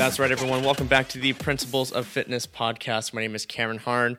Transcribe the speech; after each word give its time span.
That's 0.00 0.18
right, 0.18 0.32
everyone. 0.32 0.64
Welcome 0.64 0.86
back 0.86 1.10
to 1.10 1.18
the 1.18 1.34
Principles 1.34 1.92
of 1.92 2.06
Fitness 2.06 2.46
podcast. 2.46 3.12
My 3.12 3.20
name 3.20 3.34
is 3.34 3.44
Cameron 3.44 3.76
Harn. 3.76 4.16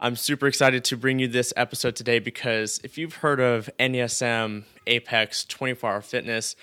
I'm 0.00 0.16
super 0.16 0.48
excited 0.48 0.82
to 0.86 0.96
bring 0.96 1.20
you 1.20 1.28
this 1.28 1.52
episode 1.56 1.94
today 1.94 2.18
because 2.18 2.80
if 2.82 2.98
you've 2.98 3.14
heard 3.14 3.38
of 3.38 3.70
NASM, 3.78 4.64
Apex, 4.88 5.44
24 5.44 5.88
Hour 5.88 6.00
Fitness, 6.00 6.56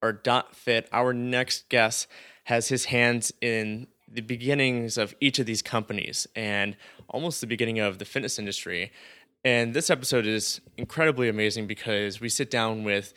or 0.00 0.12
DotFit, 0.12 0.86
our 0.92 1.12
next 1.12 1.68
guest 1.68 2.06
has 2.44 2.68
his 2.68 2.84
hands 2.84 3.32
in 3.40 3.88
the 4.06 4.20
beginnings 4.20 4.96
of 4.96 5.16
each 5.20 5.40
of 5.40 5.46
these 5.46 5.60
companies 5.60 6.28
and 6.36 6.76
almost 7.08 7.40
the 7.40 7.48
beginning 7.48 7.80
of 7.80 7.98
the 7.98 8.04
fitness 8.04 8.38
industry. 8.38 8.92
And 9.44 9.74
this 9.74 9.90
episode 9.90 10.28
is 10.28 10.60
incredibly 10.76 11.28
amazing 11.28 11.66
because 11.66 12.20
we 12.20 12.28
sit 12.28 12.52
down 12.52 12.84
with 12.84 13.14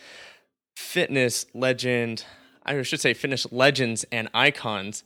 fitness 0.75 1.45
legend, 1.53 2.25
I 2.65 2.81
should 2.81 2.99
say 2.99 3.13
fitness 3.13 3.45
legends 3.51 4.05
and 4.11 4.27
icons, 4.33 5.03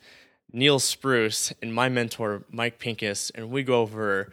Neal 0.51 0.79
Spruce 0.79 1.53
and 1.61 1.73
my 1.73 1.89
mentor, 1.89 2.43
Mike 2.49 2.79
Pincus, 2.79 3.29
and 3.31 3.51
we 3.51 3.63
go 3.63 3.81
over 3.81 4.31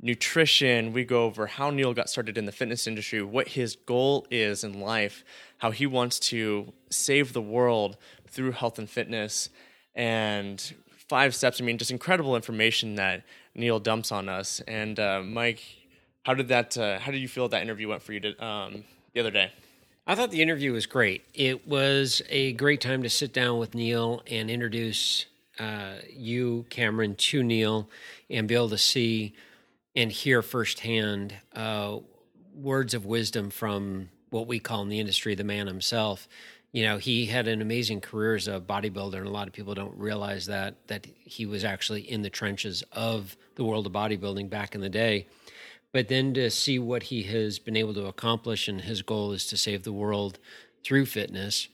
nutrition. 0.00 0.92
We 0.92 1.04
go 1.04 1.24
over 1.24 1.46
how 1.46 1.70
Neal 1.70 1.92
got 1.92 2.08
started 2.08 2.38
in 2.38 2.46
the 2.46 2.52
fitness 2.52 2.86
industry, 2.86 3.22
what 3.22 3.48
his 3.48 3.76
goal 3.76 4.26
is 4.30 4.62
in 4.64 4.80
life, 4.80 5.24
how 5.58 5.72
he 5.72 5.86
wants 5.86 6.20
to 6.20 6.72
save 6.88 7.32
the 7.32 7.42
world 7.42 7.96
through 8.28 8.52
health 8.52 8.78
and 8.78 8.88
fitness, 8.88 9.50
and 9.94 10.74
five 11.08 11.34
steps. 11.34 11.60
I 11.60 11.64
mean, 11.64 11.78
just 11.78 11.90
incredible 11.90 12.36
information 12.36 12.94
that 12.94 13.24
Neal 13.54 13.80
dumps 13.80 14.12
on 14.12 14.28
us. 14.28 14.60
And 14.68 15.00
uh, 15.00 15.22
Mike, 15.24 15.62
how 16.24 16.34
did 16.34 16.48
that? 16.48 16.78
Uh, 16.78 16.98
how 17.00 17.10
did 17.10 17.20
you 17.20 17.28
feel 17.28 17.48
that 17.48 17.62
interview 17.62 17.88
went 17.88 18.02
for 18.02 18.12
you 18.12 18.20
to, 18.20 18.44
um, 18.44 18.84
the 19.14 19.20
other 19.20 19.32
day? 19.32 19.50
I 20.10 20.14
thought 20.14 20.30
the 20.30 20.40
interview 20.40 20.72
was 20.72 20.86
great. 20.86 21.26
It 21.34 21.68
was 21.68 22.22
a 22.30 22.54
great 22.54 22.80
time 22.80 23.02
to 23.02 23.10
sit 23.10 23.34
down 23.34 23.58
with 23.58 23.74
Neal 23.74 24.22
and 24.26 24.50
introduce 24.50 25.26
uh, 25.58 25.96
you, 26.10 26.64
Cameron, 26.70 27.14
to 27.16 27.42
Neal, 27.42 27.90
and 28.30 28.48
be 28.48 28.54
able 28.54 28.70
to 28.70 28.78
see 28.78 29.34
and 29.94 30.10
hear 30.10 30.40
firsthand 30.40 31.34
uh, 31.54 31.98
words 32.54 32.94
of 32.94 33.04
wisdom 33.04 33.50
from 33.50 34.08
what 34.30 34.46
we 34.46 34.58
call 34.58 34.80
in 34.80 34.88
the 34.88 34.98
industry 34.98 35.34
the 35.34 35.44
man 35.44 35.66
himself. 35.66 36.26
You 36.72 36.84
know, 36.84 36.96
he 36.96 37.26
had 37.26 37.46
an 37.46 37.60
amazing 37.60 38.00
career 38.00 38.34
as 38.34 38.48
a 38.48 38.60
bodybuilder, 38.60 39.18
and 39.18 39.26
a 39.26 39.30
lot 39.30 39.46
of 39.46 39.52
people 39.52 39.74
don't 39.74 39.98
realize 39.98 40.46
that 40.46 40.86
that 40.86 41.06
he 41.22 41.44
was 41.44 41.64
actually 41.64 42.10
in 42.10 42.22
the 42.22 42.30
trenches 42.30 42.82
of 42.92 43.36
the 43.56 43.64
world 43.64 43.86
of 43.86 43.92
bodybuilding 43.92 44.48
back 44.48 44.74
in 44.74 44.80
the 44.80 44.88
day. 44.88 45.26
But 45.92 46.08
then 46.08 46.34
to 46.34 46.50
see 46.50 46.78
what 46.78 47.04
he 47.04 47.22
has 47.24 47.58
been 47.58 47.76
able 47.76 47.94
to 47.94 48.06
accomplish, 48.06 48.68
and 48.68 48.82
his 48.82 49.02
goal 49.02 49.32
is 49.32 49.46
to 49.46 49.56
save 49.56 49.84
the 49.84 49.92
world 49.92 50.38
through 50.84 51.06
fitness 51.06 51.68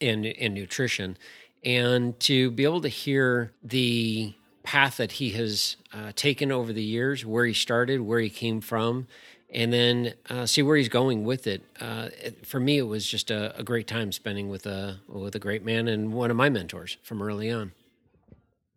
and 0.00 0.26
and 0.26 0.54
nutrition, 0.54 1.16
and 1.64 2.18
to 2.20 2.50
be 2.50 2.64
able 2.64 2.82
to 2.82 2.88
hear 2.88 3.52
the 3.62 4.34
path 4.62 4.98
that 4.98 5.12
he 5.12 5.30
has 5.30 5.76
uh, 5.94 6.12
taken 6.14 6.52
over 6.52 6.72
the 6.72 6.82
years, 6.82 7.24
where 7.24 7.46
he 7.46 7.54
started, 7.54 8.02
where 8.02 8.20
he 8.20 8.28
came 8.28 8.60
from, 8.60 9.06
and 9.50 9.72
then 9.72 10.12
uh, 10.28 10.44
see 10.44 10.62
where 10.62 10.76
he's 10.76 10.90
going 10.90 11.24
with 11.24 11.46
it. 11.46 11.62
Uh, 11.80 12.10
it 12.22 12.46
for 12.46 12.60
me, 12.60 12.78
it 12.78 12.82
was 12.82 13.06
just 13.06 13.30
a, 13.30 13.58
a, 13.58 13.62
great 13.62 13.86
time 13.86 14.12
spending 14.12 14.50
with 14.50 14.66
a 14.66 15.00
with 15.08 15.34
a 15.34 15.38
great 15.38 15.64
man 15.64 15.88
and 15.88 16.12
one 16.12 16.30
of 16.30 16.36
my 16.36 16.50
mentors 16.50 16.98
from 17.02 17.22
early 17.22 17.50
on. 17.50 17.72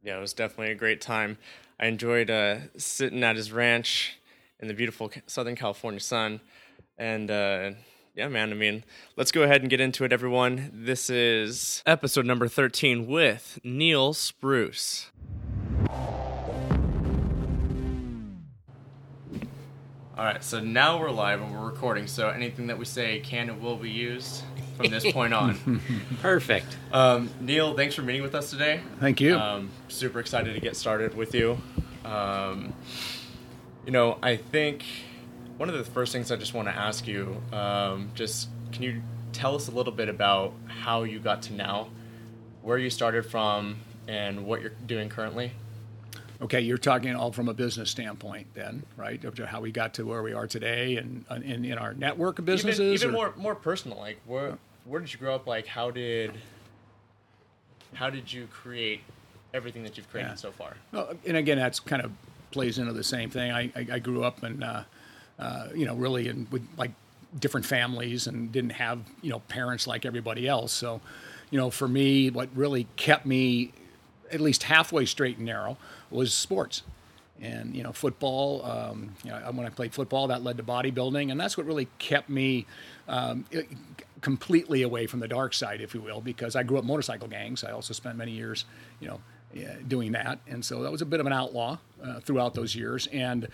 Yeah, 0.02 0.18
it 0.18 0.22
was 0.22 0.34
definitely 0.34 0.72
a 0.72 0.76
great 0.76 1.02
time. 1.02 1.38
I 1.80 1.88
enjoyed 1.88 2.30
uh, 2.30 2.58
sitting 2.78 3.24
at 3.24 3.36
his 3.36 3.52
ranch 3.52 4.18
in 4.62 4.67
the 4.67 4.73
beautiful 4.73 5.12
Southern 5.26 5.56
California 5.56 6.00
sun, 6.00 6.40
and 6.97 7.30
uh, 7.31 7.72
yeah, 8.16 8.28
man. 8.28 8.52
I 8.52 8.56
mean, 8.56 8.84
let's 9.18 9.31
go 9.31 9.44
ahead 9.44 9.62
and 9.62 9.69
get 9.69 9.81
into 9.81 10.03
it, 10.03 10.13
everyone. 10.13 10.69
This 10.74 11.09
is 11.09 11.81
episode 11.86 12.25
number 12.25 12.47
13 12.47 13.08
with 13.08 13.59
Neal 13.63 14.13
Spruce. 14.13 15.09
All 20.18 20.28
right, 20.28 20.44
so 20.44 20.59
now 20.59 21.00
we're 21.00 21.09
live 21.09 21.41
and 21.41 21.52
we're 21.52 21.66
recording. 21.66 22.06
So 22.06 22.30
anything 22.30 22.68
that 22.68 22.78
we 22.78 22.86
say 22.86 23.22
can 23.22 23.50
and 23.50 23.59
will 23.59 23.78
be 23.78 23.90
used 23.90 24.44
from 24.78 24.91
this 24.91 25.12
point 25.13 25.34
on. 25.34 25.81
Perfect. 26.22 26.78
Um, 26.91 27.31
Neal, 27.40 27.75
thanks 27.75 27.96
for 27.96 28.03
meeting 28.03 28.22
with 28.22 28.36
us 28.36 28.52
today. 28.52 28.81
Thank 29.00 29.19
you. 29.19 29.36
Um, 29.36 29.72
super 29.88 30.19
excited 30.19 30.53
to 30.53 30.59
get 30.59 30.75
started 30.75 31.16
with 31.16 31.34
you. 31.34 31.57
Um, 32.06 32.74
you 33.86 33.92
know, 33.92 34.18
I 34.22 34.36
think 34.36 34.84
one 35.58 35.69
of 35.69 35.75
the 35.75 35.84
first 35.84 36.12
things 36.12 36.31
I 36.31 36.36
just 36.36 36.53
want 36.53 36.68
to 36.68 36.75
ask 36.75 37.08
you, 37.08 37.42
um, 37.52 38.12
just 38.16 38.50
can 38.72 38.84
you 38.84 39.02
tell 39.34 39.56
us 39.56 39.68
a 39.68 39.72
little 39.72 39.94
bit 39.94 40.09
about 40.09 40.53
how 40.68 41.03
you 41.03 41.19
got 41.19 41.44
to 41.44 41.53
now, 41.53 41.90
where 42.62 42.78
you 42.78 42.90
started 42.90 43.25
from, 43.25 43.78
and 44.08 44.46
what 44.46 44.62
you're 44.62 44.74
doing 44.86 45.09
currently? 45.09 45.52
Okay, 46.42 46.62
you're 46.62 46.78
talking 46.78 47.16
all 47.16 47.31
from 47.31 47.50
a 47.50 47.53
business 47.53 47.92
standpoint, 47.92 48.47
then, 48.56 48.84
right? 48.97 49.24
Of 49.24 49.38
how 49.38 49.62
we 49.62 49.72
got 49.72 49.94
to 49.96 50.06
where 50.06 50.24
we 50.24 50.34
are 50.34 50.48
today, 50.48 50.98
and 50.98 51.24
in, 51.44 51.66
in 51.66 51.78
our 51.78 51.94
network 51.94 52.40
of 52.40 52.46
businesses. 52.46 52.80
Even, 52.80 53.09
even 53.09 53.12
more 53.12 53.34
more 53.38 53.56
personal, 53.56 54.00
like 54.00 54.19
where 54.25 54.58
where 54.86 55.00
did 55.00 55.13
you 55.13 55.19
grow 55.19 55.36
up? 55.36 55.46
Like 55.46 55.68
how 55.68 55.92
did 55.92 56.34
how 57.94 58.09
did 58.09 58.31
you 58.31 58.48
create 58.48 59.02
everything 59.53 59.84
that 59.84 59.98
you've 59.98 60.09
created 60.09 60.30
yeah. 60.30 60.36
so 60.36 60.52
far? 60.52 60.75
Well, 60.92 61.13
and 61.28 61.38
again, 61.38 61.58
that's 61.58 61.80
kind 61.80 62.02
of 62.02 62.12
plays 62.51 62.78
into 62.78 62.94
the 62.94 63.03
same 63.03 63.29
thing. 63.29 63.51
I 63.51 63.72
I, 63.75 63.88
I 63.94 64.00
grew 64.00 64.23
up 64.23 64.44
in 64.44 64.63
uh, 64.63 64.84
uh, 65.39 65.67
you 65.75 65.85
know 65.85 65.95
really 65.95 66.28
in 66.28 66.47
with 66.51 66.67
like 66.78 66.91
different 67.39 67.66
families 67.66 68.28
and 68.28 68.51
didn't 68.51 68.72
have 68.72 69.00
you 69.22 69.29
know 69.29 69.39
parents 69.39 69.88
like 69.88 70.06
everybody 70.06 70.47
else. 70.47 70.72
So 70.72 71.01
you 71.50 71.57
know 71.57 71.69
for 71.69 71.88
me, 71.88 72.29
what 72.29 72.50
really 72.56 72.88
kept 72.95 73.25
me 73.25 73.72
at 74.31 74.41
least 74.41 74.63
halfway 74.63 75.06
straight 75.06 75.38
and 75.38 75.45
narrow 75.45 75.78
was 76.09 76.34
sports. 76.34 76.84
And 77.41 77.75
you 77.75 77.81
know, 77.81 77.91
football. 77.91 78.63
Um, 78.63 79.16
you 79.23 79.31
know, 79.31 79.39
when 79.53 79.66
I 79.66 79.69
played 79.69 79.94
football, 79.94 80.28
that 80.28 80.44
led 80.44 80.57
to 80.57 80.63
bodybuilding, 80.63 81.31
and 81.31 81.39
that's 81.39 81.57
what 81.57 81.66
really 81.66 81.88
kept 81.97 82.29
me 82.29 82.68
um, 83.07 83.45
completely 84.22 84.83
away 84.83 85.07
from 85.07 85.22
the 85.22 85.28
dark 85.28 85.56
side, 85.56 85.81
if 85.81 85.95
you 85.95 86.01
will, 86.01 86.22
because 86.22 86.56
I 86.56 86.62
grew 86.62 86.78
up 86.78 86.83
motorcycle 86.83 87.28
gangs. 87.28 87.63
I 87.63 87.72
also 87.72 87.94
spent 87.94 88.16
many 88.16 88.31
years, 88.31 88.66
you 89.00 89.07
know, 89.07 89.19
doing 89.88 90.12
that, 90.13 90.39
and 90.47 90.63
so 90.63 90.84
that 90.84 90.91
was 90.91 91.01
a 91.01 91.06
bit 91.06 91.19
of 91.19 91.25
an 91.25 91.34
outlaw 91.34 91.78
uh, 92.03 92.19
throughout 92.19 92.53
those 92.53 92.75
years. 92.75 93.07
And 93.07 93.47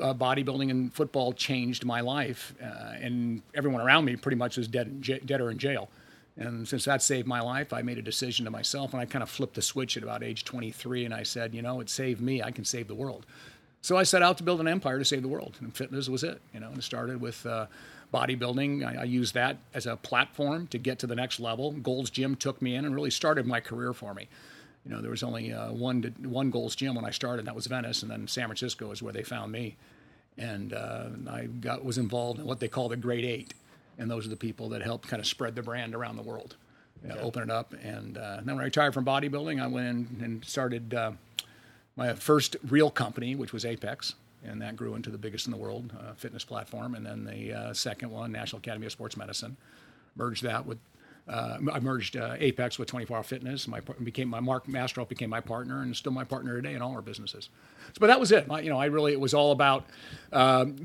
uh, 0.00 0.14
bodybuilding 0.14 0.70
and 0.70 0.92
football 0.92 1.32
changed 1.32 1.84
my 1.84 2.00
life, 2.00 2.54
uh, 2.62 2.94
and 3.00 3.42
everyone 3.54 3.80
around 3.80 4.04
me 4.04 4.16
pretty 4.16 4.36
much 4.36 4.56
was 4.56 4.68
dead, 4.68 5.02
dead 5.26 5.40
or 5.40 5.50
in 5.50 5.58
jail. 5.58 5.88
And 6.36 6.66
since 6.66 6.84
that 6.86 7.02
saved 7.02 7.26
my 7.26 7.40
life, 7.40 7.72
I 7.72 7.82
made 7.82 7.98
a 7.98 8.02
decision 8.02 8.44
to 8.44 8.50
myself, 8.50 8.92
and 8.92 9.00
I 9.00 9.04
kind 9.04 9.22
of 9.22 9.28
flipped 9.28 9.54
the 9.54 9.62
switch 9.62 9.96
at 9.96 10.02
about 10.02 10.22
age 10.22 10.44
23, 10.44 11.04
and 11.04 11.14
I 11.14 11.22
said, 11.22 11.54
you 11.54 11.62
know, 11.62 11.80
it 11.80 11.90
saved 11.90 12.20
me. 12.20 12.42
I 12.42 12.50
can 12.50 12.64
save 12.64 12.88
the 12.88 12.94
world. 12.94 13.26
So 13.82 13.96
I 13.96 14.02
set 14.02 14.22
out 14.22 14.38
to 14.38 14.42
build 14.42 14.60
an 14.60 14.68
empire 14.68 14.98
to 14.98 15.04
save 15.04 15.22
the 15.22 15.28
world, 15.28 15.56
and 15.60 15.74
fitness 15.74 16.08
was 16.08 16.22
it. 16.22 16.40
You 16.54 16.60
know, 16.60 16.68
and 16.68 16.78
it 16.78 16.82
started 16.82 17.20
with 17.20 17.44
uh, 17.46 17.66
bodybuilding. 18.12 18.84
I, 18.84 19.02
I 19.02 19.04
used 19.04 19.34
that 19.34 19.56
as 19.74 19.86
a 19.86 19.96
platform 19.96 20.66
to 20.68 20.78
get 20.78 20.98
to 21.00 21.06
the 21.06 21.16
next 21.16 21.40
level. 21.40 21.72
Gold's 21.72 22.10
Gym 22.10 22.36
took 22.36 22.60
me 22.60 22.74
in 22.74 22.84
and 22.84 22.94
really 22.94 23.10
started 23.10 23.46
my 23.46 23.60
career 23.60 23.92
for 23.92 24.14
me. 24.14 24.28
You 24.84 24.92
know, 24.92 25.02
there 25.02 25.10
was 25.10 25.22
only 25.22 25.52
uh, 25.52 25.72
one 25.72 26.02
to, 26.02 26.08
one 26.28 26.50
Gold's 26.50 26.74
Gym 26.74 26.94
when 26.94 27.04
I 27.04 27.10
started, 27.10 27.40
and 27.40 27.48
that 27.48 27.54
was 27.54 27.66
Venice, 27.66 28.02
and 28.02 28.10
then 28.10 28.26
San 28.26 28.46
Francisco 28.46 28.90
is 28.90 29.02
where 29.02 29.12
they 29.12 29.22
found 29.22 29.52
me, 29.52 29.76
and 30.38 30.72
uh, 30.72 31.08
I 31.28 31.46
got 31.46 31.84
was 31.84 31.98
involved 31.98 32.40
in 32.40 32.46
what 32.46 32.60
they 32.60 32.68
call 32.68 32.88
the 32.88 32.96
Great 32.96 33.24
Eight 33.24 33.54
and 34.00 34.10
those 34.10 34.26
are 34.26 34.30
the 34.30 34.36
people 34.36 34.70
that 34.70 34.82
helped 34.82 35.06
kind 35.06 35.20
of 35.20 35.26
spread 35.26 35.54
the 35.54 35.62
brand 35.62 35.94
around 35.94 36.16
the 36.16 36.22
world, 36.22 36.56
okay. 37.08 37.20
open 37.20 37.42
it 37.42 37.50
up. 37.50 37.74
And 37.82 38.16
uh, 38.16 38.36
then 38.42 38.56
when 38.56 38.62
I 38.62 38.64
retired 38.64 38.94
from 38.94 39.04
bodybuilding, 39.04 39.62
I 39.62 39.66
went 39.66 39.86
in 39.86 40.24
and 40.24 40.44
started 40.44 40.94
uh, 40.94 41.12
my 41.96 42.14
first 42.14 42.56
real 42.66 42.90
company, 42.90 43.34
which 43.34 43.52
was 43.52 43.66
Apex, 43.66 44.14
and 44.42 44.62
that 44.62 44.74
grew 44.74 44.94
into 44.94 45.10
the 45.10 45.18
biggest 45.18 45.46
in 45.46 45.52
the 45.52 45.58
world 45.58 45.92
uh, 46.00 46.14
fitness 46.14 46.44
platform. 46.44 46.94
And 46.94 47.04
then 47.04 47.24
the 47.24 47.52
uh, 47.52 47.72
second 47.74 48.10
one, 48.10 48.32
National 48.32 48.58
Academy 48.58 48.86
of 48.86 48.92
Sports 48.92 49.18
Medicine, 49.18 49.58
merged 50.16 50.42
that 50.44 50.64
with 50.64 50.78
uh, 51.30 51.58
I 51.72 51.78
merged 51.78 52.16
uh, 52.16 52.34
Apex 52.40 52.76
with 52.76 52.88
24 52.88 53.16
Hour 53.16 53.22
Fitness. 53.22 53.68
My 53.68 53.78
became 54.02 54.28
my 54.28 54.40
Mark 54.40 54.66
Mastrov 54.66 55.08
became 55.08 55.30
my 55.30 55.40
partner, 55.40 55.82
and 55.82 55.96
still 55.96 56.10
my 56.10 56.24
partner 56.24 56.56
today 56.56 56.74
in 56.74 56.82
all 56.82 56.92
our 56.92 57.02
businesses. 57.02 57.48
So, 57.92 57.98
but 58.00 58.08
that 58.08 58.18
was 58.18 58.32
it. 58.32 58.48
You 58.62 58.68
know, 58.68 58.78
I 58.78 58.86
really 58.86 59.12
it 59.12 59.20
was 59.20 59.32
all 59.32 59.52
about 59.52 59.86
um, 60.32 60.76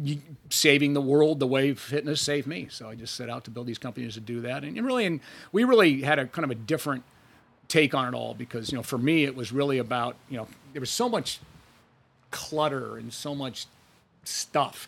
saving 0.52 0.94
the 0.94 1.02
world 1.02 1.40
the 1.40 1.48
way 1.48 1.74
fitness 1.74 2.22
saved 2.22 2.46
me. 2.46 2.68
So 2.70 2.88
I 2.88 2.96
just 2.96 3.16
set 3.16 3.28
out 3.28 3.44
to 3.46 3.52
build 3.52 3.66
these 3.66 3.80
companies 3.80 4.14
to 4.14 4.20
do 4.20 4.42
that, 4.42 4.64
and, 4.64 4.78
and 4.78 4.86
really, 4.86 5.06
and 5.06 5.20
we 5.52 5.64
really 5.64 6.02
had 6.02 6.20
a 6.20 6.28
kind 6.28 6.44
of 6.44 6.52
a 6.52 6.56
different 6.56 7.04
take 7.68 7.96
on 7.96 8.14
it 8.14 8.16
all 8.16 8.36
because 8.36 8.72
you 8.72 8.78
know, 8.78 8.84
for 8.84 9.00
me, 9.00 9.24
it 9.24 9.36
was 9.36 9.52
really 9.52 9.80
about 9.80 10.16
you 10.30 10.38
know, 10.38 10.48
there 10.74 10.80
was 10.80 10.92
so 10.92 11.10
much 11.10 11.40
clutter 12.30 12.98
and 12.98 13.12
so 13.12 13.34
much 13.34 13.66
stuff 14.24 14.88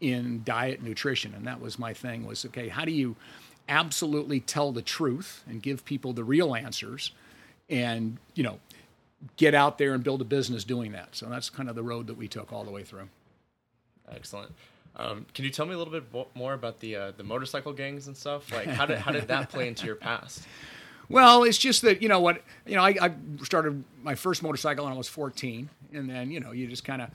in 0.00 0.42
diet 0.44 0.80
nutrition, 0.80 1.34
and 1.34 1.44
that 1.48 1.60
was 1.60 1.76
my 1.76 1.92
thing. 1.92 2.24
Was 2.24 2.44
okay, 2.44 2.68
how 2.68 2.84
do 2.84 2.92
you 2.92 3.16
absolutely 3.72 4.38
tell 4.38 4.70
the 4.70 4.82
truth 4.82 5.42
and 5.48 5.62
give 5.62 5.84
people 5.84 6.12
the 6.12 6.22
real 6.22 6.54
answers 6.54 7.12
and, 7.70 8.18
you 8.34 8.42
know, 8.42 8.60
get 9.36 9.54
out 9.54 9.78
there 9.78 9.94
and 9.94 10.04
build 10.04 10.20
a 10.20 10.24
business 10.24 10.62
doing 10.62 10.92
that. 10.92 11.08
So 11.12 11.26
that's 11.26 11.48
kind 11.48 11.68
of 11.70 11.74
the 11.74 11.82
road 11.82 12.06
that 12.08 12.18
we 12.18 12.28
took 12.28 12.52
all 12.52 12.64
the 12.64 12.70
way 12.70 12.82
through. 12.82 13.08
Excellent. 14.14 14.52
Um, 14.94 15.24
can 15.32 15.46
you 15.46 15.50
tell 15.50 15.64
me 15.64 15.72
a 15.72 15.78
little 15.78 15.92
bit 15.92 16.04
more 16.34 16.52
about 16.52 16.80
the 16.80 16.96
uh, 16.96 17.12
the 17.16 17.24
motorcycle 17.24 17.72
gangs 17.72 18.08
and 18.08 18.16
stuff? 18.16 18.52
Like, 18.52 18.66
how 18.66 18.84
did 18.84 18.98
how 18.98 19.10
did 19.10 19.28
that 19.28 19.48
play 19.48 19.66
into 19.68 19.86
your 19.86 19.96
past? 19.96 20.46
Well, 21.08 21.42
it's 21.42 21.58
just 21.58 21.82
that 21.82 22.00
you 22.00 22.08
know 22.08 22.20
what 22.20 22.42
you 22.64 22.74
know. 22.74 22.82
I, 22.82 22.94
I 22.98 23.12
started 23.42 23.84
my 24.02 24.14
first 24.14 24.42
motorcycle 24.42 24.84
when 24.84 24.94
I 24.94 24.96
was 24.96 25.08
14, 25.08 25.68
and 25.92 26.08
then 26.08 26.30
you 26.30 26.40
know 26.40 26.52
you 26.52 26.66
just 26.68 26.84
kind 26.84 27.02
of 27.02 27.10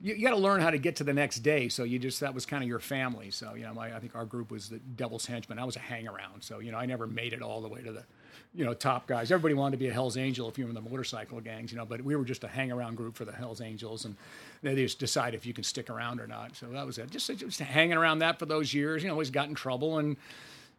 you, 0.00 0.14
you 0.14 0.22
got 0.22 0.30
to 0.30 0.40
learn 0.40 0.60
how 0.60 0.70
to 0.70 0.78
get 0.78 0.96
to 0.96 1.04
the 1.04 1.12
next 1.12 1.40
day. 1.40 1.68
So 1.68 1.84
you 1.84 1.98
just 1.98 2.20
that 2.20 2.34
was 2.34 2.46
kind 2.46 2.62
of 2.62 2.68
your 2.68 2.78
family. 2.78 3.30
So 3.30 3.54
you 3.54 3.64
know, 3.64 3.74
my, 3.74 3.94
I 3.94 4.00
think 4.00 4.14
our 4.14 4.24
group 4.24 4.50
was 4.50 4.68
the 4.68 4.78
Devil's 4.78 5.26
Henchman. 5.26 5.58
I 5.58 5.64
was 5.64 5.76
a 5.76 5.80
hang 5.80 6.08
around. 6.08 6.42
So 6.42 6.60
you 6.60 6.72
know, 6.72 6.78
I 6.78 6.86
never 6.86 7.06
made 7.06 7.32
it 7.32 7.42
all 7.42 7.60
the 7.60 7.68
way 7.68 7.82
to 7.82 7.92
the 7.92 8.04
you 8.54 8.64
know 8.64 8.74
top 8.74 9.06
guys. 9.06 9.30
Everybody 9.30 9.54
wanted 9.54 9.72
to 9.72 9.76
be 9.78 9.88
a 9.88 9.92
Hell's 9.92 10.16
Angel 10.16 10.48
if 10.48 10.58
you 10.58 10.64
were 10.64 10.70
in 10.70 10.74
the 10.74 10.80
motorcycle 10.80 11.40
gangs, 11.40 11.72
you 11.72 11.78
know. 11.78 11.84
But 11.84 12.02
we 12.02 12.16
were 12.16 12.24
just 12.24 12.44
a 12.44 12.48
hang 12.48 12.70
around 12.70 12.96
group 12.96 13.16
for 13.16 13.24
the 13.24 13.32
Hell's 13.32 13.60
Angels, 13.60 14.04
and 14.04 14.16
they 14.62 14.74
just 14.74 14.98
decide 14.98 15.34
if 15.34 15.44
you 15.46 15.52
can 15.52 15.64
stick 15.64 15.90
around 15.90 16.20
or 16.20 16.26
not. 16.26 16.56
So 16.56 16.66
that 16.66 16.86
was 16.86 16.98
it. 16.98 17.10
Just 17.10 17.36
just 17.36 17.60
hanging 17.60 17.96
around 17.96 18.20
that 18.20 18.38
for 18.38 18.46
those 18.46 18.72
years. 18.72 19.02
You 19.02 19.08
know, 19.08 19.14
always 19.14 19.30
got 19.30 19.48
in 19.48 19.54
trouble 19.54 19.98
and 19.98 20.16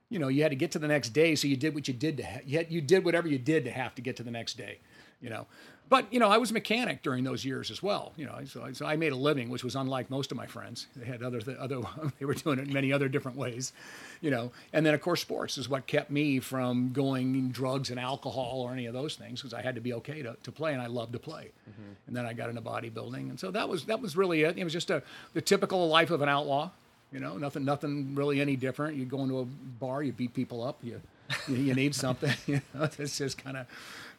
you 0.09 0.17
know, 0.17 0.27
you 0.27 0.41
had 0.41 0.49
to 0.49 0.55
get 0.55 0.71
to 0.71 0.79
the 0.79 0.87
next 0.87 1.09
day, 1.09 1.35
so 1.35 1.47
you 1.47 1.55
did 1.55 1.75
what 1.75 1.87
you 1.87 1.93
did 1.93 2.17
to 2.17 2.23
ha- 2.23 2.39
you, 2.45 2.57
had, 2.57 2.71
you 2.71 2.81
did 2.81 3.05
whatever 3.05 3.27
you 3.27 3.37
did 3.37 3.63
to 3.65 3.71
have 3.71 3.93
to 3.95 4.01
get 4.01 4.15
to 4.17 4.23
the 4.23 4.31
next 4.31 4.57
day, 4.57 4.79
you 5.21 5.29
know. 5.29 5.45
But 5.89 6.13
you 6.13 6.19
know, 6.19 6.29
I 6.29 6.37
was 6.37 6.51
a 6.51 6.53
mechanic 6.53 7.01
during 7.01 7.23
those 7.23 7.43
years 7.43 7.71
as 7.71 7.81
well, 7.81 8.13
you 8.15 8.25
know. 8.25 8.37
So, 8.45 8.63
I- 8.63 8.73
so 8.73 8.85
I 8.85 8.95
made 8.95 9.11
a 9.11 9.15
living, 9.15 9.49
which 9.49 9.63
was 9.63 9.75
unlike 9.75 10.09
most 10.11 10.31
of 10.31 10.37
my 10.37 10.45
friends. 10.45 10.85
They 10.95 11.05
had 11.05 11.23
other 11.23 11.41
th- 11.41 11.57
other 11.57 11.81
they 12.19 12.25
were 12.25 12.35
doing 12.35 12.59
it 12.59 12.67
in 12.67 12.73
many 12.73 12.93
other 12.93 13.09
different 13.09 13.37
ways, 13.37 13.73
you 14.21 14.29
know. 14.29 14.51
And 14.71 14.85
then 14.85 14.93
of 14.93 15.01
course, 15.01 15.21
sports 15.21 15.57
is 15.57 15.67
what 15.67 15.87
kept 15.87 16.11
me 16.11 16.39
from 16.39 16.91
going 16.93 17.49
drugs 17.49 17.89
and 17.89 17.99
alcohol 17.99 18.61
or 18.61 18.71
any 18.71 18.85
of 18.85 18.93
those 18.93 19.15
things 19.15 19.41
because 19.41 19.53
I 19.53 19.61
had 19.61 19.75
to 19.75 19.81
be 19.81 19.93
okay 19.93 20.21
to, 20.21 20.35
to 20.43 20.51
play, 20.51 20.73
and 20.73 20.81
I 20.81 20.85
loved 20.87 21.13
to 21.13 21.19
play. 21.19 21.51
Mm-hmm. 21.69 21.91
And 22.07 22.15
then 22.15 22.25
I 22.25 22.33
got 22.33 22.49
into 22.49 22.61
bodybuilding, 22.61 23.29
and 23.29 23.39
so 23.39 23.49
that 23.51 23.67
was 23.67 23.85
that 23.85 23.99
was 24.01 24.15
really 24.15 24.43
it. 24.43 24.57
It 24.57 24.63
was 24.63 24.73
just 24.73 24.91
a 24.91 25.01
the 25.33 25.41
typical 25.41 25.87
life 25.87 26.11
of 26.11 26.21
an 26.21 26.29
outlaw. 26.29 26.69
You 27.11 27.19
know, 27.19 27.37
nothing, 27.37 27.65
nothing 27.65 28.13
really 28.13 28.39
any 28.39 28.55
different. 28.55 28.95
You 28.95 29.05
go 29.05 29.23
into 29.23 29.39
a 29.39 29.45
bar, 29.45 30.03
you 30.03 30.11
beat 30.11 30.35
people 30.35 30.63
up, 30.63 30.77
you, 30.83 31.01
you, 31.47 31.55
you 31.55 31.73
need 31.73 31.95
something. 31.95 32.31
You 32.45 32.61
know, 32.75 32.87
it's 32.99 33.17
just 33.17 33.43
kind 33.43 33.57
of, 33.57 33.65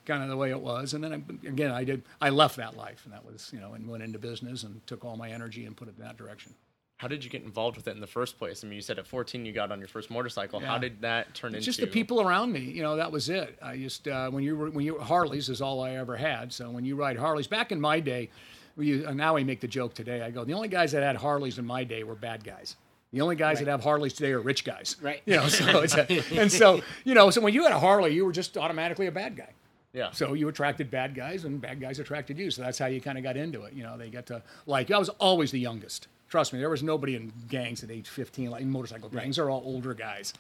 kind 0.07 0.23
of 0.23 0.29
the 0.29 0.37
way 0.37 0.51
it 0.51 0.61
was. 0.61 0.95
And 0.95 1.03
then 1.05 1.13
I, 1.13 1.49
again, 1.49 1.71
I 1.71 1.85
did, 1.85 2.03
I 2.21 2.31
left 2.31 2.57
that 2.57 2.77
life, 2.77 3.03
and 3.05 3.13
that 3.13 3.25
was, 3.25 3.51
you 3.53 3.61
know, 3.61 3.75
and 3.75 3.89
went 3.89 4.03
into 4.03 4.19
business 4.19 4.63
and 4.63 4.85
took 4.87 5.05
all 5.05 5.17
my 5.17 5.31
energy 5.31 5.67
and 5.67 5.77
put 5.77 5.89
it 5.89 5.95
in 5.99 6.05
that 6.05 6.17
direction. 6.17 6.55
How 6.99 7.09
did 7.09 7.25
you 7.25 7.31
get 7.31 7.43
involved 7.43 7.79
with 7.79 7.89
it 7.89 7.93
in 7.93 8.01
the 8.01 8.07
first 8.07 8.39
place? 8.39 8.63
I 8.63 8.67
mean, 8.67 8.77
you 8.77 8.83
said 8.83 8.99
at 8.99 9.07
14 9.07 9.47
you 9.47 9.53
got 9.53 9.73
on 9.73 9.79
your 9.79 9.89
first 9.89 10.11
motorcycle. 10.11 10.61
How 10.61 10.77
did 10.77 11.01
that 11.01 11.35
turn 11.35 11.55
It's 11.55 11.61
into? 11.61 11.65
just 11.65 11.81
the 11.81 11.87
people 11.87 12.21
around 12.21 12.53
me. 12.53 12.61
You 12.61 12.83
know, 12.83 12.97
that 12.97 13.11
was 13.11 13.31
it. 13.31 13.59
I 13.63 13.79
just 13.79 14.07
uh, 14.07 14.29
when 14.31 14.45
you 14.45 14.55
were 14.55 14.69
when 14.71 14.85
you 14.85 14.99
Harleys 14.99 15.49
is 15.49 15.63
all 15.63 15.83
I 15.83 15.93
ever 15.93 16.15
had. 16.15 16.53
So 16.53 16.71
when 16.71 16.85
you 16.85 16.97
ride 16.97 17.17
Harleys, 17.17 17.47
back 17.47 17.73
in 17.73 17.81
my 17.81 18.01
day, 18.01 18.29
we, 18.77 19.03
uh, 19.07 19.15
now 19.15 19.39
I 19.39 19.45
make 19.45 19.61
the 19.61 19.67
joke 19.67 19.95
today. 19.95 20.21
I 20.21 20.31
go, 20.31 20.45
the 20.45 20.53
only 20.53 20.69
guys 20.69 20.93
that 20.93 21.03
had 21.03 21.17
Harleys 21.17 21.59
in 21.59 21.65
my 21.65 21.85
day 21.85 22.05
were 22.05 22.15
bad 22.15 22.45
guys. 22.45 22.77
The 23.15 23.23
only 23.23 23.35
guys 23.35 23.61
that 23.61 23.69
have 23.69 23.83
Harleys 23.83 24.13
today 24.13 24.33
are 24.33 24.41
rich 24.41 24.65
guys. 24.65 24.97
Right. 25.01 25.23
You 25.25 25.37
know, 25.37 25.49
so 25.49 25.81
it's 25.81 25.95
a, 25.95 26.07
and 26.39 26.53
so 26.53 26.83
you 27.05 27.15
know, 27.15 27.31
so 27.31 27.41
when 27.41 27.55
you 27.55 27.63
had 27.63 27.73
a 27.73 27.79
Harley, 27.79 28.13
you 28.13 28.27
were 28.27 28.33
just 28.33 28.59
automatically 28.59 29.07
a 29.07 29.13
bad 29.13 29.37
guy. 29.37 29.49
Yeah. 29.93 30.11
So 30.13 30.35
you 30.35 30.49
attracted 30.49 30.91
bad 30.91 31.15
guys, 31.15 31.45
and 31.45 31.61
bad 31.61 31.81
guys 31.81 31.99
attracted 31.99 32.39
you. 32.39 32.51
So 32.51 32.63
that's 32.63 32.79
how 32.79 32.87
you 32.87 33.01
kind 33.01 33.19
of 33.19 33.25
got 33.25 33.37
into 33.37 33.63
it. 33.65 33.73
You 33.73 33.83
know, 33.83 33.97
they 33.97 34.09
got 34.09 34.27
to 34.27 34.43
like. 34.67 34.91
I 34.91 34.99
was 34.99 35.09
always 35.09 35.51
the 35.51 35.59
youngest. 35.61 36.07
Trust 36.29 36.53
me, 36.53 36.61
there 36.61 36.71
was 36.71 36.83
nobody 36.85 37.17
in 37.17 37.33
gangs 37.49 37.83
at 37.83 37.91
age 37.91 38.09
15, 38.09 38.51
like 38.51 38.63
in 38.63 38.71
motorcycle 38.71 39.09
gangs. 39.09 39.35
They're 39.37 39.51
all 39.51 39.63
older 39.65 39.95
guys. 39.95 40.33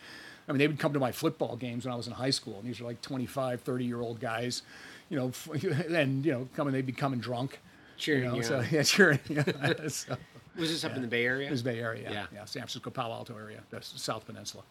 I 0.48 0.52
mean, 0.52 0.58
they 0.58 0.68
would 0.68 0.78
come 0.78 0.92
to 0.92 1.00
my 1.00 1.10
football 1.10 1.56
games 1.56 1.84
when 1.84 1.92
I 1.92 1.96
was 1.96 2.06
in 2.06 2.12
high 2.12 2.30
school, 2.30 2.58
and 2.60 2.68
these 2.68 2.80
are 2.80 2.84
like 2.84 3.02
25, 3.02 3.60
30 3.60 3.84
year 3.84 4.00
old 4.00 4.20
guys, 4.20 4.62
you 5.08 5.16
know, 5.16 5.32
and 5.94 6.24
you 6.24 6.32
know, 6.32 6.48
coming 6.54 6.72
they'd 6.72 6.86
be 6.86 6.92
coming 6.92 7.18
drunk. 7.18 7.58
Cheering 7.96 8.22
you 8.22 8.28
know, 8.30 8.36
you 8.36 8.42
so 8.44 8.60
yeah, 8.70 8.82
cheering. 8.84 9.18
Yeah, 9.28 9.44
so, 9.88 10.16
Was 10.56 10.70
this 10.70 10.84
up 10.84 10.94
in 10.94 11.02
the 11.02 11.08
Bay 11.08 11.24
Area? 11.26 11.48
it 11.48 11.50
was 11.50 11.62
Bay 11.62 11.80
Area, 11.80 12.04
yeah, 12.04 12.12
Yeah. 12.12 12.26
yeah, 12.32 12.44
San 12.44 12.62
Francisco, 12.62 12.90
Palo 12.90 13.14
Alto 13.14 13.36
area, 13.36 13.60
the 13.70 13.80
South 13.82 14.24
Peninsula. 14.26 14.62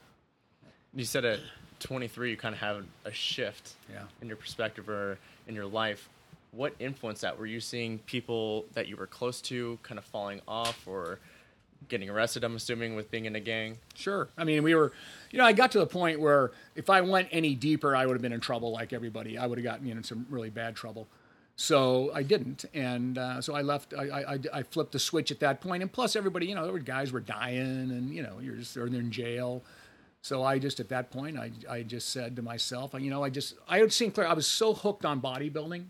You 0.93 1.03
said 1.05 1.25
at 1.25 1.39
23 1.79 2.31
you 2.31 2.37
kind 2.37 2.53
of 2.55 2.61
have 2.61 2.83
a 3.05 3.11
shift 3.11 3.73
Yeah. 3.91 4.03
in 4.21 4.27
your 4.27 4.37
perspective 4.37 4.89
or 4.89 5.17
in 5.47 5.55
your 5.55 5.65
life. 5.65 6.09
What 6.51 6.73
influenced 6.79 7.21
that? 7.21 7.37
Were 7.37 7.45
you 7.45 7.59
seeing 7.59 7.99
people 7.99 8.65
that 8.73 8.87
you 8.87 8.95
were 8.97 9.07
close 9.07 9.39
to 9.43 9.77
kind 9.83 9.97
of 9.99 10.05
falling 10.05 10.41
off 10.47 10.87
or 10.87 11.19
getting 11.89 12.09
arrested? 12.09 12.43
I'm 12.43 12.55
assuming 12.55 12.95
with 12.95 13.11
being 13.11 13.25
in 13.25 13.35
a 13.35 13.39
gang. 13.39 13.77
Sure. 13.95 14.27
I 14.37 14.43
mean, 14.43 14.63
we 14.63 14.73
were, 14.73 14.91
you 15.31 15.37
know, 15.37 15.45
I 15.45 15.53
got 15.53 15.71
to 15.73 15.79
the 15.79 15.85
point 15.85 16.19
where 16.19 16.51
if 16.75 16.89
I 16.89 17.01
went 17.01 17.27
any 17.31 17.53
deeper, 17.55 17.95
I 17.95 18.05
would 18.05 18.13
have 18.13 18.21
been 18.21 18.33
in 18.33 18.39
trouble 18.39 18.71
like 18.71 18.93
everybody. 18.93 19.37
I 19.37 19.45
would 19.45 19.57
have 19.59 19.63
gotten 19.63 19.85
you 19.85 19.91
in 19.93 20.03
some 20.03 20.25
really 20.29 20.49
bad 20.49 20.75
trouble. 20.75 21.07
So 21.55 22.09
I 22.15 22.23
didn't, 22.23 22.63
and 22.73 23.17
uh, 23.17 23.41
so 23.41 23.53
I 23.53 23.61
left. 23.63 23.93
I, 23.93 24.03
I, 24.07 24.33
I- 24.35 24.39
I 24.53 24.63
flipped 24.63 24.93
the 24.93 24.99
switch 24.99 25.29
at 25.29 25.41
that 25.41 25.59
point, 25.59 25.83
and 25.83 25.91
plus 25.91 26.15
everybody, 26.15 26.45
you 26.45 26.55
know, 26.55 26.63
there 26.63 26.71
were 26.71 26.79
guys 26.79 27.11
were 27.11 27.19
dying, 27.19 27.59
and 27.91 28.13
you 28.15 28.23
know, 28.23 28.39
you're 28.41 28.55
just 28.55 28.73
they're 28.75 28.85
in 28.87 29.11
jail. 29.11 29.61
So 30.21 30.43
I 30.43 30.59
just 30.59 30.79
at 30.79 30.89
that 30.89 31.11
point, 31.11 31.37
I, 31.37 31.51
I 31.69 31.83
just 31.83 32.09
said 32.09 32.35
to 32.35 32.41
myself, 32.41 32.93
you 32.99 33.09
know, 33.09 33.23
I 33.23 33.29
just 33.29 33.55
I 33.67 33.79
had 33.79 33.93
seen 33.93 34.11
Claire. 34.11 34.27
I 34.27 34.33
was 34.33 34.47
so 34.47 34.73
hooked 34.73 35.05
on 35.05 35.21
bodybuilding 35.21 35.85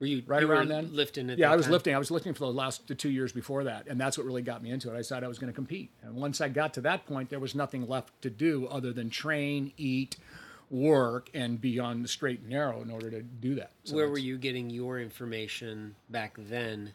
Were 0.00 0.06
you 0.06 0.22
right 0.26 0.40
you 0.42 0.50
around 0.50 0.68
were 0.68 0.74
then. 0.74 0.94
lifting 0.94 1.28
it? 1.28 1.38
Yeah, 1.38 1.52
I 1.52 1.56
was 1.56 1.68
lifting. 1.68 1.94
I 1.94 1.98
was 1.98 2.10
lifting 2.10 2.32
for 2.32 2.40
the 2.40 2.52
last 2.52 2.88
the 2.88 2.94
two 2.94 3.10
years 3.10 3.32
before 3.32 3.64
that, 3.64 3.86
and 3.86 4.00
that's 4.00 4.16
what 4.16 4.26
really 4.26 4.42
got 4.42 4.62
me 4.62 4.70
into 4.70 4.90
it. 4.90 4.94
I 4.94 4.98
decided 4.98 5.24
I 5.24 5.28
was 5.28 5.38
going 5.38 5.52
to 5.52 5.54
compete, 5.54 5.90
and 6.02 6.14
once 6.14 6.40
I 6.40 6.48
got 6.48 6.72
to 6.74 6.80
that 6.82 7.06
point, 7.06 7.28
there 7.28 7.38
was 7.38 7.54
nothing 7.54 7.86
left 7.86 8.20
to 8.22 8.30
do 8.30 8.66
other 8.68 8.92
than 8.94 9.10
train, 9.10 9.72
eat, 9.76 10.16
work, 10.70 11.28
and 11.34 11.60
be 11.60 11.78
on 11.78 12.00
the 12.02 12.08
straight 12.08 12.40
and 12.40 12.48
narrow 12.50 12.80
in 12.80 12.90
order 12.90 13.10
to 13.10 13.22
do 13.22 13.54
that. 13.56 13.72
So 13.84 13.94
Where 13.96 14.08
were 14.08 14.18
you 14.18 14.38
getting 14.38 14.70
your 14.70 14.98
information 14.98 15.94
back 16.10 16.34
then 16.38 16.92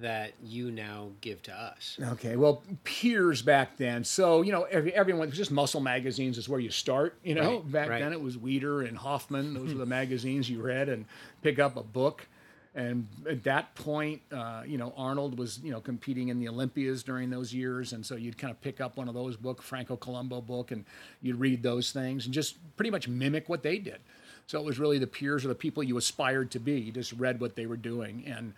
that 0.00 0.32
you 0.42 0.70
now 0.70 1.08
give 1.20 1.42
to 1.44 1.52
us? 1.52 1.98
Okay, 2.12 2.36
well, 2.36 2.62
peers 2.84 3.42
back 3.42 3.76
then. 3.76 4.04
So 4.04 4.42
you 4.42 4.52
know, 4.52 4.62
every, 4.64 4.92
everyone 4.94 5.24
it 5.28 5.30
was 5.30 5.38
just 5.38 5.50
muscle 5.50 5.80
magazines 5.80 6.38
is 6.38 6.48
where 6.48 6.60
you 6.60 6.70
start. 6.70 7.18
You 7.24 7.34
know, 7.34 7.56
Right, 7.60 7.72
back 7.72 7.88
right. 7.90 8.00
then 8.00 8.12
it 8.12 8.20
was 8.20 8.36
Weider 8.36 8.86
and 8.86 8.96
Hoffman. 8.96 9.54
Those 9.54 9.72
were 9.72 9.78
the 9.78 9.86
magazines 9.86 10.48
you 10.50 10.62
read 10.62 10.88
and 10.88 11.04
pick 11.42 11.58
up 11.58 11.76
a 11.76 11.82
book. 11.82 12.26
And 12.74 13.08
at 13.26 13.42
that 13.44 13.74
point, 13.74 14.20
uh, 14.30 14.62
you 14.66 14.76
know, 14.76 14.92
Arnold 14.98 15.38
was 15.38 15.60
you 15.62 15.70
know 15.70 15.80
competing 15.80 16.28
in 16.28 16.38
the 16.38 16.48
Olympias 16.48 17.02
during 17.02 17.30
those 17.30 17.54
years, 17.54 17.94
and 17.94 18.04
so 18.04 18.16
you'd 18.16 18.36
kind 18.36 18.50
of 18.50 18.60
pick 18.60 18.82
up 18.82 18.98
one 18.98 19.08
of 19.08 19.14
those 19.14 19.34
book, 19.36 19.62
Franco 19.62 19.96
Columbu 19.96 20.44
book, 20.46 20.72
and 20.72 20.84
you'd 21.22 21.40
read 21.40 21.62
those 21.62 21.90
things 21.90 22.26
and 22.26 22.34
just 22.34 22.56
pretty 22.76 22.90
much 22.90 23.08
mimic 23.08 23.48
what 23.48 23.62
they 23.62 23.78
did. 23.78 23.98
So 24.46 24.60
it 24.60 24.64
was 24.66 24.78
really 24.78 24.98
the 24.98 25.06
peers 25.06 25.44
or 25.44 25.48
the 25.48 25.54
people 25.54 25.82
you 25.82 25.96
aspired 25.96 26.50
to 26.50 26.58
be. 26.60 26.78
You 26.78 26.92
just 26.92 27.12
read 27.14 27.40
what 27.40 27.56
they 27.56 27.64
were 27.64 27.78
doing, 27.78 28.24
and 28.26 28.52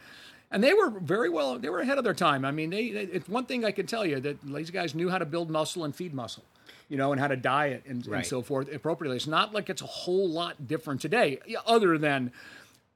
and 0.50 0.62
they 0.64 0.72
were 0.74 0.90
very 0.90 1.28
well. 1.28 1.58
They 1.58 1.68
were 1.68 1.80
ahead 1.80 1.98
of 1.98 2.04
their 2.04 2.14
time. 2.14 2.44
I 2.44 2.50
mean, 2.50 2.70
they. 2.70 2.90
they 2.90 3.02
it's 3.02 3.28
one 3.28 3.44
thing 3.46 3.64
I 3.64 3.70
can 3.70 3.86
tell 3.86 4.04
you 4.06 4.20
that 4.20 4.40
these 4.42 4.70
guys 4.70 4.94
knew 4.94 5.08
how 5.08 5.18
to 5.18 5.26
build 5.26 5.50
muscle 5.50 5.84
and 5.84 5.94
feed 5.94 6.14
muscle, 6.14 6.44
you 6.88 6.96
know, 6.96 7.12
and 7.12 7.20
how 7.20 7.28
to 7.28 7.36
diet 7.36 7.84
and, 7.86 8.06
and 8.06 8.26
so 8.26 8.42
forth 8.42 8.72
appropriately. 8.72 9.16
It's 9.16 9.26
not 9.26 9.52
like 9.52 9.68
it's 9.70 9.82
a 9.82 9.86
whole 9.86 10.28
lot 10.28 10.66
different 10.66 11.00
today, 11.00 11.38
other 11.66 11.98
than 11.98 12.32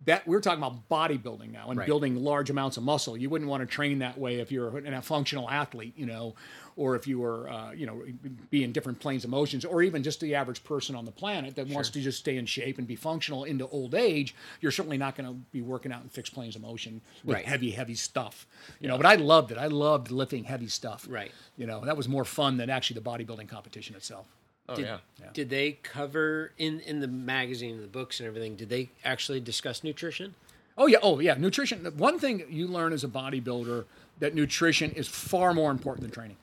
that 0.05 0.27
we're 0.27 0.41
talking 0.41 0.59
about 0.63 0.89
bodybuilding 0.89 1.53
now 1.53 1.69
and 1.71 1.79
Right. 1.79 1.87
building 1.87 2.17
large 2.17 2.51
amounts 2.51 2.77
of 2.77 2.83
muscle. 2.83 3.17
You 3.17 3.31
wouldn't 3.31 3.49
want 3.49 3.61
to 3.61 3.67
train 3.67 4.01
that 4.01 4.19
way 4.19 4.41
if 4.41 4.51
you're 4.51 4.77
a 4.79 5.03
functional 5.03 5.49
athlete, 5.49 5.95
you 5.97 6.07
know, 6.07 6.35
or 6.77 6.97
if 6.97 7.07
you 7.07 7.19
were, 7.21 7.49
uh, 7.51 7.73
you 7.73 7.87
know, 7.87 8.03
be 8.51 8.65
in 8.65 8.73
different 8.73 8.99
planes 9.01 9.25
of 9.25 9.31
motions, 9.31 9.65
or 9.65 9.83
even 9.83 10.03
just 10.03 10.21
the 10.21 10.35
average 10.35 10.63
person 10.65 10.95
on 10.97 11.05
the 11.05 11.11
planet 11.11 11.55
that 11.57 11.67
wants 11.69 11.91
to 11.91 12.01
just 12.01 12.19
stay 12.19 12.37
in 12.37 12.47
shape 12.47 12.79
and 12.79 12.87
be 12.87 12.97
functional 12.97 13.45
into 13.45 13.67
old 13.69 13.95
age. 13.95 14.35
You're 14.61 14.73
certainly 14.73 14.99
not 14.99 15.17
going 15.17 15.29
to 15.29 15.35
be 15.53 15.61
working 15.63 15.93
out 15.93 16.03
in 16.03 16.09
fixed 16.09 16.33
planes 16.35 16.57
of 16.57 16.63
motion 16.63 17.01
with 17.25 17.35
Right. 17.37 17.45
heavy, 17.45 17.71
heavy 17.73 17.95
stuff, 17.95 18.47
you 18.81 18.89
know. 18.89 18.97
But 18.97 19.07
I 19.07 19.17
loved 19.17 19.53
it. 19.53 19.59
I 19.59 19.67
loved 19.67 20.11
lifting 20.11 20.45
heavy 20.45 20.69
stuff. 20.69 21.07
Right. 21.09 21.31
You 21.57 21.67
know, 21.67 21.85
that 21.85 21.97
was 21.97 22.09
more 22.09 22.25
fun 22.25 22.57
than 22.57 22.71
actually 22.71 23.01
the 23.01 23.09
bodybuilding 23.09 23.49
competition 23.49 23.95
itself. 23.97 24.27
Oh 24.69 24.77
Did, 24.77 24.87
yeah. 24.87 24.99
did 25.35 25.51
they 25.51 25.73
cover 25.83 26.53
in 26.57 26.79
in 26.81 27.01
the 27.01 27.09
magazine, 27.09 27.81
the 27.81 27.89
books, 27.89 28.21
and 28.21 28.27
everything? 28.29 28.55
Did 28.55 28.69
they 28.69 28.91
actually 29.05 29.41
discuss 29.41 29.83
nutrition? 29.83 30.35
Oh 30.79 30.87
yeah, 30.87 30.99
oh 31.03 31.19
yeah. 31.19 31.35
Nutrition. 31.35 31.85
One 31.99 32.19
thing 32.21 32.45
you 32.49 32.69
learn 32.69 32.93
as 32.93 33.03
a 33.03 33.09
bodybuilder 33.09 33.85
that 34.21 34.35
nutrition 34.37 34.93
is 34.93 35.09
far 35.09 35.53
more 35.53 35.71
important 35.73 36.03
than 36.03 36.13
training. 36.13 36.37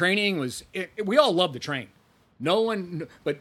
Training 0.00 0.38
was 0.38 0.64
it, 0.72 0.90
it- 0.96 1.04
we 1.04 1.18
all 1.18 1.30
love 1.34 1.52
to 1.52 1.58
train. 1.58 1.88
No 2.38 2.62
one, 2.62 3.06
but 3.22 3.38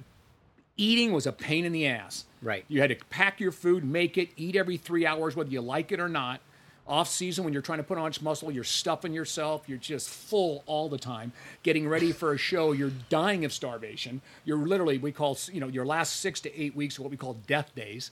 eating 0.76 1.14
was 1.14 1.26
a 1.26 1.32
pain 1.32 1.64
in 1.64 1.72
the 1.72 1.88
ass. 1.88 2.26
Right. 2.42 2.66
You 2.68 2.82
had 2.82 2.90
to 2.90 2.98
pack 3.10 3.40
your 3.40 3.54
food, 3.54 3.86
make 3.86 4.18
it, 4.18 4.32
eat 4.36 4.58
every 4.58 4.76
three 4.76 5.06
hours, 5.06 5.38
whether 5.38 5.50
you 5.50 5.62
like 5.62 5.94
it 5.94 6.02
or 6.02 6.10
not. 6.10 6.42
Off 6.86 7.08
season, 7.08 7.46
when 7.46 7.54
you're 7.54 7.62
trying 7.62 7.78
to 7.78 7.84
put 7.84 7.98
on 7.98 8.12
muscle, 8.22 8.52
you're 8.52 8.66
stuffing 8.66 9.14
yourself. 9.14 9.70
You're 9.70 9.78
just 9.78 10.10
full 10.10 10.64
all 10.66 10.90
the 10.90 10.98
time. 10.98 11.32
Getting 11.64 11.88
ready 11.88 12.12
for 12.12 12.34
a 12.34 12.38
show, 12.38 12.74
you're 12.74 12.92
dying 13.08 13.46
of 13.46 13.54
starvation. 13.54 14.20
You're 14.44 14.58
literally, 14.58 14.98
we 14.98 15.14
call, 15.14 15.38
you 15.54 15.62
know, 15.62 15.68
your 15.70 15.86
last 15.86 16.18
six 16.18 16.42
to 16.42 16.62
eight 16.62 16.76
weeks 16.76 17.00
are 17.00 17.04
what 17.04 17.12
we 17.12 17.16
call 17.18 17.36
death 17.48 17.74
days, 17.74 18.12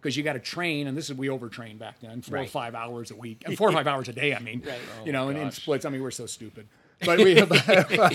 because 0.00 0.16
you 0.16 0.22
got 0.22 0.34
to 0.34 0.38
train. 0.38 0.86
And 0.86 0.96
this 0.96 1.10
is 1.10 1.16
we 1.16 1.26
overtrain 1.26 1.80
back 1.80 1.98
then, 2.00 2.22
four 2.22 2.36
or 2.38 2.46
five 2.46 2.76
hours 2.76 3.10
a 3.10 3.16
week, 3.16 3.42
and 3.44 3.56
four 3.58 3.70
or 3.70 3.72
five 3.72 3.88
hours 3.88 4.08
a 4.08 4.12
day. 4.12 4.34
I 4.36 4.38
mean, 4.38 4.62
you 5.04 5.10
know, 5.10 5.30
and 5.30 5.38
in 5.38 5.50
splits. 5.50 5.84
I 5.84 5.88
mean, 5.90 6.02
we're 6.02 6.10
so 6.12 6.26
stupid. 6.26 6.68
But 7.04 7.18
we, 7.18 7.34
but, 7.34 7.48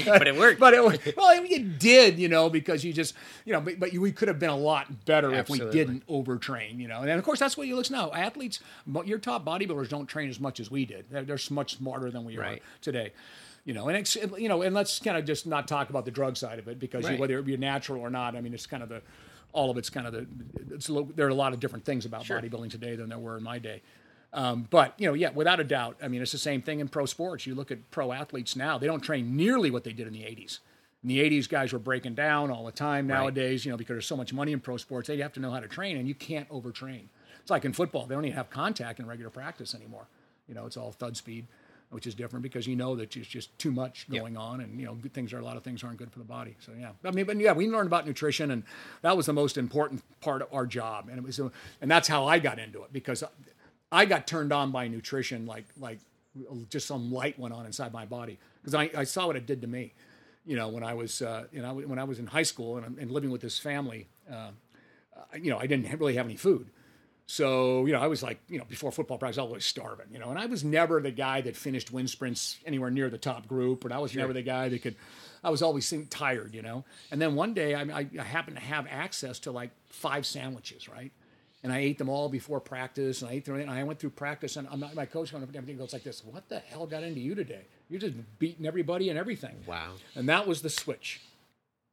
But 0.05 0.27
it 0.27 0.35
worked. 0.35 0.59
but 0.59 0.73
it 0.73 1.15
well, 1.15 1.43
it 1.43 1.79
did, 1.79 2.19
you 2.19 2.27
know, 2.27 2.49
because 2.49 2.83
you 2.83 2.91
just, 2.91 3.15
you 3.45 3.53
know, 3.53 3.61
but, 3.61 3.79
but 3.79 3.93
you, 3.93 4.01
we 4.01 4.11
could 4.11 4.27
have 4.27 4.39
been 4.39 4.49
a 4.49 4.57
lot 4.57 5.05
better 5.05 5.33
if 5.33 5.49
we 5.49 5.59
didn't 5.59 6.05
overtrain, 6.07 6.79
you 6.79 6.87
know. 6.87 7.01
And 7.01 7.11
of 7.11 7.23
course, 7.23 7.39
that's 7.39 7.55
what 7.55 7.67
you 7.67 7.75
look 7.75 7.89
now. 7.89 8.11
Athletes, 8.11 8.59
your 9.05 9.19
top 9.19 9.45
bodybuilders 9.45 9.89
don't 9.89 10.07
train 10.07 10.29
as 10.29 10.39
much 10.39 10.59
as 10.59 10.69
we 10.69 10.85
did. 10.85 11.05
They're, 11.09 11.23
they're 11.23 11.39
much 11.49 11.77
smarter 11.77 12.11
than 12.11 12.25
we 12.25 12.37
Right. 12.37 12.59
are 12.59 12.65
today. 12.81 13.13
You 13.65 13.73
know, 13.73 13.87
and 13.87 13.97
it's, 13.97 14.15
you 14.15 14.49
know, 14.49 14.61
and 14.61 14.75
let's 14.75 14.99
kind 14.99 15.15
of 15.17 15.23
just 15.25 15.47
not 15.47 15.67
talk 15.69 15.89
about 15.89 16.03
the 16.03 16.11
drug 16.11 16.35
side 16.35 16.59
of 16.59 16.67
it 16.67 16.79
because 16.79 17.05
you, 17.09 17.17
whether 17.17 17.39
it 17.39 17.45
be 17.45 17.55
natural 17.55 18.01
or 18.01 18.09
not, 18.09 18.35
I 18.35 18.41
mean, 18.41 18.53
it's 18.53 18.65
kind 18.65 18.83
of 18.83 18.89
the 18.89 19.01
all 19.53 19.69
of 19.71 19.77
it's 19.77 19.89
kind 19.89 20.05
of 20.07 20.11
the. 20.13 20.27
It's 20.71 20.87
there 21.15 21.27
are 21.27 21.29
a 21.29 21.33
lot 21.35 21.53
of 21.53 21.61
different 21.61 21.85
things 21.85 22.05
about 22.05 22.25
bodybuilding 22.41 22.71
today 22.71 22.95
than 22.97 23.07
there 23.07 23.19
were 23.19 23.37
in 23.37 23.43
my 23.43 23.59
day. 23.59 23.81
Um, 24.33 24.67
but 24.69 24.93
you 24.97 25.07
know, 25.07 25.13
yeah, 25.13 25.29
without 25.29 25.59
a 25.59 25.63
doubt. 25.63 25.97
I 26.01 26.07
mean, 26.07 26.21
it's 26.21 26.31
the 26.31 26.37
same 26.39 26.61
thing 26.61 26.79
in 26.79 26.87
pro 26.87 27.05
sports. 27.05 27.45
You 27.45 27.53
look 27.53 27.71
at 27.71 27.91
pro 27.91 28.11
athletes 28.11 28.55
now; 28.55 28.77
they 28.77 28.87
don't 28.87 29.01
train 29.01 29.35
nearly 29.35 29.69
what 29.69 29.83
they 29.83 29.93
did 29.93 30.07
in 30.07 30.13
the 30.13 30.21
'80s. 30.21 30.59
In 31.03 31.09
the 31.09 31.19
'80s, 31.19 31.47
guys 31.47 31.71
were 31.71 31.79
breaking 31.79 32.15
down 32.15 32.49
all 32.49 32.65
the 32.65 32.71
time. 32.71 33.05
Nowadays, 33.05 33.63
you 33.63 33.71
know, 33.71 33.77
because 33.77 33.93
there's 33.93 34.07
so 34.07 34.17
much 34.17 34.33
money 34.33 34.51
in 34.51 34.59
pro 34.59 34.77
sports, 34.77 35.07
they 35.07 35.17
have 35.17 35.33
to 35.33 35.39
know 35.39 35.51
how 35.51 35.59
to 35.59 35.67
train, 35.67 35.97
and 35.97 36.07
you 36.07 36.15
can't 36.15 36.49
overtrain. 36.49 37.03
It's 37.41 37.51
like 37.51 37.63
in 37.63 37.73
football; 37.73 38.07
they 38.07 38.15
don't 38.15 38.25
even 38.25 38.35
have 38.35 38.49
contact 38.49 38.99
in 38.99 39.05
regular 39.05 39.29
practice 39.29 39.75
anymore. 39.75 40.07
You 40.47 40.55
know, 40.55 40.65
it's 40.65 40.77
all 40.77 40.91
thud 40.91 41.15
speed, 41.15 41.45
which 41.91 42.07
is 42.07 42.15
different 42.15 42.41
because 42.41 42.65
you 42.65 42.75
know 42.75 42.95
that 42.95 43.15
it's 43.15 43.27
just 43.27 43.55
too 43.59 43.71
much 43.71 44.09
going 44.09 44.35
on, 44.35 44.61
and 44.61 44.79
you 44.79 44.87
know, 44.87 44.95
good 44.95 45.13
things 45.13 45.31
are 45.31 45.37
a 45.37 45.45
lot 45.45 45.57
of 45.57 45.63
things 45.63 45.83
aren't 45.83 45.97
good 45.97 46.11
for 46.11 46.17
the 46.17 46.25
body. 46.25 46.55
So 46.59 46.71
yeah, 46.79 46.93
I 47.05 47.11
mean, 47.11 47.25
but 47.25 47.37
yeah, 47.37 47.53
we 47.53 47.69
learned 47.69 47.85
about 47.85 48.07
nutrition, 48.07 48.49
and 48.49 48.63
that 49.03 49.15
was 49.15 49.27
the 49.27 49.33
most 49.33 49.59
important 49.59 50.01
part 50.21 50.41
of 50.41 50.47
our 50.51 50.65
job, 50.65 51.07
and 51.07 51.19
it 51.19 51.23
was, 51.23 51.37
and 51.37 51.91
that's 51.91 52.07
how 52.07 52.25
I 52.25 52.39
got 52.39 52.57
into 52.57 52.81
it 52.83 52.91
because 52.91 53.21
I 53.21 53.27
got 54.05 54.27
turned 54.27 54.51
on 54.51 54.71
by 54.71 54.87
nutrition, 54.87 55.45
like 55.45 55.65
like 55.79 55.99
just 56.69 56.87
some 56.87 57.11
light 57.11 57.37
went 57.37 57.53
on 57.53 57.65
inside 57.65 57.93
my 57.93 58.05
body 58.05 58.39
because 58.61 58.73
I, 58.73 58.89
I 58.97 59.03
saw 59.03 59.27
what 59.27 59.35
it 59.35 59.45
did 59.45 59.61
to 59.61 59.67
me. 59.67 59.93
You 60.45 60.55
know, 60.55 60.67
when 60.67 60.83
I 60.83 60.93
was 60.93 61.21
uh, 61.21 61.45
you 61.51 61.61
know 61.61 61.75
when 61.75 61.99
I 61.99 62.03
was 62.03 62.19
in 62.19 62.27
high 62.27 62.43
school 62.43 62.77
and, 62.77 62.97
and 62.97 63.11
living 63.11 63.29
with 63.31 63.41
this 63.41 63.59
family, 63.59 64.07
uh, 64.31 64.49
you 65.39 65.51
know, 65.51 65.57
I 65.57 65.67
didn't 65.67 65.99
really 65.99 66.15
have 66.15 66.25
any 66.25 66.35
food. 66.35 66.69
So, 67.25 67.85
you 67.85 67.93
know, 67.93 68.01
I 68.01 68.07
was 68.07 68.21
like, 68.21 68.39
you 68.49 68.57
know, 68.57 68.65
before 68.65 68.91
football 68.91 69.17
practice, 69.17 69.37
I 69.37 69.43
was 69.43 69.49
always 69.49 69.65
starving, 69.65 70.07
you 70.11 70.19
know, 70.19 70.29
and 70.29 70.37
I 70.37 70.45
was 70.45 70.63
never 70.63 71.01
the 71.01 71.11
guy 71.11 71.39
that 71.41 71.55
finished 71.55 71.91
wind 71.91 72.09
sprints 72.09 72.57
anywhere 72.65 72.91
near 72.91 73.09
the 73.09 73.17
top 73.17 73.47
group, 73.47 73.85
and 73.85 73.93
I 73.93 73.99
was 73.99 74.11
sure. 74.11 74.21
never 74.21 74.33
the 74.33 74.41
guy 74.41 74.67
that 74.69 74.81
could, 74.81 74.95
I 75.41 75.49
was 75.49 75.61
always 75.61 75.91
tired, 76.09 76.53
you 76.53 76.61
know. 76.61 76.83
And 77.11 77.21
then 77.21 77.35
one 77.35 77.53
day 77.53 77.75
I, 77.75 77.83
I, 77.83 78.07
I 78.19 78.23
happened 78.23 78.57
to 78.57 78.63
have 78.63 78.87
access 78.89 79.39
to 79.39 79.51
like 79.51 79.71
five 79.89 80.25
sandwiches, 80.25 80.89
right? 80.89 81.11
And 81.63 81.71
I 81.71 81.79
ate 81.79 81.97
them 81.97 82.09
all 82.09 82.27
before 82.27 82.59
practice, 82.59 83.21
and 83.21 83.31
I 83.31 83.35
ate 83.35 83.45
them, 83.45 83.55
and 83.55 83.71
I 83.71 83.83
went 83.83 83.97
through 83.97 84.09
practice, 84.09 84.57
and 84.57 84.67
I'm 84.69 84.81
not, 84.81 84.95
my 84.95 85.05
coach 85.05 85.31
went 85.31 85.43
up 85.43 85.49
and 85.49 85.55
everything 85.55 85.77
goes 85.77 85.93
like 85.93 86.03
this, 86.03 86.21
what 86.23 86.49
the 86.49 86.59
hell 86.59 86.85
got 86.85 87.03
into 87.03 87.21
you 87.21 87.35
today? 87.35 87.61
You're 87.89 88.01
just 88.01 88.15
beating 88.37 88.67
everybody 88.67 89.09
and 89.09 89.17
everything. 89.17 89.55
Wow. 89.65 89.93
And 90.13 90.27
that 90.27 90.45
was 90.45 90.61
the 90.61 90.69
switch 90.69 91.21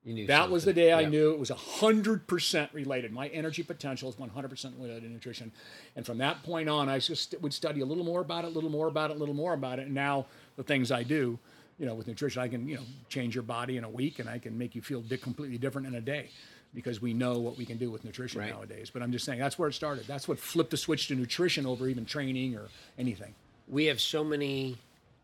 that 0.04 0.28
something. 0.28 0.50
was 0.50 0.64
the 0.64 0.72
day 0.72 0.92
I 0.92 1.04
knew 1.04 1.30
it 1.30 1.38
was 1.38 1.50
100% 1.50 2.68
related. 2.72 3.12
My 3.12 3.28
energy 3.28 3.62
potential 3.62 4.08
is 4.08 4.16
100% 4.16 4.72
related 4.78 5.02
to 5.02 5.08
nutrition. 5.08 5.52
And 5.94 6.06
from 6.06 6.18
that 6.18 6.42
point 6.42 6.70
on, 6.70 6.88
I 6.88 6.98
just 6.98 7.34
would 7.40 7.52
study 7.52 7.80
a 7.80 7.84
little 7.84 8.04
more 8.04 8.22
about 8.22 8.44
it, 8.44 8.48
a 8.48 8.50
little 8.50 8.70
more 8.70 8.88
about 8.88 9.10
it, 9.10 9.16
a 9.16 9.20
little 9.20 9.34
more 9.34 9.52
about 9.52 9.78
it. 9.78 9.86
And 9.86 9.94
now 9.94 10.26
the 10.56 10.62
things 10.62 10.90
I 10.90 11.02
do, 11.02 11.38
you 11.78 11.84
know, 11.84 11.94
with 11.94 12.06
nutrition, 12.06 12.40
I 12.40 12.48
can, 12.48 12.66
you 12.66 12.76
know, 12.76 12.82
change 13.10 13.34
your 13.34 13.42
body 13.42 13.76
in 13.76 13.84
a 13.84 13.90
week 13.90 14.20
and 14.20 14.28
I 14.28 14.38
can 14.38 14.56
make 14.56 14.74
you 14.74 14.80
feel 14.80 15.04
completely 15.20 15.58
different 15.58 15.86
in 15.86 15.94
a 15.94 16.00
day 16.00 16.30
because 16.74 17.00
we 17.02 17.12
know 17.12 17.38
what 17.38 17.56
we 17.56 17.64
can 17.64 17.78
do 17.78 17.90
with 17.90 18.04
nutrition 18.04 18.40
right. 18.40 18.50
nowadays. 18.50 18.90
But 18.90 19.02
I'm 19.02 19.12
just 19.12 19.24
saying 19.24 19.38
that's 19.38 19.58
where 19.58 19.68
it 19.68 19.74
started. 19.74 20.06
That's 20.06 20.28
what 20.28 20.38
flipped 20.38 20.70
the 20.70 20.76
switch 20.76 21.08
to 21.08 21.14
nutrition 21.14 21.66
over 21.66 21.88
even 21.88 22.04
training 22.04 22.56
or 22.56 22.68
anything. 22.98 23.34
We 23.68 23.86
have 23.86 24.00
so 24.00 24.24
many 24.24 24.78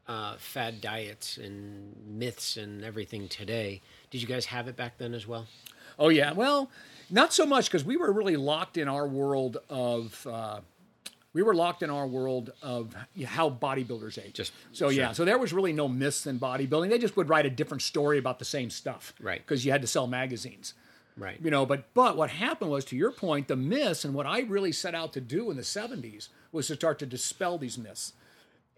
uh, 0.08 0.36
fad 0.38 0.80
diets 0.80 1.36
and 1.36 1.94
myths 2.06 2.56
and 2.56 2.84
everything 2.84 3.28
today. 3.28 3.80
Did 4.10 4.22
you 4.22 4.28
guys 4.28 4.46
have 4.46 4.68
it 4.68 4.76
back 4.76 4.98
then 4.98 5.14
as 5.14 5.26
well? 5.26 5.46
Oh 5.98 6.08
yeah, 6.08 6.32
well, 6.32 6.70
not 7.10 7.32
so 7.32 7.46
much 7.46 7.66
because 7.66 7.84
we 7.84 7.96
were 7.96 8.12
really 8.12 8.36
locked 8.36 8.76
in 8.76 8.88
our 8.88 9.06
world 9.06 9.58
of. 9.68 10.26
Uh, 10.26 10.60
we 11.32 11.42
were 11.42 11.54
locked 11.54 11.82
in 11.82 11.90
our 11.90 12.06
world 12.06 12.50
of 12.62 12.94
how 13.26 13.50
bodybuilders 13.50 14.18
ate. 14.18 14.32
Just 14.32 14.54
so 14.72 14.88
sure. 14.88 14.92
yeah, 14.92 15.12
so 15.12 15.26
there 15.26 15.36
was 15.36 15.52
really 15.52 15.74
no 15.74 15.86
myths 15.86 16.26
in 16.26 16.40
bodybuilding. 16.40 16.88
They 16.88 16.98
just 16.98 17.14
would 17.18 17.28
write 17.28 17.44
a 17.44 17.50
different 17.50 17.82
story 17.82 18.18
about 18.18 18.38
the 18.38 18.46
same 18.46 18.70
stuff, 18.70 19.12
right? 19.20 19.40
Because 19.40 19.64
you 19.64 19.70
had 19.70 19.82
to 19.82 19.86
sell 19.86 20.06
magazines, 20.06 20.72
right? 21.16 21.38
You 21.42 21.50
know, 21.50 21.66
but 21.66 21.92
but 21.94 22.16
what 22.16 22.30
happened 22.30 22.70
was, 22.70 22.84
to 22.86 22.96
your 22.96 23.10
point, 23.10 23.48
the 23.48 23.56
myths 23.56 24.04
and 24.04 24.14
what 24.14 24.26
I 24.26 24.40
really 24.40 24.72
set 24.72 24.94
out 24.94 25.12
to 25.14 25.20
do 25.20 25.50
in 25.50 25.56
the 25.56 25.62
'70s 25.62 26.28
was 26.52 26.66
to 26.68 26.74
start 26.74 26.98
to 27.00 27.06
dispel 27.06 27.58
these 27.58 27.78
myths. 27.78 28.12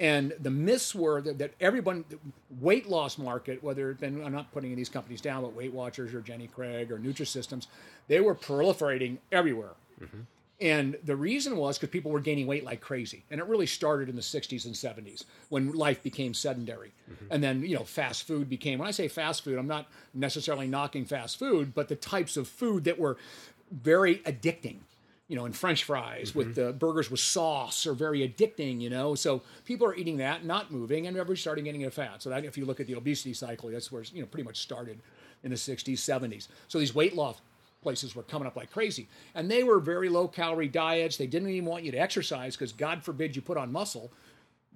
And 0.01 0.33
the 0.39 0.51
myths 0.51 0.95
were 0.95 1.21
that, 1.23 1.39
that 1.39 1.55
everyone, 1.61 2.05
weight 2.61 2.89
loss 2.89 3.19
market, 3.19 3.65
whether 3.65 3.95
been, 3.95 4.25
I'm 4.25 4.33
not 4.33 4.53
putting 4.53 4.75
these 4.77 4.89
companies 4.89 5.21
down, 5.21 5.43
but 5.43 5.55
Weight 5.55 5.73
Watchers 5.73 6.15
or 6.15 6.21
Jenny 6.21 6.47
Craig 6.47 6.93
or 6.93 6.99
Nutrisystems, 6.99 7.67
they 8.07 8.21
were 8.21 8.37
proliferating 8.37 9.19
everywhere. 9.33 9.73
Mm-hmm. 10.01 10.21
And 10.61 10.99
the 11.05 11.15
reason 11.15 11.57
was 11.57 11.79
because 11.79 11.93
people 11.93 12.11
were 12.11 12.21
gaining 12.21 12.47
weight 12.47 12.65
like 12.65 12.81
crazy. 12.81 13.25
And 13.31 13.41
it 13.41 13.47
really 13.47 13.67
started 13.67 14.09
in 14.09 14.17
the 14.17 14.23
60s 14.23 14.65
and 14.65 14.75
70s 14.75 15.25
when 15.51 15.73
life 15.73 16.03
became 16.03 16.35
sedentary. 16.35 16.93
Mm-hmm. 17.11 17.27
And 17.31 17.45
then, 17.45 17.63
you 17.63 17.77
know, 17.77 17.85
fast 17.85 18.27
food 18.27 18.49
became, 18.49 18.81
when 18.81 18.89
I 18.89 18.91
say 18.91 19.07
fast 19.07 19.45
food, 19.45 19.57
I'm 19.57 19.69
not 19.69 19.87
necessarily 20.15 20.67
knocking 20.67 21.05
fast 21.05 21.39
food, 21.39 21.75
but 21.75 21.89
the 21.89 21.95
types 21.95 22.37
of 22.37 22.49
food 22.49 22.85
that 22.85 22.99
were 22.99 23.17
very 23.71 24.17
addicting 24.19 24.79
you 25.29 25.37
know, 25.37 25.45
and 25.45 25.55
French 25.55 25.85
fries 25.85 26.31
mm-hmm. 26.31 26.39
with 26.39 26.55
the 26.55 26.73
burgers 26.73 27.11
with 27.11 27.21
sauce 27.21 27.87
are 27.87 27.93
very 27.93 28.27
addicting, 28.27 28.81
you 28.81 28.89
know. 28.89 29.15
So 29.15 29.43
people 29.67 29.87
are 29.87 29.95
eating 29.95 30.17
that, 30.17 30.45
not 30.45 30.73
moving, 30.73 31.07
and 31.07 31.15
everybody's 31.17 31.41
starting 31.41 31.65
getting 31.65 31.83
into 31.83 31.95
fat. 31.95 32.23
So 32.23 32.31
that, 32.31 32.47
if 32.47 32.57
you 32.57 32.65
look 32.65 32.81
at 32.81 32.87
the 32.87 32.95
obesity 32.95 33.35
cycle, 33.35 33.69
that's 33.69 33.93
where 33.93 34.03
you 34.05 34.23
know 34.23 34.27
pretty 34.27 34.45
much 34.45 34.61
started 34.61 35.01
in 35.45 35.51
the 35.51 35.57
60s, 35.57 35.99
70s. 35.99 36.49
So 36.67 36.79
these 36.79 36.95
weight 36.95 37.15
loss 37.15 37.41
places 37.83 38.15
were 38.15 38.23
coming 38.23 38.47
up 38.47 38.57
like 38.57 38.71
crazy, 38.71 39.09
and 39.35 39.51
they 39.51 39.63
were 39.63 39.81
very 39.81 40.09
low 40.09 40.29
calorie 40.29 40.69
diets. 40.69 41.17
They 41.17 41.27
didn't 41.27 41.51
even 41.51 41.69
want 41.69 41.85
you 41.85 41.93
to 41.93 41.99
exercise 41.99 42.57
because 42.57 42.73
God 42.73 43.03
forbid 43.03 43.37
you 43.37 43.43
put 43.43 43.57
on 43.57 43.73
muscle. 43.73 44.13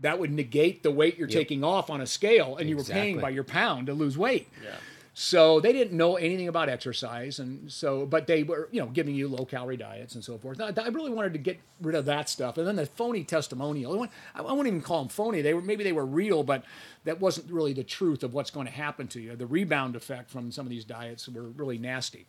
That 0.00 0.18
would 0.18 0.32
negate 0.32 0.82
the 0.82 0.90
weight 0.90 1.18
you're 1.18 1.28
yep. 1.28 1.38
taking 1.38 1.62
off 1.62 1.90
on 1.90 2.00
a 2.00 2.06
scale, 2.06 2.56
and 2.56 2.68
exactly. 2.68 2.70
you 2.70 2.76
were 2.76 2.84
paying 2.84 3.20
by 3.20 3.30
your 3.30 3.44
pound 3.44 3.86
to 3.86 3.94
lose 3.94 4.16
weight. 4.18 4.48
Yeah. 4.62 4.70
So 5.14 5.60
they 5.60 5.74
didn't 5.74 5.94
know 5.94 6.16
anything 6.16 6.48
about 6.48 6.70
exercise, 6.70 7.38
and 7.38 7.70
so 7.70 8.06
but 8.06 8.26
they 8.26 8.44
were 8.44 8.68
you 8.72 8.80
know 8.80 8.86
giving 8.86 9.14
you 9.14 9.28
low 9.28 9.44
calorie 9.44 9.76
diets 9.76 10.14
and 10.14 10.24
so 10.24 10.38
forth. 10.38 10.58
I, 10.58 10.72
I 10.74 10.88
really 10.88 11.10
wanted 11.10 11.34
to 11.34 11.38
get 11.38 11.60
rid 11.82 11.94
of 11.94 12.06
that 12.06 12.30
stuff, 12.30 12.56
and 12.56 12.66
then 12.66 12.76
the 12.76 12.86
phony 12.86 13.22
testimonial. 13.22 14.08
I 14.34 14.40
wouldn't 14.40 14.66
even 14.66 14.80
call 14.80 15.00
them 15.00 15.08
phony. 15.08 15.42
They 15.42 15.52
were 15.52 15.60
maybe 15.60 15.84
they 15.84 15.92
were 15.92 16.06
real, 16.06 16.42
but 16.42 16.64
that 17.04 17.20
wasn't 17.20 17.50
really 17.52 17.74
the 17.74 17.84
truth 17.84 18.22
of 18.22 18.32
what's 18.32 18.50
going 18.50 18.66
to 18.66 18.72
happen 18.72 19.06
to 19.08 19.20
you. 19.20 19.36
The 19.36 19.46
rebound 19.46 19.96
effect 19.96 20.30
from 20.30 20.50
some 20.50 20.64
of 20.64 20.70
these 20.70 20.84
diets 20.84 21.28
were 21.28 21.42
really 21.42 21.76
nasty. 21.76 22.24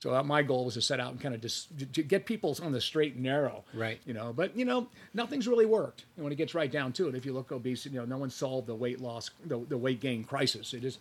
So 0.00 0.22
my 0.22 0.42
goal 0.42 0.64
was 0.64 0.74
to 0.74 0.82
set 0.82 0.98
out 0.98 1.12
and 1.12 1.20
kind 1.20 1.34
of 1.34 1.42
just 1.42 1.68
get 1.92 2.24
people 2.24 2.56
on 2.62 2.72
the 2.72 2.80
straight 2.80 3.14
and 3.14 3.22
narrow, 3.22 3.64
right? 3.74 4.00
You 4.06 4.14
know, 4.14 4.32
but 4.32 4.56
you 4.56 4.64
know, 4.64 4.88
nothing's 5.12 5.46
really 5.46 5.66
worked. 5.66 6.04
And 6.16 6.24
when 6.24 6.32
it 6.32 6.36
gets 6.36 6.54
right 6.54 6.72
down 6.72 6.92
to 6.94 7.08
it, 7.08 7.14
if 7.14 7.26
you 7.26 7.34
look 7.34 7.52
obesity, 7.52 7.94
you 7.94 8.00
know, 8.00 8.06
no 8.06 8.16
one 8.16 8.30
solved 8.30 8.66
the 8.66 8.74
weight 8.74 9.00
loss, 9.00 9.30
the, 9.44 9.58
the 9.68 9.76
weight 9.76 10.00
gain 10.00 10.24
crisis. 10.24 10.72
It 10.72 10.84
is 10.84 10.98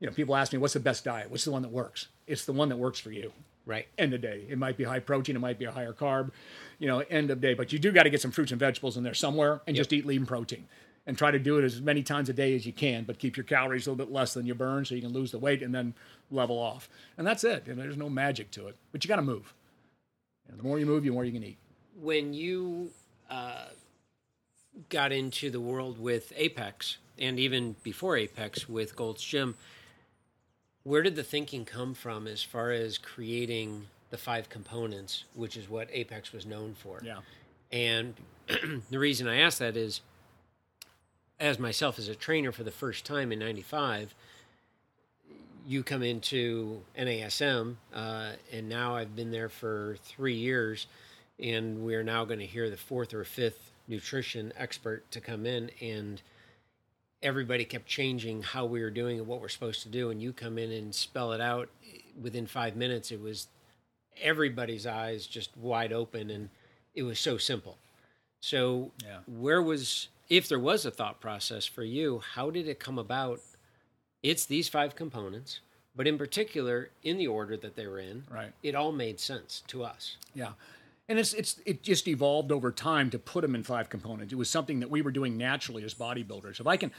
you 0.00 0.06
know, 0.06 0.12
people 0.12 0.36
ask 0.36 0.52
me, 0.52 0.58
what's 0.58 0.74
the 0.74 0.80
best 0.80 1.04
diet? 1.04 1.30
What's 1.30 1.44
the 1.44 1.50
one 1.50 1.62
that 1.62 1.70
works? 1.70 2.08
It's 2.26 2.44
the 2.44 2.52
one 2.52 2.68
that 2.68 2.76
works 2.76 2.98
for 2.98 3.10
you. 3.10 3.32
Right. 3.64 3.86
End 3.98 4.14
of 4.14 4.20
day. 4.20 4.44
It 4.48 4.58
might 4.58 4.76
be 4.76 4.84
high 4.84 5.00
protein, 5.00 5.34
it 5.34 5.40
might 5.40 5.58
be 5.58 5.64
a 5.64 5.72
higher 5.72 5.92
carb, 5.92 6.30
you 6.78 6.86
know, 6.86 7.00
end 7.00 7.30
of 7.30 7.40
day. 7.40 7.54
But 7.54 7.72
you 7.72 7.80
do 7.80 7.90
got 7.90 8.04
to 8.04 8.10
get 8.10 8.20
some 8.20 8.30
fruits 8.30 8.52
and 8.52 8.60
vegetables 8.60 8.96
in 8.96 9.02
there 9.02 9.14
somewhere 9.14 9.60
and 9.66 9.74
yep. 9.74 9.80
just 9.82 9.92
eat 9.92 10.06
lean 10.06 10.24
protein. 10.24 10.68
And 11.08 11.16
try 11.16 11.30
to 11.30 11.38
do 11.38 11.58
it 11.58 11.64
as 11.64 11.80
many 11.80 12.02
times 12.02 12.28
a 12.28 12.32
day 12.32 12.56
as 12.56 12.66
you 12.66 12.72
can, 12.72 13.04
but 13.04 13.20
keep 13.20 13.36
your 13.36 13.44
calories 13.44 13.86
a 13.86 13.90
little 13.90 14.04
bit 14.04 14.12
less 14.12 14.34
than 14.34 14.44
you 14.44 14.56
burn 14.56 14.84
so 14.84 14.96
you 14.96 15.00
can 15.02 15.12
lose 15.12 15.30
the 15.30 15.38
weight 15.38 15.62
and 15.62 15.72
then 15.72 15.94
level 16.32 16.58
off. 16.58 16.88
And 17.16 17.24
that's 17.24 17.44
it. 17.44 17.68
And 17.68 17.78
there's 17.78 17.96
no 17.96 18.10
magic 18.10 18.50
to 18.52 18.66
it. 18.66 18.76
But 18.90 19.04
you 19.04 19.08
got 19.08 19.16
to 19.16 19.22
move. 19.22 19.54
And 20.48 20.58
the 20.58 20.64
more 20.64 20.80
you 20.80 20.86
move, 20.86 21.04
the 21.04 21.10
more 21.10 21.24
you 21.24 21.32
can 21.32 21.44
eat. 21.44 21.58
When 22.00 22.34
you 22.34 22.90
uh, 23.30 23.66
got 24.88 25.12
into 25.12 25.50
the 25.50 25.60
world 25.60 25.98
with 25.98 26.32
Apex, 26.36 26.98
and 27.18 27.38
even 27.38 27.76
before 27.82 28.16
Apex 28.16 28.68
with 28.68 28.96
Gold's 28.96 29.22
Gym, 29.22 29.54
where 30.82 31.02
did 31.02 31.16
the 31.16 31.22
thinking 31.22 31.64
come 31.64 31.94
from 31.94 32.26
as 32.26 32.42
far 32.42 32.70
as 32.70 32.98
creating 32.98 33.86
the 34.10 34.18
five 34.18 34.48
components, 34.48 35.24
which 35.34 35.56
is 35.56 35.68
what 35.68 35.88
Apex 35.92 36.32
was 36.32 36.46
known 36.46 36.74
for? 36.74 37.00
Yeah. 37.02 37.18
And 37.72 38.14
the 38.90 38.98
reason 38.98 39.26
I 39.26 39.38
ask 39.38 39.58
that 39.58 39.76
is, 39.76 40.00
as 41.38 41.58
myself 41.58 41.98
as 41.98 42.08
a 42.08 42.14
trainer 42.14 42.52
for 42.52 42.64
the 42.64 42.70
first 42.70 43.04
time 43.04 43.32
in 43.32 43.38
'95, 43.38 44.14
you 45.66 45.82
come 45.82 46.02
into 46.02 46.82
NASM, 46.98 47.76
uh, 47.94 48.32
and 48.52 48.68
now 48.68 48.96
I've 48.96 49.16
been 49.16 49.30
there 49.30 49.48
for 49.48 49.96
three 50.04 50.34
years, 50.36 50.86
and 51.38 51.84
we 51.84 51.94
are 51.94 52.04
now 52.04 52.24
going 52.24 52.38
to 52.40 52.46
hear 52.46 52.70
the 52.70 52.76
fourth 52.76 53.12
or 53.12 53.24
fifth 53.24 53.72
nutrition 53.88 54.52
expert 54.56 55.08
to 55.10 55.20
come 55.20 55.46
in 55.46 55.70
and 55.80 56.22
everybody 57.22 57.64
kept 57.64 57.86
changing 57.86 58.42
how 58.42 58.64
we 58.64 58.80
were 58.80 58.90
doing 58.90 59.18
and 59.18 59.26
what 59.26 59.40
we're 59.40 59.48
supposed 59.48 59.82
to 59.82 59.88
do 59.88 60.10
and 60.10 60.20
you 60.20 60.32
come 60.32 60.58
in 60.58 60.70
and 60.70 60.94
spell 60.94 61.32
it 61.32 61.40
out 61.40 61.68
within 62.20 62.46
five 62.46 62.76
minutes 62.76 63.10
it 63.10 63.20
was 63.20 63.48
everybody's 64.20 64.86
eyes 64.86 65.26
just 65.26 65.56
wide 65.56 65.92
open 65.92 66.30
and 66.30 66.48
it 66.94 67.02
was 67.02 67.18
so 67.18 67.36
simple 67.36 67.78
so 68.40 68.90
yeah. 69.04 69.18
where 69.26 69.62
was 69.62 70.08
if 70.28 70.48
there 70.48 70.58
was 70.58 70.84
a 70.84 70.90
thought 70.90 71.20
process 71.20 71.64
for 71.66 71.82
you 71.82 72.20
how 72.34 72.50
did 72.50 72.68
it 72.68 72.78
come 72.78 72.98
about 72.98 73.40
it's 74.22 74.46
these 74.46 74.68
five 74.68 74.94
components 74.94 75.60
but 75.94 76.06
in 76.06 76.18
particular 76.18 76.90
in 77.02 77.16
the 77.16 77.26
order 77.26 77.56
that 77.56 77.76
they 77.76 77.86
were 77.86 77.98
in 77.98 78.24
right 78.30 78.52
it 78.62 78.74
all 78.74 78.92
made 78.92 79.20
sense 79.20 79.62
to 79.66 79.82
us 79.82 80.16
yeah 80.34 80.52
and 81.08 81.18
it's 81.18 81.32
it's 81.34 81.60
it 81.64 81.82
just 81.82 82.08
evolved 82.08 82.50
over 82.50 82.72
time 82.72 83.10
to 83.10 83.18
put 83.18 83.42
them 83.42 83.54
in 83.54 83.62
five 83.62 83.88
components. 83.88 84.32
It 84.32 84.36
was 84.36 84.50
something 84.50 84.80
that 84.80 84.90
we 84.90 85.02
were 85.02 85.12
doing 85.12 85.36
naturally 85.36 85.84
as 85.84 85.94
bodybuilders. 85.94 86.60
If 86.60 86.66
I 86.66 86.76
can, 86.76 86.90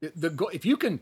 the, 0.00 0.48
if 0.52 0.66
you 0.66 0.76
can 0.76 1.00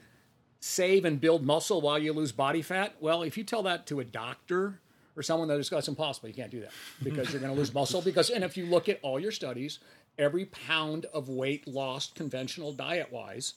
save 0.61 1.05
and 1.05 1.21
build 1.21 1.45
muscle 1.45 1.81
while 1.81 1.99
you 1.99 2.13
lose 2.13 2.33
body 2.33 2.63
fat, 2.63 2.95
well, 3.01 3.23
if 3.23 3.37
you 3.37 3.45
tell 3.45 3.63
that 3.65 3.87
to 3.89 4.01
a 4.01 4.05
doctor 4.05 4.81
or 5.17 5.23
someone 5.23 5.49
that 5.49 5.59
is 5.59 5.69
that's 5.69 5.89
impossible. 5.89 6.29
You 6.29 6.35
can't 6.35 6.51
do 6.51 6.61
that 6.61 6.71
because 7.03 7.33
you're 7.33 7.41
going 7.41 7.53
to 7.53 7.59
lose 7.59 7.75
muscle. 7.75 8.01
Because 8.01 8.31
and 8.31 8.45
if 8.45 8.57
you 8.57 8.67
look 8.67 8.89
at 8.89 9.01
all 9.03 9.19
your 9.19 9.33
studies, 9.33 9.81
every 10.19 10.47
pound 10.47 11.07
of 11.07 11.29
weight 11.29 11.67
lost 11.67 12.15
conventional 12.15 12.73
diet 12.73 13.13
wise, 13.13 13.55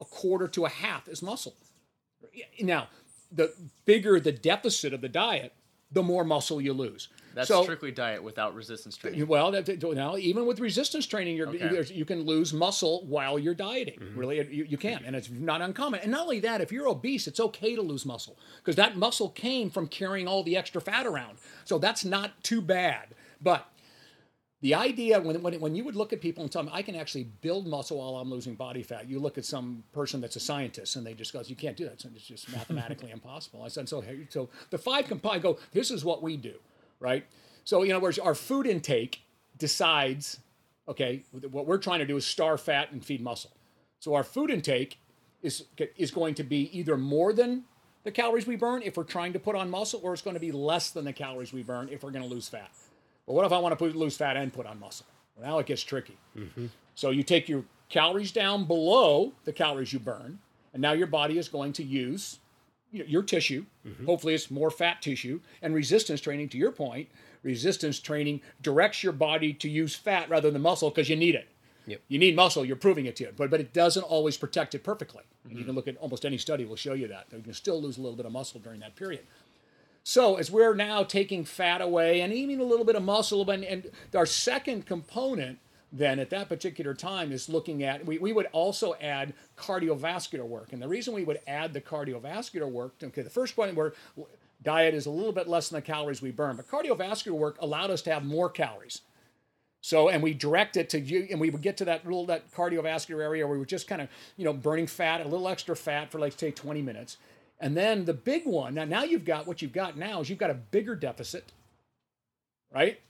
a 0.00 0.04
quarter 0.04 0.48
to 0.48 0.64
a 0.64 0.68
half 0.68 1.08
is 1.08 1.22
muscle. 1.22 1.54
Now, 2.60 2.88
the 3.30 3.54
bigger 3.84 4.18
the 4.20 4.32
deficit 4.32 4.92
of 4.92 5.00
the 5.00 5.08
diet, 5.08 5.52
the 5.90 6.02
more 6.02 6.24
muscle 6.24 6.60
you 6.60 6.72
lose. 6.72 7.08
That's 7.34 7.48
So- 7.48 7.62
strictly 7.62 7.92
diet 7.92 8.22
without 8.22 8.54
resistance 8.54 8.96
training. 8.96 9.26
well, 9.26 9.50
that, 9.52 9.68
even 10.18 10.46
with 10.46 10.60
resistance 10.60 11.06
training, 11.06 11.36
you're, 11.36 11.48
Okay. 11.48 11.94
you 11.94 12.04
can 12.04 12.22
lose 12.24 12.52
muscle 12.52 13.04
while 13.06 13.38
you're 13.38 13.54
dieting. 13.54 13.98
Mm-hmm. 14.00 14.18
Really, 14.18 14.36
you, 14.54 14.64
you 14.64 14.76
can, 14.76 15.02
and 15.04 15.14
it's 15.16 15.30
not 15.30 15.60
uncommon. 15.62 16.00
And 16.00 16.10
not 16.10 16.22
only 16.22 16.40
that, 16.40 16.60
if 16.60 16.72
you're 16.72 16.88
obese, 16.88 17.26
it's 17.26 17.40
okay 17.40 17.74
to 17.74 17.82
lose 17.82 18.04
muscle 18.04 18.38
because 18.58 18.76
that 18.76 18.96
muscle 18.96 19.30
came 19.30 19.70
from 19.70 19.86
carrying 19.86 20.26
all 20.26 20.42
the 20.42 20.56
extra 20.56 20.80
fat 20.80 21.06
around. 21.06 21.38
So 21.64 21.78
that's 21.78 22.04
not 22.04 22.42
too 22.42 22.60
bad. 22.60 23.14
But 23.40 23.66
the 24.62 24.76
idea 24.76 25.20
when, 25.20 25.42
when, 25.42 25.60
when 25.60 25.74
you 25.74 25.82
would 25.82 25.96
look 25.96 26.12
at 26.12 26.20
people 26.20 26.44
and 26.44 26.50
tell 26.50 26.62
them 26.62 26.72
I 26.72 26.82
can 26.82 26.94
actually 26.94 27.24
build 27.24 27.66
muscle 27.66 27.98
while 27.98 28.20
I'm 28.20 28.30
losing 28.30 28.54
body 28.54 28.84
fat, 28.84 29.08
you 29.08 29.18
look 29.18 29.36
at 29.36 29.44
some 29.44 29.82
person 29.92 30.20
that's 30.20 30.36
a 30.36 30.40
scientist 30.40 30.94
and 30.94 31.04
they 31.04 31.14
just 31.14 31.32
goes, 31.32 31.50
you 31.50 31.56
can't 31.56 31.76
do 31.76 31.84
that. 31.84 32.04
It's 32.04 32.24
just 32.24 32.50
mathematically 32.52 33.10
impossible. 33.12 33.64
I 33.64 33.68
said, 33.68 33.88
so 33.88 34.04
so 34.30 34.48
the 34.70 34.78
five. 34.78 35.12
I 35.28 35.38
go, 35.40 35.58
this 35.72 35.90
is 35.90 36.04
what 36.04 36.22
we 36.22 36.36
do, 36.36 36.54
right? 37.00 37.26
So 37.64 37.82
you 37.82 37.92
know, 37.92 37.98
whereas 37.98 38.20
our 38.20 38.36
food 38.36 38.68
intake 38.68 39.22
decides, 39.58 40.38
okay, 40.88 41.24
what 41.50 41.66
we're 41.66 41.78
trying 41.78 41.98
to 41.98 42.06
do 42.06 42.16
is 42.16 42.24
starve 42.24 42.60
fat 42.60 42.92
and 42.92 43.04
feed 43.04 43.20
muscle. 43.20 43.50
So 43.98 44.14
our 44.14 44.24
food 44.24 44.48
intake 44.48 45.00
is 45.42 45.64
is 45.96 46.12
going 46.12 46.36
to 46.36 46.44
be 46.44 46.70
either 46.78 46.96
more 46.96 47.32
than 47.32 47.64
the 48.04 48.12
calories 48.12 48.46
we 48.46 48.54
burn 48.54 48.82
if 48.82 48.96
we're 48.96 49.02
trying 49.02 49.32
to 49.32 49.40
put 49.40 49.56
on 49.56 49.70
muscle, 49.70 50.00
or 50.04 50.12
it's 50.12 50.22
going 50.22 50.34
to 50.34 50.40
be 50.40 50.52
less 50.52 50.90
than 50.90 51.04
the 51.04 51.12
calories 51.12 51.52
we 51.52 51.64
burn 51.64 51.88
if 51.88 52.04
we're 52.04 52.12
going 52.12 52.24
to 52.24 52.30
lose 52.30 52.48
fat. 52.48 52.70
But 53.26 53.34
what 53.34 53.44
if 53.46 53.52
I 53.52 53.58
want 53.58 53.72
to 53.72 53.76
put, 53.76 53.94
lose 53.94 54.16
fat 54.16 54.36
and 54.36 54.52
put 54.52 54.66
on 54.66 54.80
muscle? 54.80 55.06
Well, 55.36 55.48
now 55.48 55.58
it 55.58 55.66
gets 55.66 55.82
tricky. 55.82 56.16
Mm-hmm. 56.36 56.66
So 56.94 57.10
you 57.10 57.22
take 57.22 57.48
your 57.48 57.64
calories 57.88 58.32
down 58.32 58.64
below 58.64 59.32
the 59.44 59.52
calories 59.52 59.92
you 59.92 59.98
burn, 59.98 60.38
and 60.72 60.82
now 60.82 60.92
your 60.92 61.06
body 61.06 61.38
is 61.38 61.48
going 61.48 61.72
to 61.74 61.82
use 61.82 62.38
your 62.90 63.22
tissue. 63.22 63.64
Mm-hmm. 63.86 64.06
Hopefully, 64.06 64.34
it's 64.34 64.50
more 64.50 64.70
fat 64.70 65.00
tissue. 65.00 65.40
And 65.62 65.74
resistance 65.74 66.20
training, 66.20 66.50
to 66.50 66.58
your 66.58 66.72
point, 66.72 67.08
resistance 67.42 67.98
training 67.98 68.40
directs 68.60 69.02
your 69.02 69.12
body 69.12 69.52
to 69.54 69.68
use 69.68 69.94
fat 69.94 70.28
rather 70.28 70.50
than 70.50 70.62
muscle 70.62 70.90
because 70.90 71.08
you 71.08 71.16
need 71.16 71.34
it. 71.34 71.48
Yep. 71.86 72.00
You 72.08 72.18
need 72.18 72.36
muscle. 72.36 72.64
You're 72.64 72.76
proving 72.76 73.06
it 73.06 73.16
to 73.16 73.24
you, 73.24 73.30
but 73.36 73.50
but 73.50 73.60
it 73.60 73.72
doesn't 73.72 74.04
always 74.04 74.36
protect 74.36 74.74
it 74.74 74.84
perfectly. 74.84 75.24
And 75.44 75.52
you 75.52 75.58
mm-hmm. 75.58 75.66
can 75.66 75.74
look 75.74 75.88
at 75.88 75.96
almost 75.96 76.24
any 76.24 76.38
study 76.38 76.64
will 76.64 76.76
show 76.76 76.92
you 76.92 77.08
that 77.08 77.26
you 77.32 77.42
can 77.42 77.54
still 77.54 77.82
lose 77.82 77.98
a 77.98 78.00
little 78.00 78.16
bit 78.16 78.26
of 78.26 78.32
muscle 78.32 78.60
during 78.60 78.80
that 78.80 78.94
period. 78.94 79.22
So 80.04 80.36
as 80.36 80.50
we're 80.50 80.74
now 80.74 81.04
taking 81.04 81.44
fat 81.44 81.80
away 81.80 82.20
and 82.20 82.32
even 82.32 82.60
a 82.60 82.64
little 82.64 82.84
bit 82.84 82.96
of 82.96 83.02
muscle, 83.02 83.48
and, 83.50 83.64
and 83.64 83.90
our 84.14 84.26
second 84.26 84.86
component 84.86 85.58
then 85.92 86.18
at 86.18 86.30
that 86.30 86.48
particular 86.48 86.94
time 86.94 87.30
is 87.32 87.50
looking 87.50 87.82
at 87.82 88.04
we, 88.06 88.16
we 88.18 88.32
would 88.32 88.46
also 88.52 88.94
add 89.00 89.34
cardiovascular 89.58 90.44
work. 90.44 90.72
And 90.72 90.80
the 90.80 90.88
reason 90.88 91.12
we 91.12 91.24
would 91.24 91.40
add 91.46 91.74
the 91.74 91.82
cardiovascular 91.82 92.68
work, 92.68 92.94
okay, 93.02 93.20
the 93.20 93.30
first 93.30 93.54
point 93.54 93.74
where 93.74 93.92
diet 94.62 94.94
is 94.94 95.06
a 95.06 95.10
little 95.10 95.32
bit 95.32 95.48
less 95.48 95.68
than 95.68 95.76
the 95.76 95.82
calories 95.82 96.22
we 96.22 96.30
burn, 96.30 96.56
but 96.56 96.66
cardiovascular 96.66 97.32
work 97.32 97.58
allowed 97.60 97.90
us 97.90 98.00
to 98.02 98.12
have 98.12 98.24
more 98.24 98.48
calories. 98.48 99.02
So, 99.82 100.08
and 100.08 100.22
we 100.22 100.32
direct 100.32 100.76
it 100.76 100.88
to 100.90 101.00
you, 101.00 101.26
and 101.30 101.40
we 101.40 101.50
would 101.50 101.60
get 101.60 101.76
to 101.78 101.84
that 101.86 102.04
little 102.04 102.24
that 102.26 102.50
cardiovascular 102.52 103.20
area 103.20 103.44
where 103.44 103.54
we 103.54 103.58
were 103.58 103.66
just 103.66 103.88
kind 103.88 104.00
of, 104.00 104.08
you 104.36 104.44
know, 104.44 104.52
burning 104.52 104.86
fat, 104.86 105.20
a 105.20 105.24
little 105.24 105.48
extra 105.48 105.74
fat 105.74 106.10
for 106.10 106.20
like 106.20 106.38
say 106.38 106.52
20 106.52 106.80
minutes. 106.80 107.16
And 107.62 107.76
then 107.76 108.06
the 108.06 108.12
big 108.12 108.44
one, 108.44 108.74
now, 108.74 108.84
now 108.84 109.04
you've 109.04 109.24
got 109.24 109.46
what 109.46 109.62
you've 109.62 109.72
got 109.72 109.96
now 109.96 110.20
is 110.20 110.28
you've 110.28 110.40
got 110.40 110.50
a 110.50 110.54
bigger 110.54 110.96
deficit, 110.96 111.52
right? 112.74 113.00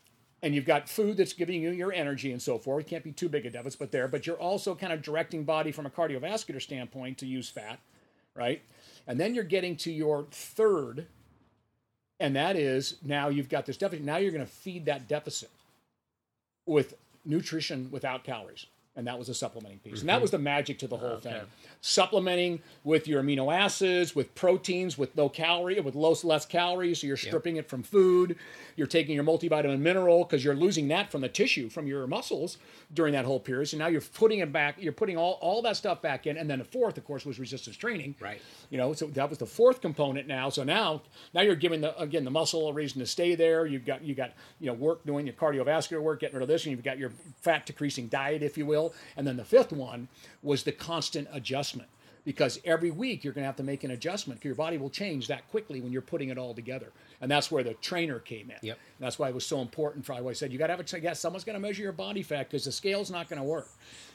And 0.43 0.55
you've 0.55 0.67
got 0.67 0.91
food 0.91 1.17
that's 1.17 1.33
giving 1.33 1.63
you 1.63 1.71
your 1.71 1.91
energy 1.91 2.33
and 2.33 2.43
so 2.43 2.59
forth. 2.59 2.85
It 2.85 2.91
can't 2.91 3.03
be 3.03 3.13
too 3.13 3.31
big 3.31 3.47
a 3.47 3.51
deficit, 3.51 3.81
but 3.81 3.93
there. 3.93 4.09
But 4.09 4.27
you're 4.27 4.37
also 4.37 4.75
kind 4.75 4.93
of 4.93 5.01
directing 5.01 5.45
body 5.45 5.73
from 5.73 5.87
a 5.87 5.91
cardiovascular 5.91 6.61
standpoint 6.61 7.17
to 7.19 7.27
use 7.27 7.49
fat, 7.49 7.79
right? 8.37 8.61
And 9.07 9.19
then 9.19 9.35
you're 9.35 9.43
getting 9.43 9.75
to 9.77 9.91
your 9.91 10.27
third, 10.31 11.07
and 12.21 12.37
that 12.37 12.55
is 12.55 12.97
now 13.03 13.29
you've 13.29 13.49
got 13.49 13.65
this 13.65 13.79
deficit. 13.79 14.05
Now 14.05 14.19
you're 14.19 14.33
going 14.33 14.45
to 14.45 14.53
feed 14.53 14.85
that 14.85 15.09
deficit 15.09 15.51
with 16.67 16.95
nutrition 17.25 17.89
without 17.91 18.23
calories. 18.23 18.67
And 18.95 19.07
that 19.07 19.19
was 19.19 19.31
a 19.31 19.35
supplementing 19.35 19.79
piece. 19.79 20.01
And 20.01 20.09
that 20.09 20.15
mm-hmm. 20.15 20.23
was 20.23 20.31
the 20.33 20.39
magic 20.39 20.79
to 20.81 20.87
the 20.87 20.99
whole 20.99 21.17
thing. 21.17 21.41
Supplementing 21.81 22.61
with 22.85 23.09
your 23.09 23.23
amino 23.23 23.53
acids, 23.53 24.15
with 24.15 24.35
proteins, 24.35 24.99
with 24.99 25.17
no 25.17 25.31
calorie, 25.31 25.81
with 25.81 25.95
low, 25.95 26.15
less 26.25 26.45
calories. 26.45 27.01
So 27.01 27.07
you're 27.07 27.17
stripping 27.17 27.57
it 27.57 27.71
from 27.71 27.83
food. 27.83 28.37
You're 28.77 28.87
taking 28.87 29.15
your 29.15 29.25
multivitamin 29.25 29.79
mineral 29.81 30.25
because 30.25 30.45
you're 30.45 30.55
losing 30.55 30.89
that 30.89 31.11
from 31.11 31.23
the 31.23 31.29
tissue, 31.29 31.71
from 31.71 31.87
your 31.87 32.07
muscles 32.07 32.59
during 32.93 33.15
that 33.15 33.25
whole 33.25 33.41
period. 33.41 33.69
So 33.69 33.79
now 33.79 33.87
you're 33.87 34.03
putting 34.03 34.41
it 34.41 34.53
back, 34.53 34.77
you're 34.79 34.93
putting 34.93 35.17
all, 35.17 35.39
all 35.41 35.63
that 35.63 35.77
stuff 35.77 36.03
back 36.03 36.27
in. 36.27 36.37
And 36.37 36.49
then 36.51 36.59
the 36.59 36.65
fourth, 36.65 36.99
of 36.99 37.05
course, 37.05 37.25
was 37.25 37.39
resistance 37.39 37.77
training. 37.77 38.15
Right. 38.21 38.41
You 38.69 38.79
know, 38.79 38.93
so 38.93 39.07
that 39.07 39.31
was 39.31 39.39
the 39.39 39.47
fourth 39.47 39.81
component 39.81 40.27
now. 40.29 40.51
So 40.51 40.65
now, 40.65 41.03
now 41.33 41.41
you're 41.41 41.55
giving 41.55 41.81
the 41.81 41.99
again 42.01 42.25
the 42.25 42.31
muscle 42.31 42.69
a 42.69 42.73
reason 42.73 43.01
to 43.01 43.07
stay 43.07 43.35
there. 43.35 43.67
You've 43.67 43.87
got 43.87 44.03
you 44.03 44.15
got 44.15 44.33
you 44.61 44.67
know 44.67 44.75
work 44.75 45.05
doing 45.07 45.27
your 45.27 45.35
cardiovascular 45.35 46.03
work, 46.03 46.21
getting 46.21 46.37
rid 46.37 46.43
of 46.43 46.49
this, 46.49 46.65
and 46.65 46.73
you've 46.73 46.85
got 46.85 46.99
your 46.99 47.11
fat 47.41 47.67
decreasing 47.67 48.09
diet, 48.09 48.43
if 48.43 48.59
you 48.59 48.67
will. 48.67 48.82
And 49.17 49.27
then 49.27 49.37
the 49.37 49.45
fifth 49.45 49.73
one 49.73 50.09
was 50.43 50.63
the 50.63 50.73
constant 50.73 51.29
adjustment. 51.33 51.89
Because 52.25 52.61
every 52.65 52.93
week 52.93 53.25
you're 53.25 53.33
going 53.33 53.43
to 53.43 53.47
have 53.47 53.57
to 53.57 53.65
make 53.65 53.83
an 53.83 53.91
adjustment. 53.91 54.45
Your 54.45 54.55
body 54.55 54.79
will 54.79 54.91
change 54.91 55.27
that 55.27 55.51
quickly 55.51 55.81
when 55.81 55.91
you're 55.91 56.01
putting 56.01 56.29
it 56.29 56.39
all 56.39 56.55
together, 56.55 56.93
and 57.21 57.29
that's 57.29 57.51
where 57.51 57.65
the 57.65 57.75
trainer 57.75 58.21
came 58.21 58.49
in. 58.49 58.59
Yep. 58.63 58.79
And 58.99 59.05
that's 59.05 59.19
why 59.19 59.29
it 59.29 59.35
was 59.35 59.45
so 59.45 59.61
important. 59.61 60.07
For 60.07 60.13
I 60.13 60.33
said 60.33 60.53
you 60.53 60.59
got 60.59 60.69
to 60.69 60.77
have 60.77 60.93
a 60.95 61.01
yeah, 61.01 61.15
someone's 61.15 61.43
going 61.43 61.55
to 61.55 61.61
measure 61.61 61.83
your 61.83 61.91
body 61.91 62.23
fat 62.23 62.49
because 62.49 62.65
the 62.65 62.71
scale's 62.71 63.11
not 63.11 63.29
going 63.29 63.41
to 63.41 63.45
work. 63.45 63.69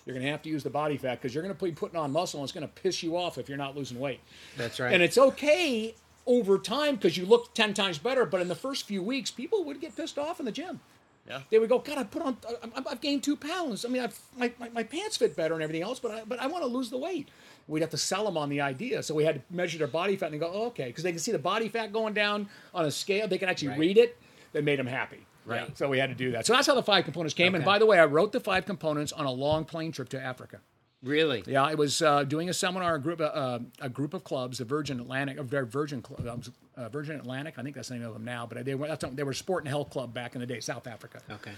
You're 0.05 0.13
going 0.13 0.25
to 0.25 0.31
have 0.31 0.41
to 0.43 0.49
use 0.49 0.63
the 0.63 0.69
body 0.69 0.95
fat 0.95 1.15
because 1.15 1.35
you're 1.35 1.43
going 1.43 1.53
to 1.53 1.65
be 1.65 1.73
putting 1.73 1.99
on 1.99 2.13
muscle 2.13 2.39
and 2.39 2.45
it's 2.45 2.53
going 2.53 2.65
to 2.65 2.81
piss 2.81 3.03
you 3.03 3.17
off 3.17 3.37
if 3.37 3.49
you're 3.49 3.57
not 3.57 3.75
losing 3.75 3.99
weight. 3.99 4.21
That's 4.55 4.79
right. 4.79 4.93
And 4.93 5.03
it's 5.03 5.17
okay 5.17 5.93
over 6.25 6.57
time 6.57 6.95
because 6.95 7.17
you 7.17 7.25
look 7.25 7.53
10 7.55 7.73
times 7.73 7.97
better, 7.97 8.25
but 8.25 8.39
in 8.39 8.47
the 8.47 8.55
first 8.55 8.85
few 8.85 9.03
weeks, 9.03 9.31
people 9.31 9.63
would 9.65 9.81
get 9.81 9.95
pissed 9.95 10.17
off 10.17 10.39
in 10.39 10.45
the 10.45 10.51
gym. 10.51 10.79
Yeah. 11.27 11.41
They 11.49 11.59
would 11.59 11.69
go, 11.69 11.79
God, 11.79 11.97
I 11.97 12.03
put 12.03 12.21
on, 12.21 12.37
I- 12.63 12.83
I've 12.89 13.01
gained 13.01 13.23
two 13.23 13.35
pounds. 13.35 13.83
I 13.83 13.89
mean, 13.89 14.01
I've, 14.01 14.17
my, 14.37 14.51
my, 14.59 14.69
my 14.69 14.83
pants 14.83 15.17
fit 15.17 15.35
better 15.35 15.53
and 15.53 15.61
everything 15.63 15.83
else, 15.83 15.99
but 15.99 16.11
I, 16.11 16.21
but 16.25 16.39
I 16.39 16.47
want 16.47 16.63
to 16.63 16.67
lose 16.69 16.89
the 16.89 16.97
weight. 16.97 17.27
We'd 17.67 17.81
have 17.81 17.89
to 17.89 17.97
sell 17.97 18.23
them 18.25 18.37
on 18.37 18.47
the 18.49 18.61
idea. 18.61 19.03
So 19.03 19.13
we 19.13 19.25
had 19.25 19.35
to 19.35 19.41
measure 19.53 19.77
their 19.77 19.87
body 19.87 20.15
fat 20.15 20.31
and 20.31 20.39
go, 20.39 20.49
oh, 20.53 20.65
okay, 20.67 20.85
because 20.85 21.03
they 21.03 21.11
can 21.11 21.19
see 21.19 21.33
the 21.33 21.39
body 21.39 21.67
fat 21.67 21.91
going 21.91 22.13
down 22.13 22.47
on 22.73 22.85
a 22.85 22.91
scale. 22.91 23.27
They 23.27 23.37
can 23.37 23.49
actually 23.49 23.69
Right. 23.69 23.79
read 23.79 23.97
it. 23.97 24.17
That 24.53 24.63
made 24.63 24.79
them 24.79 24.87
happy. 24.87 25.25
Right. 25.45 25.77
So 25.77 25.89
we 25.89 25.97
had 25.99 26.09
to 26.09 26.15
do 26.15 26.31
that. 26.31 26.45
So 26.45 26.53
that's 26.53 26.67
how 26.67 26.75
the 26.75 26.83
five 26.83 27.03
components 27.03 27.33
came. 27.33 27.55
And 27.55 27.63
by 27.65 27.77
the 27.79 27.85
way, 27.85 27.99
I 27.99 28.05
wrote 28.05 28.31
the 28.31 28.39
five 28.39 28.65
components 28.65 29.11
on 29.11 29.25
a 29.25 29.31
long 29.31 29.65
plane 29.65 29.91
trip 29.91 30.07
to 30.09 30.21
Africa. 30.21 30.59
Really? 31.03 31.43
Yeah, 31.45 31.63
I 31.63 31.75
was 31.75 32.01
uh, 32.01 32.23
doing 32.23 32.49
a 32.49 32.53
seminar, 32.53 32.95
a 32.95 32.99
group, 32.99 33.21
uh, 33.21 33.59
a 33.79 33.89
group 33.89 34.13
of 34.13 34.23
clubs, 34.23 34.57
the 34.57 34.65
Virgin 34.65 34.99
Atlantic, 34.99 35.37
uh, 35.37 35.43
Virgin 35.43 36.01
Clubs, 36.01 36.49
uh, 36.75 36.89
Virgin 36.89 37.15
Atlantic. 37.15 37.55
I 37.57 37.63
think 37.63 37.75
that's 37.75 37.89
the 37.89 37.95
name 37.95 38.05
of 38.05 38.13
them 38.13 38.25
now, 38.25 38.45
but 38.45 38.65
they 38.65 38.75
were 38.75 38.87
that's, 38.87 39.05
they 39.13 39.23
were 39.23 39.31
a 39.31 39.35
sport 39.35 39.63
and 39.63 39.69
health 39.69 39.89
club 39.89 40.13
back 40.13 40.35
in 40.35 40.41
the 40.41 40.47
day, 40.47 40.59
South 40.59 40.87
Africa. 40.87 41.21
Okay. 41.29 41.51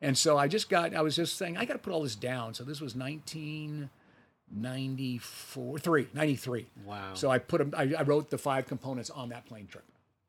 And 0.00 0.16
so 0.18 0.36
I 0.36 0.48
just 0.48 0.68
got, 0.68 0.94
I 0.94 1.02
was 1.02 1.14
just 1.14 1.38
saying, 1.38 1.56
I 1.56 1.64
got 1.64 1.74
to 1.74 1.78
put 1.78 1.92
all 1.92 2.02
this 2.02 2.16
down. 2.16 2.54
So 2.54 2.64
this 2.64 2.80
was 2.80 2.96
1994, 2.96 5.78
three, 5.78 6.08
93. 6.12 6.66
Wow. 6.84 7.14
So 7.14 7.30
I 7.30 7.38
put 7.38 7.72
I, 7.74 7.94
I 7.96 8.02
wrote 8.02 8.30
the 8.30 8.38
five 8.38 8.66
components 8.66 9.10
on 9.10 9.28
that 9.28 9.46
plane 9.46 9.68
trip. 9.68 9.84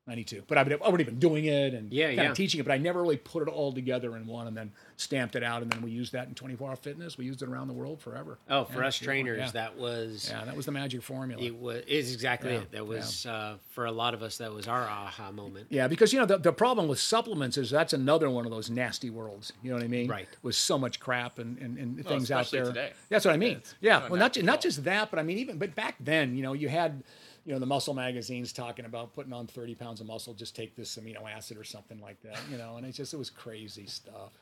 92. 0.06 0.42
But 0.46 0.58
I've 0.58 0.68
been, 0.68 0.78
already 0.80 1.04
been 1.04 1.18
doing 1.18 1.46
it 1.46 1.72
and 1.72 1.90
Yeah, 1.90 2.08
kind 2.08 2.16
yeah. 2.18 2.30
of 2.30 2.36
teaching 2.36 2.60
it, 2.60 2.64
but 2.64 2.72
I 2.72 2.76
never 2.78 3.00
really 3.00 3.16
put 3.16 3.42
it 3.42 3.48
all 3.50 3.72
together 3.72 4.16
in 4.16 4.26
one 4.26 4.46
and 4.46 4.54
then 4.56 4.70
stamped 4.96 5.34
it 5.34 5.42
out. 5.42 5.62
And 5.62 5.72
then 5.72 5.80
we 5.80 5.90
used 5.90 6.12
that 6.12 6.28
in 6.28 6.34
24 6.34 6.68
hour 6.68 6.76
fitness. 6.76 7.16
We 7.16 7.24
used 7.24 7.40
it 7.40 7.48
around 7.48 7.68
the 7.68 7.72
world 7.74 8.00
forever. 8.02 8.38
Oh, 8.50 8.64
for 8.64 8.80
Yeah, 8.82 8.88
us 8.88 8.98
trainers, 8.98 9.38
yeah. 9.38 9.50
that 9.52 9.78
was 9.78 10.28
Yeah, 10.30 10.44
that 10.44 10.54
was 10.56 10.66
the 10.66 10.72
magic 10.72 11.02
formula. 11.02 11.42
it 11.42 11.56
was 11.58 11.82
is 11.86 12.12
exactly 12.12 12.52
Yeah, 12.52 12.58
it. 12.60 12.72
That 12.72 12.86
was 12.86 13.24
uh, 13.24 13.56
for 13.70 13.86
a 13.86 13.92
lot 13.92 14.12
of 14.12 14.22
us. 14.22 14.36
That 14.38 14.52
was 14.52 14.68
our 14.68 14.82
aha 14.82 15.32
moment. 15.32 15.68
yeah, 15.70 15.88
because 15.88 16.12
you 16.12 16.20
know 16.20 16.26
the, 16.26 16.36
the 16.36 16.52
problem 16.52 16.86
with 16.86 17.00
supplements 17.00 17.56
is 17.56 17.70
that's 17.70 17.94
another 17.94 18.28
one 18.28 18.44
of 18.44 18.50
those 18.50 18.68
nasty 18.68 19.08
worlds. 19.08 19.54
You 19.62 19.70
know 19.70 19.76
what 19.76 19.84
I 19.84 19.88
mean? 19.88 20.08
Right. 20.10 20.28
With 20.42 20.54
so 20.54 20.78
much 20.78 21.00
crap 21.00 21.38
and, 21.38 21.56
and, 21.58 21.78
and 21.78 22.06
things 22.06 22.30
out 22.30 22.50
there. 22.50 22.64
today. 22.66 22.92
That's 23.08 23.24
what 23.24 23.32
I 23.32 23.38
mean. 23.38 23.56
it's 23.56 23.74
Yeah. 23.80 24.06
Well, 24.08 24.18
not 24.20 24.34
ju- 24.34 24.42
not 24.42 24.60
just 24.60 24.84
that, 24.84 25.10
but 25.10 25.18
I 25.18 25.22
mean 25.22 25.38
even 25.38 25.56
but 25.56 25.74
back 25.74 25.94
then, 25.98 26.36
you 26.36 26.42
know, 26.42 26.52
you 26.52 26.68
had 26.68 27.02
you 27.44 27.52
know 27.52 27.58
the 27.58 27.66
muscle 27.66 27.94
magazines 27.94 28.52
talking 28.52 28.84
about 28.84 29.12
putting 29.14 29.32
on 29.32 29.46
30 29.46 29.74
pounds 29.74 30.00
of 30.00 30.06
muscle, 30.06 30.34
just 30.34 30.56
take 30.56 30.76
this 30.76 30.96
amino 30.96 31.30
acid 31.30 31.56
or 31.56 31.64
something 31.64 32.00
like 32.00 32.20
that. 32.22 32.38
You 32.50 32.56
know, 32.56 32.76
and 32.76 32.86
it's 32.86 32.96
just 32.96 33.14
it 33.14 33.18
was 33.18 33.30
crazy 33.30 33.86
stuff. 33.86 34.32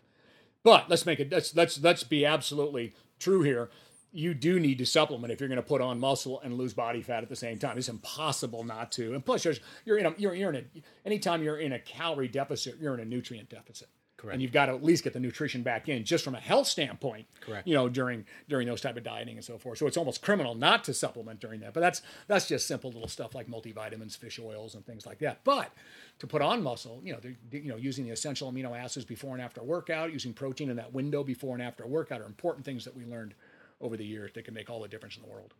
But 0.62 0.88
let's 0.88 1.04
make 1.06 1.20
it 1.20 1.30
let's 1.32 1.54
let's 1.56 1.82
let's 1.82 2.04
be 2.04 2.24
absolutely 2.24 2.94
true 3.18 3.42
here. 3.42 3.70
You 4.12 4.34
do 4.34 4.60
need 4.60 4.78
to 4.78 4.86
supplement 4.86 5.32
if 5.32 5.40
you're 5.40 5.48
going 5.48 5.56
to 5.56 5.66
put 5.66 5.80
on 5.80 5.98
muscle 5.98 6.40
and 6.44 6.58
lose 6.58 6.74
body 6.74 7.00
fat 7.00 7.22
at 7.22 7.30
the 7.30 7.36
same 7.36 7.58
time. 7.58 7.78
It's 7.78 7.88
impossible 7.88 8.62
not 8.62 8.92
to. 8.92 9.14
And 9.14 9.24
plus, 9.24 9.42
there's, 9.42 9.60
you're 9.86 9.96
in 9.96 10.04
a 10.04 10.14
you're, 10.18 10.34
you're 10.34 10.50
in 10.52 10.56
a 10.56 10.64
anytime 11.06 11.42
you're 11.42 11.58
in 11.58 11.72
a 11.72 11.78
calorie 11.78 12.28
deficit, 12.28 12.76
you're 12.78 12.94
in 12.94 13.00
a 13.00 13.04
nutrient 13.04 13.48
deficit. 13.48 13.88
Correct. 14.22 14.34
And 14.34 14.42
you've 14.42 14.52
got 14.52 14.66
to 14.66 14.72
at 14.72 14.84
least 14.84 15.02
get 15.02 15.14
the 15.14 15.20
nutrition 15.20 15.64
back 15.64 15.88
in, 15.88 16.04
just 16.04 16.22
from 16.22 16.36
a 16.36 16.40
health 16.40 16.68
standpoint. 16.68 17.26
Correct. 17.40 17.66
You 17.66 17.74
know, 17.74 17.88
during 17.88 18.24
during 18.48 18.68
those 18.68 18.80
type 18.80 18.96
of 18.96 19.02
dieting 19.02 19.34
and 19.34 19.44
so 19.44 19.58
forth. 19.58 19.78
So 19.78 19.88
it's 19.88 19.96
almost 19.96 20.22
criminal 20.22 20.54
not 20.54 20.84
to 20.84 20.94
supplement 20.94 21.40
during 21.40 21.58
that. 21.60 21.74
But 21.74 21.80
that's 21.80 22.02
that's 22.28 22.46
just 22.46 22.68
simple 22.68 22.92
little 22.92 23.08
stuff 23.08 23.34
like 23.34 23.48
multivitamins, 23.48 24.16
fish 24.16 24.38
oils, 24.38 24.76
and 24.76 24.86
things 24.86 25.06
like 25.06 25.18
that. 25.18 25.40
But 25.42 25.72
to 26.20 26.28
put 26.28 26.40
on 26.40 26.62
muscle, 26.62 27.00
you 27.02 27.12
know, 27.12 27.18
you 27.50 27.68
know, 27.68 27.76
using 27.76 28.04
the 28.04 28.12
essential 28.12 28.50
amino 28.52 28.78
acids 28.78 29.04
before 29.04 29.34
and 29.34 29.42
after 29.42 29.60
workout, 29.60 30.12
using 30.12 30.32
protein 30.32 30.70
in 30.70 30.76
that 30.76 30.92
window 30.92 31.24
before 31.24 31.54
and 31.54 31.62
after 31.62 31.84
workout 31.84 32.20
are 32.20 32.26
important 32.26 32.64
things 32.64 32.84
that 32.84 32.96
we 32.96 33.04
learned 33.04 33.34
over 33.80 33.96
the 33.96 34.06
years 34.06 34.30
that 34.34 34.44
can 34.44 34.54
make 34.54 34.70
all 34.70 34.80
the 34.80 34.86
difference 34.86 35.16
in 35.16 35.22
the 35.22 35.28
world. 35.28 35.52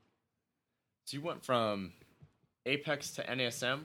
So 1.07 1.17
you 1.17 1.23
went 1.25 1.45
from 1.45 1.95
Apex 2.65 3.11
to 3.15 3.25
NASM. 3.25 3.81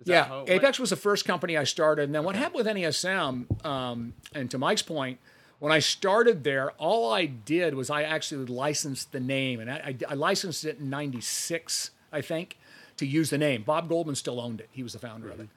Is 0.00 0.08
Yeah, 0.08 0.42
Apex 0.46 0.62
went? 0.62 0.78
was 0.80 0.90
the 0.90 0.96
first 0.96 1.24
company 1.24 1.56
I 1.56 1.64
started, 1.64 2.04
and 2.04 2.14
then 2.14 2.24
what 2.24 2.36
happened 2.36 2.64
with 2.64 2.66
NASM? 2.66 3.64
Um, 3.66 4.14
and 4.34 4.50
to 4.50 4.58
Mike's 4.58 4.82
point, 4.82 5.18
when 5.58 5.72
I 5.72 5.80
started 5.80 6.44
there, 6.44 6.70
all 6.72 7.12
I 7.12 7.26
did 7.26 7.74
was 7.74 7.90
I 7.90 8.02
actually 8.04 8.46
licensed 8.46 9.10
the 9.12 9.18
name, 9.20 9.58
and 9.60 9.70
I, 9.70 9.74
I, 10.08 10.12
I 10.12 10.14
licensed 10.14 10.64
it 10.64 10.78
in 10.78 10.88
'96, 10.88 11.90
I 12.12 12.20
think, 12.20 12.56
to 12.96 13.06
use 13.06 13.30
the 13.30 13.38
name. 13.38 13.62
Bob 13.62 13.88
Goldman 13.88 14.14
still 14.14 14.40
owned 14.40 14.60
it; 14.60 14.68
he 14.70 14.82
was 14.84 14.92
the 14.92 14.98
founder 15.00 15.30
of 15.30 15.40
it. 15.40 15.48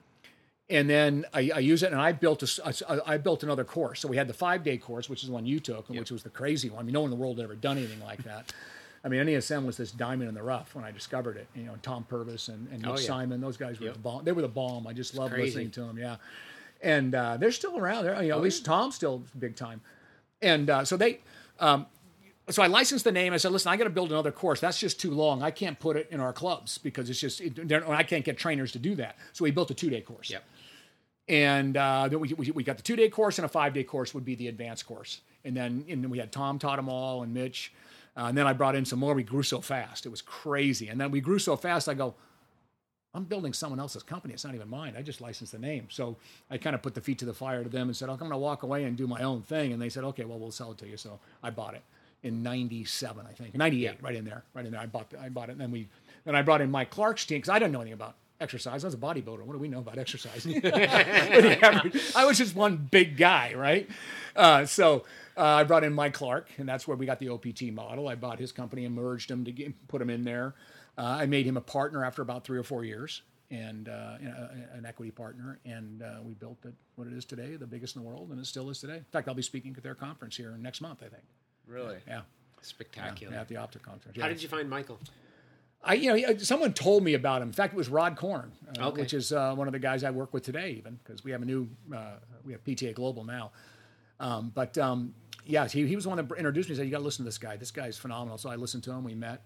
And 0.71 0.89
then 0.89 1.25
I, 1.33 1.51
I 1.53 1.59
use 1.59 1.83
it, 1.83 1.91
and 1.91 1.99
I 2.01 2.13
built 2.13 2.41
a 2.41 2.45
s- 2.45 2.59
a 2.63 2.69
s- 2.69 2.81
I 3.05 3.17
built 3.17 3.43
another 3.43 3.63
course. 3.65 3.99
So 3.99 4.07
we 4.07 4.15
had 4.17 4.27
the 4.27 4.33
five 4.33 4.63
day 4.63 4.77
course, 4.77 5.07
which 5.09 5.21
is 5.21 5.27
the 5.27 5.33
one 5.33 5.45
you 5.45 5.59
took, 5.59 5.87
and 5.89 5.99
which 5.99 6.09
was 6.11 6.23
the 6.23 6.29
crazy 6.29 6.69
one. 6.69 6.79
I 6.79 6.83
mean, 6.83 6.93
no 6.93 7.01
one 7.01 7.11
in 7.11 7.17
the 7.17 7.21
world 7.21 7.37
had 7.37 7.43
ever 7.43 7.55
done 7.55 7.77
anything 7.77 8.01
like 8.01 8.23
that. 8.23 8.53
I 9.03 9.07
mean, 9.09 9.25
NASM 9.25 9.65
was 9.65 9.77
this 9.77 9.91
diamond 9.91 10.29
in 10.29 10.35
the 10.35 10.43
rough 10.43 10.75
when 10.75 10.85
I 10.85 10.91
discovered 10.91 11.35
it. 11.37 11.47
You 11.55 11.63
know, 11.63 11.75
Tom 11.81 12.03
Purvis 12.03 12.49
and, 12.49 12.67
and 12.71 12.81
Nick 12.83 12.91
Oh, 12.91 12.97
yeah. 12.97 13.07
Simon, 13.07 13.41
those 13.41 13.57
guys 13.57 13.79
were 13.79 13.87
Yep. 13.87 13.93
the 13.95 13.99
bomb. 13.99 14.23
They 14.23 14.31
were 14.31 14.43
the 14.43 14.47
bomb. 14.47 14.85
I 14.85 14.93
just 14.93 15.15
love 15.15 15.31
listening 15.31 15.71
to 15.71 15.81
them. 15.81 15.97
Yeah, 15.97 16.17
and 16.81 17.15
uh, 17.15 17.37
they're 17.37 17.51
still 17.51 17.77
around. 17.77 18.03
They're, 18.05 18.21
you 18.21 18.29
know, 18.29 18.35
Oh, 18.35 18.37
at 18.37 18.43
least 18.43 18.63
Tom's 18.65 18.95
still 18.95 19.23
big 19.37 19.55
time. 19.55 19.81
And 20.41 20.69
uh, 20.69 20.85
so 20.85 20.97
they, 20.97 21.19
um, 21.59 21.85
so 22.49 22.61
I 22.63 22.67
licensed 22.67 23.03
the 23.03 23.11
name. 23.11 23.33
I 23.33 23.37
said, 23.37 23.51
listen, 23.51 23.71
I 23.71 23.77
got 23.77 23.83
to 23.85 23.89
build 23.91 24.11
another 24.11 24.31
course. 24.31 24.59
That's 24.59 24.79
just 24.79 24.99
too 24.99 25.11
long. 25.11 25.41
I 25.43 25.51
can't 25.51 25.79
put 25.79 25.95
it 25.97 26.07
in 26.11 26.19
our 26.19 26.33
clubs 26.33 26.77
because 26.79 27.09
it's 27.09 27.19
just 27.19 27.39
it, 27.41 27.59
I 27.87 28.03
can't 28.03 28.25
get 28.25 28.37
trainers 28.37 28.71
to 28.73 28.79
do 28.79 28.95
that. 28.95 29.15
So 29.33 29.43
we 29.43 29.51
built 29.51 29.69
a 29.71 29.75
two 29.75 29.89
day 29.89 30.01
course. 30.01 30.29
Yep. 30.31 30.43
And 31.27 31.77
uh, 31.77 32.07
then 32.09 32.19
we, 32.19 32.33
we, 32.33 32.51
we 32.51 32.63
got 32.63 32.77
the 32.77 32.83
two 32.83 32.95
day 32.95 33.09
course 33.09 33.37
and 33.37 33.45
a 33.45 33.49
five 33.49 33.73
day 33.73 33.83
course 33.83 34.13
would 34.13 34.25
be 34.25 34.35
the 34.35 34.47
advanced 34.47 34.85
course. 34.85 35.21
And 35.45 35.55
then 35.55 35.85
and 35.87 36.03
then 36.03 36.09
we 36.09 36.17
had 36.17 36.31
Tom 36.31 36.59
taught 36.59 36.75
them 36.77 36.89
all 36.89 37.23
and 37.23 37.33
Mitch. 37.33 37.71
Uh, 38.17 38.25
and 38.25 38.37
then 38.37 38.45
I 38.47 38.53
brought 38.53 38.75
in 38.75 38.85
some 38.85 38.99
more. 38.99 39.13
We 39.13 39.23
grew 39.23 39.43
so 39.43 39.61
fast. 39.61 40.05
It 40.05 40.09
was 40.09 40.21
crazy. 40.21 40.89
And 40.89 40.99
then 40.99 41.11
we 41.11 41.21
grew 41.21 41.39
so 41.39 41.55
fast, 41.55 41.87
I 41.87 41.93
go, 41.93 42.13
I'm 43.13 43.23
building 43.25 43.51
someone 43.53 43.79
else's 43.79 44.03
company. 44.03 44.33
It's 44.33 44.45
not 44.45 44.55
even 44.55 44.69
mine. 44.69 44.95
I 44.97 45.01
just 45.01 45.19
licensed 45.19 45.51
the 45.51 45.59
name. 45.59 45.87
So 45.89 46.15
I 46.49 46.57
kind 46.57 46.73
of 46.75 46.81
put 46.81 46.93
the 46.93 47.01
feet 47.01 47.19
to 47.19 47.25
the 47.25 47.33
fire 47.33 47.61
to 47.63 47.69
them 47.69 47.87
and 47.89 47.95
said, 47.95 48.05
"Okay, 48.09 48.13
I'm 48.13 48.19
going 48.19 48.31
to 48.31 48.37
walk 48.37 48.63
away 48.63 48.85
and 48.85 48.95
do 48.95 49.05
my 49.07 49.21
own 49.21 49.41
thing. 49.41 49.73
And 49.73 49.81
they 49.81 49.89
said, 49.89 50.03
okay, 50.05 50.23
well, 50.23 50.39
we'll 50.39 50.51
sell 50.51 50.71
it 50.71 50.77
to 50.79 50.87
you. 50.87 50.95
So 50.97 51.19
I 51.43 51.49
bought 51.49 51.73
it 51.73 51.81
in 52.23 52.41
97, 52.43 53.25
I 53.29 53.33
think. 53.33 53.55
98, 53.55 54.01
right 54.01 54.15
in 54.15 54.23
there. 54.25 54.43
Right 54.53 54.65
in 54.65 54.71
there. 54.71 54.79
I 54.81 54.85
bought, 54.85 55.07
I 55.19 55.27
bought 55.29 55.49
it. 55.49 55.53
And 55.53 55.61
then 55.61 55.71
we, 55.71 55.89
then 56.23 56.35
I 56.35 56.41
brought 56.41 56.61
in 56.61 56.71
Mike 56.71 56.89
Clark's 56.89 57.25
team 57.25 57.37
because 57.39 57.49
I 57.49 57.59
didn't 57.59 57.73
know 57.73 57.81
anything 57.81 57.93
about 57.95 58.15
exercise. 58.39 58.83
I 58.83 58.87
was 58.87 58.93
a 58.93 58.97
bodybuilder. 58.97 59.41
What 59.41 59.53
do 59.53 59.59
we 59.59 59.67
know 59.67 59.79
about 59.79 59.97
exercise? 59.97 60.45
With 60.45 60.61
the 60.63 61.65
average- 61.65 62.01
I 62.15 62.25
was 62.25 62.37
just 62.37 62.55
one 62.55 62.77
big 62.77 63.17
guy, 63.17 63.53
right? 63.55 63.89
Uh, 64.37 64.65
so 64.65 65.03
uh, 65.37 65.41
I 65.43 65.63
brought 65.63 65.83
in 65.83 65.93
Mike 65.93 66.13
Clark, 66.13 66.49
and 66.57 66.67
that's 66.67 66.87
where 66.87 66.97
we 66.97 67.05
got 67.05 67.19
the 67.19 67.29
OPT 67.29 67.63
model. 67.71 68.07
I 68.07 68.15
bought 68.15 68.39
his 68.39 68.51
company 68.51 68.85
and 68.85 68.95
merged 68.95 69.29
him 69.31 69.45
to 69.45 69.51
get, 69.51 69.87
put 69.87 70.01
him 70.01 70.09
in 70.09 70.23
there. 70.23 70.55
Uh, 70.97 71.03
I 71.21 71.25
made 71.25 71.45
him 71.45 71.57
a 71.57 71.61
partner 71.61 72.03
after 72.03 72.21
about 72.21 72.43
three 72.43 72.57
or 72.59 72.63
four 72.63 72.83
years, 72.83 73.21
and 73.49 73.87
uh, 73.89 74.15
you 74.19 74.27
know, 74.27 74.49
a- 74.73 74.77
an 74.77 74.85
equity 74.85 75.11
partner, 75.11 75.59
and 75.65 76.01
uh, 76.03 76.15
we 76.23 76.33
built 76.33 76.57
it 76.65 76.73
what 76.95 77.07
it 77.07 77.13
is 77.13 77.23
today, 77.25 77.55
the 77.55 77.65
biggest 77.67 77.95
in 77.95 78.01
the 78.03 78.07
world, 78.07 78.29
and 78.31 78.39
it 78.39 78.45
still 78.45 78.69
is 78.69 78.79
today. 78.79 78.97
In 78.97 79.05
fact, 79.11 79.27
I'll 79.27 79.33
be 79.33 79.41
speaking 79.41 79.73
at 79.77 79.83
their 79.83 79.95
conference 79.95 80.35
here 80.37 80.55
next 80.59 80.81
month, 80.81 80.99
I 81.03 81.07
think. 81.09 81.23
really. 81.65 81.97
Yeah, 82.07 82.21
Spectacular. 82.61 83.33
yeah 83.33 83.41
at 83.41 83.47
the 83.47 83.55
Optic 83.57 83.83
conference. 83.83 84.17
How 84.19 84.27
did 84.27 84.41
you 84.43 84.49
find 84.49 84.69
Michael? 84.69 84.99
I, 85.83 85.95
you 85.95 86.15
know, 86.15 86.37
someone 86.37 86.73
told 86.73 87.03
me 87.03 87.15
about 87.15 87.41
him. 87.41 87.47
In 87.47 87.53
fact, 87.53 87.73
it 87.73 87.77
was 87.77 87.89
Rod 87.89 88.15
Korn, 88.15 88.51
uh, 88.79 88.89
Okay. 88.89 89.01
which 89.01 89.13
is 89.15 89.31
uh, 89.33 89.55
one 89.55 89.67
of 89.67 89.71
the 89.71 89.79
guys 89.79 90.03
I 90.03 90.11
work 90.11 90.31
with 90.31 90.43
today, 90.43 90.75
even 90.77 90.99
because 91.03 91.23
we 91.23 91.31
have 91.31 91.41
a 91.41 91.45
new, 91.45 91.67
uh, 91.95 92.11
we 92.45 92.51
have 92.51 92.63
PTA 92.63 92.93
Global 92.93 93.23
now. 93.23 93.49
Um, 94.21 94.51
but 94.53 94.77
um, 94.77 95.13
yeah, 95.45 95.67
he, 95.67 95.85
he 95.87 95.95
was 95.95 96.05
the 96.05 96.09
one 96.09 96.17
that 96.17 96.37
introduced 96.37 96.69
me. 96.69 96.75
He 96.75 96.77
said, 96.77 96.85
"You 96.85 96.91
got 96.91 96.99
to 96.99 97.03
listen 97.03 97.25
to 97.25 97.27
this 97.27 97.39
guy. 97.39 97.57
This 97.57 97.71
guy's 97.71 97.97
phenomenal." 97.97 98.37
So 98.37 98.49
I 98.49 98.55
listened 98.55 98.83
to 98.83 98.91
him. 98.91 99.03
We 99.03 99.15
met, 99.15 99.41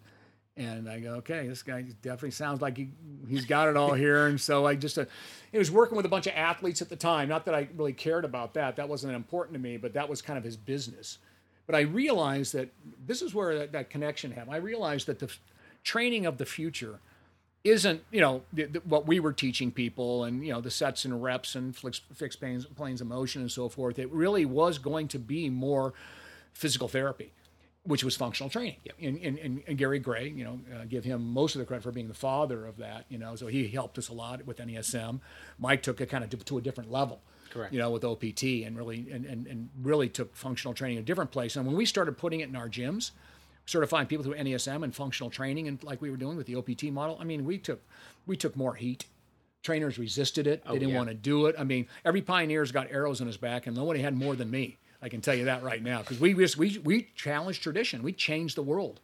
and 0.58 0.90
I 0.90 1.00
go, 1.00 1.14
"Okay, 1.16 1.48
this 1.48 1.64
guy 1.64 1.84
definitely 2.02 2.32
sounds 2.32 2.62
like 2.62 2.78
he 2.78 2.90
he's 3.28 3.46
got 3.46 3.70
it 3.70 3.78
all 3.78 3.94
here." 4.06 4.28
And 4.28 4.40
so 4.40 4.68
I 4.68 4.76
just, 4.76 5.00
uh, 5.00 5.06
he 5.52 5.58
was 5.58 5.72
working 5.72 5.96
with 5.96 6.06
a 6.06 6.10
bunch 6.10 6.28
of 6.28 6.34
athletes 6.36 6.82
at 6.82 6.90
the 6.90 6.98
time. 6.98 7.30
Not 7.30 7.46
that 7.46 7.56
I 7.56 7.70
really 7.76 7.94
cared 7.94 8.26
about 8.26 8.54
that. 8.56 8.76
That 8.76 8.90
wasn't 8.90 9.16
important 9.16 9.54
to 9.54 9.60
me, 9.60 9.78
but 9.78 9.94
that 9.94 10.10
was 10.10 10.22
kind 10.22 10.38
of 10.38 10.44
his 10.44 10.58
business. 10.58 11.20
But 11.66 11.76
I 11.76 11.82
realized 11.82 12.54
that 12.54 12.70
this 13.08 13.22
is 13.22 13.34
where 13.34 13.58
that, 13.58 13.72
that 13.72 13.90
connection 13.90 14.32
happened. 14.32 14.54
I 14.54 14.58
realized 14.58 15.08
that 15.08 15.20
the 15.20 15.32
training 15.84 16.26
of 16.26 16.38
the 16.38 16.46
future 16.46 17.00
isn't 17.66 18.04
you 18.12 18.22
know 18.22 18.44
the, 18.54 18.66
the, 18.66 18.80
what 18.82 19.08
we 19.08 19.20
were 19.20 19.34
teaching 19.34 19.72
people 19.72 20.24
and 20.24 20.46
you 20.46 20.54
know 20.54 20.62
the 20.62 20.72
sets 20.72 21.04
and 21.04 21.22
reps 21.22 21.56
and 21.56 21.76
fixed, 21.76 22.04
fixed 22.14 22.40
planes, 22.40 22.66
planes 22.66 23.02
of 23.02 23.08
motion 23.08 23.42
and 23.42 23.52
so 23.52 23.68
forth 23.68 24.00
it 24.00 24.10
really 24.12 24.46
was 24.46 24.78
going 24.78 25.08
to 25.08 25.20
be 25.20 25.50
more 25.50 25.94
physical 26.54 26.88
therapy 26.88 27.34
which 27.84 28.04
was 28.04 28.16
functional 28.16 28.50
training. 28.50 28.78
And, 29.00 29.18
and, 29.20 29.38
and, 29.38 29.64
and 29.68 29.78
gary 29.78 30.00
gray 30.00 30.30
you 30.30 30.44
know 30.44 30.60
uh, 30.74 30.86
give 30.86 31.04
him 31.04 31.34
most 31.34 31.56
of 31.56 31.60
the 31.60 31.66
credit 31.66 31.84
for 31.84 31.92
being 31.92 32.08
the 32.08 32.14
father 32.14 32.66
of 32.66 32.78
that 32.78 33.06
you 33.10 33.18
know 33.18 33.36
so 33.36 33.48
he 33.48 33.68
helped 33.68 33.98
us 33.98 34.10
a 34.10 34.14
lot 34.14 34.46
with 34.46 34.58
NASM 34.58 35.20
mike 35.58 35.82
took 35.82 36.00
it 36.00 36.10
kind 36.10 36.24
of 36.24 36.30
to, 36.30 36.38
to 36.38 36.58
a 36.60 36.62
different 36.62 36.92
level 36.92 37.22
Correct. 37.50 37.74
you 37.74 37.80
know 37.80 37.90
with 37.90 38.04
opt 38.04 38.44
and 38.44 38.78
really 38.78 39.08
and, 39.12 39.26
and, 39.26 39.48
and 39.48 39.70
really 39.82 40.10
took 40.10 40.36
functional 40.36 40.74
training 40.74 40.98
a 40.98 41.02
different 41.02 41.32
place. 41.32 41.56
And 41.56 41.66
when 41.66 41.76
we 41.76 41.86
started 41.86 42.18
putting 42.18 42.42
it 42.42 42.50
in 42.50 42.56
our 42.56 42.70
gyms 42.70 43.12
certifying 43.66 44.08
people 44.08 44.24
through 44.24 44.36
NASM 44.36 44.84
and 44.84 44.94
functional 44.94 45.30
training, 45.30 45.68
and 45.68 45.84
like 45.84 46.02
we 46.02 46.10
were 46.10 46.18
doing 46.18 46.38
with 46.38 46.48
the 46.48 46.56
OPT 46.56 46.84
model. 46.86 47.18
I 47.20 47.24
mean, 47.24 47.46
we 47.46 47.58
took 47.58 47.82
we 48.26 48.38
took 48.38 48.56
more 48.56 48.76
heat. 48.76 49.06
Trainers 49.64 49.98
resisted 49.98 50.46
it; 50.46 50.64
they 50.64 50.70
oh, 50.70 50.74
didn't 50.74 50.90
yeah. 50.90 50.98
want 50.98 51.10
to 51.10 51.16
do 51.16 51.48
it. 51.48 51.56
I 51.58 51.64
mean, 51.64 51.88
every 52.04 52.22
pioneer's 52.22 52.72
got 52.72 52.92
arrows 52.92 53.22
in 53.22 53.28
his 53.28 53.38
back, 53.38 53.66
and 53.68 53.76
nobody 53.76 54.02
had 54.02 54.16
more 54.16 54.36
than 54.36 54.52
me. 54.52 54.78
I 55.02 55.10
can 55.10 55.22
tell 55.22 55.36
you 55.36 55.46
that 55.46 55.64
right 55.64 55.82
now 55.84 56.00
because 56.00 56.20
we 56.20 56.34
just 56.34 56.58
we 56.58 56.80
we 56.84 57.10
challenged 57.16 57.64
tradition. 57.64 58.04
We 58.04 58.14
changed 58.14 58.56
the 58.58 58.64
world 58.64 59.00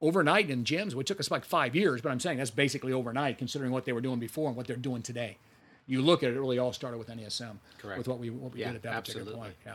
overnight 0.00 0.50
in 0.50 0.64
gyms. 0.64 0.98
It 0.98 1.06
took 1.06 1.20
us 1.20 1.30
like 1.30 1.44
five 1.44 1.74
years, 1.74 2.00
but 2.00 2.10
I'm 2.10 2.20
saying 2.20 2.38
that's 2.38 2.50
basically 2.50 2.92
overnight, 2.92 3.38
considering 3.38 3.70
what 3.70 3.84
they 3.84 3.92
were 3.92 4.00
doing 4.00 4.18
before 4.18 4.48
and 4.48 4.56
what 4.56 4.66
they're 4.66 4.76
doing 4.76 5.02
today. 5.02 5.38
You 5.86 6.02
look 6.02 6.22
at 6.22 6.30
it; 6.30 6.36
it 6.36 6.40
really 6.40 6.58
all 6.58 6.72
started 6.72 6.98
with 6.98 7.08
NASM, 7.08 7.56
Correct. 7.78 7.98
with 7.98 8.08
what 8.08 8.18
we 8.18 8.30
what 8.30 8.52
we 8.52 8.60
Yeah, 8.60 8.68
did 8.68 8.76
at 8.76 8.82
that 8.82 9.04
particular 9.04 9.22
absolutely. 9.22 9.40
point. 9.40 9.54
Yeah. 9.64 9.74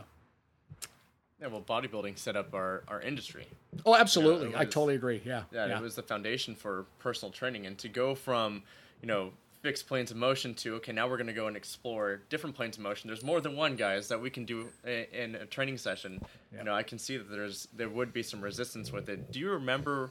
Yeah, 1.42 1.48
well, 1.48 1.62
bodybuilding 1.62 2.18
set 2.18 2.36
up 2.36 2.54
our, 2.56 2.84
our 2.88 3.00
industry. 3.02 3.46
Oh, 3.86 3.96
absolutely. 3.96 4.50
it 4.50 4.56
I 4.56 4.66
was- 4.66 4.74
totally 4.74 4.96
agree. 4.96 5.22
Yeah. 5.24 5.44
Yeah, 5.52 5.68
yeah. 5.68 5.78
it 5.78 5.82
was 5.84 5.96
the 5.96 6.02
foundation 6.04 6.56
for 6.56 6.86
personal 7.00 7.32
training. 7.32 7.66
And 7.68 7.78
to 7.80 7.90
go 7.90 8.16
from, 8.16 8.64
you 9.02 9.08
know, 9.08 9.32
fixed 9.62 9.88
planes 9.88 10.10
of 10.12 10.18
motion 10.18 10.54
to, 10.56 10.76
okay, 10.76 10.92
now 10.92 11.08
we're 11.08 11.18
going 11.18 11.28
to 11.28 11.34
go 11.34 11.48
and 11.48 11.56
explore 11.56 12.22
different 12.30 12.56
planes 12.56 12.78
of 12.78 12.84
motion. 12.84 13.08
There's 13.08 13.24
more 13.24 13.40
than 13.42 13.56
one, 13.56 13.76
guys, 13.76 14.08
that 14.08 14.20
we 14.20 14.30
can 14.32 14.46
do 14.46 14.68
i- 14.86 15.08
in 15.14 15.36
a 15.36 15.46
training 15.46 15.78
session. 15.78 16.22
You 16.58 16.64
know, 16.64 16.74
I 16.74 16.82
can 16.84 16.98
see 16.98 17.18
that 17.18 17.30
there's 17.30 17.68
there 17.76 17.90
would 17.90 18.14
be 18.14 18.24
some 18.24 18.42
resistance 18.42 18.92
with 18.92 19.10
it. 19.10 19.32
Do 19.32 19.40
you 19.40 19.52
remember 19.52 20.10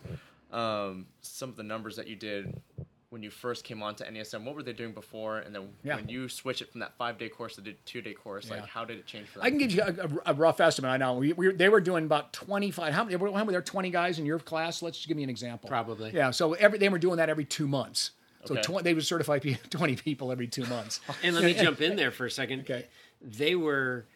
um, 0.52 1.06
some 1.22 1.48
of 1.48 1.56
the 1.56 1.62
numbers 1.64 1.96
that 1.96 2.06
you 2.06 2.14
did 2.16 2.54
when 3.10 3.22
you 3.22 3.30
first 3.30 3.64
came 3.64 3.82
on 3.82 3.94
to 3.96 4.04
NASM? 4.04 4.44
What 4.44 4.54
were 4.56 4.62
they 4.62 4.72
doing 4.72 4.92
before? 4.92 5.38
And 5.38 5.54
then 5.54 5.68
Yeah. 5.84 5.96
when 5.96 6.08
you 6.08 6.28
switch 6.28 6.60
it 6.60 6.70
from 6.70 6.80
that 6.80 6.96
five 6.98 7.18
day 7.18 7.28
course 7.28 7.54
to 7.54 7.60
the 7.60 7.72
two 7.84 8.00
day 8.02 8.14
course, 8.14 8.50
like 8.50 8.66
how 8.66 8.84
did 8.84 8.98
it 8.98 9.06
change 9.06 9.28
for 9.28 9.38
them? 9.38 9.46
I 9.46 9.50
can 9.50 9.58
give 9.58 9.72
you 9.72 9.82
a, 9.82 9.86
a, 10.28 10.32
a 10.32 10.34
rough 10.34 10.60
estimate. 10.60 10.90
I 10.90 10.96
know 10.96 11.14
we, 11.14 11.32
we 11.32 11.52
they 11.52 11.68
were 11.68 11.80
doing 11.80 12.04
about 12.04 12.32
twenty 12.32 12.70
five. 12.70 12.92
How 12.92 13.04
many? 13.04 13.16
How 13.16 13.30
many? 13.32 13.52
There 13.52 13.62
twenty 13.62 13.90
guys 13.90 14.18
in 14.18 14.26
your 14.26 14.38
class. 14.38 14.82
Let's 14.82 14.98
just 14.98 15.08
give 15.08 15.16
me 15.16 15.22
an 15.22 15.30
example. 15.30 15.68
Probably. 15.68 16.10
Yeah. 16.12 16.30
So 16.32 16.54
every 16.54 16.78
they 16.78 16.88
were 16.88 16.98
doing 16.98 17.16
that 17.18 17.28
every 17.28 17.44
two 17.44 17.68
months. 17.68 18.10
So 18.44 18.54
Okay. 18.56 18.62
tw- 18.62 18.82
they 18.84 18.94
would 18.94 19.04
certify 19.06 19.38
pe- 19.38 19.54
twenty 19.70 19.96
people 19.96 20.30
every 20.32 20.46
two 20.48 20.66
months. 20.66 21.00
And 21.22 21.34
let 21.34 21.44
me 21.44 21.54
jump 21.64 21.80
in 21.80 21.96
there 21.96 22.10
for 22.10 22.26
a 22.26 22.30
second. 22.30 22.60
Okay. 22.60 22.86
They 23.22 23.54
were 23.54 24.06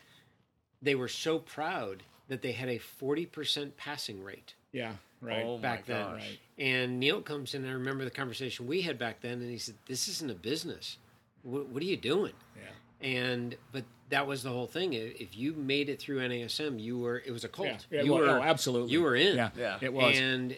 they 0.82 0.94
were 0.94 1.08
so 1.08 1.38
proud 1.38 2.02
that 2.28 2.42
they 2.42 2.52
had 2.52 2.68
a 2.68 2.78
40% 2.78 3.76
passing 3.76 4.22
rate 4.22 4.54
Yeah. 4.72 4.92
Right. 5.20 5.44
Oh 5.44 5.56
my 5.56 5.62
back 5.62 5.86
then. 5.86 6.02
gosh. 6.02 6.22
Right. 6.22 6.38
And 6.58 7.00
Neal 7.00 7.20
comes 7.20 7.54
in, 7.54 7.62
and 7.62 7.70
I 7.70 7.74
remember 7.74 8.04
the 8.04 8.10
conversation 8.10 8.66
we 8.66 8.80
had 8.82 8.98
back 8.98 9.20
then, 9.20 9.32
and 9.32 9.50
he 9.50 9.58
said, 9.58 9.74
"This 9.86 10.08
isn't 10.08 10.30
a 10.30 10.34
business. 10.34 10.96
What, 11.42 11.68
what 11.68 11.82
are 11.82 11.86
you 11.86 11.96
doing?" 11.96 12.32
Yeah. 12.56 13.06
And 13.06 13.56
but 13.72 13.84
that 14.10 14.26
was 14.26 14.42
the 14.42 14.50
whole 14.50 14.66
thing. 14.66 14.92
If 14.94 15.36
you 15.36 15.52
made 15.54 15.88
it 15.88 16.00
through 16.00 16.20
NASM, 16.20 16.80
you 16.80 16.98
were 16.98 17.22
it 17.24 17.32
was 17.32 17.44
a 17.44 17.48
cult. 17.48 17.68
Yeah. 17.68 17.98
Yeah, 17.98 18.02
you 18.02 18.12
well, 18.12 18.22
were 18.22 18.28
oh, 18.28 18.42
absolutely. 18.42 18.92
you 18.92 19.02
were 19.02 19.14
in. 19.14 19.36
Yeah. 19.36 19.50
Yeah. 19.56 19.78
It 19.80 19.92
was. 19.92 20.18
And 20.18 20.56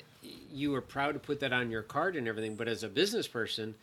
you 0.52 0.70
were 0.70 0.80
proud 0.80 1.12
to 1.12 1.18
put 1.18 1.40
that 1.40 1.52
on 1.52 1.70
your 1.70 1.82
card 1.82 2.16
and 2.16 2.28
everything. 2.28 2.54
But 2.54 2.68
as 2.68 2.82
a 2.82 2.88
business 2.88 3.26
person, 3.26 3.74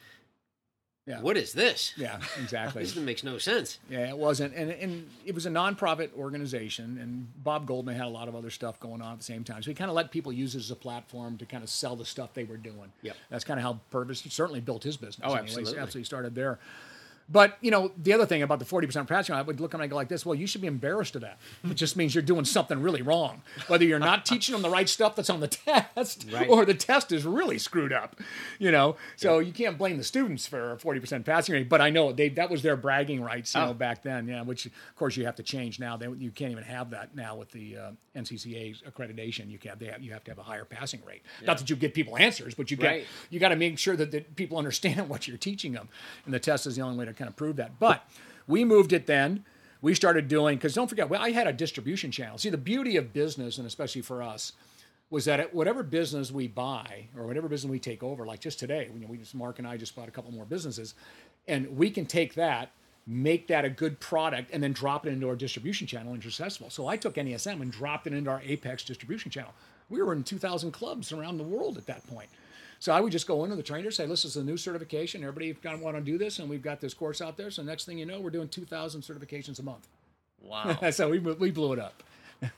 Yeah. 1.10 1.22
what 1.22 1.38
is 1.38 1.54
this? 1.54 1.94
yeah. 1.98 2.20
Exactly. 2.42 2.84
This 2.90 2.96
makes 2.96 3.24
no 3.24 3.38
sense. 3.40 3.80
Yeah, 3.90 4.10
it 4.10 4.18
wasn't, 4.18 4.54
and 4.54 4.70
and 4.72 5.10
it 5.26 5.34
was 5.34 5.46
a 5.46 5.50
nonprofit 5.50 6.14
organization, 6.18 6.98
and 7.02 7.28
Bob 7.44 7.66
Goldman 7.66 7.96
had 7.96 8.06
a 8.06 8.10
lot 8.10 8.28
of 8.28 8.36
other 8.36 8.52
stuff 8.52 8.80
going 8.80 9.02
on 9.02 9.14
at 9.14 9.18
the 9.18 9.24
same 9.24 9.44
time. 9.44 9.64
So 9.64 9.72
he 9.72 9.76
kind 9.76 9.90
of 9.90 9.96
let 9.96 10.12
people 10.12 10.32
use 10.32 10.56
it 10.56 10.60
as 10.60 10.72
a 10.72 10.76
platform 10.76 11.38
to 11.38 11.46
kind 11.46 11.64
of 11.64 11.70
sell 11.70 11.96
the 11.96 12.06
stuff 12.06 12.34
they 12.34 12.44
were 12.44 12.58
doing. 12.58 12.92
Yeah, 13.02 13.14
that's 13.30 13.44
kind 13.44 13.60
of 13.60 13.64
how 13.64 13.80
Purvis 13.90 14.24
certainly 14.30 14.62
built 14.62 14.84
his 14.84 14.98
business. 14.98 15.20
Oh, 15.24 15.34
anyways. 15.34 15.58
absolutely. 15.58 15.80
absolutely 15.80 16.06
started 16.06 16.36
there. 16.36 16.60
But 17.32 17.58
you 17.62 17.70
know, 17.70 17.92
the 17.96 18.14
other 18.14 18.26
thing 18.26 18.42
about 18.42 18.58
the 18.60 18.66
forty 18.66 18.88
percent 18.88 19.08
passing 19.08 19.34
rate, 19.34 19.40
I 19.40 19.44
would 19.44 19.60
look 19.60 19.74
at 19.74 19.80
it 19.80 19.84
and 19.84 19.90
go 19.90 19.96
like 19.96 20.08
this: 20.10 20.26
Well, 20.26 20.36
you 20.36 20.48
should 20.48 20.62
be 20.62 20.68
embarrassed 20.68 21.16
of 21.16 21.22
that. 21.22 21.38
It 21.64 21.76
just 21.76 21.96
means 21.96 22.16
you're 22.16 22.22
doing 22.24 22.44
something 22.46 22.82
really 22.82 23.02
wrong. 23.04 23.44
Whether 23.68 23.86
you're 23.86 24.00
not 24.00 24.26
teaching 24.26 24.54
them 24.54 24.62
the 24.64 24.70
right 24.70 24.90
stuff 24.90 25.16
that's 25.16 25.30
on 25.30 25.40
the 25.40 25.48
test, 25.96 26.26
Right. 26.32 26.50
or 26.50 26.66
the 26.66 26.74
test 26.74 27.12
is 27.12 27.26
really 27.26 27.60
screwed 27.60 27.94
up. 27.94 28.16
You 28.58 28.72
know, 28.72 28.96
so 29.16 29.40
you 29.40 29.52
can't 29.54 29.78
blame 29.78 29.98
the 29.98 30.04
students 30.04 30.48
for 30.48 30.72
a 30.72 30.80
forty 30.80 31.00
percent 31.00 31.26
passing 31.26 31.54
rate. 31.54 31.70
But 31.70 31.82
I 31.82 31.90
know 31.92 32.12
they 32.12 32.30
that 32.30 32.50
was 32.50 32.62
their 32.64 32.76
bragging 32.76 33.22
rights, 33.22 33.54
you 33.54 33.62
know, 33.62 33.70
Oh. 33.70 33.74
back 33.74 34.02
then. 34.02 34.28
Yeah, 34.28 34.42
which 34.42 34.66
of 34.66 34.72
course 34.96 35.16
you 35.16 35.26
have 35.26 35.36
to 35.36 35.44
change 35.44 35.80
now. 35.80 35.98
They, 35.98 36.08
you 36.08 36.32
can't 36.32 36.52
even 36.52 36.64
have 36.64 36.90
that 36.92 37.16
now 37.16 37.36
with 37.36 37.52
the 37.52 37.78
uh, 37.78 37.92
NCCA 38.16 38.84
accreditation. 38.92 39.50
You 39.52 39.58
can't. 39.60 39.80
They 39.80 39.86
have, 39.88 40.02
you 40.02 40.12
have 40.14 40.24
to 40.24 40.32
have 40.32 40.40
a 40.40 40.44
higher 40.44 40.66
passing 40.66 41.02
rate. 41.06 41.22
Not 41.46 41.60
that 41.60 41.70
you 41.70 41.76
get 41.76 41.94
people 41.94 42.18
answers, 42.18 42.54
but 42.56 42.72
you 42.72 42.78
get 42.78 42.88
Right. 42.88 43.06
you 43.30 43.40
got 43.40 43.50
to 43.50 43.56
make 43.56 43.78
sure 43.78 43.96
that, 43.96 44.12
that 44.12 44.36
people 44.36 44.58
understand 44.58 45.08
what 45.10 45.28
you're 45.28 45.38
teaching 45.38 45.74
them. 45.74 45.90
And 46.26 46.34
the 46.34 46.40
test 46.40 46.66
is 46.66 46.76
the 46.76 46.82
only 46.82 46.98
way 46.98 47.06
to 47.06 47.14
kind 47.20 47.30
of 47.30 47.56
that. 47.58 47.80
But 47.80 48.10
we 48.48 48.66
moved 48.66 48.94
it 48.94 49.06
then. 49.06 49.46
We 49.82 49.94
started 49.94 50.28
doing, 50.28 50.58
because 50.58 50.74
don't 50.74 50.88
forget, 50.88 51.10
well, 51.10 51.22
I 51.22 51.32
had 51.32 51.48
a 51.48 51.54
distribution 51.54 52.12
channel. 52.12 52.38
See, 52.38 52.50
the 52.50 52.58
beauty 52.58 52.98
of 52.98 53.14
business, 53.14 53.58
and 53.58 53.68
especially 53.68 54.02
for 54.02 54.24
us, 54.24 54.54
was 55.10 55.26
that 55.26 55.40
at 55.40 55.54
whatever 55.54 55.84
business 55.84 56.32
we 56.32 56.48
buy 56.48 57.08
or 57.18 57.26
whatever 57.26 57.48
business 57.48 57.70
we 57.70 57.80
take 57.80 58.04
over, 58.04 58.26
like 58.26 58.40
just 58.40 58.60
today, 58.60 58.90
you 58.94 59.00
know, 59.00 59.08
we 59.08 59.18
just, 59.18 59.36
Mark 59.36 59.60
and 59.60 59.68
I 59.68 59.78
just 59.78 59.96
bought 59.96 60.08
a 60.08 60.12
couple 60.12 60.32
more 60.32 60.46
businesses, 60.46 60.96
and 61.48 61.78
we 61.78 61.90
can 61.90 62.06
take 62.06 62.36
that, 62.36 62.72
make 63.08 63.48
that 63.48 63.66
a 63.66 63.70
good 63.70 64.00
product, 64.00 64.52
and 64.54 64.62
then 64.62 64.74
drop 64.74 65.08
it 65.08 65.14
into 65.14 65.28
our 65.30 65.36
distribution 65.36 65.88
channel 65.88 66.14
and 66.14 66.22
successful. 66.22 66.70
So 66.70 66.88
I 66.88 66.98
took 66.98 67.16
NASM 67.16 67.62
and 67.62 67.72
dropped 67.72 68.06
it 68.06 68.14
into 68.14 68.30
our 68.30 68.42
Apex 68.46 68.84
distribution 68.84 69.32
channel. 69.32 69.54
We 69.90 70.02
were 70.02 70.14
in 70.14 70.24
2,000 70.24 70.72
clubs 70.72 71.12
around 71.12 71.38
the 71.38 71.44
world 71.44 71.78
at 71.78 71.88
that 71.88 72.06
point. 72.08 72.30
So 72.80 72.94
I 72.94 73.02
would 73.02 73.12
just 73.12 73.28
go 73.28 73.44
into 73.44 73.56
the 73.58 73.64
trainer, 73.64 73.92
say, 73.92 74.06
"This 74.06 74.24
is 74.24 74.38
a 74.38 74.44
new 74.44 74.56
certification. 74.58 75.22
Everybody 75.22 75.54
kind 75.54 75.76
of 75.76 75.82
want 75.82 75.98
to 75.98 76.02
do 76.02 76.18
this, 76.18 76.40
and 76.40 76.50
we've 76.50 76.62
got 76.62 76.80
this 76.80 76.94
course 76.94 77.22
out 77.22 77.36
there. 77.36 77.52
So 77.52 77.62
next 77.62 77.86
thing 77.86 77.98
you 77.98 78.06
know, 78.06 78.22
we're 78.22 78.30
doing 78.30 78.48
2,000 78.48 79.02
certifications 79.02 79.60
a 79.60 79.64
month. 79.64 79.88
Wow. 80.42 80.78
so 80.92 81.10
we 81.10 81.20
we 81.20 81.52
blew 81.52 81.74
it 81.74 81.80
up. 81.80 82.04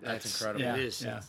That's 0.00 0.40
incredible. 0.40 0.64
Yeah. 0.64 0.74
It 0.76 0.84
is 0.84 1.02
yeah. 1.02 1.18
It's 1.18 1.28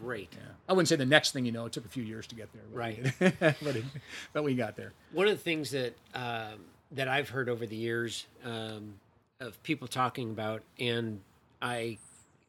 great. 0.00 0.32
I 0.68 0.72
wouldn't 0.72 0.88
say 0.88 0.96
the 0.96 1.04
next 1.04 1.32
thing 1.32 1.44
you 1.44 1.52
know. 1.52 1.66
It 1.66 1.72
took 1.72 1.84
a 1.84 1.88
few 1.88 2.04
years 2.04 2.26
to 2.28 2.34
get 2.34 2.48
there. 2.52 2.62
but- 2.70 2.78
Right. 2.78 3.54
but, 3.62 3.76
it, 3.76 3.84
but 4.32 4.44
we 4.44 4.54
got 4.54 4.76
there. 4.76 4.92
One 5.12 5.26
of 5.26 5.32
the 5.36 5.42
things 5.42 5.70
that 5.72 5.94
um, 6.14 6.60
that 6.92 7.08
I've 7.08 7.28
heard 7.30 7.48
over 7.48 7.66
the 7.66 7.76
years 7.76 8.26
um, 8.44 8.94
of 9.40 9.60
people 9.64 9.88
talking 9.88 10.30
about, 10.30 10.62
and 10.78 11.20
I 11.60 11.98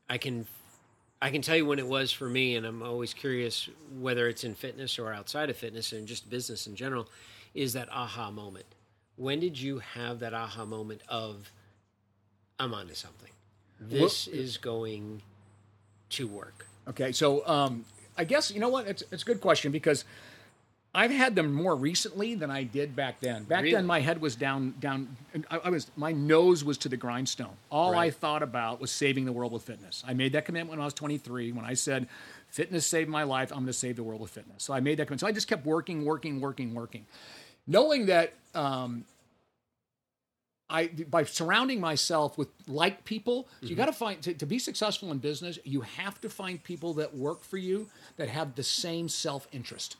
I 0.08 0.20
can 0.20 0.46
I 1.26 1.32
can 1.32 1.42
tell 1.42 1.56
you 1.56 1.66
when 1.66 1.80
it 1.80 1.88
was 1.88 2.12
for 2.12 2.30
me, 2.30 2.56
and 2.56 2.68
I'm 2.68 2.84
always 2.84 3.12
curious 3.12 3.68
whether 4.00 4.28
it's 4.28 4.44
in 4.44 4.54
fitness 4.54 5.00
or 5.00 5.12
outside 5.12 5.50
of 5.50 5.58
fitness 5.58 5.92
and 5.92 6.08
just 6.08 6.30
business 6.30 6.68
in 6.68 6.76
general, 6.76 7.10
is 7.56 7.74
that 7.74 7.90
aha 7.92 8.30
moment. 8.30 8.68
When 9.16 9.40
did 9.40 9.60
you 9.60 9.80
have 9.80 10.20
that 10.20 10.36
aha 10.36 10.66
moment 10.66 11.02
of 11.10 11.52
I'm 12.60 12.76
onto 12.76 12.94
something? 12.94 13.32
This 13.82 14.28
is 14.28 14.58
going 14.58 15.24
to 16.12 16.28
work. 16.28 16.68
Okay, 16.90 17.12
so 17.12 17.42
um, 17.48 17.86
I 18.16 18.24
guess 18.24 18.52
you 18.52 18.60
know 18.60 18.70
what? 18.70 18.86
It's 18.86 19.02
it's 19.12 19.24
a 19.24 19.26
good 19.26 19.42
question 19.42 19.72
because 19.72 20.06
I've 20.96 21.12
had 21.12 21.36
them 21.36 21.54
more 21.54 21.76
recently 21.76 22.36
than 22.36 22.50
I 22.50 22.64
did 22.64 22.96
back 22.96 23.20
then. 23.20 23.44
Back 23.44 23.64
Really? 23.64 23.76
then, 23.76 23.86
my 23.86 24.00
head 24.00 24.22
was 24.22 24.36
down 24.38 24.76
down. 24.80 25.18
I, 25.52 25.58
I 25.66 25.70
was 25.70 25.92
my 25.98 26.14
nose 26.14 26.64
was 26.64 26.78
to 26.80 26.90
the 26.90 26.96
grindstone. 26.96 27.58
All 27.70 27.94
I 27.96 28.10
thought 28.12 28.42
about 28.42 28.80
was 28.80 28.92
saving 28.92 29.26
the 29.26 29.34
world 29.34 29.52
with 29.52 29.64
fitness. 29.64 30.04
I 30.08 30.14
made 30.14 30.32
that 30.32 30.46
commitment 30.46 30.70
when 30.70 30.80
I 30.80 30.86
was 30.86 30.94
23. 30.94 31.52
When 31.52 31.66
I 31.66 31.74
said, 31.74 32.08
"Fitness 32.48 32.88
saved 32.88 33.10
my 33.10 33.24
life," 33.24 33.52
I'm 33.52 33.58
going 33.58 33.68
to 33.68 33.74
save 33.74 33.98
the 33.98 34.04
world 34.04 34.22
with 34.22 34.32
fitness. 34.32 34.64
So 34.64 34.74
I 34.74 34.80
made 34.80 34.98
that 35.00 35.08
commitment. 35.08 35.20
So 35.20 35.28
I 35.28 35.34
just 35.34 35.50
kept 35.50 35.66
working, 35.66 36.06
working, 36.06 36.40
working, 36.40 36.74
working, 36.74 37.06
knowing 37.68 38.06
that. 38.06 38.34
Um, 38.54 39.04
I 40.68 40.88
by 40.88 41.26
surrounding 41.26 41.80
myself 41.80 42.40
with 42.40 42.48
like 42.68 43.06
people, 43.06 43.48
so 43.62 43.68
you 43.68 43.76
got 43.76 43.86
to 43.86 43.94
find 43.94 44.20
to, 44.24 44.34
to 44.34 44.46
be 44.48 44.58
successful 44.58 45.12
in 45.12 45.20
business, 45.20 45.60
you 45.64 45.82
have 45.82 46.20
to 46.22 46.30
find 46.30 46.64
people 46.64 46.96
that 46.96 47.16
work 47.16 47.44
for 47.44 47.58
you 47.58 47.88
that 48.18 48.30
have 48.30 48.56
the 48.56 48.64
same 48.64 49.08
self 49.08 49.48
interest. 49.52 49.98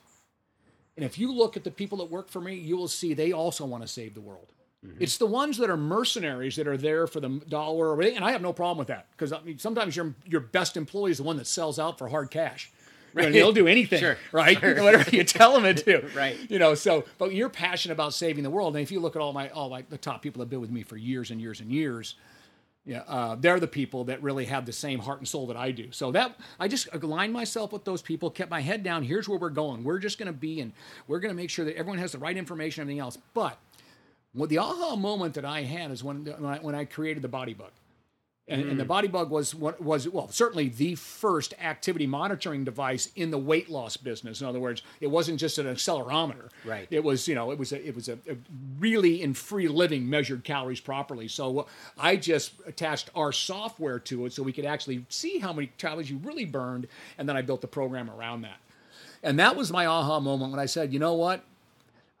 And 0.96 1.04
if 1.04 1.18
you 1.18 1.32
look 1.32 1.56
at 1.56 1.64
the 1.64 1.70
people 1.70 1.98
that 1.98 2.10
work 2.10 2.30
for 2.30 2.40
me, 2.40 2.54
you 2.54 2.76
will 2.76 2.88
see 2.88 3.12
they 3.14 3.32
also 3.32 3.66
want 3.66 3.82
to 3.82 3.88
save 3.88 4.14
the 4.14 4.20
world. 4.20 4.52
Mm-hmm. 4.84 5.02
It's 5.02 5.18
the 5.18 5.26
ones 5.26 5.58
that 5.58 5.70
are 5.70 5.76
mercenaries 5.76 6.56
that 6.56 6.66
are 6.66 6.76
there 6.76 7.06
for 7.06 7.20
the 7.20 7.28
dollar, 7.48 7.88
or 7.94 8.02
and 8.02 8.24
I 8.24 8.32
have 8.32 8.42
no 8.42 8.52
problem 8.52 8.78
with 8.78 8.88
that 8.88 9.08
because 9.12 9.32
I 9.32 9.40
mean, 9.42 9.58
sometimes 9.58 9.96
your 9.96 10.14
your 10.24 10.40
best 10.40 10.76
employee 10.76 11.10
is 11.10 11.18
the 11.18 11.22
one 11.22 11.36
that 11.36 11.46
sells 11.46 11.78
out 11.78 11.98
for 11.98 12.08
hard 12.08 12.30
cash. 12.30 12.70
You 13.14 13.22
know, 13.22 13.30
they'll 13.30 13.52
do 13.52 13.66
anything, 13.66 13.98
Sure, 13.98 14.18
right? 14.30 14.60
Whatever 14.62 15.08
you 15.10 15.24
tell 15.24 15.58
them 15.58 15.74
to 15.74 15.82
do, 15.82 16.06
Right. 16.14 16.36
You 16.50 16.58
know, 16.58 16.74
so 16.74 17.06
but 17.16 17.32
you're 17.32 17.48
passionate 17.48 17.94
about 17.94 18.12
saving 18.12 18.42
the 18.42 18.50
world, 18.50 18.76
and 18.76 18.82
if 18.82 18.92
you 18.92 19.00
look 19.00 19.16
at 19.16 19.22
all 19.22 19.32
my 19.32 19.48
all 19.50 19.68
like 19.68 19.88
the 19.88 19.96
top 19.98 20.22
people 20.22 20.40
that 20.40 20.44
have 20.44 20.50
been 20.50 20.60
with 20.60 20.70
me 20.70 20.82
for 20.82 20.96
years 20.96 21.30
and 21.30 21.40
years 21.40 21.60
and 21.60 21.70
years, 21.70 22.14
yeah, 22.86 23.02
uh, 23.08 23.34
they're 23.34 23.58
the 23.58 23.66
people 23.66 24.04
that 24.04 24.22
really 24.22 24.44
have 24.44 24.64
the 24.64 24.72
same 24.72 25.00
heart 25.00 25.18
and 25.18 25.26
soul 25.26 25.48
that 25.48 25.56
I 25.56 25.72
do. 25.72 25.90
So 25.90 26.12
that 26.12 26.38
I 26.60 26.68
just 26.68 26.88
aligned 26.92 27.32
myself 27.32 27.72
with 27.72 27.84
those 27.84 28.00
people, 28.00 28.30
kept 28.30 28.48
my 28.48 28.60
head 28.60 28.84
down. 28.84 29.02
Here's 29.02 29.28
where 29.28 29.38
we're 29.38 29.50
going. 29.50 29.82
We're 29.82 29.98
just 29.98 30.18
going 30.18 30.28
to 30.28 30.32
be, 30.32 30.60
and 30.60 30.72
we're 31.08 31.18
going 31.18 31.34
to 31.34 31.36
make 31.36 31.50
sure 31.50 31.64
that 31.64 31.76
everyone 31.76 31.98
has 31.98 32.12
the 32.12 32.18
right 32.18 32.36
information, 32.36 32.82
everything 32.82 33.00
else. 33.00 33.18
But 33.34 33.58
what 34.34 34.50
the 34.50 34.58
aha 34.58 34.94
moment 34.94 35.34
that 35.34 35.44
I 35.44 35.62
had 35.62 35.90
is 35.90 36.04
when 36.04 36.26
when 36.26 36.44
I, 36.44 36.58
when 36.58 36.74
I 36.76 36.84
created 36.84 37.24
the 37.24 37.28
BodyBugg. 37.28 37.70
And, 38.48 38.62
and 38.62 38.78
the 38.78 38.84
Mm. 38.84 39.10
BodyBugg 39.10 39.28
was 39.28 39.54
was 39.54 40.08
well 40.08 40.28
certainly 40.28 40.68
the 40.68 40.94
first 40.94 41.52
activity 41.60 42.06
monitoring 42.06 42.62
device 42.62 43.10
in 43.16 43.32
the 43.32 43.38
weight 43.38 43.68
loss 43.68 43.96
business. 43.96 44.40
In 44.40 44.46
other 44.46 44.60
words, 44.60 44.82
it 45.00 45.08
wasn't 45.08 45.40
just 45.40 45.58
an 45.58 45.66
accelerometer. 45.66 46.50
Right. 46.64 46.86
It 46.90 47.02
was 47.02 47.26
you 47.26 47.34
know 47.34 47.50
it 47.50 47.58
was 47.58 47.72
a, 47.72 47.84
it 47.84 47.96
was 47.96 48.08
a, 48.08 48.14
a 48.28 48.36
really 48.78 49.20
in 49.20 49.34
free 49.34 49.66
living 49.66 50.08
measured 50.08 50.44
calories 50.44 50.80
properly. 50.80 51.26
So 51.26 51.66
I 51.98 52.14
just 52.16 52.52
attached 52.66 53.10
our 53.16 53.32
software 53.32 53.98
to 54.00 54.26
it 54.26 54.32
so 54.32 54.44
we 54.44 54.52
could 54.52 54.64
actually 54.64 55.04
see 55.08 55.38
how 55.40 55.52
many 55.52 55.72
calories 55.78 56.08
you 56.08 56.18
really 56.18 56.44
burned, 56.44 56.86
and 57.18 57.28
then 57.28 57.36
I 57.36 57.42
built 57.42 57.62
the 57.62 57.66
program 57.66 58.08
around 58.10 58.42
that. 58.42 58.58
And 59.24 59.40
that 59.40 59.56
was 59.56 59.72
my 59.72 59.86
aha 59.86 60.20
moment 60.20 60.52
when 60.52 60.60
I 60.60 60.66
said, 60.66 60.92
you 60.92 61.00
know 61.00 61.14
what, 61.14 61.42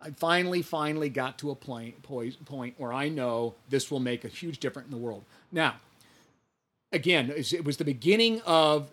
I 0.00 0.10
finally, 0.10 0.62
finally 0.62 1.08
got 1.08 1.38
to 1.38 1.50
a 1.50 1.54
point, 1.54 2.02
point, 2.02 2.44
point 2.46 2.74
where 2.78 2.92
I 2.92 3.08
know 3.08 3.54
this 3.68 3.90
will 3.92 4.00
make 4.00 4.24
a 4.24 4.28
huge 4.28 4.58
difference 4.58 4.86
in 4.86 4.90
the 4.90 4.96
world. 5.04 5.22
Now, 5.52 5.76
again, 6.92 7.32
it 7.34 7.64
was 7.64 7.76
the 7.76 7.84
beginning 7.84 8.40
of 8.46 8.90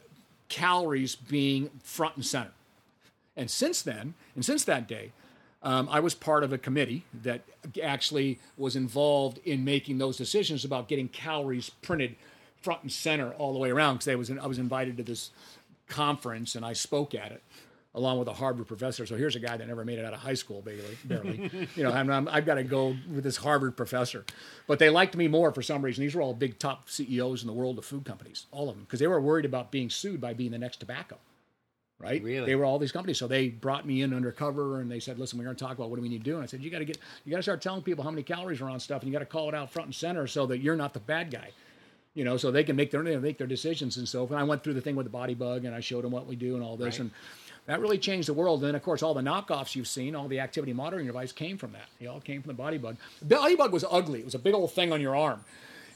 calories 0.49 1.15
being 1.15 1.69
front 1.83 2.15
and 2.15 2.25
center. 2.25 2.51
And 3.35 3.49
since 3.49 3.81
then, 3.81 4.13
and 4.35 4.45
since 4.45 4.63
that 4.65 4.87
day, 4.87 5.11
um, 5.63 5.87
I 5.89 5.99
was 5.99 6.13
part 6.13 6.43
of 6.43 6.51
a 6.51 6.57
committee 6.57 7.05
that 7.23 7.41
actually 7.81 8.39
was 8.57 8.75
involved 8.75 9.39
in 9.45 9.63
making 9.63 9.97
those 9.97 10.17
decisions 10.17 10.65
about 10.65 10.87
getting 10.87 11.07
calories 11.07 11.69
printed 11.69 12.15
front 12.61 12.83
and 12.83 12.91
center 12.91 13.31
all 13.31 13.53
the 13.53 13.59
way 13.59 13.71
around. 13.71 13.95
Because 13.95 14.09
I 14.09 14.15
was 14.15 14.29
I 14.29 14.45
was 14.45 14.59
invited 14.59 14.97
to 14.97 15.03
this 15.03 15.31
conference 15.87 16.55
and 16.55 16.65
I 16.65 16.73
spoke 16.73 17.15
at 17.15 17.31
it 17.31 17.41
along 17.95 18.19
with 18.19 18.27
a 18.27 18.33
Harvard 18.33 18.67
professor. 18.67 19.05
So 19.05 19.15
here's 19.15 19.35
a 19.35 19.39
guy 19.39 19.55
that 19.55 19.67
never 19.67 19.85
made 19.85 19.99
it 19.99 20.05
out 20.05 20.13
of 20.13 20.19
high 20.19 20.33
school, 20.33 20.61
barely. 20.61 20.97
barely. 21.05 21.67
you 21.75 21.83
know, 21.83 21.91
I'm, 21.91 22.09
I'm, 22.09 22.27
I've 22.27 22.45
got 22.45 22.55
to 22.55 22.63
go 22.63 22.95
with 23.13 23.23
this 23.23 23.37
Harvard 23.37 23.77
professor. 23.77 24.25
But 24.67 24.79
they 24.79 24.89
liked 24.89 25.15
me 25.15 25.27
more 25.27 25.51
for 25.51 25.61
some 25.61 25.83
reason. 25.83 26.03
These 26.03 26.15
were 26.15 26.21
all 26.21 26.33
big 26.33 26.57
top 26.57 26.89
CEOs 26.89 27.41
in 27.41 27.47
the 27.47 27.53
world 27.53 27.77
of 27.77 27.85
food 27.85 28.05
companies, 28.05 28.47
all 28.51 28.69
of 28.69 28.75
them, 28.75 28.85
because 28.85 28.99
they 28.99 29.07
were 29.07 29.21
worried 29.21 29.45
about 29.45 29.71
being 29.71 29.89
sued 29.89 30.19
by 30.19 30.33
being 30.33 30.51
the 30.51 30.57
next 30.57 30.77
tobacco 30.77 31.17
right? 32.03 32.21
Really? 32.21 32.45
They 32.45 32.55
were 32.55 32.65
all 32.65 32.79
these 32.79 32.91
companies. 32.91 33.17
So 33.17 33.27
they 33.27 33.47
brought 33.47 33.85
me 33.87 34.01
in 34.01 34.13
undercover 34.13 34.81
and 34.81 34.91
they 34.91 34.99
said, 34.99 35.17
listen, 35.17 35.39
we're 35.39 35.45
going 35.45 35.55
to 35.55 35.63
talk 35.63 35.77
about 35.77 35.89
what 35.89 35.95
do 35.95 36.01
we 36.01 36.09
need 36.09 36.23
to 36.23 36.29
do. 36.29 36.35
And 36.35 36.43
I 36.43 36.47
said, 36.47 36.61
you 36.61 36.69
got 36.69 36.79
to 36.79 36.85
get, 36.85 36.97
you 37.23 37.31
got 37.31 37.37
to 37.37 37.43
start 37.43 37.61
telling 37.61 37.81
people 37.81 38.03
how 38.03 38.11
many 38.11 38.23
calories 38.23 38.61
are 38.61 38.69
on 38.69 38.79
stuff 38.79 39.01
and 39.01 39.11
you 39.11 39.13
got 39.13 39.23
to 39.23 39.25
call 39.25 39.47
it 39.49 39.55
out 39.55 39.71
front 39.71 39.87
and 39.87 39.95
center 39.95 40.27
so 40.27 40.45
that 40.47 40.59
you're 40.59 40.75
not 40.75 40.93
the 40.93 40.99
bad 40.99 41.31
guy. 41.31 41.51
You 42.13 42.23
know, 42.23 42.37
so 42.37 42.51
they 42.51 42.63
can 42.63 42.75
make 42.75 42.91
their 42.91 43.01
they 43.01 43.17
make 43.17 43.39
their 43.39 43.47
decisions 43.47 43.97
and 43.97 44.07
so. 44.07 44.19
forth. 44.19 44.31
And 44.31 44.39
I 44.39 44.43
went 44.43 44.63
through 44.63 44.75
the 44.75 44.81
thing 44.81 44.95
with 44.95 45.11
the 45.11 45.17
BodyBugg 45.17 45.65
and 45.65 45.73
I 45.73 45.79
showed 45.79 46.03
them 46.03 46.11
what 46.11 46.27
we 46.27 46.35
do 46.35 46.53
and 46.53 46.63
all 46.63 46.77
this 46.77 46.99
Right. 46.99 47.05
and 47.05 47.11
that 47.65 47.79
really 47.79 47.97
changed 47.97 48.27
the 48.27 48.33
world. 48.33 48.59
And 48.59 48.69
then 48.69 48.75
of 48.75 48.83
course 48.83 49.01
all 49.03 49.13
the 49.13 49.21
knockoffs 49.21 49.75
you've 49.75 49.87
seen, 49.87 50.15
all 50.15 50.27
the 50.27 50.39
activity 50.39 50.73
monitoring 50.73 51.05
device 51.07 51.31
came 51.31 51.57
from 51.57 51.71
that. 51.73 51.85
They 51.99 52.07
all 52.07 52.19
came 52.19 52.41
from 52.41 52.55
the 52.55 52.61
BodyBugg. 52.61 52.97
The 53.21 53.35
BodyBugg 53.35 53.71
was 53.71 53.85
ugly. 53.89 54.19
It 54.19 54.25
was 54.25 54.35
a 54.35 54.39
big 54.39 54.53
old 54.53 54.71
thing 54.73 54.91
on 54.91 55.01
your 55.01 55.15
arm. 55.15 55.43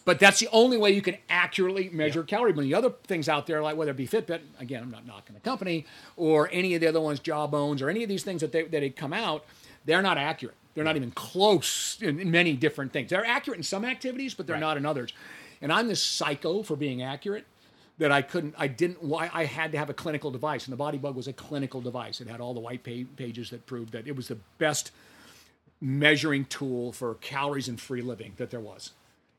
But 0.06 0.20
that's 0.20 0.40
the 0.40 0.48
only 0.54 0.78
way 0.78 0.92
you 0.92 1.02
can 1.02 1.18
accurately 1.30 1.90
measure 1.90 2.24
calorie 2.24 2.54
burn. 2.54 2.64
The 2.64 2.74
other 2.76 2.92
things 3.04 3.28
out 3.28 3.46
there, 3.46 3.62
like 3.62 3.76
whether 3.76 3.92
it 3.92 3.98
be 3.98 4.08
Fitbit, 4.08 4.40
again, 4.58 4.82
I'm 4.82 4.90
not 4.90 5.06
knocking 5.06 5.34
the 5.34 5.42
company, 5.42 5.86
or 6.16 6.48
any 6.54 6.74
of 6.76 6.80
the 6.82 6.88
other 6.88 7.02
ones, 7.02 7.20
Jawbones, 7.20 7.82
or 7.82 7.90
any 7.90 8.04
of 8.04 8.08
these 8.10 8.24
things 8.24 8.40
that 8.40 8.54
they, 8.54 8.64
that 8.64 8.82
had 8.82 8.96
come 8.96 9.12
out, 9.12 9.44
they're 9.84 10.02
not 10.02 10.18
accurate. 10.18 10.56
They're 10.76 10.86
not 10.86 10.96
even 10.96 11.12
close 11.12 11.98
in, 12.02 12.22
in 12.22 12.32
many 12.32 12.54
different 12.54 12.94
things. 12.94 13.10
They're 13.10 13.26
accurate 13.26 13.58
in 13.58 13.64
some 13.64 13.84
activities, 13.84 14.34
but 14.34 14.48
they're 14.48 14.54
Right. 14.54 14.62
not 14.62 14.78
in 14.78 14.86
others. 14.86 15.12
And 15.62 15.74
I'm 15.74 15.90
this 15.90 16.02
psycho 16.02 16.64
for 16.64 16.78
being 16.78 17.02
accurate 17.02 17.46
that 18.00 18.12
I 18.12 18.22
couldn't, 18.22 18.54
I 18.58 18.68
didn't, 18.68 19.02
why 19.04 19.30
I 19.34 19.46
had 19.46 19.72
to 19.72 19.78
have 19.78 19.90
a 19.90 19.94
clinical 19.94 20.30
device, 20.32 20.68
and 20.68 20.78
the 20.78 20.84
BodyBugg 20.84 21.16
was 21.16 21.28
a 21.28 21.34
clinical 21.34 21.82
device. 21.82 22.22
It 22.22 22.28
had 22.28 22.40
all 22.40 22.54
the 22.54 22.60
white 22.60 22.84
pages 22.84 23.50
that 23.50 23.66
proved 23.66 23.94
that 23.94 24.08
it 24.08 24.16
was 24.16 24.28
the 24.28 24.38
best 24.60 24.92
measuring 25.82 26.46
tool 26.46 26.92
for 26.92 27.16
calories 27.16 27.68
and 27.68 27.80
free 27.80 28.02
living 28.02 28.34
that 28.38 28.50
there 28.50 28.60
was. 28.60 28.92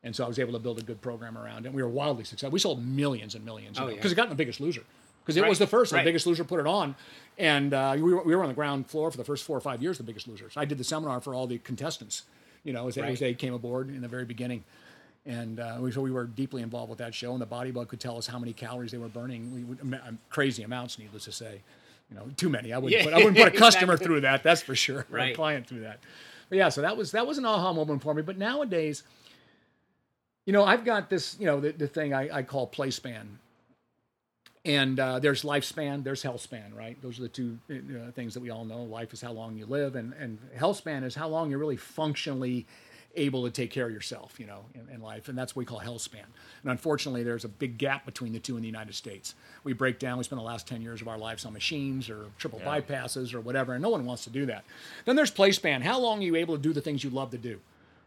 And 0.04 0.14
so 0.14 0.24
I 0.24 0.28
was 0.28 0.38
able 0.38 0.52
to 0.52 0.58
build 0.60 0.78
a 0.78 0.82
good 0.82 1.00
program 1.00 1.36
around 1.36 1.64
it. 1.64 1.68
And 1.68 1.74
we 1.74 1.82
were 1.82 1.88
wildly 1.88 2.24
successful. 2.24 2.52
We 2.52 2.60
sold 2.60 2.84
millions 2.84 3.34
and 3.34 3.44
millions 3.44 3.78
Oh, 3.78 3.86
because 3.86 4.06
yeah. 4.06 4.10
it 4.12 4.14
got 4.14 4.22
in 4.24 4.28
the 4.30 4.36
Biggest 4.36 4.60
Loser. 4.60 4.82
Because 5.24 5.36
it 5.36 5.42
Right, 5.42 5.48
was 5.48 5.58
the 5.58 5.66
first, 5.66 5.92
right. 5.92 6.00
the 6.00 6.08
Biggest 6.08 6.26
Loser 6.26 6.42
put 6.44 6.58
it 6.58 6.66
on, 6.66 6.94
and 7.36 7.74
uh, 7.74 7.92
we, 7.96 8.02
were, 8.14 8.22
we 8.22 8.34
were 8.34 8.42
on 8.42 8.48
the 8.48 8.54
ground 8.54 8.86
floor 8.88 9.10
for 9.10 9.18
the 9.18 9.24
first 9.24 9.44
four 9.44 9.56
or 9.56 9.60
five 9.60 9.82
years. 9.82 9.98
The 9.98 10.04
Biggest 10.04 10.26
Losers. 10.26 10.54
I 10.56 10.64
did 10.64 10.78
the 10.78 10.84
seminar 10.84 11.20
for 11.20 11.34
all 11.34 11.46
the 11.46 11.58
contestants, 11.58 12.22
You 12.64 12.72
know, 12.72 12.88
as 12.88 12.96
Right. 12.96 13.08
Jose 13.10 13.34
came 13.34 13.52
aboard 13.52 13.88
in 13.90 14.00
the 14.00 14.08
very 14.08 14.24
beginning. 14.24 14.64
And 15.28 15.60
uh, 15.60 15.76
we, 15.78 15.92
so 15.92 16.00
we 16.00 16.10
were 16.10 16.24
deeply 16.24 16.62
involved 16.62 16.88
with 16.88 16.98
that 17.00 17.14
show, 17.14 17.32
and 17.32 17.40
the 17.40 17.46
BodyBugg 17.46 17.88
could 17.88 18.00
tell 18.00 18.16
us 18.16 18.26
how 18.26 18.38
many 18.38 18.54
calories 18.54 18.92
they 18.92 18.98
were 18.98 19.08
burning. 19.08 19.52
We 19.54 19.62
would, 19.62 19.78
am- 19.80 20.18
crazy 20.30 20.62
amounts, 20.62 20.98
needless 20.98 21.24
to 21.24 21.32
say. 21.32 21.60
You 22.10 22.16
know, 22.16 22.30
too 22.36 22.48
many. 22.48 22.72
I 22.72 22.78
wouldn't, 22.78 22.98
Yeah, 22.98 23.04
put, 23.04 23.12
I 23.12 23.18
wouldn't 23.18 23.36
put 23.36 23.54
a 23.54 23.58
customer 23.58 23.92
exactly. 23.92 24.06
through 24.06 24.20
that. 24.22 24.42
That's 24.42 24.62
for 24.62 24.74
sure. 24.74 25.04
Right. 25.10 25.32
A 25.32 25.36
client 25.36 25.66
through 25.66 25.80
that. 25.80 26.00
But 26.48 26.56
yeah, 26.56 26.70
so 26.70 26.80
that 26.80 26.96
was 26.96 27.12
that 27.12 27.26
was 27.26 27.36
an 27.36 27.44
aha 27.44 27.74
moment 27.74 28.02
for 28.02 28.14
me. 28.14 28.22
But 28.22 28.38
nowadays, 28.38 29.02
you 30.46 30.54
know, 30.54 30.64
I've 30.64 30.86
got 30.86 31.10
this, 31.10 31.36
you 31.38 31.44
know, 31.44 31.60
the, 31.60 31.72
the 31.72 31.86
thing 31.86 32.14
I, 32.14 32.38
I 32.38 32.42
call 32.42 32.66
play 32.66 32.90
span. 32.90 33.38
And 34.64 34.98
uh, 34.98 35.18
there's 35.18 35.42
lifespan, 35.44 36.04
there's 36.04 36.22
health 36.22 36.40
span, 36.40 36.74
right? 36.74 37.00
Those 37.02 37.18
are 37.18 37.22
the 37.22 37.28
two 37.28 37.58
uh, 37.70 38.10
things 38.12 38.32
that 38.32 38.40
we 38.40 38.48
all 38.48 38.64
know. 38.64 38.82
Life 38.82 39.12
is 39.12 39.20
how 39.20 39.32
long 39.32 39.56
you 39.56 39.66
live, 39.66 39.94
and, 39.94 40.14
and 40.18 40.38
health 40.56 40.78
span 40.78 41.04
is 41.04 41.14
how 41.14 41.28
long 41.28 41.50
you're 41.50 41.58
really 41.58 41.76
functionally 41.76 42.66
able 43.16 43.44
to 43.44 43.50
take 43.50 43.70
care 43.70 43.86
of 43.86 43.92
yourself, 43.92 44.38
you 44.38 44.46
know, 44.46 44.64
in, 44.74 44.88
in 44.94 45.00
life. 45.00 45.28
And 45.28 45.36
that's 45.36 45.56
what 45.56 45.60
we 45.60 45.64
call 45.64 45.78
health 45.78 46.02
span. 46.02 46.24
And 46.62 46.70
unfortunately, 46.70 47.22
there's 47.22 47.44
a 47.44 47.48
big 47.48 47.78
gap 47.78 48.04
between 48.04 48.32
the 48.32 48.38
two 48.38 48.56
in 48.56 48.62
the 48.62 48.68
United 48.68 48.94
States. 48.94 49.34
We 49.64 49.72
break 49.72 49.98
down, 49.98 50.18
we 50.18 50.24
spend 50.24 50.38
the 50.38 50.44
last 50.44 50.66
10 50.68 50.82
years 50.82 51.00
of 51.00 51.08
our 51.08 51.18
lives 51.18 51.44
on 51.44 51.52
machines 51.52 52.08
or 52.08 52.26
triple 52.38 52.60
bypasses 52.60 53.34
or 53.34 53.40
whatever, 53.40 53.74
and 53.74 53.82
no 53.82 53.88
one 53.88 54.04
wants 54.04 54.24
to 54.24 54.30
do 54.30 54.46
that. 54.46 54.64
Then 55.04 55.16
there's 55.16 55.30
play 55.30 55.52
span. 55.52 55.82
How 55.82 55.98
long 55.98 56.20
are 56.20 56.22
you 56.22 56.36
able 56.36 56.56
to 56.56 56.62
do 56.62 56.72
the 56.72 56.80
things 56.80 57.02
you 57.02 57.10
love 57.10 57.30
to 57.30 57.38
do, 57.38 57.60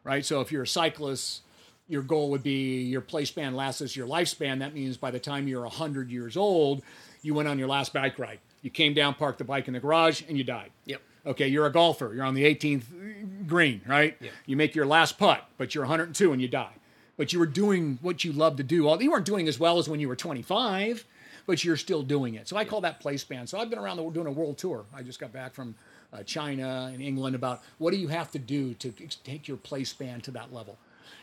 right? 0.03 0.25
So 0.25 0.41
if 0.41 0.51
you're 0.51 0.63
a 0.63 0.67
cyclist, 0.67 1.41
your 1.87 2.01
goal 2.01 2.29
would 2.29 2.43
be 2.43 2.83
your 2.83 3.01
play 3.01 3.25
span 3.25 3.53
lasts 3.53 3.81
as 3.81 3.95
your 3.95 4.07
lifespan. 4.07 4.59
That 4.59 4.73
means 4.73 4.97
by 4.97 5.11
the 5.11 5.19
time 5.19 5.47
you're 5.47 5.63
100 5.63 6.09
years 6.09 6.37
old, 6.37 6.83
you 7.21 7.33
went 7.33 7.49
on 7.49 7.59
your 7.59 7.67
last 7.67 7.91
bike 7.93 8.17
ride. 8.17 8.39
You 8.61 8.69
came 8.69 8.93
down, 8.93 9.15
parked 9.15 9.39
the 9.39 9.43
bike 9.43 9.67
in 9.67 9.73
the 9.73 9.79
garage, 9.79 10.21
and 10.27 10.37
you 10.37 10.43
died. 10.43 10.71
Yep. 10.85 11.01
Okay, 11.25 11.47
you're 11.47 11.65
a 11.65 11.71
golfer. 11.71 12.13
You're 12.13 12.25
on 12.25 12.33
the 12.33 12.43
18th 12.43 13.47
green, 13.47 13.81
right? 13.87 14.17
Yeah. 14.19 14.31
You 14.45 14.57
make 14.57 14.75
your 14.75 14.85
last 14.85 15.19
putt, 15.19 15.47
but 15.57 15.75
you're 15.75 15.83
102 15.83 16.33
and 16.33 16.41
you 16.41 16.47
die. 16.47 16.73
But 17.17 17.31
you 17.31 17.39
were 17.39 17.45
doing 17.45 17.99
what 18.01 18.23
you 18.23 18.31
love 18.31 18.57
to 18.57 18.63
do. 18.63 18.97
You 18.99 19.11
weren't 19.11 19.25
doing 19.25 19.47
as 19.47 19.59
well 19.59 19.77
as 19.77 19.87
when 19.87 19.99
you 19.99 20.07
were 20.07 20.15
25, 20.15 21.05
but 21.45 21.63
you're 21.63 21.77
still 21.77 22.01
doing 22.01 22.35
it. 22.35 22.47
So 22.47 22.57
I 22.57 22.65
call 22.65 22.81
that 22.81 22.99
play 22.99 23.17
span. 23.17 23.45
So 23.45 23.59
I've 23.59 23.69
been 23.69 23.77
around 23.77 23.97
the 23.97 24.03
world 24.03 24.15
doing 24.15 24.27
a 24.27 24.31
world 24.31 24.57
tour. 24.57 24.85
I 24.95 25.03
just 25.03 25.19
got 25.19 25.31
back 25.31 25.53
from 25.53 25.75
uh, 26.13 26.23
China 26.23 26.89
and 26.91 27.01
England 27.01 27.35
about 27.35 27.61
what 27.77 27.91
do 27.91 27.97
you 27.97 28.07
have 28.07 28.31
to 28.31 28.39
do 28.39 28.73
to 28.75 28.91
take 29.23 29.47
your 29.47 29.57
play 29.57 29.83
span 29.83 30.21
to 30.21 30.31
that 30.31 30.53
level. 30.53 30.77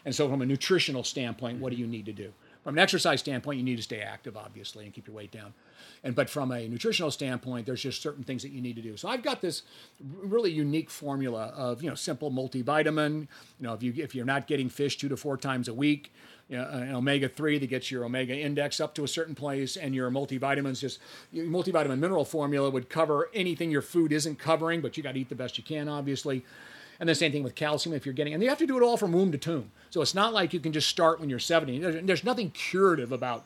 And 0.04 0.14
so, 0.14 0.28
from 0.28 0.42
a 0.42 0.46
nutritional 0.46 1.02
standpoint, 1.02 1.60
what 1.60 1.70
do 1.70 1.76
you 1.76 1.86
need 1.86 2.06
to 2.06 2.12
do? 2.12 2.32
From 2.64 2.74
an 2.74 2.78
exercise 2.80 3.20
standpoint, 3.20 3.58
you 3.58 3.64
need 3.64 3.76
to 3.76 3.82
stay 3.82 4.00
active, 4.00 4.36
obviously, 4.36 4.84
and 4.84 4.92
keep 4.92 5.06
your 5.06 5.16
weight 5.16 5.30
down. 5.30 5.54
And 6.04 6.14
but 6.14 6.28
from 6.28 6.52
a 6.52 6.68
nutritional 6.68 7.10
standpoint, 7.10 7.66
there's 7.66 7.82
just 7.82 8.02
certain 8.02 8.24
things 8.24 8.42
that 8.42 8.50
you 8.50 8.60
need 8.60 8.76
to 8.76 8.82
do. 8.82 8.96
So 8.96 9.08
I've 9.08 9.22
got 9.22 9.40
this 9.40 9.62
really 10.00 10.50
unique 10.50 10.90
formula 10.90 11.52
of 11.56 11.82
you 11.82 11.88
know 11.88 11.94
simple 11.94 12.30
multivitamin. 12.30 13.20
You 13.20 13.26
know, 13.60 13.74
if 13.74 13.82
you 13.82 13.94
if 13.96 14.14
you're 14.14 14.26
not 14.26 14.46
getting 14.46 14.68
fish 14.68 14.98
two 14.98 15.08
to 15.08 15.16
four 15.16 15.36
times 15.36 15.68
a 15.68 15.74
week, 15.74 16.12
you 16.48 16.56
know, 16.56 16.68
an 16.68 16.94
omega 16.94 17.28
three 17.28 17.58
that 17.58 17.66
gets 17.68 17.90
your 17.90 18.04
omega 18.04 18.36
index 18.36 18.80
up 18.80 18.94
to 18.94 19.04
a 19.04 19.08
certain 19.08 19.34
place, 19.34 19.76
and 19.76 19.94
your 19.94 20.10
multivitamins 20.10 20.80
just 20.80 20.98
your 21.32 21.46
multivitamin 21.46 21.98
mineral 21.98 22.24
formula 22.24 22.70
would 22.70 22.88
cover 22.88 23.28
anything 23.34 23.70
your 23.70 23.82
food 23.82 24.12
isn't 24.12 24.38
covering, 24.38 24.80
but 24.80 24.96
you 24.96 25.02
got 25.02 25.12
to 25.12 25.20
eat 25.20 25.28
the 25.28 25.34
best 25.34 25.58
you 25.58 25.64
can, 25.64 25.88
obviously. 25.88 26.44
And 27.00 27.08
the 27.08 27.14
same 27.14 27.30
thing 27.30 27.44
with 27.44 27.54
calcium 27.54 27.94
if 27.94 28.04
you're 28.04 28.12
getting, 28.12 28.34
and 28.34 28.42
you 28.42 28.48
have 28.48 28.58
to 28.58 28.66
do 28.66 28.76
it 28.76 28.82
all 28.82 28.96
from 28.96 29.12
womb 29.12 29.30
to 29.32 29.38
tomb. 29.38 29.70
So 29.90 30.02
it's 30.02 30.14
not 30.14 30.32
like 30.32 30.52
you 30.52 30.60
can 30.60 30.72
just 30.72 30.88
start 30.88 31.20
when 31.20 31.30
you're 31.30 31.38
70. 31.38 31.78
There's, 31.78 32.04
there's 32.04 32.24
nothing 32.24 32.50
curative 32.50 33.12
about, 33.12 33.44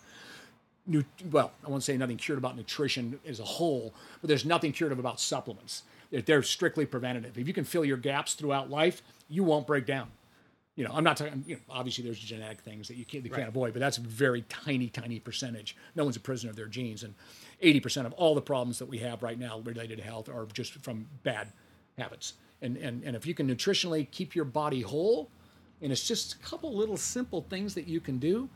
well, 1.30 1.52
I 1.64 1.68
won't 1.68 1.82
say 1.82 1.96
nothing 1.96 2.16
curative 2.16 2.42
about 2.42 2.56
nutrition 2.56 3.20
as 3.26 3.40
a 3.40 3.44
whole, 3.44 3.92
but 4.20 4.28
there's 4.28 4.46
nothing 4.46 4.72
curative 4.72 4.98
about 4.98 5.20
supplements. 5.20 5.82
They're, 6.10 6.22
they're 6.22 6.42
strictly 6.42 6.86
preventative. 6.86 7.36
If 7.36 7.46
you 7.46 7.52
can 7.52 7.64
fill 7.64 7.84
your 7.84 7.98
gaps 7.98 8.34
throughout 8.34 8.70
life, 8.70 9.02
you 9.28 9.44
won't 9.44 9.66
break 9.66 9.84
down. 9.84 10.08
You 10.74 10.84
know, 10.84 10.92
I'm 10.94 11.04
not 11.04 11.18
talking. 11.18 11.44
You 11.46 11.56
know, 11.56 11.60
obviously 11.68 12.02
there's 12.02 12.18
genetic 12.18 12.60
things 12.60 12.88
that 12.88 12.96
you 12.96 13.04
can't, 13.04 13.22
you 13.24 13.30
can't 13.30 13.48
avoid, 13.48 13.74
but 13.74 13.80
that's 13.80 13.98
a 13.98 14.00
very 14.00 14.42
tiny, 14.48 14.88
tiny 14.88 15.20
percentage. 15.20 15.76
No 15.94 16.04
one's 16.04 16.16
a 16.16 16.20
prisoner 16.20 16.48
of 16.48 16.56
their 16.56 16.66
genes, 16.66 17.02
and 17.02 17.14
80% 17.62 18.06
of 18.06 18.14
all 18.14 18.34
the 18.34 18.40
problems 18.40 18.78
that 18.78 18.86
we 18.86 18.98
have 18.98 19.22
right 19.22 19.38
now 19.38 19.58
related 19.60 19.98
to 19.98 20.04
health 20.04 20.30
are 20.30 20.46
just 20.54 20.72
from 20.76 21.06
bad 21.22 21.48
habits. 21.98 22.32
And 22.62 22.76
and 22.76 23.02
and 23.04 23.14
if 23.16 23.26
you 23.26 23.34
can 23.34 23.48
nutritionally 23.48 24.10
keep 24.10 24.34
your 24.34 24.44
body 24.46 24.80
whole, 24.82 25.28
and 25.82 25.92
it's 25.92 26.06
just 26.06 26.34
a 26.34 26.38
couple 26.38 26.72
little 26.74 26.96
simple 26.96 27.42
things 27.50 27.74
that 27.74 27.86
you 27.88 28.00
can 28.00 28.18
do, 28.18 28.48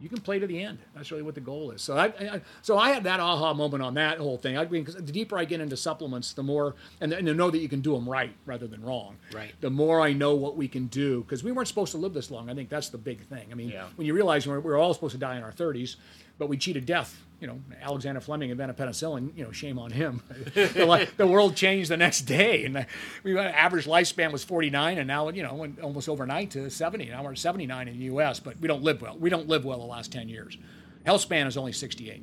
you 0.00 0.08
can 0.08 0.20
play 0.20 0.38
to 0.38 0.46
the 0.46 0.62
end. 0.62 0.78
That's 0.94 1.10
really 1.10 1.24
what 1.24 1.34
the 1.34 1.40
goal 1.40 1.72
is. 1.72 1.82
So 1.82 1.96
I, 1.96 2.06
I 2.06 2.40
so 2.62 2.78
I 2.78 2.90
had 2.90 3.04
that 3.04 3.18
aha 3.20 3.52
moment 3.52 3.82
on 3.82 3.94
that 3.94 4.18
whole 4.18 4.38
thing. 4.38 4.56
I 4.56 4.64
mean, 4.66 4.84
the 4.84 5.12
deeper 5.12 5.36
I 5.36 5.44
get 5.44 5.60
into 5.60 5.76
supplements, 5.76 6.32
the 6.32 6.44
more 6.44 6.76
and, 7.00 7.12
and 7.12 7.26
to 7.26 7.34
know 7.34 7.50
that 7.50 7.58
you 7.58 7.68
can 7.68 7.80
do 7.80 7.92
them 7.92 8.08
right 8.08 8.32
rather 8.46 8.68
than 8.68 8.82
wrong. 8.82 9.16
Right. 9.34 9.52
The 9.60 9.68
more 9.70 10.00
I 10.00 10.12
know 10.12 10.34
what 10.36 10.56
we 10.56 10.68
can 10.68 10.86
do 10.86 11.22
because 11.22 11.42
we 11.42 11.50
weren't 11.52 11.68
supposed 11.68 11.90
to 11.92 11.98
live 11.98 12.14
this 12.14 12.30
long. 12.30 12.48
I 12.48 12.54
think 12.54 12.68
that's 12.68 12.88
the 12.88 12.98
big 12.98 13.20
thing. 13.26 13.48
I 13.50 13.54
mean, 13.56 13.70
Yeah. 13.70 13.86
when 13.96 14.06
you 14.06 14.14
realize 14.14 14.46
we're, 14.46 14.60
we're 14.60 14.78
all 14.78 14.94
supposed 14.94 15.12
to 15.12 15.18
die 15.18 15.36
in 15.36 15.42
our 15.42 15.52
30s, 15.52 15.96
but 16.40 16.48
we 16.48 16.56
cheated 16.56 16.86
death. 16.86 17.22
You 17.38 17.46
know, 17.46 17.60
Alexander 17.80 18.20
Fleming 18.20 18.50
invented 18.50 18.76
penicillin. 18.76 19.36
You 19.36 19.44
know, 19.44 19.52
shame 19.52 19.78
on 19.78 19.90
him. 19.90 20.22
the, 20.54 21.08
the 21.16 21.26
world 21.26 21.54
changed 21.54 21.90
the 21.90 21.96
next 21.96 22.22
day, 22.22 22.64
and 22.64 22.76
the, 22.76 22.86
we 23.22 23.38
uh, 23.38 23.42
average 23.42 23.86
lifespan 23.86 24.32
was 24.32 24.42
49, 24.42 24.98
and 24.98 25.06
now 25.06 25.28
you 25.28 25.42
know 25.42 25.72
almost 25.82 26.08
overnight 26.08 26.50
to 26.52 26.68
70. 26.68 27.10
Now 27.10 27.22
we're 27.22 27.32
at 27.32 27.38
79 27.38 27.88
in 27.88 27.98
the 27.98 28.04
U.S., 28.06 28.40
but 28.40 28.58
we 28.58 28.68
don't 28.68 28.82
live 28.82 29.00
well. 29.00 29.16
We 29.18 29.30
don't 29.30 29.48
live 29.48 29.64
well 29.64 29.78
the 29.78 29.84
last 29.84 30.10
10 30.12 30.28
years. 30.28 30.56
Health 31.04 31.20
span 31.20 31.46
is 31.46 31.56
only 31.56 31.72
68. 31.72 32.22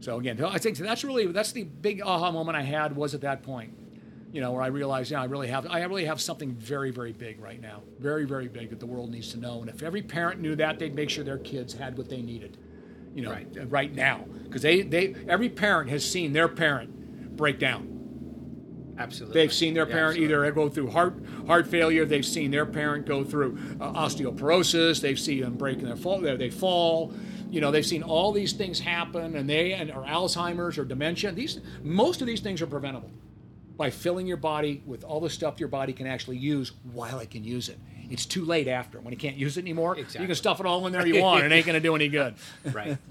So 0.00 0.18
again, 0.18 0.42
I 0.44 0.58
think 0.58 0.78
that's 0.78 1.02
really 1.02 1.26
that's 1.26 1.52
the 1.52 1.64
big 1.64 2.00
aha 2.02 2.30
moment 2.30 2.56
I 2.56 2.62
had 2.62 2.94
was 2.96 3.14
at 3.14 3.20
that 3.22 3.42
point. 3.42 3.72
You 4.32 4.40
know, 4.40 4.52
where 4.52 4.62
I 4.62 4.66
realized, 4.68 5.10
yeah, 5.12 5.22
I 5.22 5.26
really 5.26 5.48
have 5.48 5.66
I 5.66 5.82
really 5.84 6.04
have 6.04 6.20
something 6.20 6.52
very, 6.52 6.92
very 6.92 7.12
big 7.12 7.40
right 7.40 7.60
now. 7.60 7.82
Very, 7.98 8.26
very 8.26 8.48
big 8.48 8.70
that 8.70 8.80
the 8.80 8.86
world 8.86 9.10
needs 9.10 9.32
to 9.32 9.38
know. 9.38 9.60
And 9.60 9.68
if 9.68 9.82
every 9.82 10.02
parent 10.02 10.40
knew 10.40 10.54
that, 10.56 10.78
they'd 10.78 10.94
make 10.94 11.10
sure 11.10 11.24
their 11.24 11.38
kids 11.38 11.74
had 11.74 11.98
what 11.98 12.08
they 12.08 12.22
needed. 12.22 12.58
You 13.14 13.22
know, 13.22 13.30
Right. 13.30 13.70
right, 13.70 13.94
now. 13.94 14.24
Because 14.44 14.62
they, 14.62 14.82
they 14.82 15.14
every 15.28 15.48
parent 15.48 15.90
has 15.90 16.08
seen 16.08 16.32
their 16.32 16.48
parent 16.48 17.36
break 17.36 17.58
down. 17.58 17.94
Absolutely. 18.96 19.40
They've 19.40 19.52
seen 19.52 19.74
their 19.74 19.86
parent 19.86 20.10
absolutely. 20.10 20.34
either 20.34 20.52
go 20.52 20.68
through 20.68 20.90
heart 20.90 21.14
heart 21.46 21.66
failure. 21.66 22.04
They've 22.04 22.24
seen 22.24 22.50
their 22.50 22.66
parent 22.66 23.06
go 23.06 23.24
through 23.24 23.58
uh, 23.80 23.92
osteoporosis. 23.92 25.00
They've 25.00 25.18
seen 25.18 25.40
them 25.40 25.54
breaking 25.54 25.86
their 25.86 25.96
fall. 25.96 26.20
They, 26.20 26.36
they 26.36 26.50
fall. 26.50 27.12
You 27.50 27.60
know, 27.60 27.70
they've 27.70 27.86
seen 27.86 28.02
all 28.02 28.32
these 28.32 28.52
things 28.52 28.80
happen, 28.80 29.36
and 29.36 29.48
they 29.48 29.72
and 29.72 29.90
or 29.90 30.04
Alzheimer's 30.04 30.78
or 30.78 30.84
dementia. 30.84 31.32
These 31.32 31.60
most 31.82 32.20
of 32.20 32.26
these 32.26 32.40
things 32.40 32.62
are 32.62 32.66
preventable 32.66 33.10
by 33.76 33.90
filling 33.90 34.26
your 34.26 34.36
body 34.36 34.82
with 34.86 35.02
all 35.02 35.20
the 35.20 35.30
stuff 35.30 35.58
your 35.58 35.68
body 35.68 35.92
can 35.92 36.06
actually 36.06 36.36
use 36.36 36.72
while 36.92 37.18
it 37.18 37.30
can 37.30 37.42
use 37.42 37.68
it. 37.68 37.78
It's 38.10 38.26
too 38.26 38.44
late 38.44 38.68
after 38.68 39.00
when 39.00 39.12
it 39.12 39.18
can't 39.18 39.36
use 39.36 39.56
it 39.56 39.62
anymore. 39.62 39.96
You 39.96 40.04
can 40.04 40.34
stuff 40.34 40.60
it 40.60 40.66
all 40.66 40.86
in 40.86 40.92
there 40.92 41.06
you 41.06 41.22
want. 41.22 41.44
It 41.44 41.52
ain't 41.52 41.66
going 41.66 41.74
to 41.74 41.80
do 41.80 41.94
any 41.94 42.08
good. 42.08 42.34
Right. 42.72 42.98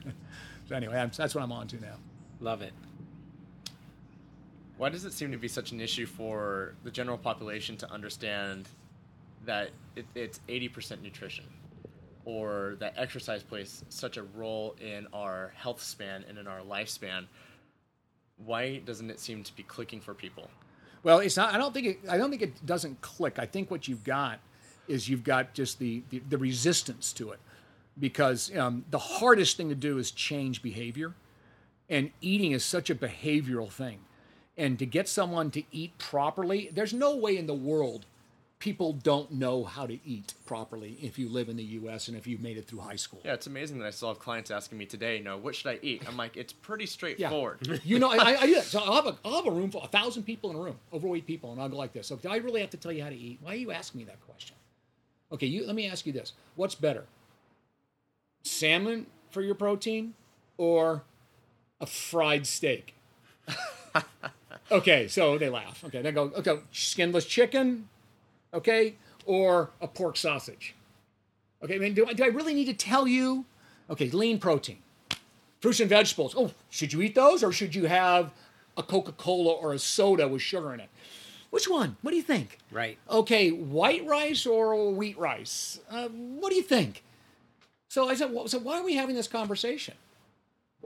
So 0.70 0.78
anyway, 0.78 0.94
that's, 0.94 1.18
that's 1.18 1.36
what 1.36 1.44
I'm 1.44 1.52
on 1.52 1.68
to 1.68 1.82
now. 1.82 1.96
Love 2.40 2.62
it. 2.62 2.72
Why 4.78 4.88
does 4.88 5.04
it 5.04 5.12
seem 5.12 5.30
to 5.34 5.38
be 5.38 5.50
such 5.50 5.74
an 5.74 5.82
issue 5.82 6.06
for 6.06 6.76
the 6.86 6.90
general 6.90 7.18
population 7.18 7.76
to 7.78 7.92
understand 7.92 8.70
that 9.46 9.72
it, 9.98 10.06
it's 10.16 10.40
80% 10.48 11.02
nutrition 11.02 11.44
or 12.26 12.76
that 12.80 12.94
exercise 12.98 13.44
plays 13.44 13.84
such 13.90 14.18
a 14.18 14.24
role 14.24 14.76
in 14.80 15.08
our 15.14 15.52
health 15.56 15.82
span 15.82 16.24
and 16.28 16.38
in 16.38 16.48
our 16.48 16.62
lifespan? 16.62 17.26
Why 18.38 18.78
doesn't 18.78 19.10
it 19.10 19.20
seem 19.20 19.44
to 19.44 19.56
be 19.56 19.64
clicking 19.64 20.00
for 20.00 20.14
people? 20.14 20.50
Well, 21.04 21.20
it's 21.20 21.38
not. 21.38 21.54
I 21.54 21.58
don't 21.58 21.74
think 21.74 21.88
it. 21.88 22.00
I 22.10 22.18
don't 22.18 22.30
think 22.30 22.42
it 22.42 22.66
doesn't 22.66 23.02
click. 23.02 23.38
I 23.38 23.46
think 23.46 23.70
what 23.70 23.88
you've 23.88 24.04
got 24.04 24.40
is 24.88 25.10
you've 25.10 25.24
got 25.24 25.54
just 25.54 25.80
the 25.80 26.04
the, 26.10 26.20
the 26.30 26.38
resistance 26.38 27.14
to 27.14 27.32
it, 27.32 27.40
because 28.00 28.56
um, 28.58 28.86
the 28.90 29.00
hardest 29.00 29.58
thing 29.58 29.70
to 29.70 29.76
do 29.76 29.98
is 29.98 30.12
change 30.12 30.62
behavior, 30.62 31.14
and 31.90 32.12
eating 32.22 32.52
is 32.52 32.64
such 32.66 32.90
a 32.90 32.96
behavioral 32.96 33.70
thing, 33.72 34.00
and 34.58 34.80
to 34.80 34.86
get 34.86 35.08
someone 35.08 35.52
to 35.52 35.64
eat 35.72 35.98
properly, 35.98 36.70
there's 36.74 36.94
no 36.94 37.16
way 37.16 37.38
in 37.38 37.48
the 37.48 37.54
world 37.54 38.06
people 38.60 38.94
don't 38.94 39.30
know 39.30 39.66
how 39.66 39.86
to 39.86 40.00
eat 40.08 40.34
properly 40.46 40.98
if 41.02 41.20
you 41.20 41.28
live 41.28 41.50
in 41.50 41.58
the 41.58 41.64
U.S. 41.82 42.08
and 42.08 42.16
if 42.16 42.26
you've 42.26 42.40
made 42.40 42.56
it 42.56 42.66
through 42.66 42.80
high 42.80 42.96
school. 42.96 43.20
Yeah, 43.26 43.34
it's 43.34 43.46
amazing 43.46 43.78
that 43.80 43.86
I 43.86 43.90
still 43.90 44.08
have 44.08 44.20
clients 44.20 44.52
asking 44.52 44.78
me 44.78 44.86
today, 44.86 45.18
you 45.18 45.24
know, 45.26 45.36
what 45.36 45.54
should 45.54 45.68
I 45.70 45.80
eat? 45.82 46.04
I'm 46.08 46.16
like, 46.16 46.38
it's 46.38 46.54
pretty 46.54 46.86
Yeah. 46.86 46.88
straightforward. 46.88 47.82
You 47.84 48.00
know, 48.00 48.10
I, 48.10 48.38
I 48.40 48.46
do 48.46 48.56
that. 48.56 48.64
So 48.64 48.80
I'll 48.80 48.94
have, 48.96 49.08
a, 49.08 49.18
I'll 49.26 49.36
have 49.36 49.48
a 49.48 49.52
room 49.52 49.70
for 49.70 49.82
a 49.84 49.88
thousand 49.90 50.24
people 50.24 50.50
in 50.50 50.56
a 50.56 50.60
room, 50.62 50.78
overweight 50.94 51.28
people, 51.28 51.52
and 51.52 51.62
I'll 51.62 51.68
go 51.68 51.76
like 51.76 51.92
this. 51.92 52.08
So 52.08 52.16
do 52.16 52.30
I 52.30 52.38
really 52.38 52.62
have 52.62 52.70
to 52.70 52.78
tell 52.78 52.94
you 52.94 53.04
how 53.04 53.10
to 53.10 53.16
eat? 53.18 53.40
Why 53.42 53.52
are 53.52 53.56
you 53.56 53.74
asking 53.74 53.98
me 54.00 54.06
that 54.06 54.26
question? 54.26 54.56
Okay, 55.34 55.48
you, 55.48 55.66
let 55.66 55.76
me 55.76 55.88
ask 55.90 56.06
you 56.06 56.14
this. 56.14 56.34
What's 56.56 56.76
better? 56.76 57.06
Salmon 58.44 59.08
for 59.32 59.42
your 59.42 59.56
protein 59.56 60.14
or 60.58 61.04
a 61.82 61.86
fried 61.86 62.46
steak? 62.46 62.94
okay, 64.72 65.08
so 65.08 65.38
they 65.38 65.50
laugh. 65.50 65.84
Okay, 65.86 66.02
they 66.02 66.12
go, 66.12 66.32
okay, 66.36 66.60
skinless 66.72 67.26
chicken, 67.26 67.90
okay, 68.54 68.96
or 69.26 69.72
a 69.82 69.88
pork 69.88 70.18
sausage. 70.18 70.76
Okay, 71.64 71.76
I 71.76 71.80
mean, 71.80 71.94
do, 71.94 72.06
I- 72.06 72.14
do 72.14 72.24
I 72.24 72.28
really 72.28 72.54
need 72.54 72.66
to 72.66 72.74
tell 72.74 73.08
you? 73.08 73.46
Okay, 73.90 74.10
lean 74.12 74.40
protein 74.40 74.78
fruits 75.64 75.80
and 75.80 75.90
vegetables. 75.90 76.36
Oh, 76.38 76.52
should 76.70 76.92
you 76.92 77.02
eat 77.02 77.16
those 77.16 77.42
or 77.42 77.54
should 77.54 77.74
you 77.74 77.86
have 77.86 78.32
a 78.76 78.84
Coca 78.84 79.14
Cola 79.14 79.54
or 79.54 79.72
a 79.72 79.80
soda 79.80 80.28
with 80.28 80.42
sugar 80.42 80.74
in 80.74 80.82
it? 80.82 80.90
Which 81.54 81.70
one? 81.70 81.98
What 82.02 82.10
do 82.10 82.18
you 82.18 82.24
think? 82.24 82.58
Right. 82.72 82.98
Okay, 83.08 83.52
white 83.52 84.04
rice 84.08 84.48
or 84.48 84.92
wheat 84.92 85.20
rice? 85.20 85.80
Uh, 85.88 86.08
what 86.08 86.50
do 86.50 86.56
you 86.56 86.64
think? 86.64 87.04
So 87.90 88.10
I 88.10 88.16
said, 88.16 88.34
well, 88.34 88.48
so 88.48 88.58
why 88.58 88.80
are 88.80 88.84
we 88.84 88.96
having 88.96 89.16
this 89.16 89.28
conversation? 89.28 89.94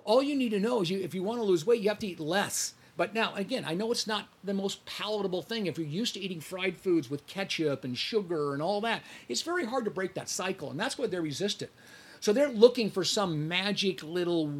All 0.04 0.22
you 0.22 0.36
need 0.36 0.50
to 0.50 0.60
know 0.60 0.82
is 0.82 0.90
you, 0.90 1.00
if 1.00 1.16
you 1.16 1.24
want 1.24 1.40
to 1.40 1.46
lose 1.46 1.66
weight, 1.66 1.80
you 1.80 1.88
have 1.88 2.00
to 2.00 2.08
eat 2.08 2.20
less. 2.20 2.74
But 2.98 3.14
now, 3.14 3.34
again, 3.36 3.64
I 3.66 3.76
know 3.76 3.94
it's 3.94 4.08
not 4.08 4.28
the 4.44 4.54
most 4.54 4.86
palatable 4.86 5.42
thing. 5.42 5.68
If 5.68 5.78
you're 5.78 5.88
used 5.88 6.16
to 6.16 6.20
eating 6.20 6.42
fried 6.42 6.76
foods 6.76 7.10
with 7.10 7.28
ketchup 7.28 7.86
and 7.86 7.98
sugar 7.98 8.54
and 8.54 8.62
all 8.62 8.82
that, 8.82 9.04
it's 9.30 9.44
very 9.44 9.64
hard 9.64 9.86
to 9.86 9.92
break 9.92 10.16
that 10.16 10.28
cycle. 10.28 10.70
And 10.70 10.78
that's 10.78 10.98
why 10.98 11.08
they're 11.08 11.22
resistant. 11.22 11.72
So 12.20 12.34
they're 12.34 12.50
looking 12.50 12.92
for 12.92 13.06
some 13.06 13.48
magic 13.48 14.04
little 14.04 14.52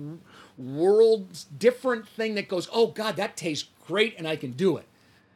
world 0.58 1.38
different 1.58 2.08
thing 2.08 2.36
that 2.36 2.48
goes, 2.48 2.70
oh 2.72 2.88
God, 2.88 3.18
that 3.18 3.36
tastes 3.36 3.68
great 3.86 4.16
and 4.18 4.26
I 4.26 4.38
can 4.38 4.52
do 4.52 4.78
it. 4.78 4.86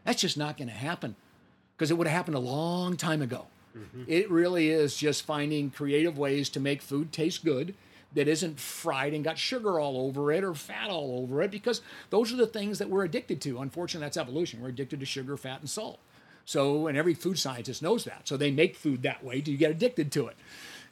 That's 0.03 0.21
just 0.21 0.37
not 0.37 0.57
going 0.57 0.67
to 0.67 0.73
happen 0.73 1.15
because 1.75 1.91
it 1.91 1.97
would 1.97 2.07
have 2.07 2.15
happened 2.15 2.35
a 2.35 2.39
long 2.39 2.97
time 2.97 3.21
ago. 3.21 3.47
Mm-hmm. 3.77 4.03
It 4.07 4.29
really 4.29 4.69
is 4.69 4.97
just 4.97 5.25
finding 5.25 5.69
creative 5.69 6.17
ways 6.17 6.49
to 6.49 6.59
make 6.59 6.81
food 6.81 7.11
taste 7.11 7.45
good 7.45 7.73
that 8.13 8.27
isn't 8.27 8.59
fried 8.59 9.13
and 9.13 9.23
got 9.23 9.37
sugar 9.37 9.79
all 9.79 9.97
over 9.97 10.31
it 10.31 10.43
or 10.43 10.53
fat 10.53 10.89
all 10.89 11.21
over 11.21 11.41
it 11.41 11.51
because 11.51 11.81
those 12.09 12.33
are 12.33 12.35
the 12.35 12.47
things 12.47 12.79
that 12.79 12.89
we're 12.89 13.05
addicted 13.05 13.39
to. 13.41 13.59
Unfortunately, 13.61 14.05
that's 14.05 14.17
evolution. 14.17 14.61
We're 14.61 14.69
addicted 14.69 14.99
to 14.99 15.05
sugar, 15.05 15.37
fat, 15.37 15.61
and 15.61 15.69
salt. 15.69 15.99
So, 16.43 16.87
and 16.87 16.97
every 16.97 17.13
food 17.13 17.39
scientist 17.39 17.81
knows 17.81 18.03
that. 18.03 18.27
So 18.27 18.35
they 18.35 18.51
make 18.51 18.75
food 18.75 19.03
that 19.03 19.23
way 19.23 19.41
Do 19.41 19.51
you 19.51 19.57
get 19.57 19.71
addicted 19.71 20.11
to 20.13 20.27
it. 20.27 20.35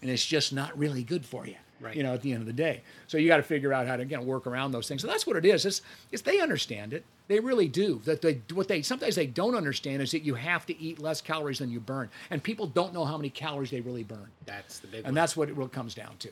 And 0.02 0.10
it's 0.10 0.26
just 0.26 0.54
not 0.54 0.78
really 0.78 1.04
good 1.04 1.26
for 1.26 1.46
you. 1.46 1.56
Right. 1.82 1.96
You 1.96 2.04
know, 2.04 2.14
at 2.14 2.22
the 2.22 2.34
end 2.34 2.42
of 2.42 2.48
the 2.48 2.54
day. 2.54 2.82
So 3.08 3.18
you 3.18 3.28
got 3.28 3.38
to 3.38 3.44
figure 3.44 3.72
out 3.72 3.88
how 3.88 3.96
to 3.96 4.02
again 4.02 4.26
work 4.26 4.48
around 4.48 4.72
those 4.72 4.88
things. 4.88 5.02
So 5.02 5.08
that's 5.08 5.26
what 5.26 5.38
it 5.38 5.46
is. 5.46 5.66
It's, 5.66 5.82
it's 6.12 6.22
they 6.22 6.40
understand 6.40 6.94
it. 6.94 7.06
They 7.28 7.40
really 7.40 7.68
do. 7.68 8.02
That 8.06 8.22
they 8.22 8.42
what 8.54 8.68
they 8.68 8.82
sometimes 8.82 9.16
they 9.16 9.28
don't 9.28 9.56
understand 9.56 10.02
is 10.02 10.12
that 10.12 10.24
you 10.24 10.36
have 10.36 10.66
to 10.66 10.80
eat 10.82 11.00
less 11.00 11.22
calories 11.22 11.60
than 11.60 11.72
you 11.72 11.80
burn, 11.80 12.10
and 12.30 12.44
people 12.44 12.68
don't 12.68 12.94
know 12.94 13.06
how 13.06 13.18
many 13.18 13.30
calories 13.30 13.72
they 13.72 13.82
really 13.82 14.04
burn. 14.04 14.28
That's 14.46 14.80
the 14.80 14.88
big. 14.88 15.00
And 15.00 15.08
one. 15.08 15.14
that's 15.14 15.38
what 15.38 15.48
it 15.48 15.56
really 15.56 15.70
comes 15.70 15.96
down 15.96 16.18
to. 16.20 16.30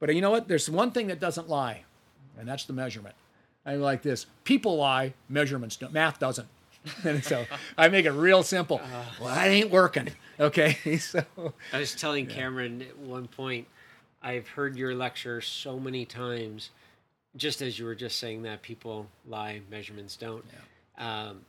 But 0.00 0.14
you 0.14 0.20
know 0.20 0.30
what? 0.30 0.48
There's 0.48 0.68
one 0.68 0.90
thing 0.90 1.08
that 1.08 1.20
doesn't 1.20 1.48
lie, 1.48 1.84
and 2.38 2.48
that's 2.48 2.64
the 2.64 2.72
measurement. 2.72 3.14
I 3.64 3.72
mean, 3.72 3.82
like 3.82 4.02
this. 4.02 4.26
People 4.44 4.78
lie, 4.78 5.14
measurements 5.28 5.76
don't. 5.76 5.92
Math 5.92 6.18
doesn't. 6.18 6.48
and 7.04 7.22
so 7.32 7.44
I 7.76 7.88
make 7.88 8.06
it 8.06 8.12
real 8.12 8.42
simple. 8.42 8.80
Uh, 8.82 9.04
well, 9.20 9.34
that 9.34 9.48
ain't 9.48 9.70
working. 9.70 10.08
Okay. 10.38 10.96
so 10.98 11.22
I 11.72 11.78
was 11.78 11.94
telling 11.94 12.26
Cameron 12.26 12.82
at 12.82 12.98
one 12.98 13.28
point, 13.28 13.66
I've 14.22 14.48
heard 14.48 14.76
your 14.76 14.94
lecture 14.94 15.40
so 15.40 15.78
many 15.78 16.04
times, 16.04 16.70
just 17.36 17.62
as 17.62 17.78
you 17.78 17.84
were 17.84 17.94
just 17.94 18.18
saying 18.18 18.42
that 18.42 18.62
people 18.62 19.06
lie, 19.26 19.60
measurements 19.70 20.16
don't. 20.16 20.44
Yeah. 20.98 21.28
Um, 21.28 21.40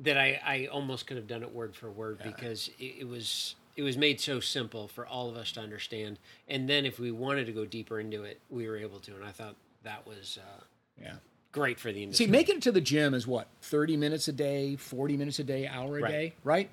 that 0.00 0.16
I, 0.16 0.40
I 0.44 0.66
almost 0.66 1.06
could 1.06 1.16
have 1.16 1.26
done 1.26 1.42
it 1.42 1.52
word 1.52 1.74
for 1.74 1.90
word 1.90 2.18
yeah. 2.20 2.30
because 2.30 2.70
it, 2.78 3.00
it 3.00 3.08
was 3.08 3.56
it 3.76 3.82
was 3.82 3.96
made 3.96 4.20
so 4.20 4.40
simple 4.40 4.88
for 4.88 5.06
all 5.06 5.28
of 5.28 5.36
us 5.36 5.52
to 5.52 5.60
understand. 5.60 6.18
And 6.48 6.68
then 6.68 6.84
if 6.84 6.98
we 6.98 7.10
wanted 7.10 7.46
to 7.46 7.52
go 7.52 7.64
deeper 7.64 8.00
into 8.00 8.24
it, 8.24 8.40
we 8.50 8.68
were 8.68 8.76
able 8.76 8.98
to. 9.00 9.14
And 9.14 9.24
I 9.24 9.30
thought 9.30 9.54
that 9.84 10.06
was 10.06 10.38
uh, 10.40 10.62
yeah 11.00 11.14
great 11.52 11.78
for 11.80 11.92
the 11.92 12.02
industry. 12.02 12.26
See, 12.26 12.30
making 12.30 12.56
it 12.56 12.62
to 12.62 12.72
the 12.72 12.80
gym 12.80 13.14
is 13.14 13.26
what 13.26 13.48
thirty 13.62 13.96
minutes 13.96 14.28
a 14.28 14.32
day, 14.32 14.76
forty 14.76 15.16
minutes 15.16 15.38
a 15.38 15.44
day, 15.44 15.66
hour 15.66 15.98
a 15.98 16.02
right. 16.02 16.10
day, 16.10 16.32
right? 16.44 16.70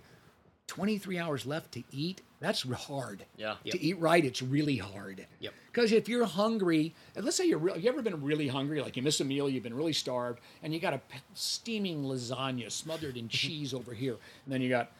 Twenty 0.67 0.97
three 0.97 1.19
hours 1.19 1.45
left 1.45 1.71
to 1.73 1.83
eat. 1.91 2.21
That's 2.39 2.63
hard. 2.63 3.25
Yeah. 3.37 3.53
To 3.53 3.57
yep. 3.63 3.75
eat 3.79 3.99
right, 3.99 4.23
it's 4.23 4.41
really 4.41 4.77
hard. 4.77 5.25
Yep. 5.39 5.53
Because 5.71 5.91
if 5.91 6.09
you're 6.09 6.25
hungry, 6.25 6.93
let's 7.15 7.37
say 7.37 7.45
you're 7.45 7.59
real, 7.59 7.77
you 7.77 7.89
ever 7.89 8.01
been 8.01 8.23
really 8.23 8.47
hungry, 8.47 8.81
like 8.81 8.95
you 8.97 9.03
miss 9.03 9.19
a 9.19 9.25
meal, 9.25 9.49
you've 9.49 9.63
been 9.63 9.75
really 9.75 9.93
starved, 9.93 10.39
and 10.63 10.73
you 10.73 10.79
got 10.79 10.93
a 10.93 11.01
steaming 11.33 12.03
lasagna 12.03 12.71
smothered 12.71 13.17
in 13.17 13.27
cheese 13.29 13.73
over 13.73 13.93
here, 13.93 14.17
and 14.45 14.53
then 14.53 14.61
you 14.61 14.69
got 14.69 14.91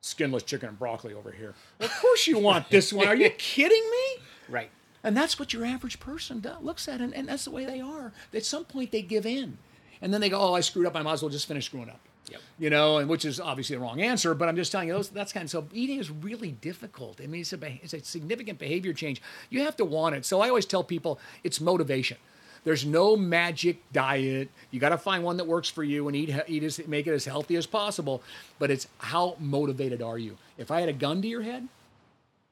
skinless 0.00 0.42
chicken 0.42 0.68
and 0.68 0.78
broccoli 0.78 1.14
over 1.14 1.30
here. 1.30 1.54
Well, 1.78 1.88
of 1.88 1.94
course 1.96 2.26
you 2.26 2.38
want 2.38 2.70
this 2.70 2.92
one. 2.92 3.08
Are 3.08 3.16
you 3.16 3.30
kidding 3.38 3.90
me? 3.90 4.22
Right. 4.48 4.70
And 5.02 5.16
that's 5.16 5.38
what 5.38 5.52
your 5.52 5.64
average 5.64 5.98
person 5.98 6.40
does, 6.40 6.62
looks 6.62 6.88
at, 6.88 7.00
and, 7.00 7.14
and 7.14 7.28
that's 7.28 7.44
the 7.44 7.50
way 7.50 7.64
they 7.64 7.80
are. 7.80 8.12
At 8.34 8.44
some 8.44 8.64
point, 8.64 8.90
they 8.90 9.02
give 9.02 9.24
in, 9.24 9.58
and 10.02 10.12
then 10.12 10.20
they 10.20 10.28
go, 10.28 10.40
"Oh, 10.40 10.54
I 10.54 10.60
screwed 10.60 10.86
up. 10.86 10.94
I 10.94 11.02
might 11.02 11.14
as 11.14 11.22
well 11.22 11.30
just 11.30 11.46
finish 11.46 11.66
screwing 11.66 11.88
up." 11.88 12.00
Yep. 12.28 12.40
You 12.58 12.70
know, 12.70 12.98
and 12.98 13.08
which 13.08 13.24
is 13.24 13.40
obviously 13.40 13.76
the 13.76 13.82
wrong 13.82 14.00
answer, 14.00 14.34
but 14.34 14.48
I'm 14.48 14.56
just 14.56 14.70
telling 14.70 14.88
you 14.88 14.94
those. 14.94 15.08
That's 15.08 15.32
kind 15.32 15.44
of 15.44 15.50
so 15.50 15.66
eating 15.72 15.98
is 15.98 16.10
really 16.10 16.52
difficult. 16.52 17.20
I 17.22 17.26
mean, 17.26 17.40
it's 17.40 17.52
a 17.52 17.80
it's 17.82 17.94
a 17.94 18.00
significant 18.00 18.58
behavior 18.58 18.92
change. 18.92 19.20
You 19.48 19.62
have 19.62 19.76
to 19.76 19.84
want 19.84 20.14
it. 20.14 20.24
So 20.24 20.40
I 20.40 20.48
always 20.48 20.66
tell 20.66 20.84
people 20.84 21.18
it's 21.42 21.60
motivation. 21.60 22.18
There's 22.62 22.84
no 22.84 23.16
magic 23.16 23.80
diet. 23.92 24.50
You 24.70 24.80
got 24.80 24.90
to 24.90 24.98
find 24.98 25.24
one 25.24 25.38
that 25.38 25.46
works 25.46 25.68
for 25.68 25.82
you 25.82 26.08
and 26.08 26.16
eat 26.16 26.34
eat 26.46 26.62
as, 26.62 26.86
make 26.86 27.06
it 27.06 27.12
as 27.12 27.24
healthy 27.24 27.56
as 27.56 27.66
possible. 27.66 28.22
But 28.58 28.70
it's 28.70 28.86
how 28.98 29.36
motivated 29.40 30.02
are 30.02 30.18
you? 30.18 30.36
If 30.58 30.70
I 30.70 30.80
had 30.80 30.88
a 30.88 30.94
gun 30.94 31.22
to 31.22 31.28
your 31.28 31.42
head, 31.42 31.68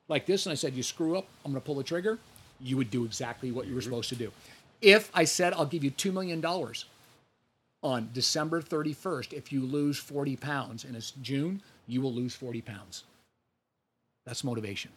like 0.08 0.26
this, 0.26 0.46
and 0.46 0.52
I 0.52 0.56
said, 0.56 0.74
"You 0.74 0.82
screw 0.82 1.16
up, 1.16 1.26
I'm 1.44 1.52
going 1.52 1.60
to 1.60 1.66
pull 1.66 1.74
the 1.74 1.84
trigger," 1.84 2.18
you 2.60 2.76
would 2.76 2.90
do 2.90 3.04
exactly 3.04 3.52
what 3.52 3.66
you 3.66 3.74
were 3.74 3.80
mm-hmm. 3.80 3.90
supposed 3.90 4.08
to 4.08 4.16
do. 4.16 4.32
If 4.80 5.10
I 5.14 5.24
said, 5.24 5.52
"I'll 5.52 5.66
give 5.66 5.84
you 5.84 5.90
two 5.90 6.10
million 6.10 6.40
dollars 6.40 6.86
on 7.82 8.10
December 8.12 8.60
31st 8.60 9.32
if 9.32 9.52
you 9.52 9.62
lose 9.62 9.98
40 9.98 10.36
pounds, 10.36 10.84
and 10.84 10.96
it's 10.96 11.12
June, 11.22 11.62
you 11.86 12.00
will 12.00 12.12
lose 12.12 12.34
40 12.34 12.60
pounds." 12.62 13.04
That's 14.24 14.44
motivation 14.44 14.90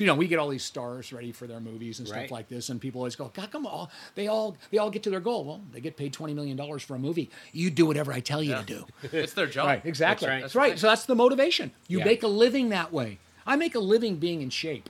you 0.00 0.06
know, 0.06 0.14
we 0.14 0.26
get 0.26 0.38
all 0.38 0.48
these 0.48 0.64
stars 0.64 1.12
ready 1.12 1.30
for 1.30 1.46
their 1.46 1.60
movies 1.60 1.98
and 1.98 2.08
stuff 2.08 2.20
right. 2.20 2.30
like 2.30 2.48
this, 2.48 2.70
and 2.70 2.80
people 2.80 3.02
always 3.02 3.16
go, 3.16 3.30
"God, 3.34 3.50
come 3.50 3.66
on!" 3.66 3.88
They 4.14 4.28
all 4.28 4.56
they 4.70 4.78
all 4.78 4.90
get 4.90 5.02
to 5.02 5.10
their 5.10 5.20
goal. 5.20 5.44
Well, 5.44 5.60
they 5.72 5.80
get 5.80 5.98
paid 5.98 6.14
twenty 6.14 6.32
million 6.32 6.56
dollars 6.56 6.82
for 6.82 6.94
a 6.94 6.98
movie. 6.98 7.30
You 7.52 7.70
do 7.70 7.84
whatever 7.84 8.10
I 8.10 8.20
tell 8.20 8.42
you 8.42 8.52
yeah. 8.52 8.62
to 8.62 8.66
do. 8.66 8.86
it's 9.12 9.34
their 9.34 9.46
job. 9.46 9.66
Right? 9.66 9.84
Exactly. 9.84 10.26
That's 10.26 10.34
right. 10.34 10.40
That's 10.40 10.54
right. 10.54 10.78
So 10.78 10.86
that's 10.88 11.04
the 11.04 11.14
motivation. 11.14 11.70
You 11.86 11.98
yeah. 11.98 12.06
make 12.06 12.22
a 12.22 12.28
living 12.28 12.70
that 12.70 12.92
way. 12.92 13.18
I 13.46 13.56
make 13.56 13.74
a 13.74 13.78
living 13.78 14.16
being 14.16 14.40
in 14.40 14.48
shape. 14.48 14.88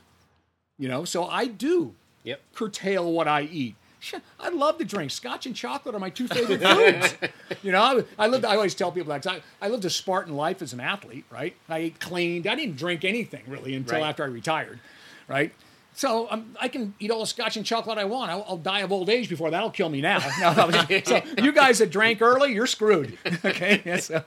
You 0.79 0.89
know, 0.89 1.05
so 1.05 1.27
I 1.27 1.47
do 1.47 1.95
yep. 2.23 2.41
curtail 2.55 3.13
what 3.13 3.27
I 3.27 3.43
eat. 3.43 3.75
I 4.39 4.49
love 4.49 4.79
to 4.79 4.85
drink. 4.85 5.11
Scotch 5.11 5.47
and 5.47 5.55
chocolate 5.55 5.95
are 5.95 5.99
my 5.99 6.11
two 6.11 6.29
favorite 6.29 6.63
foods. 6.63 7.33
you 7.63 7.73
know, 7.73 7.83
I, 8.19 8.25
I 8.25 8.27
lived. 8.27 8.45
I 8.45 8.57
always 8.57 8.75
tell 8.75 8.93
people 8.93 9.13
that 9.13 9.27
I, 9.27 9.43
I 9.61 9.69
lived 9.69 9.85
a 9.85 9.91
Spartan 9.91 10.35
life 10.35 10.63
as 10.63 10.73
an 10.73 10.81
athlete. 10.81 11.25
Right? 11.31 11.55
I 11.69 11.79
ate 11.79 12.01
clean. 12.01 12.47
I 12.49 12.55
didn't 12.55 12.77
drink 12.77 13.05
anything 13.05 13.43
really 13.47 13.75
until 13.75 14.01
right. 14.01 14.09
after 14.09 14.25
I 14.25 14.27
retired 14.27 14.81
right? 15.31 15.53
So 15.95 16.29
um, 16.31 16.57
I 16.61 16.69
can 16.69 16.95
eat 16.99 17.11
all 17.11 17.21
the 17.21 17.27
scotch 17.27 17.57
and 17.57 17.67
chocolate 17.67 17.99
I 17.99 18.05
want. 18.05 18.31
I'll, 18.31 18.45
I'll, 18.49 18.57
die 18.57 18.81
of 18.81 18.93
old 18.93 19.11
age 19.11 19.29
before 19.29 19.51
that'll 19.51 19.71
kill 19.71 19.89
me 19.89 20.01
now. 20.01 20.19
no, 20.41 20.71
so 21.05 21.23
you 21.43 21.53
guys 21.53 21.79
that 21.79 21.91
drank 21.91 22.23
early, 22.23 22.53
you're 22.53 22.67
screwed. 22.67 23.19
okay. 23.45 23.83
Yeah, 23.85 23.97
so, 23.99 24.25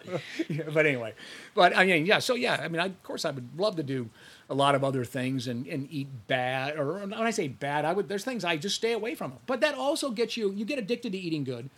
yeah, 0.49 0.63
but 0.73 0.85
anyway, 0.85 1.13
but 1.55 1.75
I 1.75 1.85
mean, 1.85 2.05
yeah. 2.05 2.19
So 2.19 2.35
yeah, 2.35 2.59
I 2.61 2.67
mean, 2.67 2.81
I, 2.81 2.87
of 2.87 3.03
course, 3.03 3.25
I 3.25 3.31
would 3.31 3.57
love 3.57 3.75
to 3.77 3.83
do 3.83 4.09
a 4.49 4.53
lot 4.53 4.75
of 4.75 4.83
other 4.83 5.05
things 5.05 5.47
and, 5.47 5.65
and 5.67 5.87
eat 5.89 6.07
bad. 6.27 6.77
Or 6.77 6.99
when 6.99 7.13
I 7.13 7.31
say 7.31 7.47
bad, 7.47 7.85
I 7.85 7.93
would. 7.93 8.09
There's 8.09 8.23
things 8.25 8.43
I 8.43 8.57
just 8.57 8.75
stay 8.75 8.91
away 8.91 9.15
from. 9.15 9.33
But 9.45 9.61
that 9.61 9.75
also 9.75 10.11
gets 10.11 10.35
you. 10.35 10.51
You 10.51 10.65
get 10.65 10.79
addicted 10.79 11.13
to 11.13 11.17
eating 11.17 11.43
good. 11.43 11.69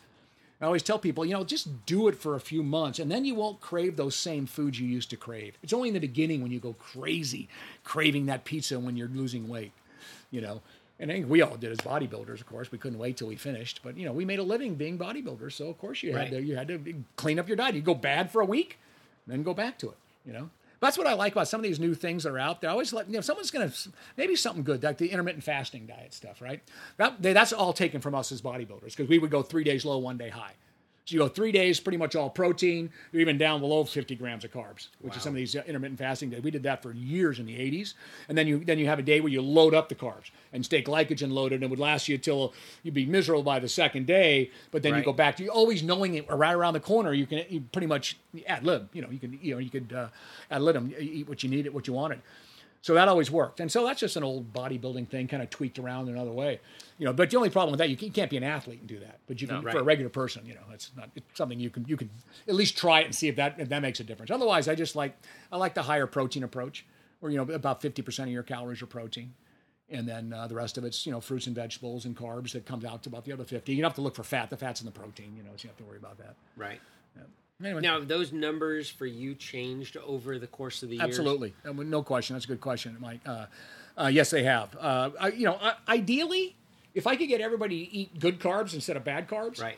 I 0.62 0.66
always 0.66 0.84
tell 0.84 0.98
people, 0.98 1.26
you 1.26 1.34
know, 1.34 1.44
just 1.44 1.86
do 1.86 2.08
it 2.08 2.16
for 2.16 2.36
a 2.36 2.40
few 2.40 2.64
months 2.64 3.00
and 3.00 3.12
then 3.12 3.26
you 3.26 3.36
won't 3.36 3.60
crave 3.60 3.98
those 3.98 4.16
same 4.16 4.46
foods 4.46 4.80
you 4.80 4.88
used 4.88 5.10
to 5.10 5.18
crave. 5.18 5.58
It's 5.62 5.74
only 5.74 5.90
in 5.90 5.94
the 5.94 6.00
beginning 6.00 6.42
when 6.42 6.52
you 6.52 6.60
go 6.60 6.74
crazy 6.74 7.50
craving 7.84 8.28
that 8.28 8.46
pizza 8.46 8.80
when 8.80 8.96
you're 8.96 9.10
losing 9.10 9.50
weight, 9.50 9.74
you 10.32 10.42
know. 10.42 10.62
And 10.98 11.12
I 11.12 11.16
think 11.16 11.30
we 11.30 11.42
all 11.42 11.58
did 11.58 11.72
as 11.72 11.80
bodybuilders, 11.80 12.40
of 12.40 12.46
course. 12.46 12.72
We 12.72 12.78
couldn't 12.78 13.00
wait 13.00 13.18
till 13.18 13.28
we 13.28 13.36
finished, 13.36 13.82
but 13.84 13.98
you 13.98 14.06
know, 14.06 14.14
we 14.14 14.24
made 14.24 14.40
a 14.40 14.44
living 14.44 14.76
being 14.76 14.98
bodybuilders, 14.98 15.52
so 15.52 15.68
of 15.68 15.78
course 15.78 16.02
you 16.02 16.14
had 16.14 16.18
right. 16.18 16.32
to 16.32 16.42
you 16.42 16.56
had 16.56 16.70
to 16.70 17.04
clean 17.18 17.38
up 17.38 17.50
your 17.50 17.58
diet. 17.58 17.76
You 17.76 17.82
go 17.82 17.96
bad 17.96 18.32
for 18.32 18.40
a 18.40 18.46
week, 18.46 18.80
then 19.28 19.44
go 19.44 19.54
back 19.54 19.78
to 19.80 19.90
it, 19.90 19.98
you 20.26 20.32
know. 20.32 20.50
That's 20.86 20.98
what 20.98 21.08
I 21.08 21.14
like 21.14 21.32
about 21.32 21.48
some 21.48 21.60
of 21.60 21.64
these 21.64 21.80
new 21.80 21.96
things 21.96 22.24
that 22.24 22.32
are 22.32 22.40
out 22.40 22.62
there. 22.62 22.70
I 22.70 22.74
always 22.74 22.94
let 22.94 23.08
you 23.08 23.14
know 23.14 23.22
someone's 23.22 23.52
going 23.52 23.70
to 23.70 23.90
maybe 24.18 24.36
something 24.36 24.64
good 24.64 24.84
like 24.84 24.98
the 24.98 25.10
intermittent 25.10 25.44
fasting 25.44 25.88
diet 25.88 26.14
stuff, 26.14 26.42
right? 26.42 26.62
That, 26.98 27.22
that's 27.22 27.52
all 27.54 27.74
taken 27.74 28.02
from 28.02 28.14
us 28.14 28.32
as 28.32 28.42
bodybuilders 28.42 28.96
because 28.96 29.10
we 29.10 29.18
would 29.18 29.32
go 29.32 29.42
three 29.42 29.64
days 29.64 29.84
low, 29.84 29.98
one 29.98 30.18
day 30.18 30.30
high. 30.30 30.54
So 31.06 31.14
you 31.14 31.20
go 31.20 31.28
three 31.28 31.52
days, 31.52 31.80
pretty 31.80 31.98
much 31.98 32.16
all 32.16 32.32
protein. 32.32 32.90
You're 33.12 33.22
even 33.22 33.38
down 33.38 33.60
below 33.60 33.84
50 33.84 34.16
grams 34.16 34.44
of 34.44 34.52
carbs, 34.52 34.88
which 35.02 35.12
wow. 35.12 35.18
is 35.18 35.22
some 35.22 35.34
of 35.34 35.36
these 35.36 35.56
uh, 35.56 35.62
intermittent 35.68 36.00
fasting 36.00 36.32
days. 36.32 36.42
We 36.42 36.50
did 36.50 36.64
that 36.64 36.82
for 36.82 36.94
years 36.94 37.38
in 37.38 37.46
the 37.46 37.56
80s, 37.56 37.94
and 38.28 38.36
then 38.36 38.48
you 38.48 38.66
then 38.66 38.80
you 38.80 38.88
have 38.88 38.98
a 38.98 39.04
day 39.04 39.22
where 39.22 39.32
you 39.32 39.44
load 39.44 39.76
up 39.76 39.88
the 39.88 39.94
carbs 39.94 40.32
and 40.52 40.66
stay 40.66 40.82
glycogen 40.82 41.32
loaded, 41.32 41.58
and 41.58 41.64
it 41.64 41.70
would 41.70 41.78
last 41.78 42.08
you 42.08 42.16
until 42.16 42.54
you'd 42.82 42.96
be 42.96 43.06
miserable 43.06 43.44
by 43.44 43.60
the 43.60 43.70
second 43.70 44.08
day. 44.08 44.50
But 44.72 44.82
then 44.82 44.94
right. 44.94 45.00
you 45.00 45.06
go 45.06 45.14
back 45.14 45.36
to 45.36 45.44
you 45.44 45.52
always 45.52 45.84
knowing 45.84 46.16
it 46.16 46.28
right 46.28 46.54
around 46.54 46.74
the 46.74 46.80
corner. 46.80 47.14
You 47.14 47.28
can 47.28 47.46
you 47.50 47.62
pretty 47.72 47.88
much 47.88 48.18
ad 48.48 48.64
lib. 48.64 48.90
You 48.92 49.04
know, 49.04 49.12
you 49.12 49.20
can 49.20 49.38
you 49.40 49.54
know 49.54 49.60
you 49.60 49.70
could 49.70 49.94
uh, 49.94 50.08
ad 50.50 50.64
lib 50.64 50.74
them, 50.74 50.92
eat 51.00 51.30
what 51.30 51.44
you 51.44 51.50
needed, 51.50 51.72
what 51.72 51.86
you 51.86 51.94
wanted. 51.94 52.22
So 52.86 52.94
that 52.94 53.08
always 53.08 53.32
worked. 53.32 53.60
And 53.62 53.72
so 53.72 53.84
that's 53.84 54.00
just 54.00 54.16
an 54.16 54.24
old 54.24 54.54
bodybuilding 54.54 55.08
thing, 55.08 55.28
kind 55.28 55.42
of 55.42 55.50
tweaked 55.50 55.80
around 55.80 56.08
another 56.08 56.32
way. 56.32 56.60
You 57.00 57.06
know, 57.08 57.14
but 57.14 57.32
the 57.32 57.38
only 57.38 57.50
problem 57.50 57.72
with 57.72 57.80
that, 57.80 57.90
you 57.90 58.12
can't 58.12 58.30
be 58.30 58.38
an 58.38 58.44
athlete 58.44 58.78
and 58.78 58.88
do 58.88 59.00
that. 59.00 59.22
But 59.26 59.42
you 59.42 59.48
can, 59.48 59.56
no, 59.56 59.64
right. 59.64 59.74
for 59.74 59.80
a 59.80 59.84
regular 59.84 60.12
person, 60.12 60.46
you 60.46 60.54
know, 60.54 60.62
it's 60.72 60.92
not 60.96 61.10
it's 61.16 61.26
something 61.34 61.60
you 61.60 61.72
can 61.72 61.84
you 61.88 61.98
can 61.98 62.12
at 62.48 62.54
least 62.54 62.78
try 62.78 63.00
it 63.00 63.06
and 63.06 63.16
see 63.16 63.28
if 63.28 63.38
that 63.38 63.56
if 63.60 63.70
that 63.70 63.82
makes 63.82 64.00
a 64.02 64.04
difference. 64.04 64.30
Otherwise, 64.30 64.68
I 64.68 64.76
just 64.76 64.96
like 64.96 65.18
I 65.52 65.58
like 65.58 65.74
the 65.74 65.82
higher 65.82 66.06
protein 66.06 66.44
approach, 66.44 66.86
where 67.22 67.32
you 67.32 67.44
know 67.44 67.52
about 67.56 67.82
fifty 67.82 68.04
percent 68.04 68.30
of 68.30 68.34
your 68.34 68.44
calories 68.44 68.84
are 68.84 68.86
protein, 68.86 69.34
and 69.90 70.08
then 70.08 70.32
uh, 70.32 70.46
the 70.46 70.54
rest 70.54 70.78
of 70.78 70.84
it's 70.84 71.08
you 71.08 71.12
know 71.12 71.20
fruits 71.20 71.48
and 71.48 71.56
vegetables 71.56 72.06
and 72.06 72.16
carbs 72.16 72.52
that 72.52 72.68
comes 72.68 72.86
out 72.86 73.02
to 73.02 73.10
about 73.10 73.26
the 73.26 73.32
other 73.32 73.46
fifty. 73.46 73.74
You 73.74 73.82
don't 73.82 73.90
have 73.90 73.96
to 73.96 74.02
look 74.02 74.14
for 74.14 74.24
fat. 74.24 74.52
The 74.52 74.58
fat's 74.58 74.82
in 74.82 74.86
the 74.86 74.92
protein, 74.92 75.34
you 75.36 75.42
know, 75.42 75.50
so 75.56 75.64
you 75.64 75.70
don't 75.70 75.70
have 75.70 75.78
to 75.78 75.86
worry 75.86 75.98
about 75.98 76.20
that. 76.20 76.36
Right. 76.56 76.80
Yeah. 77.16 77.24
Anyway. 77.64 77.82
Now, 77.82 78.00
have 78.00 78.08
those 78.08 78.34
numbers 78.34 78.90
for 78.90 79.06
you 79.06 79.34
changed 79.34 79.96
over 79.98 80.38
the 80.40 80.48
course 80.48 80.84
of 80.84 80.90
the 80.90 80.96
years? 80.98 81.08
Absolutely, 81.08 81.54
Uh, 81.66 81.72
no 81.72 82.04
question. 82.04 82.36
That's 82.36 82.46
a 82.46 82.50
good 82.50 82.60
question, 82.62 82.98
Mike. 83.00 83.22
Uh, 83.26 83.46
uh, 83.98 84.08
yes, 84.08 84.30
they 84.30 84.44
have. 84.44 84.76
Uh, 84.78 85.12
I, 85.20 85.28
you 85.30 85.46
know, 85.46 85.58
ideally, 85.88 86.56
if 86.94 87.08
I 87.08 87.16
could 87.16 87.28
get 87.30 87.40
everybody 87.40 87.86
to 87.86 87.92
eat 87.94 88.20
good 88.20 88.40
carbs 88.40 88.74
instead 88.74 88.98
of 88.98 89.06
bad 89.06 89.30
carbs, 89.30 89.62
Right. 89.62 89.78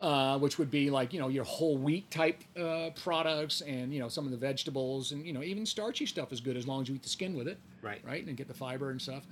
uh, 0.00 0.36
which 0.40 0.58
would 0.58 0.70
be 0.70 0.90
like 0.90 1.12
you 1.12 1.20
know 1.20 1.28
your 1.28 1.44
whole 1.44 1.76
wheat 1.78 2.10
type 2.10 2.42
uh, 2.60 2.90
products 3.04 3.60
and 3.60 3.94
you 3.94 4.00
know 4.00 4.08
some 4.08 4.24
of 4.24 4.32
the 4.32 4.36
vegetables 4.36 5.12
and 5.12 5.24
you 5.24 5.32
know 5.32 5.44
even 5.44 5.64
starchy 5.64 6.06
stuff 6.06 6.32
is 6.32 6.40
good 6.40 6.56
as 6.56 6.66
long 6.66 6.82
as 6.82 6.88
you 6.88 6.96
eat 6.96 7.04
the 7.04 7.08
skin 7.08 7.36
with 7.36 7.46
it, 7.46 7.58
Right. 7.82 8.00
Right, 8.04 8.26
and 8.26 8.36
get 8.36 8.48
the 8.48 8.54
fiber 8.54 8.90
and 8.90 9.00
stuff. 9.00 9.22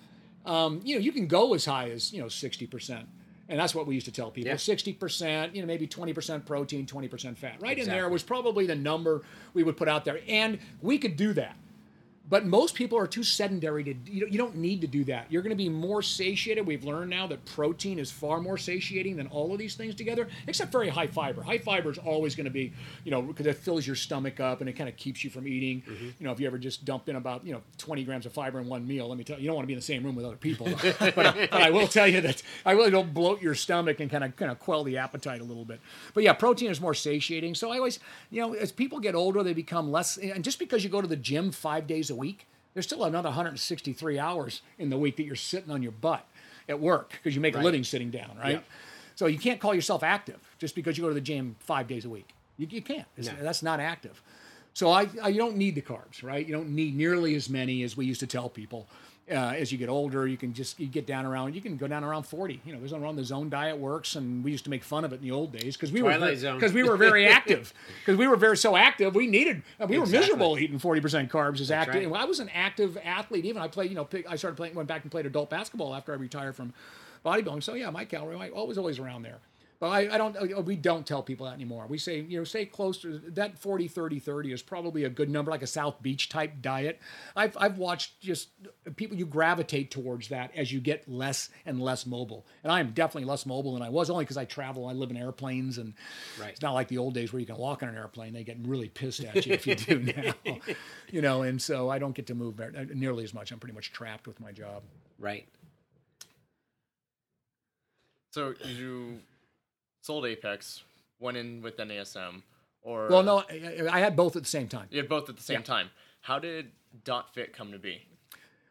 Um, 0.46 0.80
you 0.84 0.94
know, 0.94 1.00
you 1.00 1.10
can 1.10 1.26
go 1.26 1.54
as 1.54 1.64
high 1.64 1.90
as 1.90 2.12
you 2.12 2.22
know 2.22 2.28
sixty 2.28 2.68
percent. 2.68 3.08
And 3.50 3.58
that's 3.58 3.74
what 3.74 3.86
we 3.86 3.94
used 3.96 4.06
to 4.06 4.12
tell 4.12 4.30
people: 4.30 4.50
Yeah. 4.50 4.56
sixty 4.56 4.92
percent, 4.92 5.54
you 5.54 5.60
know, 5.60 5.66
maybe 5.66 5.86
twenty 5.86 6.12
percent 6.12 6.46
protein, 6.46 6.86
twenty 6.86 7.08
percent 7.08 7.36
fat. 7.36 7.56
Right 7.60 7.76
in 7.78 7.86
there 7.86 8.08
was 8.08 8.22
probably 8.22 8.64
the 8.64 8.76
number 8.76 9.22
we 9.52 9.64
would 9.64 9.76
put 9.76 9.88
out 9.88 10.04
there, 10.04 10.20
and 10.28 10.58
we 10.80 10.96
could 10.98 11.16
do 11.16 11.32
that. 11.34 11.56
But 12.30 12.46
most 12.46 12.76
people 12.76 12.96
are 12.96 13.08
too 13.08 13.24
sedentary 13.24 13.82
to. 13.82 13.94
You, 14.06 14.28
you 14.30 14.38
don't 14.38 14.54
need 14.54 14.80
to 14.82 14.86
do 14.86 15.02
that. 15.04 15.26
You're 15.30 15.42
going 15.42 15.50
to 15.50 15.56
be 15.56 15.68
more 15.68 16.00
satiated. 16.00 16.64
We've 16.64 16.84
learned 16.84 17.10
now 17.10 17.26
that 17.26 17.44
protein 17.44 17.98
is 17.98 18.10
far 18.12 18.40
more 18.40 18.56
satiating 18.56 19.16
than 19.16 19.26
all 19.26 19.52
of 19.52 19.58
these 19.58 19.74
things 19.74 19.96
together, 19.96 20.28
except 20.46 20.70
very 20.70 20.88
high 20.88 21.08
fiber. 21.08 21.42
High 21.42 21.58
fiber 21.58 21.90
is 21.90 21.98
always 21.98 22.36
going 22.36 22.44
to 22.44 22.50
be, 22.50 22.72
you 23.04 23.10
know, 23.10 23.20
because 23.20 23.46
it 23.46 23.56
fills 23.56 23.84
your 23.84 23.96
stomach 23.96 24.38
up 24.38 24.60
and 24.60 24.70
it 24.70 24.74
kind 24.74 24.88
of 24.88 24.96
keeps 24.96 25.24
you 25.24 25.30
from 25.30 25.48
eating. 25.48 25.82
Mm-hmm. 25.82 26.06
You 26.20 26.26
know, 26.26 26.30
if 26.30 26.38
you 26.38 26.46
ever 26.46 26.58
just 26.58 26.84
dump 26.84 27.08
in 27.08 27.16
about 27.16 27.44
you 27.44 27.52
know 27.52 27.62
20 27.78 28.04
grams 28.04 28.26
of 28.26 28.32
fiber 28.32 28.60
in 28.60 28.68
one 28.68 28.86
meal, 28.86 29.08
let 29.08 29.18
me 29.18 29.24
tell 29.24 29.36
you, 29.36 29.42
you 29.42 29.48
don't 29.48 29.56
want 29.56 29.64
to 29.64 29.68
be 29.68 29.72
in 29.72 29.78
the 29.78 29.84
same 29.84 30.04
room 30.04 30.14
with 30.14 30.24
other 30.24 30.36
people. 30.36 30.68
but, 31.00 31.16
but 31.16 31.52
I 31.52 31.70
will 31.70 31.88
tell 31.88 32.06
you 32.06 32.20
that 32.20 32.42
I 32.64 32.72
really 32.72 32.92
don't 32.92 33.12
bloat 33.12 33.42
your 33.42 33.56
stomach 33.56 33.98
and 33.98 34.08
kind 34.08 34.22
of 34.22 34.36
kind 34.36 34.52
of 34.52 34.60
quell 34.60 34.84
the 34.84 34.98
appetite 34.98 35.40
a 35.40 35.44
little 35.44 35.64
bit. 35.64 35.80
But 36.14 36.22
yeah, 36.22 36.34
protein 36.34 36.70
is 36.70 36.80
more 36.80 36.94
satiating. 36.94 37.56
So 37.56 37.72
I 37.72 37.78
always, 37.78 37.98
you 38.30 38.40
know, 38.40 38.54
as 38.54 38.70
people 38.70 39.00
get 39.00 39.16
older, 39.16 39.42
they 39.42 39.52
become 39.52 39.90
less. 39.90 40.16
And 40.16 40.44
just 40.44 40.60
because 40.60 40.84
you 40.84 40.90
go 40.90 41.00
to 41.00 41.08
the 41.08 41.16
gym 41.16 41.50
five 41.50 41.88
days 41.88 42.10
a 42.10 42.19
week, 42.20 42.46
there's 42.74 42.86
still 42.86 43.04
another 43.04 43.30
163 43.30 44.18
hours 44.18 44.62
in 44.78 44.90
the 44.90 44.96
week 44.96 45.16
that 45.16 45.24
you're 45.24 45.34
sitting 45.34 45.72
on 45.72 45.82
your 45.82 45.92
butt 45.92 46.24
at 46.68 46.78
work 46.78 47.10
because 47.10 47.34
you 47.34 47.40
make 47.40 47.56
a 47.56 47.60
living 47.60 47.82
sitting 47.82 48.10
down, 48.10 48.36
right? 48.38 48.56
Yeah. 48.56 48.60
So 49.16 49.26
you 49.26 49.38
can't 49.38 49.60
call 49.60 49.74
yourself 49.74 50.02
active 50.02 50.38
just 50.58 50.74
because 50.74 50.96
you 50.96 51.02
go 51.02 51.08
to 51.08 51.14
the 51.14 51.20
gym 51.20 51.56
five 51.58 51.88
days 51.88 52.04
a 52.04 52.08
week. 52.08 52.28
You, 52.56 52.68
you 52.70 52.80
can't. 52.82 53.06
No. 53.18 53.32
That's 53.40 53.62
not 53.62 53.80
active. 53.80 54.22
So 54.72 54.90
I, 54.90 55.08
I, 55.22 55.28
you 55.28 55.38
don't 55.38 55.56
need 55.56 55.74
the 55.74 55.82
carbs, 55.82 56.22
right? 56.22 56.46
You 56.46 56.54
don't 56.54 56.70
need 56.70 56.96
nearly 56.96 57.34
as 57.34 57.50
many 57.50 57.82
as 57.82 57.96
we 57.96 58.06
used 58.06 58.20
to 58.20 58.26
tell 58.26 58.48
people. 58.48 58.86
Uh, 59.30 59.54
as 59.56 59.70
you 59.70 59.78
get 59.78 59.88
older, 59.88 60.26
you 60.26 60.36
can 60.36 60.52
just 60.52 60.80
you 60.80 60.86
get 60.88 61.06
down 61.06 61.24
around. 61.24 61.54
You 61.54 61.60
can 61.60 61.76
go 61.76 61.86
down 61.86 62.02
around 62.02 62.24
forty. 62.24 62.60
You 62.64 62.72
know, 62.72 62.80
there's 62.80 62.92
wrong. 62.92 63.14
The 63.14 63.24
zone 63.24 63.48
diet 63.48 63.78
works, 63.78 64.16
and 64.16 64.42
we 64.42 64.50
used 64.50 64.64
to 64.64 64.70
make 64.70 64.82
fun 64.82 65.04
of 65.04 65.12
it 65.12 65.16
in 65.16 65.22
the 65.22 65.30
old 65.30 65.52
days 65.52 65.76
because 65.76 65.92
we 65.92 66.00
Twilight 66.00 66.42
were 66.42 66.54
because 66.54 66.72
we 66.72 66.82
were 66.82 66.96
very 66.96 67.26
active 67.38 67.72
because 68.00 68.18
we 68.18 68.26
were 68.26 68.36
very 68.36 68.56
so 68.56 68.76
active. 68.76 69.14
We 69.14 69.26
needed 69.28 69.62
we 69.86 69.98
were 69.98 70.02
Exactly. 70.04 70.18
miserable 70.18 70.58
eating 70.58 70.78
forty 70.78 71.00
percent 71.00 71.30
carbs 71.30 71.60
as 71.60 71.70
active. 71.70 72.10
right. 72.10 72.20
I 72.20 72.24
was 72.24 72.40
an 72.40 72.48
active 72.52 72.98
athlete. 73.04 73.44
Even 73.44 73.62
I 73.62 73.68
played. 73.68 73.90
You 73.90 73.96
know, 73.96 74.04
pick- 74.04 74.28
I 74.28 74.36
started 74.36 74.56
playing. 74.56 74.74
Went 74.74 74.88
back 74.88 75.02
and 75.02 75.10
played 75.12 75.26
adult 75.26 75.48
basketball 75.50 75.94
after 75.94 76.12
I 76.12 76.16
retired 76.16 76.56
from 76.56 76.72
bodybuilding. 77.24 77.62
So 77.62 77.74
yeah, 77.74 77.90
my 77.90 78.04
calorie 78.04 78.36
I 78.36 78.48
always 78.48 78.78
always 78.78 78.98
around 78.98 79.22
there. 79.22 79.38
But 79.80 79.88
I, 79.88 80.14
I 80.14 80.18
don't. 80.18 80.36
uh, 80.36 80.60
We 80.60 80.76
don't 80.76 81.06
tell 81.06 81.22
people 81.22 81.46
that 81.46 81.54
anymore. 81.54 81.86
We 81.88 81.96
say 81.96 82.20
you 82.20 82.36
know 82.36 82.44
stay 82.44 82.66
close 82.66 82.98
to 83.00 83.18
that 83.30 83.58
40, 83.58 83.88
30, 83.88 84.18
30 84.18 84.52
is 84.52 84.60
probably 84.60 85.04
a 85.04 85.08
good 85.08 85.30
number, 85.30 85.50
like 85.50 85.62
a 85.62 85.66
South 85.66 86.02
Beach 86.02 86.28
type 86.28 86.60
diet. 86.60 87.00
I've 87.34 87.56
I've 87.58 87.78
watched 87.78 88.20
just 88.20 88.50
people 88.96 89.16
you 89.16 89.24
gravitate 89.24 89.90
towards 89.90 90.28
that 90.28 90.54
as 90.54 90.70
you 90.70 90.80
get 90.80 91.08
less 91.08 91.48
and 91.64 91.80
less 91.80 92.04
mobile. 92.04 92.44
And 92.62 92.70
I 92.70 92.80
am 92.80 92.90
definitely 92.90 93.24
less 93.26 93.46
mobile 93.46 93.72
than 93.72 93.80
I 93.82 93.88
was, 93.88 94.10
only 94.10 94.24
because 94.26 94.36
I 94.36 94.44
travel. 94.44 94.86
I 94.86 94.92
live 94.92 95.10
in 95.10 95.16
airplanes, 95.16 95.78
and 95.78 95.94
Right. 96.38 96.50
it's 96.50 96.60
not 96.60 96.74
like 96.74 96.88
the 96.88 96.98
old 96.98 97.14
days 97.14 97.32
where 97.32 97.40
you 97.40 97.46
can 97.46 97.56
walk 97.56 97.82
on 97.82 97.88
an 97.88 97.96
airplane. 97.96 98.34
They 98.34 98.44
get 98.44 98.58
really 98.62 98.90
pissed 98.90 99.24
at 99.24 99.46
you 99.46 99.54
if 99.54 99.66
you 99.66 99.76
do 99.76 99.98
now. 100.44 100.58
You 101.10 101.22
know, 101.22 101.40
and 101.40 101.60
so 101.60 101.88
I 101.88 101.98
don't 101.98 102.14
get 102.14 102.26
to 102.26 102.34
move 102.34 102.60
nearly 102.94 103.24
as 103.24 103.32
much. 103.32 103.50
I'm 103.50 103.58
pretty 103.58 103.74
much 103.74 103.92
trapped 103.92 104.26
with 104.28 104.40
my 104.40 104.52
job. 104.52 104.82
Right. 105.18 105.48
So 108.32 108.54
you 108.62 109.20
sold 110.00 110.26
Apex, 110.26 110.82
went 111.18 111.36
in 111.36 111.62
with 111.62 111.76
NASM, 111.76 112.42
or 112.82 113.08
Well, 113.08 113.22
no, 113.22 113.44
I, 113.90 114.00
had 114.00 114.16
both 114.16 114.36
at 114.36 114.42
the 114.42 114.48
same 114.48 114.68
time. 114.68 114.88
you 114.90 114.98
had 114.98 115.08
both 115.08 115.28
at 115.28 115.36
the 115.36 115.42
same 115.42 115.60
Yeah. 115.60 115.62
time. 115.64 115.90
How 116.22 116.38
did 116.38 116.72
DotFit 117.04 117.52
come 117.52 117.72
to 117.72 117.78
be? 117.78 118.02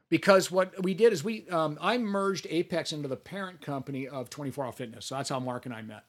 because 0.10 0.50
what 0.50 0.74
we 0.84 0.96
did 0.96 1.14
is 1.14 1.24
we 1.24 1.48
um, 1.50 1.78
I 1.80 1.98
merged 2.00 2.48
Apex 2.50 2.92
into 2.92 3.08
the 3.08 3.16
parent 3.16 3.62
company 3.62 4.08
of 4.08 4.30
24 4.32 4.66
Hour 4.66 4.72
Fitness. 4.72 5.06
So 5.06 5.16
that's 5.16 5.30
how 5.30 5.40
Mark 5.40 5.66
and 5.68 5.74
I 5.76 5.84
met. 5.84 6.04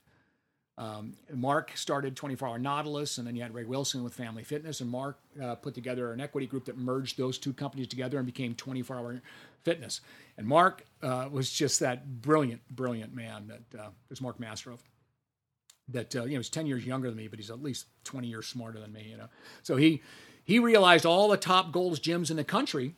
Um, 0.78 1.12
Mark 1.34 1.72
started 1.76 2.16
24 2.16 2.48
Hour 2.48 2.58
Nautilus, 2.58 3.18
and 3.18 3.26
then 3.26 3.36
you 3.36 3.42
had 3.42 3.52
Ray 3.52 3.64
Wilson 3.64 4.02
with 4.02 4.14
Family 4.14 4.42
Fitness, 4.42 4.80
and 4.80 4.88
Mark 4.88 5.18
uh, 5.42 5.54
put 5.54 5.74
together 5.74 6.12
an 6.14 6.20
equity 6.22 6.46
group 6.46 6.64
that 6.64 6.78
merged 6.78 7.18
those 7.18 7.36
two 7.36 7.52
companies 7.52 7.88
together 7.88 8.16
and 8.16 8.24
became 8.24 8.54
24 8.54 8.96
Hour 8.96 9.20
Fitness. 9.64 10.00
And 10.38 10.46
Mark 10.46 10.86
uh, 11.02 11.28
was 11.30 11.50
just 11.50 11.80
that 11.80 12.22
brilliant, 12.22 12.66
brilliant 12.74 13.14
man 13.14 13.48
that 13.48 13.78
uh, 13.78 13.88
was 14.08 14.22
Mark 14.22 14.38
Mastrov. 14.38 14.78
That 15.92 16.14
uh, 16.14 16.24
you 16.24 16.32
know 16.32 16.38
he's 16.38 16.48
10 16.48 16.66
years 16.66 16.84
younger 16.84 17.08
than 17.08 17.16
me, 17.16 17.28
but 17.28 17.38
he's 17.38 17.50
at 17.50 17.62
least 17.62 17.86
20 18.04 18.28
years 18.28 18.46
smarter 18.46 18.78
than 18.80 18.92
me. 18.92 19.06
You 19.10 19.16
know, 19.16 19.28
so 19.62 19.76
he 19.76 20.02
he 20.44 20.58
realized 20.58 21.06
all 21.06 21.28
the 21.28 21.36
top 21.36 21.72
Gold's 21.72 22.00
gyms 22.00 22.30
in 22.30 22.36
the 22.36 22.44
country 22.44 22.94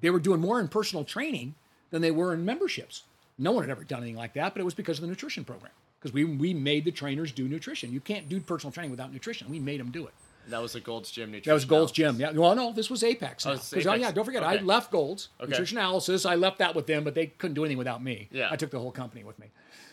they 0.00 0.10
were 0.10 0.20
doing 0.20 0.40
more 0.40 0.60
in 0.60 0.68
personal 0.68 1.04
training 1.04 1.54
than 1.90 2.02
they 2.02 2.10
were 2.10 2.34
in 2.34 2.44
memberships. 2.44 3.04
No 3.38 3.52
one 3.52 3.64
had 3.64 3.70
ever 3.70 3.84
done 3.84 4.00
anything 4.00 4.16
like 4.16 4.34
that, 4.34 4.54
but 4.54 4.60
it 4.60 4.64
was 4.64 4.74
because 4.74 4.98
of 4.98 5.02
the 5.02 5.08
nutrition 5.08 5.44
program. 5.44 5.72
Because 5.98 6.12
we, 6.12 6.24
we 6.24 6.54
made 6.54 6.84
the 6.84 6.90
trainers 6.90 7.32
do 7.32 7.48
nutrition. 7.48 7.92
You 7.92 8.00
can't 8.00 8.28
do 8.28 8.40
personal 8.40 8.72
training 8.72 8.90
without 8.90 9.12
nutrition. 9.12 9.48
We 9.50 9.58
made 9.58 9.80
them 9.80 9.90
do 9.90 10.06
it. 10.06 10.14
That 10.48 10.62
was 10.62 10.74
a 10.74 10.80
Gold's 10.80 11.10
Gym 11.10 11.30
Nutrition. 11.30 11.50
That 11.50 11.54
was 11.54 11.64
Gold's 11.64 11.92
Gym. 11.92 12.20
Yeah. 12.20 12.30
Well, 12.32 12.54
no, 12.54 12.72
this 12.72 12.88
was 12.88 13.02
Apex. 13.02 13.44
Oh, 13.46 13.54
now. 13.54 13.60
oh, 13.60 13.76
Apex. 13.78 14.00
yeah, 14.00 14.10
don't 14.12 14.24
forget, 14.24 14.42
I 14.44 14.56
left 14.56 14.90
Gold's 14.90 15.28
Okay. 15.40 15.50
nutrition 15.50 15.78
analysis. 15.78 16.24
I 16.24 16.34
left 16.36 16.58
that 16.58 16.74
with 16.74 16.86
them, 16.86 17.04
but 17.04 17.14
they 17.14 17.26
couldn't 17.26 17.54
do 17.54 17.64
anything 17.64 17.78
without 17.78 18.02
me. 18.02 18.28
Yeah. 18.30 18.48
I 18.50 18.56
took 18.56 18.70
the 18.70 18.78
whole 18.78 18.92
company 18.92 19.24
with 19.24 19.38
me. 19.38 19.46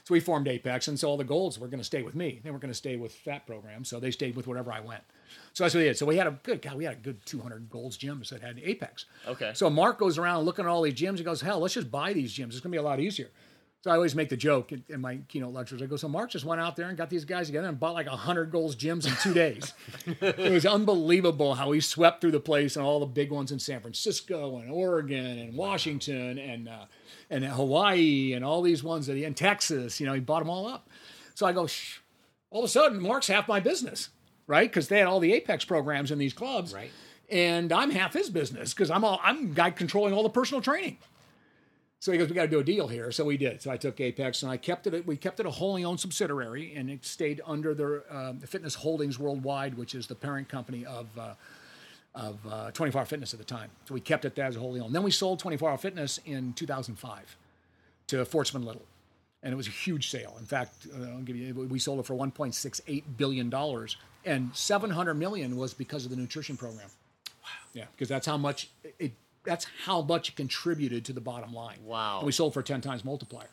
So 0.06 0.14
we 0.14 0.20
formed 0.20 0.47
Apex, 0.49 0.89
and 0.89 0.99
so 0.99 1.08
all 1.10 1.16
the 1.18 1.24
Golds 1.24 1.58
were 1.58 1.68
going 1.68 1.80
to 1.80 1.84
stay 1.86 2.01
with 2.04 2.14
me. 2.14 2.41
They 2.43 2.49
weren't 2.49 2.62
going 2.62 2.72
to 2.74 2.78
stay 2.78 2.97
with 2.97 3.24
that 3.24 3.47
program, 3.47 3.86
so 3.86 3.99
they 4.01 4.12
stayed 4.12 4.36
with 4.36 4.47
wherever 4.47 4.72
I 4.72 4.82
went. 4.82 5.01
So 5.54 5.64
that's 5.64 5.74
what 5.74 5.80
we 5.80 5.86
did. 5.86 5.97
So 5.97 6.06
we 6.06 6.18
had 6.18 6.28
a 6.28 6.38
good 6.43 6.62
God, 6.62 6.76
we 6.76 6.84
had 6.84 6.93
a 6.93 6.97
good 6.97 7.26
200 7.26 7.70
Golds 7.70 7.97
gyms 7.97 8.30
that 8.30 8.41
had 8.41 8.60
Apex. 8.64 9.06
Okay. 9.28 9.51
So 9.56 9.70
Mark 9.70 9.97
goes 9.97 10.18
around 10.18 10.43
looking 10.43 10.66
at 10.66 10.70
all 10.70 10.82
these 10.82 10.93
gyms. 10.93 11.20
He 11.20 11.24
goes, 11.24 11.39
"Hell, 11.41 11.60
let's 11.60 11.74
just 11.74 11.89
buy 11.89 12.12
these 12.12 12.34
gyms. 12.34 12.47
It's 12.47 12.60
going 12.60 12.64
to 12.64 12.70
be 12.70 12.78
a 12.78 12.82
lot 12.84 12.99
easier." 12.99 13.30
So 13.84 13.92
I 13.92 13.96
always 13.96 14.16
make 14.16 14.30
the 14.30 14.38
joke 14.38 14.72
in, 14.72 14.82
in 14.88 15.02
my 15.02 15.18
keynote 15.28 15.54
lectures. 15.54 15.82
I 15.82 15.88
go, 15.88 15.98
"So 15.98 16.08
Mark 16.08 16.32
just 16.32 16.46
went 16.46 16.62
out 16.62 16.78
there 16.78 16.88
and 16.88 16.98
got 16.98 17.10
these 17.10 17.26
guys 17.26 17.48
together 17.48 17.68
and 17.68 17.78
bought 17.78 17.96
like 17.96 18.08
100 18.08 18.50
Golds 18.50 18.78
gyms 18.78 19.06
in 19.06 19.14
two 19.22 19.34
days." 19.34 19.74
it 20.22 20.54
was 20.54 20.66
unbelievable 20.66 21.56
how 21.56 21.74
he 21.74 21.82
swept 21.82 22.22
through 22.22 22.32
the 22.32 22.40
place 22.40 22.78
and 22.78 22.86
all 22.86 23.02
the 23.02 23.06
big 23.06 23.30
ones 23.30 23.52
in 23.52 23.60
San 23.60 23.82
Francisco 23.82 24.58
and 24.60 24.72
Oregon 24.72 25.38
and 25.38 25.58
Washington 25.58 26.38
and 26.38 26.70
uh, 26.70 26.86
and 27.30 27.44
Hawaii 27.44 28.32
and 28.32 28.46
all 28.46 28.62
these 28.62 28.84
ones 28.86 29.06
that 29.08 29.18
he 29.18 29.26
in 29.26 29.34
Texas. 29.34 30.00
You 30.00 30.06
know, 30.06 30.14
he 30.14 30.22
bought 30.22 30.40
them 30.40 30.50
all 30.50 30.66
up. 30.66 30.90
So 31.36 31.46
I 31.46 31.52
go, 31.52 31.68
Shh. 31.68 32.00
all 32.52 32.62
of 32.62 32.66
a 32.66 32.72
sudden, 32.72 33.02
Mark's 33.02 33.28
half 33.28 33.50
my 33.50 33.60
business, 33.60 34.10
right? 34.48 34.70
Because 34.70 34.88
they 34.88 35.00
had 35.00 35.08
all 35.08 35.20
the 35.20 35.34
Apex 35.34 35.66
programs 35.66 36.10
in 36.10 36.20
these 36.20 36.34
clubs, 36.34 36.74
Right. 36.74 36.92
And 37.30 37.74
I'm 37.74 37.90
half 37.90 38.14
his 38.14 38.30
business 38.30 38.74
because 38.74 38.90
I'm 38.90 39.04
all 39.04 39.20
I'm 39.22 39.52
guy 39.54 39.72
controlling 39.72 40.14
all 40.14 40.24
the 40.24 40.30
personal 40.30 40.62
training. 40.62 41.00
So 42.04 42.12
he 42.12 42.18
goes, 42.18 42.28
"We 42.28 42.36
got 42.36 42.41
to 42.41 42.47
do 42.49 42.60
a 42.60 42.66
deal 42.66 42.89
here." 42.89 43.14
So 43.14 43.24
we 43.24 43.38
did. 43.38 43.62
So 43.62 43.72
I 43.72 43.78
took 43.78 44.01
Apex 44.01 44.43
and 44.43 44.51
I 44.51 44.58
kept 44.58 44.88
it. 44.88 45.08
We 45.08 45.16
kept 45.16 45.39
it 45.39 45.45
a 45.45 45.49
wholly 45.49 45.86
owned 45.86 46.01
subsidiary, 46.01 46.74
and 46.76 46.89
it 46.89 47.06
stayed 47.06 47.39
under 47.45 47.74
the, 47.74 48.04
uh, 48.12 48.34
the 48.38 48.45
Fitness 48.45 48.76
Holdings 48.76 49.18
Worldwide, 49.18 49.78
which 49.78 49.95
is 49.95 50.08
the 50.08 50.16
parent 50.16 50.49
company 50.49 50.86
of 50.86 51.08
uh, 51.18 51.36
of 52.14 52.39
uh, 52.45 52.72
24 52.72 52.99
Hour 52.99 53.06
Fitness 53.06 53.32
at 53.34 53.39
the 53.39 53.45
time. 53.45 53.70
So 53.86 53.93
we 53.93 54.01
kept 54.01 54.26
it 54.26 54.38
as 54.38 54.58
a 54.58 54.60
wholly 54.60 54.82
owned. 54.82 54.93
Then 54.93 55.04
we 55.04 55.12
sold 55.12 55.39
24 55.39 55.70
Hour 55.70 55.78
Fitness 55.78 56.20
in 56.26 56.51
2005 56.51 57.38
to 58.08 58.26
Forstmann 58.26 58.66
Little, 58.66 58.84
and 59.41 59.54
it 59.54 59.56
was 59.56 59.68
a 59.68 59.72
huge 59.72 60.10
sale. 60.10 60.36
In 60.41 60.45
fact, 60.45 60.88
uh, 60.93 61.06
I'll 61.06 61.22
give 61.22 61.38
you, 61.38 61.54
we 61.54 61.80
sold 61.80 62.01
it 62.01 62.06
for 62.06 62.16
1.68 62.16 63.04
billion 63.16 63.49
dollars, 63.49 63.95
and 64.26 64.54
700 64.54 65.14
million 65.14 65.56
was 65.56 65.74
because 65.74 66.04
of 66.04 66.12
the 66.12 66.18
nutrition 66.18 66.58
program. 66.58 66.89
Wow. 67.43 67.49
Yeah, 67.74 67.86
because 67.93 68.10
that's 68.10 68.28
how 68.28 68.36
much 68.36 68.68
it. 68.99 69.14
That's 69.44 69.66
how 69.86 70.02
much 70.02 70.30
it 70.30 70.36
contributed 70.36 71.06
to 71.06 71.14
the 71.14 71.22
bottom 71.22 71.54
line. 71.54 71.80
Wow. 71.84 72.20
And 72.20 72.26
we 72.26 72.32
sold 72.32 72.54
for 72.54 72.62
a 72.62 72.64
10 72.64 72.82
times 72.82 73.04
multiplier. 73.04 73.50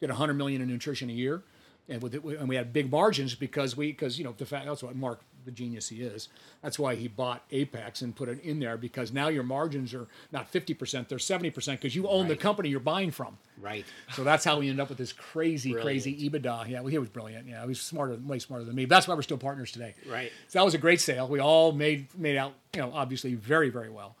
Get 0.00 0.08
100 0.08 0.34
million 0.34 0.62
in 0.62 0.68
nutrition 0.68 1.10
a 1.10 1.12
year, 1.12 1.42
and 1.88 2.02
with 2.02 2.14
it, 2.14 2.24
and 2.24 2.48
we 2.48 2.56
had 2.56 2.72
big 2.72 2.90
margins 2.90 3.34
because 3.34 3.76
we 3.76 3.88
because 3.88 4.18
you 4.18 4.24
know 4.24 4.34
the 4.38 4.46
fact 4.46 4.64
that's 4.64 4.82
what 4.82 4.96
Mark 4.96 5.20
the 5.44 5.50
genius 5.50 5.88
he 5.88 6.02
is. 6.02 6.28
That's 6.62 6.78
why 6.78 6.94
he 6.94 7.08
bought 7.08 7.42
Apex 7.50 8.02
and 8.02 8.14
put 8.14 8.28
it 8.28 8.42
in 8.42 8.60
there 8.60 8.76
because 8.76 9.12
now 9.12 9.28
your 9.28 9.42
margins 9.42 9.94
are 9.94 10.06
not 10.32 10.48
50 10.48 10.74
percent, 10.74 11.08
they're 11.08 11.18
70 11.18 11.50
percent 11.50 11.80
because 11.80 11.94
you 11.94 12.08
own 12.08 12.28
the 12.28 12.36
company 12.36 12.68
you're 12.68 12.80
buying 12.80 13.10
from. 13.10 13.38
Right. 13.60 13.84
So 14.12 14.24
that's 14.24 14.44
how 14.44 14.58
we 14.58 14.68
ended 14.68 14.80
up 14.80 14.88
with 14.88 14.98
this 14.98 15.12
crazy, 15.12 15.74
crazy 15.74 16.28
EBITDA. 16.28 16.68
Yeah, 16.68 16.80
well, 16.80 16.88
he 16.88 16.98
was 16.98 17.08
brilliant. 17.08 17.46
Yeah, 17.46 17.62
he 17.62 17.68
was 17.68 17.80
smarter, 17.80 18.16
way 18.24 18.38
smarter 18.38 18.64
than 18.64 18.74
me. 18.74 18.84
That's 18.84 19.08
why 19.08 19.14
we're 19.14 19.22
still 19.22 19.38
partners 19.38 19.72
today. 19.72 19.94
Right. 20.08 20.32
So 20.48 20.58
that 20.58 20.64
was 20.64 20.74
a 20.74 20.78
great 20.78 21.00
sale. 21.00 21.28
We 21.28 21.40
all 21.40 21.72
made 21.72 22.06
made 22.18 22.36
out, 22.36 22.54
you 22.74 22.80
know, 22.80 22.92
obviously 22.94 23.34
very, 23.34 23.70
very 23.70 23.90
well. 23.90 24.16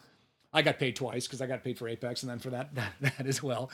I 0.52 0.62
got 0.62 0.78
paid 0.78 0.96
twice 0.96 1.26
because 1.26 1.40
I 1.40 1.46
got 1.46 1.62
paid 1.62 1.78
for 1.78 1.88
Apex 1.88 2.22
and 2.22 2.30
then 2.30 2.38
for 2.38 2.50
that, 2.50 2.74
that 2.74 2.92
that 3.00 3.26
as 3.26 3.42
well. 3.42 3.70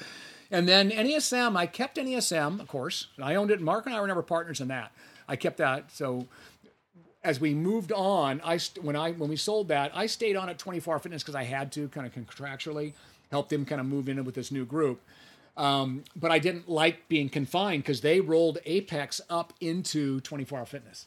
And 0.51 0.69
then 0.69 0.91
NASM, 0.91 1.57
I 1.57 1.67
kept 1.67 1.97
NASM, 1.97 2.61
of 2.61 2.69
course. 2.69 3.09
I 3.21 3.35
owned 3.35 3.51
it. 3.51 3.61
Mark 3.61 3.87
and 3.87 3.95
I 3.95 4.01
were 4.01 4.07
never 4.07 4.23
partners 4.23 4.61
in 4.61 4.69
that. 4.69 4.93
I 5.29 5.37
kept 5.37 5.57
that. 5.59 5.91
So 5.91 6.27
as 7.25 7.41
we 7.41 7.55
moved 7.55 7.93
on, 7.93 8.41
I 8.45 8.59
when 8.81 8.95
I 8.95 9.13
when 9.13 9.29
we 9.29 9.37
sold 9.37 9.69
that, 9.69 9.91
I 9.95 10.07
stayed 10.07 10.37
on 10.37 10.49
at 10.49 10.59
24 10.59 11.01
Fitness 11.01 11.23
because 11.23 11.35
I 11.35 11.43
had 11.43 11.73
to 11.73 11.89
kind 11.89 12.07
of 12.07 12.15
contractually 12.15 12.93
help 13.31 13.49
them 13.49 13.65
kind 13.65 13.81
of 13.81 13.87
move 13.87 14.09
in 14.09 14.25
with 14.25 14.35
this 14.35 14.53
new 14.53 14.65
group. 14.65 15.01
Um, 15.57 16.05
but 16.15 16.31
I 16.31 16.39
didn't 16.39 16.69
like 16.69 17.09
being 17.09 17.29
confined 17.29 17.83
because 17.83 18.03
they 18.03 18.21
rolled 18.21 18.59
Apex 18.67 19.21
up 19.31 19.55
into 19.61 20.21
24 20.21 20.59
Hour 20.59 20.67
Fitness. 20.67 21.07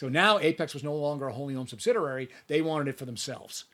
So 0.00 0.08
now 0.08 0.38
Apex 0.40 0.74
was 0.74 0.82
no 0.82 0.96
longer 0.96 1.28
a 1.28 1.32
wholly 1.32 1.54
owned 1.54 1.68
subsidiary. 1.68 2.28
They 2.48 2.62
wanted 2.62 2.88
it 2.88 2.98
for 2.98 3.04
themselves. 3.04 3.66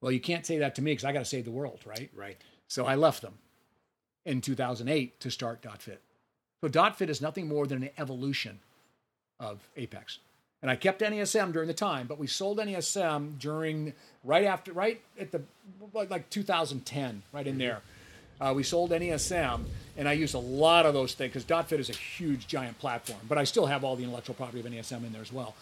Well, 0.00 0.12
you 0.12 0.20
can't 0.20 0.46
say 0.46 0.58
that 0.58 0.74
to 0.76 0.82
me 0.82 0.92
because 0.92 1.04
I 1.04 1.12
got 1.12 1.20
to 1.20 1.24
save 1.24 1.44
the 1.44 1.50
world, 1.50 1.80
right? 1.84 2.10
Right. 2.14 2.36
So 2.68 2.86
I 2.86 2.94
left 2.94 3.22
them 3.22 3.34
in 4.24 4.40
2008 4.40 5.20
to 5.20 5.30
start 5.30 5.62
DotFit. 5.62 5.98
So 6.60 6.68
DotFit 6.68 7.08
is 7.08 7.20
nothing 7.20 7.48
more 7.48 7.66
than 7.66 7.82
an 7.82 7.90
evolution 7.98 8.60
of 9.40 9.60
Apex. 9.76 10.18
And 10.60 10.70
I 10.70 10.76
kept 10.76 11.00
NASM 11.00 11.52
during 11.52 11.68
the 11.68 11.74
time, 11.74 12.06
but 12.06 12.18
we 12.18 12.26
sold 12.26 12.58
NASM 12.58 13.38
during 13.38 13.92
right 14.24 14.44
after, 14.44 14.72
right 14.72 15.00
at 15.18 15.30
the 15.30 15.40
like 15.92 16.28
2010, 16.30 17.22
right 17.32 17.46
in 17.46 17.58
there. 17.58 17.80
Uh, 18.40 18.52
we 18.54 18.62
sold 18.62 18.90
NASM, 18.90 19.64
and 19.96 20.08
I 20.08 20.12
used 20.12 20.34
a 20.34 20.38
lot 20.38 20.86
of 20.86 20.94
those 20.94 21.14
things 21.14 21.32
because 21.32 21.44
DotFit 21.44 21.78
is 21.78 21.90
a 21.90 21.94
huge, 21.94 22.46
giant 22.46 22.78
platform. 22.78 23.20
But 23.28 23.38
I 23.38 23.44
still 23.44 23.66
have 23.66 23.84
all 23.84 23.96
the 23.96 24.04
intellectual 24.04 24.34
property 24.34 24.60
of 24.60 24.66
NASM 24.66 25.04
in 25.04 25.12
there 25.12 25.22
as 25.22 25.32
well. 25.32 25.54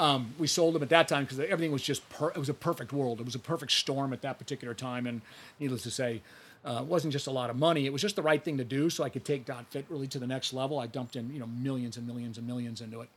Um, 0.00 0.34
we 0.38 0.46
sold 0.46 0.74
them 0.74 0.82
at 0.82 0.88
that 0.88 1.08
time 1.08 1.24
because 1.24 1.38
everything 1.38 1.72
was 1.72 1.82
just 1.82 2.08
per- 2.08 2.30
it 2.30 2.38
was 2.38 2.48
a 2.48 2.54
perfect 2.54 2.90
world. 2.90 3.20
It 3.20 3.26
was 3.26 3.34
a 3.34 3.38
perfect 3.38 3.72
storm 3.72 4.14
at 4.14 4.22
that 4.22 4.38
particular 4.38 4.72
time, 4.72 5.06
and 5.06 5.20
needless 5.58 5.82
to 5.82 5.90
say, 5.90 6.22
uh, 6.64 6.78
it 6.80 6.86
wasn't 6.86 7.12
just 7.12 7.26
a 7.26 7.30
lot 7.30 7.50
of 7.50 7.56
money. 7.56 7.84
It 7.84 7.92
was 7.92 8.00
just 8.00 8.16
the 8.16 8.22
right 8.22 8.42
thing 8.42 8.56
to 8.56 8.64
do, 8.64 8.88
so 8.88 9.04
I 9.04 9.10
could 9.10 9.26
take 9.26 9.44
DotFit 9.44 9.84
really 9.90 10.06
to 10.06 10.18
the 10.18 10.26
next 10.26 10.54
level. 10.54 10.78
I 10.78 10.86
dumped 10.86 11.16
in 11.16 11.30
you 11.34 11.38
know 11.38 11.46
millions 11.46 11.98
and 11.98 12.06
millions 12.06 12.38
and 12.38 12.46
millions 12.46 12.80
into 12.80 13.02
it 13.02 13.10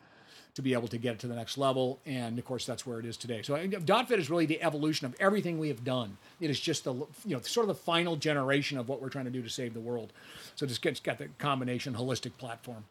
to 0.56 0.62
be 0.62 0.74
able 0.74 0.90
to 0.90 0.98
get 0.98 1.14
it 1.14 1.20
to 1.20 1.28
the 1.28 1.36
next 1.36 1.58
level. 1.58 2.00
And 2.06 2.38
of 2.38 2.44
course, 2.44 2.66
that's 2.66 2.86
where 2.86 3.00
it 3.00 3.06
is 3.06 3.16
today. 3.16 3.42
So 3.44 3.56
DotFit 3.56 4.18
is 4.18 4.30
really 4.30 4.46
the 4.46 4.62
evolution 4.62 5.08
of 5.08 5.16
everything 5.22 5.60
we 5.60 5.70
have 5.70 5.86
done. 5.86 6.18
It 6.42 6.50
is 6.50 6.60
just 6.60 6.84
the 6.84 6.94
you 6.94 7.08
know 7.28 7.40
sort 7.40 7.64
of 7.64 7.70
the 7.70 7.82
final 7.82 8.18
generation 8.18 8.78
of 8.78 8.90
what 8.90 9.02
we're 9.02 9.08
trying 9.08 9.26
to 9.26 9.32
do 9.32 9.42
to 9.42 9.50
save 9.50 9.74
the 9.74 9.80
world. 9.80 10.12
So 10.58 10.66
it's 10.66 11.00
got 11.00 11.18
the 11.18 11.30
combination 11.38 11.94
holistic 11.94 12.38
platform 12.38 12.84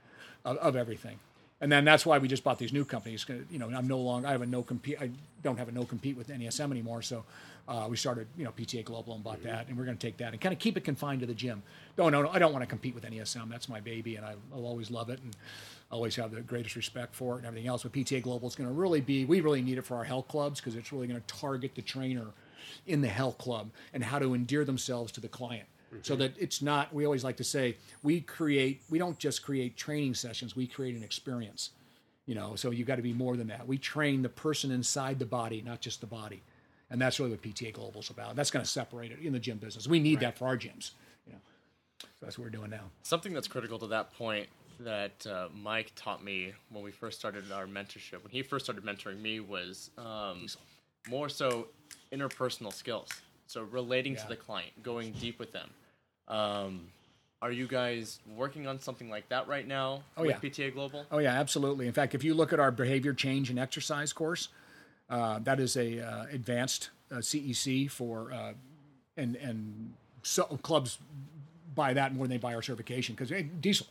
of, 0.46 0.56
of 0.56 0.76
everything. 0.76 1.18
And 1.62 1.70
then 1.70 1.84
that's 1.84 2.04
why 2.04 2.18
we 2.18 2.26
just 2.26 2.42
bought 2.42 2.58
these 2.58 2.72
new 2.72 2.84
companies. 2.84 3.24
You 3.48 3.58
know, 3.58 3.70
I'm 3.70 3.86
no 3.86 3.98
longer 3.98 4.26
I 4.26 4.32
have 4.32 4.42
a 4.42 4.46
no 4.46 4.62
compete. 4.62 4.98
I 5.00 5.10
don't 5.44 5.56
have 5.58 5.68
a 5.68 5.72
no 5.72 5.84
compete 5.84 6.16
with 6.16 6.26
NASM 6.26 6.72
anymore. 6.72 7.02
So 7.02 7.24
uh, 7.68 7.86
we 7.88 7.96
started, 7.96 8.26
you 8.36 8.44
know, 8.44 8.50
PTA 8.50 8.84
Global 8.84 9.14
and 9.14 9.22
bought 9.22 9.38
mm-hmm. 9.38 9.48
that, 9.48 9.68
and 9.68 9.78
we're 9.78 9.84
going 9.84 9.96
to 9.96 10.06
take 10.06 10.16
that 10.16 10.32
and 10.32 10.40
kind 10.40 10.52
of 10.52 10.58
keep 10.58 10.76
it 10.76 10.82
confined 10.82 11.20
to 11.20 11.26
the 11.26 11.34
gym. 11.34 11.62
No, 11.96 12.08
no, 12.08 12.22
no, 12.22 12.30
I 12.30 12.40
don't 12.40 12.52
want 12.52 12.64
to 12.64 12.66
compete 12.66 12.96
with 12.96 13.04
NASM. 13.04 13.48
That's 13.48 13.68
my 13.68 13.78
baby, 13.78 14.16
and 14.16 14.26
I, 14.26 14.34
will 14.50 14.66
always 14.66 14.90
love 14.90 15.08
it. 15.08 15.20
And 15.22 15.36
always 15.92 16.16
have 16.16 16.32
the 16.32 16.40
greatest 16.40 16.74
respect 16.74 17.14
for 17.14 17.34
it 17.34 17.38
and 17.38 17.46
everything 17.46 17.68
else. 17.68 17.82
But 17.82 17.92
PTA 17.92 18.22
Global 18.22 18.48
is 18.48 18.54
going 18.54 18.68
to 18.68 18.74
really 18.74 19.00
be, 19.00 19.24
we 19.24 19.40
really 19.40 19.62
need 19.62 19.78
it 19.78 19.82
for 19.82 19.96
our 19.96 20.04
health 20.04 20.26
clubs 20.26 20.58
because 20.58 20.74
it's 20.74 20.90
really 20.90 21.06
going 21.06 21.20
to 21.20 21.26
target 21.26 21.74
the 21.74 21.82
trainer 21.82 22.28
in 22.86 23.02
the 23.02 23.08
health 23.08 23.38
club 23.38 23.70
and 23.92 24.02
how 24.02 24.18
to 24.18 24.34
endear 24.34 24.64
themselves 24.64 25.12
to 25.12 25.20
the 25.20 25.28
client. 25.28 25.66
Mm-hmm. 25.92 26.02
So 26.02 26.16
that 26.16 26.34
it's 26.38 26.62
not, 26.62 26.92
we 26.94 27.04
always 27.04 27.22
like 27.22 27.36
to 27.36 27.44
say, 27.44 27.76
we 28.02 28.20
create, 28.20 28.82
we 28.88 28.98
don't 28.98 29.18
just 29.18 29.42
create 29.42 29.76
training 29.76 30.14
sessions, 30.14 30.56
we 30.56 30.66
create 30.66 30.96
an 30.96 31.02
experience. 31.02 31.70
You 32.24 32.34
know, 32.34 32.54
so 32.54 32.70
you 32.70 32.84
got 32.84 32.96
to 32.96 33.02
be 33.02 33.12
more 33.12 33.36
than 33.36 33.48
that. 33.48 33.66
We 33.66 33.78
train 33.78 34.22
the 34.22 34.28
person 34.28 34.70
inside 34.70 35.18
the 35.18 35.26
body, 35.26 35.60
not 35.60 35.80
just 35.80 36.00
the 36.00 36.06
body. 36.06 36.42
And 36.88 37.00
that's 37.00 37.18
really 37.18 37.32
what 37.32 37.42
PTA 37.42 37.72
Global 37.72 38.00
is 38.00 38.10
about. 38.10 38.36
That's 38.36 38.50
going 38.50 38.64
to 38.64 38.70
separate 38.70 39.10
it 39.10 39.18
in 39.20 39.32
the 39.32 39.40
gym 39.40 39.58
business. 39.58 39.88
We 39.88 39.98
need 39.98 40.16
right. 40.16 40.28
that 40.28 40.38
for 40.38 40.46
our 40.46 40.56
gyms. 40.56 40.92
You 41.26 41.32
know, 41.32 41.38
so 42.00 42.06
that's 42.20 42.38
what 42.38 42.44
we're 42.44 42.50
doing 42.50 42.70
now. 42.70 42.84
Something 43.02 43.32
that's 43.32 43.48
critical 43.48 43.78
to 43.80 43.86
that 43.88 44.14
point 44.14 44.48
that 44.80 45.26
uh, 45.26 45.48
Mike 45.54 45.92
taught 45.96 46.22
me 46.22 46.52
when 46.70 46.84
we 46.84 46.90
first 46.90 47.18
started 47.18 47.50
our 47.50 47.66
mentorship, 47.66 48.22
when 48.22 48.30
he 48.30 48.42
first 48.42 48.64
started 48.64 48.84
mentoring 48.84 49.20
me, 49.20 49.40
was 49.40 49.90
um, 49.98 50.46
more 51.08 51.28
so 51.28 51.68
interpersonal 52.12 52.72
skills. 52.72 53.08
So 53.46 53.62
relating 53.62 54.14
yeah. 54.14 54.22
to 54.22 54.28
the 54.28 54.36
client, 54.36 54.70
going 54.82 55.12
deep 55.12 55.38
with 55.38 55.52
them. 55.52 55.70
Um, 56.32 56.88
are 57.42 57.52
you 57.52 57.66
guys 57.66 58.20
working 58.36 58.66
on 58.66 58.80
something 58.80 59.10
like 59.10 59.28
that 59.28 59.48
right 59.48 59.66
now 59.66 60.02
oh, 60.16 60.22
with 60.22 60.42
yeah. 60.42 60.50
PTA 60.50 60.72
Global? 60.72 61.04
Oh 61.10 61.18
yeah, 61.18 61.38
absolutely. 61.38 61.86
In 61.86 61.92
fact, 61.92 62.14
if 62.14 62.24
you 62.24 62.34
look 62.34 62.52
at 62.52 62.60
our 62.60 62.70
behavior 62.70 63.12
change 63.12 63.50
and 63.50 63.58
exercise 63.58 64.12
course, 64.12 64.48
uh, 65.10 65.40
that 65.40 65.60
is 65.60 65.76
a 65.76 66.00
uh, 66.00 66.26
advanced 66.32 66.90
uh, 67.10 67.16
CEC 67.16 67.90
for 67.90 68.32
uh, 68.32 68.52
and 69.16 69.36
and 69.36 69.92
so 70.22 70.44
clubs 70.62 70.98
buy 71.74 71.92
that 71.94 72.14
more 72.14 72.26
than 72.26 72.36
they 72.36 72.38
buy 72.38 72.54
our 72.54 72.62
certification 72.62 73.14
because 73.14 73.30
hey, 73.30 73.42
diesel 73.42 73.86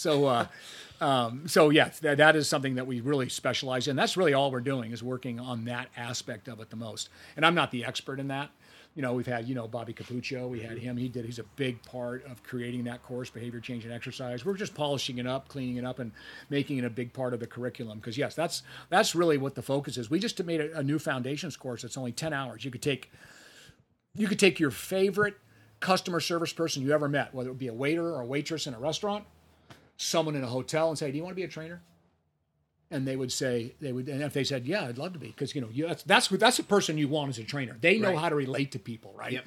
so, 0.00 0.24
uh, 0.24 0.46
um, 1.02 1.46
so 1.46 1.68
yeah, 1.68 1.90
that, 2.00 2.16
that 2.16 2.34
is 2.34 2.48
something 2.48 2.76
that 2.76 2.86
we 2.86 3.00
really 3.00 3.28
specialize 3.28 3.86
in. 3.86 3.96
That's 3.96 4.16
really 4.16 4.32
all 4.32 4.50
we're 4.50 4.60
doing 4.60 4.92
is 4.92 5.02
working 5.02 5.38
on 5.38 5.66
that 5.66 5.88
aspect 5.96 6.48
of 6.48 6.60
it 6.60 6.70
the 6.70 6.76
most. 6.76 7.10
And 7.36 7.44
I'm 7.44 7.54
not 7.54 7.70
the 7.70 7.84
expert 7.84 8.18
in 8.18 8.28
that. 8.28 8.50
You 8.94 9.02
know, 9.02 9.12
we've 9.14 9.26
had 9.26 9.48
you 9.48 9.54
know 9.54 9.68
Bobby 9.68 9.92
Cappuccio. 9.92 10.48
We 10.48 10.60
had 10.60 10.76
him. 10.76 10.96
He 10.96 11.08
did. 11.08 11.24
He's 11.24 11.38
a 11.38 11.44
big 11.44 11.82
part 11.84 12.24
of 12.26 12.42
creating 12.42 12.84
that 12.84 13.02
course, 13.02 13.30
behavior 13.30 13.60
change 13.60 13.84
and 13.84 13.94
exercise. 13.94 14.44
We're 14.44 14.54
just 14.54 14.74
polishing 14.74 15.18
it 15.18 15.26
up, 15.26 15.48
cleaning 15.48 15.76
it 15.76 15.84
up, 15.84 16.00
and 16.00 16.10
making 16.48 16.78
it 16.78 16.84
a 16.84 16.90
big 16.90 17.12
part 17.12 17.32
of 17.32 17.40
the 17.40 17.46
curriculum. 17.46 17.98
Because 17.98 18.18
yes, 18.18 18.34
that's 18.34 18.62
that's 18.88 19.14
really 19.14 19.38
what 19.38 19.54
the 19.54 19.62
focus 19.62 19.96
is. 19.96 20.10
We 20.10 20.18
just 20.18 20.42
made 20.42 20.60
a, 20.60 20.78
a 20.78 20.82
new 20.82 20.98
foundations 20.98 21.56
course. 21.56 21.84
It's 21.84 21.96
only 21.96 22.12
ten 22.12 22.32
hours. 22.32 22.64
You 22.64 22.72
could 22.72 22.82
take 22.82 23.12
you 24.14 24.26
could 24.26 24.40
take 24.40 24.58
your 24.58 24.72
favorite 24.72 25.36
customer 25.78 26.20
service 26.20 26.52
person 26.52 26.82
you 26.82 26.92
ever 26.92 27.08
met, 27.08 27.32
whether 27.32 27.50
it 27.50 27.58
be 27.58 27.68
a 27.68 27.74
waiter 27.74 28.12
or 28.12 28.20
a 28.20 28.26
waitress 28.26 28.66
in 28.66 28.74
a 28.74 28.78
restaurant, 28.78 29.24
someone 29.96 30.34
in 30.34 30.42
a 30.42 30.48
hotel 30.48 30.88
and 30.88 30.98
say, 30.98 31.12
"Do 31.12 31.16
you 31.16 31.22
want 31.22 31.32
to 31.32 31.36
be 31.36 31.44
a 31.44 31.48
trainer?" 31.48 31.80
And 32.90 33.06
they 33.06 33.14
would 33.14 33.30
say 33.30 33.74
they 33.80 33.92
would, 33.92 34.08
and 34.08 34.22
if 34.22 34.32
they 34.32 34.42
said, 34.42 34.66
"Yeah, 34.66 34.86
I'd 34.86 34.98
love 34.98 35.12
to 35.12 35.18
be," 35.18 35.28
because 35.28 35.54
you 35.54 35.60
know 35.60 35.68
you, 35.70 35.86
that's 35.86 36.02
that's 36.02 36.26
that's 36.28 36.56
the 36.56 36.64
person 36.64 36.98
you 36.98 37.06
want 37.06 37.28
as 37.28 37.38
a 37.38 37.44
trainer. 37.44 37.76
They 37.80 37.98
know 37.98 38.10
right. 38.10 38.18
how 38.18 38.28
to 38.28 38.34
relate 38.34 38.72
to 38.72 38.80
people, 38.80 39.14
right? 39.16 39.32
Yep. 39.32 39.44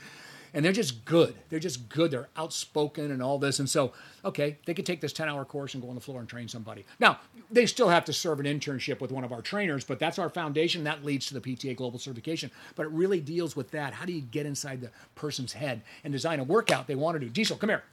And 0.55 0.63
they're 0.63 0.71
just 0.71 1.03
good. 1.03 1.33
They're 1.49 1.59
just 1.59 1.89
good. 1.89 2.11
They're 2.11 2.29
outspoken 2.37 3.11
and 3.11 3.23
all 3.23 3.39
this. 3.39 3.57
And 3.57 3.67
so, 3.67 3.91
okay, 4.23 4.57
they 4.65 4.75
could 4.75 4.85
take 4.85 5.01
this 5.01 5.11
10 5.11 5.27
hour 5.27 5.43
course 5.45 5.73
and 5.73 5.81
go 5.81 5.89
on 5.89 5.95
the 5.95 6.01
floor 6.01 6.19
and 6.19 6.29
train 6.29 6.47
somebody. 6.47 6.85
Now, 6.99 7.19
they 7.51 7.65
still 7.65 7.89
have 7.89 8.05
to 8.05 8.13
serve 8.13 8.39
an 8.39 8.45
internship 8.45 9.01
with 9.01 9.11
one 9.11 9.23
of 9.23 9.31
our 9.31 9.41
trainers, 9.41 9.83
but 9.83 9.97
that's 9.97 10.19
our 10.19 10.29
foundation. 10.29 10.83
That 10.83 11.03
leads 11.03 11.25
to 11.27 11.33
the 11.33 11.41
PTA 11.41 11.75
Global 11.75 11.97
Certification. 11.97 12.51
But 12.75 12.85
it 12.85 12.91
really 12.91 13.19
deals 13.19 13.55
with 13.55 13.71
that. 13.71 13.93
How 13.93 14.05
do 14.05 14.13
you 14.13 14.21
get 14.21 14.45
inside 14.45 14.81
the 14.81 14.91
person's 15.15 15.53
head 15.53 15.81
and 16.03 16.13
design 16.13 16.39
a 16.39 16.43
workout 16.43 16.85
they 16.85 16.95
want 16.95 17.15
to 17.15 17.19
do? 17.19 17.29
Diesel, 17.29 17.57
come 17.57 17.69
here. 17.69 17.83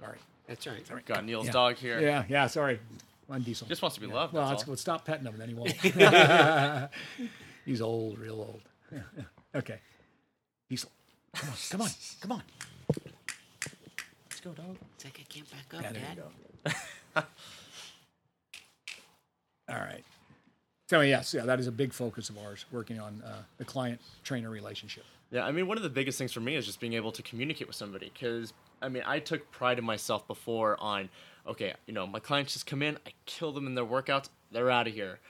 Sorry. 0.00 0.18
That's 0.46 0.66
right. 0.66 0.86
Sorry. 0.86 1.02
Got 1.04 1.26
Neal's 1.26 1.46
yeah. 1.46 1.52
dog 1.52 1.76
here. 1.76 2.00
Yeah, 2.00 2.24
yeah. 2.28 2.46
Sorry, 2.46 2.80
on 3.30 3.42
Diesel. 3.42 3.66
Just 3.68 3.82
wants 3.82 3.94
to 3.96 4.00
be 4.00 4.06
yeah. 4.08 4.14
loved. 4.14 4.32
Well, 4.32 4.48
let's, 4.48 4.66
let's 4.66 4.82
stop 4.82 5.04
petting 5.04 5.26
him, 5.26 5.34
and 5.34 5.40
then 5.40 5.48
he 5.48 5.54
won't. 5.54 6.90
He's 7.64 7.80
old, 7.80 8.18
real 8.18 8.40
old. 8.40 8.62
Yeah, 8.92 8.98
yeah. 9.16 9.58
Okay, 9.58 9.80
Diesel. 10.68 10.90
Come 11.34 11.50
on, 11.50 11.56
come 11.70 11.82
on, 11.82 11.90
come 12.20 12.32
on. 12.32 12.42
Let's 14.28 14.40
go, 14.40 14.50
dog. 14.50 14.76
It's 14.96 15.04
like 15.04 15.20
I 15.20 15.32
can't 15.32 15.50
back 15.50 15.74
up, 15.74 15.94
yeah, 15.94 16.72
Dad. 17.14 17.24
All 19.68 19.76
right. 19.76 20.04
So 20.90 21.02
yes, 21.02 21.32
yeah, 21.32 21.44
that 21.44 21.60
is 21.60 21.68
a 21.68 21.72
big 21.72 21.92
focus 21.92 22.30
of 22.30 22.38
ours, 22.38 22.64
working 22.72 22.98
on 22.98 23.22
uh, 23.24 23.42
the 23.58 23.64
client-trainer 23.64 24.50
relationship. 24.50 25.04
Yeah, 25.30 25.44
I 25.44 25.52
mean, 25.52 25.68
one 25.68 25.76
of 25.76 25.84
the 25.84 25.88
biggest 25.88 26.18
things 26.18 26.32
for 26.32 26.40
me 26.40 26.56
is 26.56 26.66
just 26.66 26.80
being 26.80 26.94
able 26.94 27.12
to 27.12 27.22
communicate 27.22 27.68
with 27.68 27.76
somebody 27.76 28.10
because 28.12 28.52
I 28.82 28.88
mean, 28.88 29.04
I 29.06 29.20
took 29.20 29.52
pride 29.52 29.78
in 29.78 29.84
myself 29.84 30.26
before 30.26 30.76
on, 30.80 31.08
okay, 31.46 31.74
you 31.86 31.94
know, 31.94 32.08
my 32.08 32.18
clients 32.18 32.54
just 32.54 32.66
come 32.66 32.82
in, 32.82 32.96
I 33.06 33.12
kill 33.24 33.52
them 33.52 33.68
in 33.68 33.76
their 33.76 33.84
workouts, 33.84 34.30
they're 34.50 34.68
out 34.68 34.88
of 34.88 34.92
here. 34.92 35.20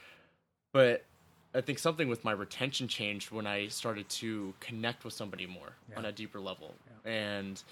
But 0.73 1.05
I 1.53 1.61
think 1.61 1.77
something 1.77 2.09
with 2.09 2.23
my 2.23 2.31
retention 2.31 2.87
changed 2.87 3.29
when 3.29 3.45
I 3.45 3.67
started 3.67 4.09
to 4.09 4.55
connect 4.61 5.05
with 5.05 5.13
somebody 5.13 5.45
more 5.45 5.73
yeah. 5.91 5.99
on 5.99 6.05
a 6.05 6.11
deeper 6.11 6.39
level 6.39 6.73
yeah. 7.05 7.11
and 7.11 7.63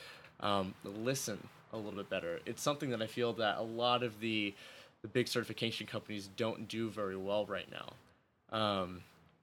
um, 0.41 0.75
listen 0.83 1.39
a 1.73 1.77
little 1.77 1.93
bit 1.93 2.09
better. 2.11 2.39
It's 2.45 2.61
something 2.61 2.91
that 2.91 3.01
I 3.01 3.07
feel 3.07 3.33
that 3.33 3.57
a 3.57 3.63
lot 3.63 4.03
of 4.03 4.19
the 4.19 4.53
the 5.01 5.07
big 5.07 5.27
certification 5.27 5.87
companies 5.87 6.29
don't 6.35 6.67
do 6.67 6.89
very 6.89 7.15
well 7.15 7.45
right 7.45 7.67
now. 7.71 8.57
Um, 8.57 9.01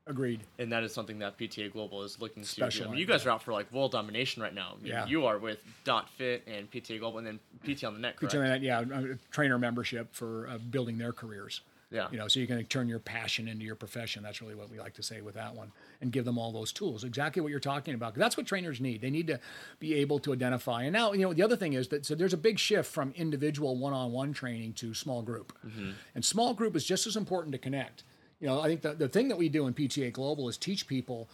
Agreed. 0.08 0.40
And 0.60 0.70
that 0.70 0.84
is 0.84 0.94
something 0.94 1.18
that 1.18 1.36
PTA 1.36 1.72
Global 1.72 2.04
is 2.04 2.20
looking 2.20 2.44
Special 2.44 2.70
to 2.70 2.78
do. 2.84 2.88
I 2.88 2.90
mean, 2.92 3.00
you 3.00 3.06
guys 3.06 3.26
are 3.26 3.30
out 3.30 3.42
for 3.42 3.52
like 3.52 3.72
world 3.72 3.90
domination 3.90 4.40
right 4.40 4.54
now. 4.54 4.74
Mean, 4.80 4.92
yeah. 4.92 5.04
You 5.06 5.26
are 5.26 5.38
with 5.38 5.58
DotFit 5.84 6.42
and 6.46 6.70
PTA 6.70 7.00
Global, 7.00 7.18
and 7.18 7.26
then 7.26 7.40
PT 7.64 7.82
on 7.82 7.94
the 7.94 8.00
Net. 8.00 8.16
Correct? 8.16 8.32
PT 8.32 8.36
on 8.36 8.42
the 8.44 8.48
Net, 8.50 8.62
yeah, 8.62 8.84
trainer 9.32 9.58
membership 9.58 10.14
for 10.14 10.48
uh, 10.48 10.58
building 10.58 10.96
their 10.96 11.12
careers. 11.12 11.60
Yeah. 11.90 12.08
You 12.10 12.18
know, 12.18 12.26
so 12.26 12.40
you 12.40 12.48
can 12.48 12.64
turn 12.64 12.88
your 12.88 12.98
passion 12.98 13.46
into 13.46 13.64
your 13.64 13.76
profession. 13.76 14.24
That's 14.24 14.42
really 14.42 14.56
what 14.56 14.70
we 14.70 14.78
like 14.80 14.94
to 14.94 15.04
say 15.04 15.20
with 15.20 15.36
that 15.36 15.54
one, 15.54 15.70
and 16.00 16.10
give 16.10 16.24
them 16.24 16.36
all 16.36 16.50
those 16.50 16.72
tools. 16.72 17.04
Exactly 17.04 17.40
what 17.40 17.50
you're 17.50 17.60
talking 17.60 17.94
about. 17.94 18.14
That's 18.16 18.36
what 18.36 18.44
trainers 18.44 18.80
need. 18.80 19.00
They 19.00 19.10
need 19.10 19.28
to 19.28 19.38
be 19.78 19.94
able 19.94 20.18
to 20.20 20.32
identify. 20.32 20.82
And 20.82 20.92
now, 20.92 21.12
you 21.12 21.22
know, 21.22 21.32
the 21.32 21.42
other 21.42 21.56
thing 21.56 21.74
is 21.74 21.88
that 21.88 22.04
so 22.04 22.16
there's 22.16 22.32
a 22.32 22.38
big 22.38 22.58
shift 22.58 22.90
from 22.90 23.12
individual 23.16 23.76
one-on-one 23.76 24.32
training 24.32 24.72
to 24.74 24.94
small 24.94 25.22
group, 25.22 25.52
mm-hmm. 25.64 25.92
and 26.14 26.24
small 26.24 26.54
group 26.54 26.74
is 26.74 26.84
just 26.84 27.06
as 27.06 27.16
important 27.16 27.52
to 27.52 27.58
connect 27.58 28.02
you 28.40 28.46
know, 28.46 28.60
I 28.60 28.68
think 28.68 28.82
the, 28.82 28.92
the 28.92 29.08
thing 29.08 29.28
that 29.28 29.38
we 29.38 29.48
do 29.48 29.66
in 29.66 29.74
PTA 29.74 30.12
Global 30.12 30.48
is 30.48 30.56
teach 30.56 30.86
people. 30.86 31.28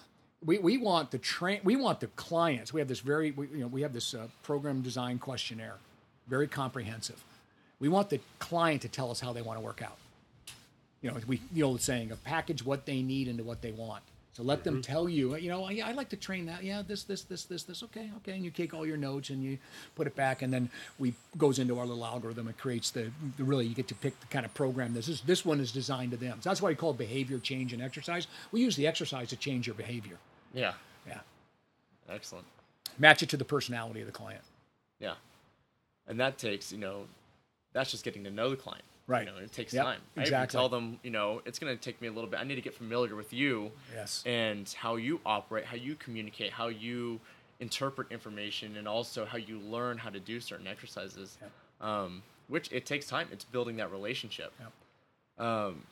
We, 0.44 0.59
we 0.59 0.78
want 0.78 1.11
the 1.11 1.18
train. 1.18 1.61
We 1.64 1.76
want 1.76 2.00
the 2.00 2.07
clients. 2.09 2.72
We 2.72 2.80
have 2.80 2.88
this 2.88 3.00
very 3.00 3.32
we, 3.32 3.48
you 3.48 3.59
know 3.59 3.66
we 3.66 3.82
have 3.82 3.92
this 3.92 4.14
uh, 4.14 4.28
program 4.42 4.82
design 4.82 5.18
questionnaire, 5.18 5.76
very 6.28 6.46
comprehensive. 6.46 7.22
We 7.80 7.88
want 7.88 8.11
the 8.11 8.20
client 8.38 8.82
to 8.82 8.88
tell 8.88 9.11
us 9.11 9.20
how 9.20 9.32
they 9.32 9.42
want 9.42 9.59
to 9.59 9.64
work 9.64 9.82
out. 9.82 9.96
You 11.03 11.11
know, 11.11 11.18
we 11.26 11.40
the 11.53 11.62
old 11.62 11.80
saying, 11.80 12.12
a 12.12 12.16
package 12.16 12.64
what 12.64 12.86
they 12.86 13.03
need 13.03 13.28
into 13.28 13.44
what 13.44 13.61
they 13.61 13.72
want. 13.72 14.03
So 14.32 14.42
let 14.42 14.64
them 14.64 14.76
mm-hmm. 14.76 14.92
tell 14.92 15.11
you, 15.11 15.36
you 15.36 15.50
know, 15.50 15.68
yeah, 15.68 15.86
I'd 15.86 15.96
like 15.96 16.09
to 16.09 16.16
train 16.16 16.46
that. 16.46 16.64
Yeah, 16.64 16.80
this, 16.80 17.03
this, 17.03 17.22
this, 17.24 17.44
this, 17.44 17.64
this. 17.64 17.82
Okay, 17.82 18.11
okay. 18.18 18.32
And 18.32 18.42
you 18.42 18.50
take 18.50 18.72
all 18.72 18.86
your 18.86 18.96
notes 18.96 19.28
and 19.28 19.44
you 19.44 19.59
put 19.94 20.07
it 20.07 20.16
back, 20.16 20.40
and 20.40 20.50
then 20.50 20.70
we 20.98 21.12
goes 21.36 21.59
into 21.59 21.78
our 21.78 21.84
little 21.84 22.05
algorithm. 22.05 22.48
It 22.48 22.57
creates 22.57 22.90
the, 22.90 23.11
the 23.36 23.44
really 23.44 23.66
you 23.66 23.74
get 23.74 23.88
to 23.88 23.94
pick 23.94 24.18
the 24.20 24.26
kind 24.28 24.46
of 24.46 24.55
program. 24.55 24.94
This 24.94 25.09
is 25.09 25.20
this 25.20 25.44
one 25.44 25.61
is 25.61 25.70
designed 25.70 26.12
to 26.12 26.16
them. 26.16 26.38
So 26.40 26.48
that's 26.48 26.62
why 26.62 26.70
we 26.70 26.74
call 26.74 26.92
it 26.92 26.98
behavior 26.98 27.38
change 27.38 27.74
and 27.74 27.82
exercise. 27.82 28.26
We 28.53 28.62
use 28.62 28.74
the 28.74 28.86
exercise 28.86 29.28
to 29.28 29.36
change 29.36 29.66
your 29.66 29.74
behavior. 29.74 30.16
Yeah. 30.55 30.72
Yeah, 31.07 31.20
Excellent. 32.09 32.46
match 32.98 33.22
it 33.22 33.28
to 33.30 33.36
the 33.36 33.44
personality 33.44 34.00
of 34.00 34.07
the 34.07 34.12
client. 34.12 34.42
Yeah. 35.00 35.14
And 36.07 36.20
that 36.20 36.38
takes, 36.38 36.72
you 36.72 36.78
know, 36.78 37.07
that's 37.72 37.90
just 37.90 38.05
getting 38.05 38.24
to 38.24 38.30
know 38.30 38.50
the 38.50 38.57
client. 38.57 38.84
Right. 39.07 39.26
You 39.26 39.32
know, 39.32 39.38
it 39.38 39.53
takes 39.53 39.72
Yep, 39.74 39.84
time. 39.84 40.00
I 40.16 40.20
even 40.20 40.22
exactly. 40.22 40.57
tell 40.59 40.68
them, 40.68 40.98
you 41.03 41.11
know, 41.11 41.42
it's 41.44 41.59
going 41.59 41.76
to 41.76 41.80
take 41.82 42.00
me 42.00 42.09
a 42.09 42.12
little 42.12 42.30
bit. 42.30 42.38
I 42.40 42.44
need 42.44 42.55
to 42.55 42.61
get 42.61 42.74
familiar 42.74 43.16
with 43.16 43.32
you 43.32 43.72
Yes. 43.94 44.22
and 44.24 44.68
how 44.78 44.96
you 44.96 45.20
operate, 45.26 45.64
how 45.64 45.76
you 45.76 45.96
communicate, 45.96 46.53
how 46.53 46.68
you 46.68 47.20
interpret 47.61 48.11
information, 48.12 48.76
and 48.76 48.86
also 48.88 49.24
how 49.24 49.38
you 49.38 49.59
learn 49.59 49.98
how 49.98 50.11
to 50.11 50.20
do 50.20 50.40
certain 50.40 50.66
exercises. 50.66 51.36
Um, 51.80 52.22
which 52.48 52.70
it 52.72 52.86
takes 52.86 53.07
time. 53.07 53.28
It's 53.32 53.44
building 53.44 53.76
that 53.76 53.90
relationship. 53.90 54.53
Yep. 54.61 55.46
Um, 55.46 55.82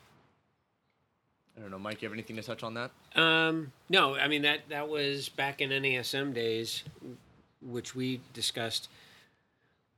I 1.56 1.60
don't 1.62 1.70
know, 1.70 1.78
Mike. 1.78 2.00
You 2.02 2.08
have 2.08 2.12
anything 2.14 2.36
to 2.36 2.42
touch 2.42 2.62
on 2.62 2.74
that? 2.74 2.90
Um, 3.16 3.72
no, 3.88 4.14
I 4.14 4.28
mean 4.28 4.42
that 4.42 4.68
that 4.68 4.88
was 4.88 5.28
back 5.28 5.60
in 5.60 5.70
NASM 5.70 6.32
days, 6.32 6.84
which 7.60 7.94
we 7.94 8.20
discussed. 8.32 8.88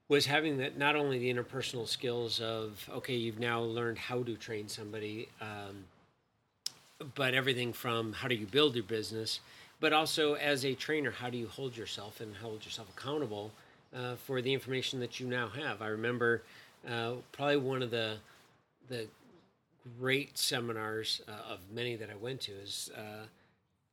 Was 0.08 0.26
having 0.26 0.58
that 0.58 0.76
not 0.76 0.94
only 0.94 1.18
the 1.18 1.32
interpersonal 1.32 1.88
skills 1.88 2.40
of 2.40 2.88
okay, 2.92 3.14
you've 3.14 3.38
now 3.38 3.60
learned 3.60 3.98
how 3.98 4.22
to 4.22 4.36
train 4.36 4.68
somebody, 4.68 5.28
um, 5.40 5.84
but 7.14 7.34
everything 7.34 7.72
from 7.72 8.12
how 8.12 8.28
do 8.28 8.34
you 8.34 8.46
build 8.46 8.74
your 8.74 8.84
business, 8.84 9.40
but 9.80 9.92
also 9.92 10.34
as 10.34 10.64
a 10.64 10.74
trainer, 10.74 11.10
how 11.10 11.30
do 11.30 11.38
you 11.38 11.48
hold 11.48 11.76
yourself 11.76 12.20
and 12.20 12.36
hold 12.36 12.64
yourself 12.64 12.88
accountable 12.96 13.52
uh, 13.96 14.16
for 14.16 14.40
the 14.40 14.52
information 14.52 15.00
that 15.00 15.20
you 15.20 15.26
now 15.26 15.48
have. 15.48 15.82
I 15.82 15.88
remember 15.88 16.42
uh, 16.88 17.12
probably 17.32 17.58
one 17.58 17.82
of 17.82 17.90
the 17.90 18.16
the 18.88 19.06
great 19.98 20.36
seminars 20.36 21.22
uh, 21.28 21.52
of 21.52 21.58
many 21.72 21.96
that 21.96 22.10
I 22.10 22.14
went 22.16 22.40
to 22.42 22.52
is 22.52 22.90
uh, 22.96 23.26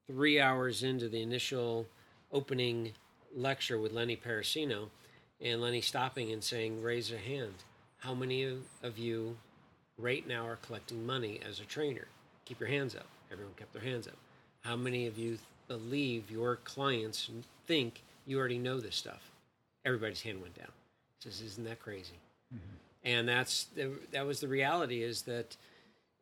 three 0.07 0.39
hours 0.39 0.83
into 0.83 1.09
the 1.09 1.21
initial 1.21 1.85
opening 2.31 2.91
lecture 3.35 3.79
with 3.79 3.91
Lenny 3.91 4.15
Parracino, 4.17 4.89
and 5.41 5.61
Lenny 5.61 5.81
stopping 5.81 6.31
and 6.31 6.43
saying, 6.43 6.81
"Raise 6.81 7.11
a 7.11 7.17
hand. 7.17 7.55
How 7.99 8.13
many 8.13 8.43
of, 8.43 8.97
you 8.97 9.37
right 9.97 10.25
now 10.25 10.45
are 10.45 10.55
collecting 10.57 11.05
money 11.05 11.39
as 11.47 11.59
a 11.59 11.65
trainer? 11.65 12.07
Keep 12.45 12.59
your 12.59 12.69
hands 12.69 12.95
up." 12.95 13.07
Everyone 13.31 13.53
kept 13.55 13.73
their 13.73 13.83
hands 13.83 14.07
up. 14.07 14.17
How 14.61 14.75
many 14.75 15.07
of 15.07 15.17
you 15.17 15.39
believe 15.67 16.31
your 16.31 16.57
clients 16.57 17.29
think 17.67 18.01
you 18.25 18.39
already 18.39 18.57
know 18.57 18.79
this 18.79 18.95
stuff? 18.95 19.31
Everybody's 19.85 20.21
hand 20.21 20.41
went 20.41 20.55
down. 20.55 20.71
He 21.19 21.29
says, 21.29 21.41
"Isn't 21.41 21.65
that 21.65 21.79
crazy?" 21.79 22.19
and 23.03 23.27
that's 23.27 23.65
the, 23.75 23.91
that 24.11 24.25
was 24.25 24.39
the 24.39 24.47
reality 24.47 25.03
is 25.03 25.23
that 25.23 25.55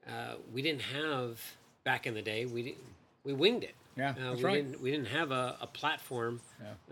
uh, 0.07 0.35
we 0.53 0.61
didn't 0.61 0.81
have 0.81 1.41
back 1.83 2.05
in 2.05 2.13
the 2.13 2.21
day 2.21 2.45
we 2.45 2.63
didn't 2.63 2.83
we 3.23 3.33
winged 3.33 3.63
it 3.63 3.75
Yeah, 3.97 4.11
uh, 4.11 4.13
that's 4.29 4.37
we 4.37 4.43
right. 4.43 4.55
didn't 4.63 4.81
we 4.81 4.91
didn't 4.91 5.07
have 5.07 5.31
a, 5.31 5.57
a 5.59 5.67
platform 5.67 6.39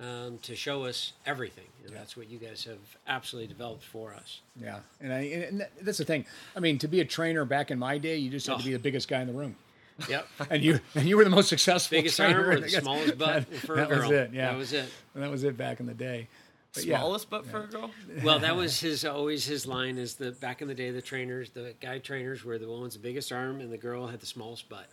um, 0.02 0.40
to 0.44 0.56
show 0.56 0.84
us 0.86 1.14
everything 1.26 1.66
and 1.86 1.96
that's 1.96 2.18
what 2.18 2.30
you 2.30 2.40
guys 2.40 2.64
have 2.66 2.80
absolutely 3.08 3.48
developed 3.48 3.84
for 3.84 4.14
us 4.14 4.42
Yeah, 4.60 4.80
and 5.00 5.14
I 5.14 5.20
and 5.22 5.68
that's 5.82 6.00
the 6.00 6.06
thing. 6.06 6.26
I 6.56 6.60
mean, 6.60 6.78
to 6.80 6.88
be 6.88 7.02
a 7.02 7.06
trainer 7.06 7.46
back 7.46 7.70
in 7.72 7.78
my 7.80 7.98
day, 8.00 8.18
you 8.18 8.30
just 8.32 8.48
had 8.48 8.58
to 8.60 8.66
be 8.66 8.74
the 8.74 8.80
biggest 8.80 9.08
guy 9.08 9.22
in 9.22 9.28
the 9.28 9.34
room, 9.34 9.56
yep 10.10 10.28
and 10.50 10.64
you 10.64 10.80
and 10.96 11.06
you 11.08 11.16
were 11.18 11.24
the 11.24 11.30
most 11.30 11.50
successful. 11.50 11.96
biggest 11.98 12.16
trainer. 12.18 12.40
arm 12.44 12.50
or 12.50 12.60
the 12.62 12.70
smallest 12.70 13.18
butt 13.18 13.50
That- 13.50 13.60
for 13.60 13.74
a 13.74 13.78
that 13.78 13.90
girl 13.90 14.02
was 14.02 14.12
it. 14.12 14.32
Yeah, 14.34 14.52
that 14.52 14.58
was 14.58 14.74
it 14.74 14.90
And 15.14 15.24
that 15.24 15.30
was 15.32 15.44
it 15.44 15.56
back 15.58 15.80
in 15.80 15.86
the 15.86 15.94
day. 15.94 16.28
But 16.74 16.84
yeah. 16.86 16.98
Smallest 17.00 17.30
butt 17.30 17.46
for 17.46 17.64
a 17.64 17.68
girl? 17.68 17.92
well 18.24 18.40
that 18.40 18.56
was 18.58 18.80
his 18.82 19.06
always 19.06 19.46
his 19.46 19.66
line 19.66 19.98
is 19.98 20.16
the 20.16 20.32
back 20.34 20.62
in 20.62 20.68
the 20.68 20.74
day 20.74 20.92
the 20.92 21.02
trainers 21.02 21.52
the 21.52 21.74
guy 21.80 22.00
trainers 22.00 22.44
were 22.44 22.58
the 22.58 22.68
ones 22.70 22.96
with 22.96 23.04
the 23.04 23.08
biggest 23.10 23.32
arm 23.32 23.62
and 23.62 23.72
the 23.72 23.78
girl 23.78 24.08
had 24.08 24.20
the 24.20 24.26
smallest 24.26 24.68
butt 24.68 24.88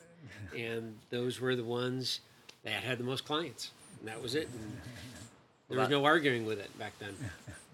and 0.56 0.96
those 1.10 1.40
were 1.40 1.56
the 1.56 1.64
ones 1.64 2.20
that 2.64 2.82
had 2.82 2.98
the 2.98 3.04
most 3.04 3.24
clients 3.24 3.70
and 4.00 4.08
that 4.08 4.22
was 4.22 4.34
it 4.34 4.48
and 4.48 4.76
there 5.68 5.78
was 5.80 5.88
no 5.88 6.04
arguing 6.04 6.44
with 6.44 6.58
it 6.58 6.76
back 6.78 6.92
then 6.98 7.14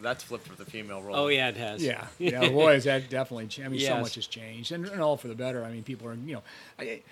That's 0.00 0.22
flipped 0.22 0.46
for 0.46 0.54
the 0.54 0.64
female 0.64 1.02
role. 1.02 1.16
oh 1.16 1.26
yeah 1.28 1.48
it 1.48 1.56
has 1.56 1.82
Yeah, 1.82 2.06
yeah, 2.18 2.48
boys, 2.48 2.84
that 2.84 3.10
definitely. 3.10 3.46
Changed. 3.48 3.66
I 3.66 3.68
mean, 3.68 3.80
so 3.80 3.98
much 4.00 4.14
has 4.14 4.28
changed, 4.28 4.70
and, 4.70 4.86
and 4.86 5.00
all 5.00 5.16
for 5.16 5.26
the 5.26 5.34
better. 5.34 5.64
I 5.64 5.72
mean, 5.72 5.82
people 5.82 6.06
are, 6.06 6.14
you 6.14 6.34
know, 6.34 6.42
I, 6.78 7.02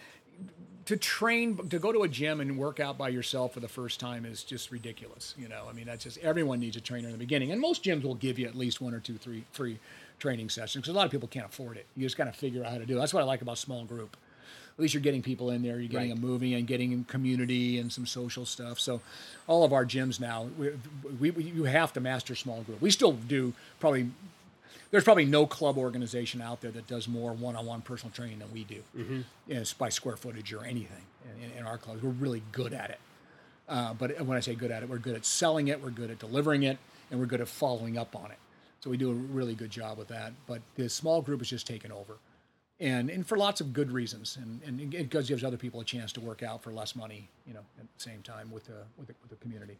to 0.84 0.96
train 0.96 1.56
to 1.68 1.80
go 1.80 1.90
to 1.90 2.04
a 2.04 2.08
gym 2.08 2.40
and 2.40 2.56
work 2.56 2.78
out 2.78 2.96
by 2.96 3.08
yourself 3.08 3.52
for 3.54 3.58
the 3.58 3.66
first 3.66 3.98
time 3.98 4.24
is 4.24 4.44
just 4.44 4.70
ridiculous. 4.70 5.34
You 5.36 5.48
know, 5.48 5.64
I 5.68 5.72
mean, 5.72 5.86
that's 5.86 6.04
just 6.04 6.18
everyone 6.18 6.60
needs 6.60 6.76
a 6.76 6.80
trainer 6.80 7.08
in 7.08 7.12
the 7.12 7.18
beginning, 7.18 7.50
and 7.50 7.60
most 7.60 7.82
gyms 7.82 8.04
will 8.04 8.14
give 8.14 8.38
you 8.38 8.46
at 8.46 8.54
least 8.54 8.80
one 8.80 8.94
or 8.94 9.00
two, 9.00 9.16
three 9.18 9.42
free 9.50 9.80
training 10.20 10.48
sessions 10.48 10.82
because 10.84 10.94
a 10.94 10.96
lot 10.96 11.06
of 11.06 11.10
people 11.10 11.26
can't 11.26 11.46
afford 11.46 11.76
it. 11.76 11.86
You 11.96 12.04
just 12.06 12.16
got 12.16 12.24
to 12.26 12.32
figure 12.32 12.64
out 12.64 12.70
how 12.70 12.78
to 12.78 12.86
do. 12.86 12.96
it. 12.96 13.00
That's 13.00 13.12
what 13.12 13.22
I 13.22 13.26
like 13.26 13.42
about 13.42 13.58
small 13.58 13.84
group. 13.84 14.16
At 14.76 14.82
least 14.82 14.92
you're 14.92 15.02
getting 15.02 15.22
people 15.22 15.50
in 15.50 15.62
there, 15.62 15.78
you're 15.78 15.88
getting 15.88 16.10
Right. 16.10 16.20
them 16.20 16.28
moving 16.28 16.52
and 16.52 16.66
getting 16.66 17.04
community 17.04 17.78
and 17.78 17.90
some 17.90 18.04
social 18.06 18.44
stuff. 18.44 18.78
So, 18.78 19.00
all 19.46 19.64
of 19.64 19.72
our 19.72 19.86
gyms 19.86 20.20
now, 20.20 20.48
we, 20.58 20.70
we, 21.18 21.30
we 21.30 21.44
you 21.44 21.64
have 21.64 21.94
to 21.94 22.00
master 22.00 22.34
small 22.34 22.62
group. 22.62 22.80
We 22.82 22.90
still 22.90 23.12
do 23.12 23.54
probably 23.80 24.10
there's 24.90 25.04
probably 25.04 25.24
no 25.24 25.46
club 25.46 25.78
organization 25.78 26.40
out 26.40 26.60
there 26.60 26.70
that 26.70 26.86
does 26.86 27.08
more 27.08 27.32
one-on-one 27.32 27.82
personal 27.82 28.12
training 28.12 28.38
than 28.38 28.52
we 28.52 28.64
do. 28.64 28.82
Mm-hmm. 28.96 29.20
It's 29.48 29.72
by 29.72 29.88
square 29.88 30.16
footage 30.16 30.52
or 30.52 30.64
anything. 30.64 31.02
In, 31.42 31.58
in 31.60 31.66
our 31.66 31.76
clubs, 31.78 32.02
we're 32.02 32.10
really 32.10 32.42
good 32.52 32.72
at 32.72 32.90
it. 32.90 33.00
Uh, 33.68 33.94
but 33.94 34.20
when 34.24 34.36
I 34.36 34.40
say 34.40 34.54
good 34.54 34.70
at 34.70 34.82
it, 34.82 34.88
we're 34.88 34.98
good 34.98 35.16
at 35.16 35.24
selling 35.26 35.68
it, 35.68 35.82
we're 35.82 35.90
good 35.90 36.10
at 36.10 36.18
delivering 36.20 36.62
it, 36.62 36.78
and 37.10 37.18
we're 37.18 37.26
good 37.26 37.40
at 37.40 37.48
following 37.48 37.98
up 37.98 38.14
on 38.14 38.30
it. 38.30 38.38
So 38.80 38.90
we 38.90 38.96
do 38.96 39.10
a 39.10 39.14
really 39.14 39.54
good 39.54 39.70
job 39.70 39.98
with 39.98 40.08
that. 40.08 40.32
But 40.46 40.60
the 40.76 40.88
small 40.88 41.20
group 41.20 41.42
is 41.42 41.48
just 41.50 41.66
taken 41.66 41.90
over, 41.90 42.14
and 42.80 43.08
and 43.10 43.26
for 43.26 43.36
lots 43.36 43.60
of 43.60 43.72
good 43.72 43.90
reasons, 43.90 44.36
and 44.40 44.60
and 44.66 44.94
it 44.94 45.10
gives 45.10 45.44
other 45.44 45.56
people 45.56 45.80
a 45.80 45.84
chance 45.84 46.12
to 46.12 46.20
work 46.20 46.42
out 46.42 46.62
for 46.62 46.72
less 46.72 46.94
money, 46.94 47.28
you 47.46 47.54
know, 47.54 47.60
at 47.78 47.86
the 47.96 48.02
same 48.02 48.22
time 48.22 48.50
with 48.50 48.64
the 48.64 48.84
with 48.98 49.08
the, 49.08 49.14
with 49.22 49.30
the 49.30 49.36
community. 49.36 49.78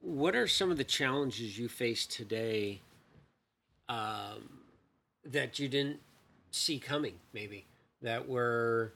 What 0.00 0.34
are 0.34 0.48
some 0.48 0.70
of 0.72 0.76
the 0.76 0.84
challenges 0.84 1.56
you 1.56 1.68
face 1.68 2.06
today 2.06 2.80
um, 3.88 4.60
that 5.24 5.58
you 5.58 5.68
didn't 5.68 6.00
see 6.50 6.78
coming 6.78 7.14
maybe 7.32 7.64
that 8.02 8.28
were 8.28 8.92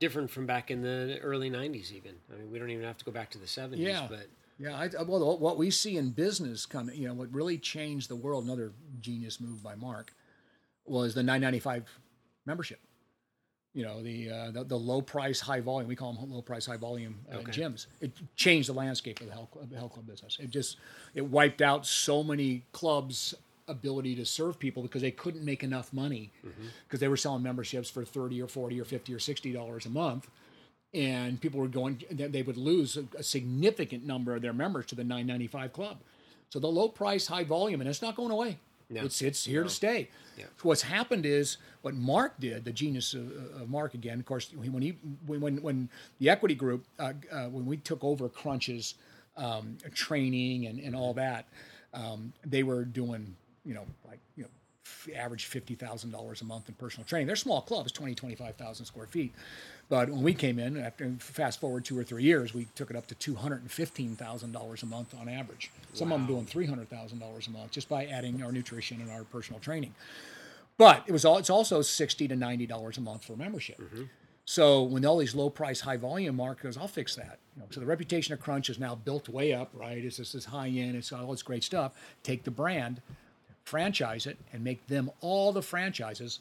different 0.00 0.30
from 0.30 0.46
back 0.46 0.70
in 0.70 0.82
the 0.82 1.18
early 1.22 1.48
90s 1.48 1.92
even 1.92 2.12
i 2.34 2.36
mean 2.36 2.50
we 2.50 2.58
don't 2.58 2.70
even 2.70 2.84
have 2.84 2.98
to 2.98 3.04
go 3.04 3.12
back 3.12 3.30
to 3.30 3.38
the 3.38 3.46
70s 3.46 3.76
Yeah. 3.78 4.06
but 4.10 4.26
Yeah, 4.58 4.76
I, 4.76 5.02
well, 5.02 5.38
what 5.38 5.56
we 5.56 5.70
see 5.70 5.96
in 5.98 6.10
business 6.10 6.64
coming, 6.66 6.96
you 6.96 7.06
know, 7.06 7.14
what 7.14 7.32
really 7.32 7.58
changed 7.58 8.08
the 8.08 8.16
world, 8.16 8.44
another 8.44 8.72
genius 9.00 9.38
move 9.40 9.62
by 9.62 9.74
Mark, 9.74 10.14
was 10.86 11.14
the 11.14 11.22
995 11.22 11.84
membership. 12.46 12.80
You 13.74 13.84
know, 13.84 14.02
the 14.02 14.30
uh, 14.30 14.50
the, 14.52 14.64
the 14.64 14.76
low 14.78 15.02
price, 15.02 15.38
high 15.38 15.60
volume. 15.60 15.88
We 15.88 15.96
call 15.96 16.12
them 16.14 16.32
low 16.32 16.40
price, 16.40 16.64
high 16.66 16.78
volume 16.78 17.16
uh, 17.30 17.36
Okay. 17.38 17.52
gyms. 17.52 17.86
It 18.00 18.12
changed 18.34 18.68
the 18.70 18.72
landscape 18.72 19.20
of 19.20 19.26
the 19.26 19.32
health, 19.34 19.50
of 19.60 19.68
the 19.68 19.76
health 19.76 19.92
club 19.92 20.06
business. 20.06 20.38
It 20.40 20.50
just 20.50 20.78
it 21.14 21.26
wiped 21.26 21.60
out 21.60 21.84
so 21.84 22.22
many 22.22 22.62
clubs' 22.72 23.34
ability 23.68 24.14
to 24.16 24.24
serve 24.24 24.58
people 24.58 24.82
because 24.82 25.02
they 25.02 25.10
couldn't 25.10 25.44
make 25.44 25.62
enough 25.62 25.92
money 25.92 26.30
because 26.86 27.00
they 27.00 27.08
were 27.08 27.16
selling 27.16 27.42
memberships 27.42 27.90
for 27.90 28.04
30 28.04 28.40
or 28.40 28.46
40 28.48 28.80
or 28.80 28.84
50 28.84 29.12
or 29.12 29.18
60 29.18 29.52
dollars 29.52 29.84
a 29.86 29.90
month 29.90 30.28
and 30.94 31.40
people 31.40 31.58
were 31.58 31.66
going 31.66 32.00
they 32.12 32.42
would 32.42 32.56
lose 32.56 32.96
a, 32.96 33.04
a 33.18 33.22
significant 33.24 34.06
number 34.06 34.36
of 34.36 34.40
their 34.40 34.52
members 34.52 34.86
to 34.86 34.94
the 34.94 35.02
995 35.02 35.72
club 35.72 35.98
so 36.48 36.60
the 36.60 36.68
low 36.68 36.88
price 36.88 37.26
high 37.26 37.42
volume 37.42 37.80
and 37.80 37.90
it's 37.90 38.00
not 38.02 38.14
going 38.14 38.30
away 38.30 38.56
No. 38.88 39.04
it's 39.04 39.20
it's 39.20 39.44
here 39.44 39.64
to 39.64 39.68
stay 39.70 40.08
Yeah. 40.38 40.44
so 40.56 40.68
what's 40.68 40.82
happened 40.82 41.26
is 41.26 41.58
what 41.82 41.94
mark 41.94 42.38
did 42.38 42.64
the 42.64 42.72
genius 42.72 43.14
of, 43.14 43.32
of 43.60 43.68
mark 43.68 43.94
again 43.94 44.20
of 44.20 44.26
course 44.26 44.52
when 44.54 44.82
he 44.82 44.90
when 45.26 45.40
when, 45.40 45.62
when 45.62 45.88
the 46.18 46.30
equity 46.30 46.54
group 46.54 46.84
uh, 46.98 47.12
uh, 47.32 47.46
when 47.46 47.66
we 47.66 47.78
took 47.78 48.04
over 48.04 48.28
Crunch's 48.28 48.94
um, 49.36 49.76
training 49.92 50.66
and, 50.66 50.78
and 50.78 50.94
all 50.94 51.12
that 51.14 51.46
um, 51.94 52.32
they 52.44 52.62
were 52.62 52.84
doing 52.84 53.34
you 53.64 53.74
know 53.74 53.86
like 54.06 54.20
you 54.36 54.44
know 54.44 54.50
average 55.16 55.50
$50,000 55.50 56.40
a 56.40 56.44
month 56.44 56.68
in 56.68 56.74
personal 56.74 57.04
training. 57.04 57.26
They're 57.26 57.36
small 57.36 57.60
clubs, 57.60 57.90
20, 57.92 58.14
25,000 58.14 58.86
square 58.86 59.06
feet. 59.06 59.32
But 59.88 60.10
when 60.10 60.22
we 60.22 60.34
came 60.34 60.58
in, 60.58 60.76
after 60.76 61.08
fast 61.20 61.60
forward 61.60 61.84
two 61.84 61.96
or 61.96 62.02
three 62.02 62.24
years, 62.24 62.52
we 62.52 62.66
took 62.74 62.90
it 62.90 62.96
up 62.96 63.06
to 63.06 63.14
$215,000 63.14 64.82
a 64.82 64.86
month 64.86 65.14
on 65.20 65.28
average. 65.28 65.70
Some 65.92 66.12
of 66.12 66.18
them 66.18 66.26
doing 66.26 66.44
$300,000 66.44 67.46
a 67.46 67.50
month 67.50 67.70
just 67.70 67.88
by 67.88 68.06
adding 68.06 68.42
our 68.42 68.50
nutrition 68.50 69.00
and 69.00 69.10
our 69.10 69.22
personal 69.24 69.60
training. 69.60 69.94
But 70.76 71.04
it 71.06 71.12
was 71.12 71.24
all, 71.24 71.38
it's 71.38 71.50
also 71.50 71.82
60 71.82 72.28
to 72.28 72.34
$90 72.34 72.98
a 72.98 73.00
month 73.00 73.24
for 73.24 73.36
membership. 73.36 73.80
Mm-hmm. 73.80 74.04
So 74.44 74.82
when 74.82 75.04
all 75.04 75.18
these 75.18 75.34
low 75.34 75.50
price, 75.50 75.80
high 75.80 75.96
volume 75.96 76.36
markers, 76.36 76.76
I'll 76.76 76.88
fix 76.88 77.14
that. 77.16 77.38
You 77.56 77.62
know, 77.62 77.68
so 77.70 77.80
the 77.80 77.86
reputation 77.86 78.32
of 78.32 78.40
Crunch 78.40 78.70
is 78.70 78.78
now 78.78 78.94
built 78.94 79.28
way 79.28 79.52
up, 79.52 79.70
right? 79.72 79.98
It's 79.98 80.18
just 80.18 80.32
this 80.32 80.44
high 80.46 80.68
end, 80.68 80.96
it's 80.96 81.12
all 81.12 81.30
this 81.30 81.42
great 81.42 81.64
stuff. 81.64 81.92
Take 82.22 82.44
the 82.44 82.50
brand, 82.50 83.02
franchise 83.64 84.26
it, 84.26 84.38
and 84.52 84.62
make 84.62 84.86
them 84.86 85.10
all 85.20 85.52
the 85.52 85.62
franchises 85.62 86.40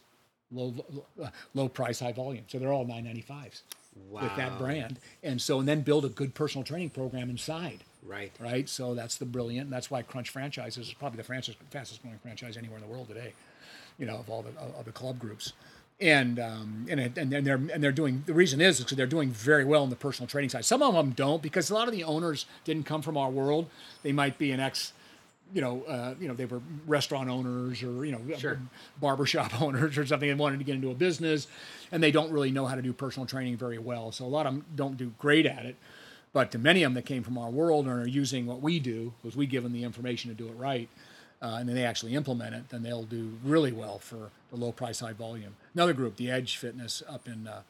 low 0.51 0.73
low, 1.17 1.29
low 1.53 1.67
price, 1.69 1.99
high 1.99 2.11
volume. 2.13 2.43
So 2.47 2.59
they're 2.59 2.73
all 2.73 2.85
995s 2.85 3.61
with 4.09 4.35
that 4.37 4.57
brand. 4.57 4.99
And 5.23 5.41
so 5.41 5.59
and 5.59 5.67
then 5.67 5.81
build 5.81 6.05
a 6.05 6.09
good 6.09 6.33
personal 6.33 6.63
training 6.63 6.89
program 6.91 7.29
inside. 7.29 7.83
Right. 8.03 8.31
Right. 8.39 8.69
So 8.69 8.93
that's 8.93 9.17
the 9.17 9.25
brilliant. 9.25 9.69
That's 9.69 9.89
why 9.89 10.01
Crunch 10.03 10.29
franchises 10.29 10.87
is 10.87 10.93
probably 10.93 11.17
the 11.17 11.23
fastest 11.23 11.57
fastest 11.71 12.01
growing 12.03 12.19
franchise 12.19 12.57
anywhere 12.57 12.77
in 12.77 12.83
the 12.83 12.89
world 12.91 13.07
today. 13.07 13.33
You 13.97 14.05
know, 14.05 14.17
of 14.17 14.29
all 14.29 14.41
the 14.43 14.49
of 14.77 14.85
the 14.85 14.91
club 14.91 15.17
groups. 15.19 15.53
And 16.01 16.39
um, 16.39 16.85
and 16.89 16.99
it- 16.99 17.17
and 17.17 17.31
and 17.33 17.47
they're 17.47 17.55
and 17.55 17.81
they're 17.81 17.93
doing 17.93 18.23
the 18.25 18.33
reason 18.33 18.59
is 18.59 18.79
because 18.79 18.97
they're 18.97 19.07
doing 19.07 19.29
very 19.31 19.63
well 19.63 19.83
in 19.85 19.89
the 19.89 19.95
personal 19.95 20.27
training 20.27 20.49
side. 20.49 20.65
Some 20.65 20.83
of 20.83 20.93
them 20.93 21.11
don't 21.11 21.41
because 21.41 21.69
a 21.69 21.73
lot 21.73 21.87
of 21.87 21.93
the 21.93 22.03
owners 22.03 22.45
didn't 22.65 22.83
come 22.85 23.01
from 23.01 23.15
our 23.17 23.29
world. 23.29 23.67
They 24.03 24.11
might 24.11 24.37
be 24.37 24.51
an 24.51 24.59
ex 24.59 24.91
you 25.55 25.61
know, 25.61 25.83
uh, 25.87 26.13
you 26.19 26.27
know, 26.27 26.33
they 26.35 26.45
were 26.45 26.61
restaurant 26.85 27.29
owners 27.29 27.81
or 27.81 28.05
you 28.05 28.11
know, 28.11 28.37
Sure. 28.37 28.59
barbershop 29.01 29.59
owners 29.61 29.97
or 29.97 30.05
something 30.05 30.29
and 30.29 30.37
wanted 30.37 30.59
to 30.59 30.65
get 30.65 30.75
into 30.75 30.91
a 30.91 30.93
business, 30.93 31.47
and 31.91 32.03
they 32.03 32.11
don't 32.11 32.29
really 32.31 32.51
know 32.51 32.65
how 32.67 32.75
to 32.75 32.81
do 32.83 32.91
personal 32.93 33.25
training 33.25 33.55
very 33.57 33.77
well. 33.79 34.11
So 34.11 34.25
a 34.25 34.27
lot 34.27 34.45
of 34.45 34.53
them 34.53 34.65
don't 34.75 34.97
do 34.97 35.13
great 35.17 35.47
at 35.47 35.65
it. 35.65 35.75
But 36.33 36.51
to 36.51 36.57
many 36.59 36.83
of 36.83 36.87
them 36.91 36.95
that 36.95 37.05
came 37.05 37.23
from 37.23 37.37
our 37.37 37.49
world 37.49 37.87
and 37.87 37.97
are 38.01 38.05
using 38.05 38.45
what 38.45 38.61
we 38.61 38.77
do, 38.79 39.13
because 39.23 39.37
we 39.37 39.45
give 39.47 39.63
them 39.63 39.71
the 39.71 39.85
information 39.85 40.29
to 40.29 40.35
do 40.35 40.49
it 40.49 40.55
right, 40.57 40.89
uh, 41.41 41.55
and 41.59 41.69
then 41.69 41.75
they 41.77 41.85
actually 41.85 42.13
implement 42.13 42.53
it, 42.53 42.67
then 42.67 42.83
they'll 42.83 43.03
do 43.03 43.31
really 43.41 43.71
well 43.71 43.97
for 43.99 44.31
the 44.51 44.57
low 44.57 44.73
price, 44.73 44.99
high 44.99 45.13
volume. 45.13 45.55
Another 45.73 45.93
group, 45.93 46.17
the 46.17 46.29
Edge 46.29 46.57
Fitness 46.57 47.01
up 47.07 47.27
in 47.29 47.47
uh, 47.47 47.61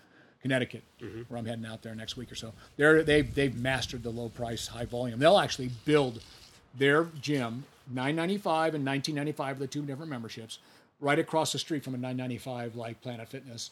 Connecticut, 0.41 0.81
where 1.27 1.37
I'm 1.37 1.45
heading 1.45 1.65
out 1.67 1.83
there 1.83 1.93
next 1.93 2.17
week 2.17 2.31
or 2.31 2.35
so. 2.35 2.53
They're 2.77 3.03
they've 3.03 3.31
they've 3.35 3.55
mastered 3.55 4.01
the 4.01 4.09
low 4.09 4.29
price, 4.29 4.65
high 4.67 4.85
volume. 4.85 5.19
They'll 5.19 5.37
actually 5.39 5.69
build 5.85 6.21
their 6.77 7.05
gym, 7.21 7.65
995 7.87 8.75
and 8.75 8.85
1995 8.85 9.55
are 9.57 9.59
the 9.59 9.67
two 9.67 9.81
different 9.83 10.09
memberships, 10.09 10.59
right 10.99 11.19
across 11.19 11.51
the 11.51 11.59
street 11.59 11.83
from 11.83 11.93
a 11.93 11.97
995 11.97 12.75
like 12.75 13.01
Planet 13.01 13.27
Fitness, 13.29 13.71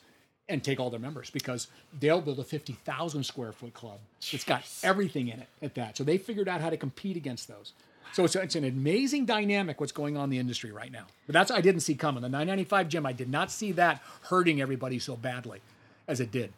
and 0.50 0.64
take 0.64 0.80
all 0.80 0.90
their 0.90 1.00
members 1.00 1.30
because 1.30 1.68
they'll 2.00 2.20
build 2.22 2.38
a 2.40 2.44
50,000 2.44 3.24
square 3.24 3.52
foot 3.54 3.74
club. 3.74 4.00
It's 4.32 4.44
got 4.44 4.64
everything 4.84 5.30
in 5.30 5.40
it 5.40 5.48
at 5.62 5.76
that. 5.76 5.96
So 5.98 6.04
they 6.04 6.18
figured 6.18 6.50
out 6.50 6.60
how 6.60 6.70
to 6.70 6.76
compete 6.78 7.16
against 7.16 7.48
those. 7.48 7.72
So 8.12 8.26
it's, 8.26 8.36
it's 8.36 8.56
an 8.56 8.66
amazing 8.66 9.26
dynamic 9.26 9.80
what's 9.80 9.94
going 9.94 10.18
on 10.18 10.26
in 10.26 10.30
the 10.30 10.38
industry 10.40 10.72
right 10.72 10.92
now. 10.92 11.06
But 11.26 11.34
that's 11.34 11.50
I 11.50 11.62
didn't 11.62 11.80
see 11.82 11.96
coming. 11.96 12.22
The 12.22 12.30
995 12.30 12.90
gym, 12.90 13.06
I 13.06 13.14
did 13.14 13.30
not 13.30 13.52
see 13.52 13.72
that 13.72 14.02
hurting 14.24 14.62
everybody 14.62 15.00
so 15.00 15.16
badly 15.16 15.62
as 16.08 16.20
it 16.20 16.30
did. 16.32 16.52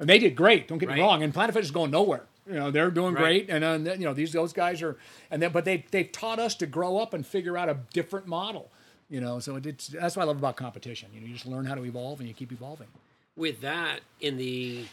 And 0.00 0.08
they 0.08 0.18
did 0.18 0.34
great. 0.34 0.66
Don't 0.66 0.78
get 0.78 0.88
Right. 0.88 0.96
me 0.96 1.02
wrong. 1.02 1.22
And 1.22 1.32
Planet 1.34 1.52
Fitness 1.52 1.68
is 1.68 1.72
going 1.74 1.90
nowhere. 1.90 2.22
You 2.48 2.54
know, 2.54 2.70
they're 2.70 2.90
doing 2.90 3.14
Right. 3.14 3.46
great. 3.46 3.50
And 3.50 3.64
uh, 3.64 3.92
you 3.92 4.04
know, 4.06 4.14
these 4.14 4.32
those 4.32 4.52
guys 4.52 4.80
are. 4.82 4.96
And 5.30 5.42
then, 5.42 5.52
but 5.52 5.64
they 5.64 5.84
they've 5.90 6.10
taught 6.10 6.38
us 6.38 6.54
to 6.56 6.66
grow 6.66 6.98
up 6.98 7.12
and 7.14 7.26
figure 7.26 7.56
out 7.58 7.68
a 7.68 7.76
different 7.92 8.26
model. 8.26 8.70
You 9.10 9.20
know, 9.20 9.38
so 9.38 9.56
it's 9.56 9.88
that's 9.88 10.16
what 10.16 10.22
I 10.22 10.26
love 10.26 10.38
about 10.38 10.56
competition. 10.56 11.10
You 11.14 11.20
know, 11.20 11.26
you 11.26 11.34
just 11.34 11.46
learn 11.46 11.64
how 11.66 11.74
to 11.74 11.84
evolve 11.84 12.20
and 12.20 12.28
you 12.28 12.34
keep 12.34 12.52
evolving. 12.52 12.88
With 13.36 13.60
that, 13.60 14.00
in 14.20 14.36
the 14.36 14.84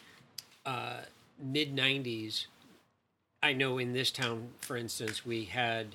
uh, 0.66 1.02
mid 1.42 1.76
'90s, 1.76 2.46
I 3.44 3.54
know 3.54 3.78
in 3.78 3.94
this 3.94 4.12
town, 4.12 4.50
for 4.60 4.78
instance, 4.78 5.26
we 5.26 5.46
had 5.46 5.88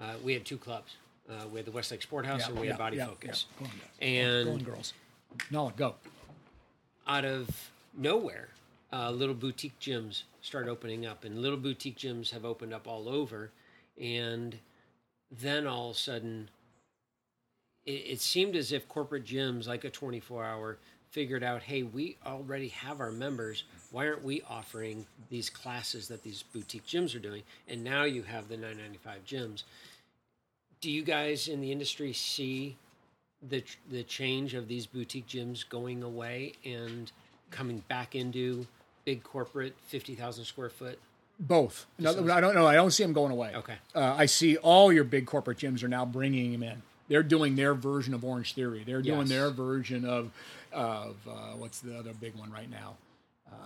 uh, 0.00 0.14
we 0.24 0.32
had 0.34 0.44
two 0.44 0.56
clubs. 0.58 0.96
Uh, 1.28 1.46
we 1.52 1.58
had 1.58 1.66
the 1.66 1.70
Westlake 1.70 2.02
Sport 2.02 2.26
House 2.26 2.48
and 2.48 2.58
we 2.58 2.66
had 2.66 2.76
Body 2.78 2.98
Focus. 2.98 3.46
Go 3.58 3.64
on. 3.66 3.70
And 4.00 4.46
Go 4.46 4.52
on, 4.52 4.58
girls. 4.64 4.92
No, 5.50 5.72
go. 5.76 5.94
out 7.06 7.24
of 7.24 7.70
nowhere, 7.96 8.48
uh, 8.92 9.10
little 9.10 9.34
boutique 9.34 9.78
gyms 9.80 10.22
start 10.42 10.68
opening 10.68 11.06
up, 11.06 11.24
and 11.24 11.40
little 11.40 11.58
boutique 11.58 11.98
gyms 11.98 12.30
have 12.30 12.44
opened 12.44 12.74
up 12.74 12.88
all 12.88 13.08
over. 13.08 13.50
And 14.00 14.58
then 15.30 15.66
all 15.66 15.90
of 15.90 15.96
a 15.96 15.98
sudden, 15.98 16.48
it, 17.84 17.90
it 17.90 18.20
seemed 18.20 18.56
as 18.56 18.72
if 18.72 18.88
corporate 18.88 19.24
gyms, 19.24 19.68
like 19.68 19.84
a 19.84 19.90
24 19.90 20.44
hour, 20.44 20.78
figured 21.10 21.42
out 21.42 21.62
hey, 21.62 21.82
we 21.82 22.16
already 22.24 22.68
have 22.68 23.00
our 23.00 23.10
members. 23.10 23.64
Why 23.90 24.06
aren't 24.06 24.24
we 24.24 24.42
offering 24.48 25.06
these 25.28 25.50
classes 25.50 26.08
that 26.08 26.22
these 26.22 26.42
boutique 26.42 26.86
gyms 26.86 27.14
are 27.14 27.20
doing? 27.20 27.42
And 27.68 27.82
now 27.82 28.04
you 28.04 28.22
have 28.22 28.48
the 28.48 28.56
995 28.56 29.24
gyms. 29.26 29.62
Do 30.80 30.90
you 30.90 31.02
guys 31.02 31.48
in 31.48 31.60
the 31.60 31.72
industry 31.72 32.12
see 32.12 32.76
the 33.48 33.64
the 33.90 34.02
change 34.02 34.54
of 34.54 34.68
these 34.68 34.86
boutique 34.86 35.26
gyms 35.26 35.66
going 35.68 36.02
away 36.02 36.52
and 36.64 37.10
coming 37.50 37.82
back 37.88 38.14
into 38.14 38.66
big 39.10 39.22
corporate 39.24 39.74
50,000 39.86 40.44
square 40.44 40.70
foot? 40.70 40.98
Both. 41.38 41.86
No, 41.98 42.10
I 42.32 42.40
don't 42.40 42.54
know. 42.54 42.66
I 42.66 42.74
don't 42.74 42.90
see 42.90 43.02
them 43.02 43.12
going 43.12 43.32
away. 43.32 43.52
Okay. 43.54 43.74
Uh, 43.94 44.14
I 44.16 44.26
see 44.26 44.56
all 44.58 44.92
your 44.92 45.04
big 45.04 45.26
corporate 45.26 45.58
gyms 45.58 45.82
are 45.82 45.88
now 45.88 46.04
bringing 46.04 46.52
them 46.52 46.62
in. 46.62 46.82
They're 47.08 47.22
doing 47.24 47.56
their 47.56 47.74
version 47.74 48.14
of 48.14 48.24
Orange 48.24 48.54
Theory. 48.54 48.84
They're 48.86 49.02
doing 49.02 49.20
Yes. 49.20 49.28
their 49.30 49.50
version 49.50 50.04
of 50.04 50.30
of 50.72 51.16
uh, 51.28 51.56
what's 51.56 51.80
the 51.80 51.98
other 51.98 52.12
big 52.12 52.36
one 52.36 52.52
right 52.52 52.70
now? 52.70 52.94
Um, 53.50 53.56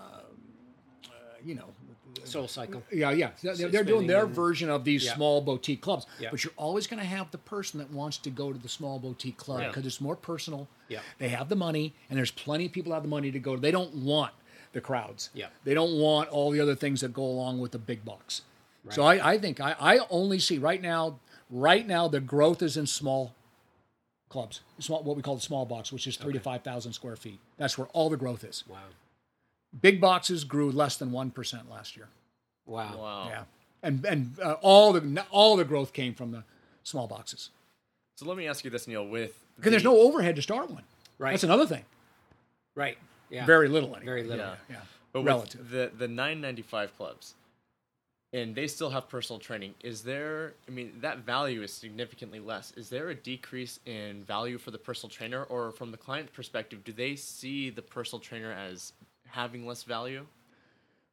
uh, 1.07 1.11
you 1.45 1.55
know, 1.55 1.67
Soul 2.25 2.49
Cycle. 2.49 2.83
yeah, 2.91 3.11
yeah. 3.11 3.31
They're, 3.43 3.69
they're 3.69 3.85
doing 3.85 4.07
their 4.07 4.25
version 4.27 4.71
of 4.71 4.85
these 4.85 5.05
Yeah. 5.05 5.15
small 5.17 5.41
boutique 5.43 5.83
clubs. 5.83 6.07
Yeah. 6.19 6.29
But 6.31 6.43
you're 6.45 6.55
always 6.57 6.87
going 6.87 7.01
to 7.01 7.07
have 7.07 7.31
the 7.33 7.39
person 7.39 7.79
that 7.81 7.91
wants 7.91 8.17
to 8.19 8.31
go 8.31 8.53
to 8.53 8.59
the 8.59 8.69
small 8.71 8.99
boutique 8.99 9.37
club 9.37 9.67
because 9.67 9.85
it's 9.85 10.01
more 10.01 10.17
personal. 10.17 10.69
Yeah. 10.89 11.01
They 11.19 11.29
have 11.29 11.49
the 11.51 11.57
money, 11.57 11.93
and 12.09 12.17
there's 12.19 12.31
plenty 12.31 12.65
of 12.67 12.73
people 12.73 12.91
that 12.91 12.97
have 12.97 13.03
the 13.03 13.09
money 13.11 13.31
to 13.33 13.39
go. 13.41 13.57
They 13.57 13.73
don't 13.73 13.95
want 13.97 14.33
the 14.75 14.81
crowds. 14.81 15.31
Yeah. 15.33 15.47
They 15.65 15.73
don't 15.73 15.99
want 15.99 16.29
all 16.29 16.51
the 16.51 16.61
other 16.61 16.75
things 16.75 17.01
that 17.01 17.15
go 17.15 17.25
along 17.25 17.61
with 17.61 17.73
the 17.73 17.79
big 17.79 18.05
bucks. 18.05 18.43
So 18.91 19.03
I, 19.03 19.33
I 19.33 19.39
think 19.39 19.61
I, 19.61 19.75
I 19.81 20.01
only 20.11 20.39
see 20.39 20.59
right 20.59 20.83
now, 20.83 21.19
right 21.51 21.87
now 21.87 22.07
the 22.07 22.21
growth 22.21 22.61
is 22.63 22.77
in 22.77 22.87
small 22.87 23.33
clubs, 24.29 24.61
small 24.79 25.03
what 25.03 25.17
we 25.17 25.23
call 25.23 25.37
the 25.37 25.41
small 25.41 25.65
box, 25.65 25.91
which 25.91 26.07
is 26.07 26.17
three 26.19 26.35
to 26.35 26.41
five 26.41 26.63
thousand 26.63 26.93
square 26.93 27.17
feet. 27.17 27.39
That's 27.57 27.79
where 27.79 27.87
all 27.95 28.11
the 28.11 28.19
growth 28.19 28.45
is. 28.45 28.63
Wow. 28.69 28.77
Big 29.81 30.03
boxes 30.03 30.45
grew 30.45 30.71
less 30.71 30.97
than 30.99 31.13
one 31.13 31.31
percent 31.31 31.71
last 31.71 31.97
year. 31.97 32.09
Wow. 32.67 32.99
Wow. 32.99 33.27
Yeah, 33.31 33.45
and 33.83 34.05
and 34.05 34.39
uh, 34.39 34.57
all 34.61 34.93
the 34.93 35.25
all 35.31 35.57
the 35.57 35.65
growth 35.65 35.95
came 35.95 36.13
from 36.13 36.33
the 36.33 36.45
small 36.83 37.07
boxes 37.07 37.49
So 38.17 38.27
let 38.27 38.37
me 38.37 38.47
ask 38.47 38.65
you 38.65 38.71
this, 38.71 38.87
Neal. 38.87 39.07
With 39.07 39.33
because 39.57 39.71
there's 39.71 39.85
no 39.85 39.99
overhead 39.99 40.37
to 40.37 40.43
start 40.43 40.71
one. 40.71 40.83
Right. 41.19 41.31
That's 41.31 41.45
another 41.45 41.67
thing. 41.67 41.85
Right. 42.75 42.99
Yeah. 43.31 43.47
Very 43.47 43.69
little 43.69 43.91
anyway. 43.91 44.05
Very 44.05 44.23
little. 44.23 44.45
Yeah. 44.45 44.55
Yeah. 44.71 44.77
But 45.13 45.21
with 45.21 45.29
relative. 45.29 45.71
the 45.71 45.91
the 45.97 46.09
995 46.09 46.97
clubs, 46.97 47.35
and 48.33 48.55
they 48.55 48.67
still 48.67 48.91
have 48.91 49.09
personal 49.09 49.39
training. 49.39 49.75
Is 49.83 50.03
there? 50.03 50.55
I 50.67 50.73
mean, 50.73 50.93
that 51.01 51.19
value 51.19 51.63
is 51.63 51.73
significantly 51.73 52.41
less. 52.41 52.73
Is 52.77 52.89
there 52.89 53.11
a 53.11 53.15
decrease 53.15 53.79
in 53.87 54.25
value 54.25 54.59
for 54.59 54.73
the 54.73 54.79
personal 54.79 55.11
trainer, 55.11 55.45
or 55.45 55.71
from 55.71 55.93
the 55.93 55.97
client 55.97 56.33
perspective, 56.33 56.85
do 56.85 56.93
they 56.93 57.15
see 57.17 57.71
the 57.71 57.83
personal 57.83 58.21
trainer 58.21 58.53
as 58.53 58.93
having 59.29 59.67
less 59.67 59.85
value? 59.85 60.27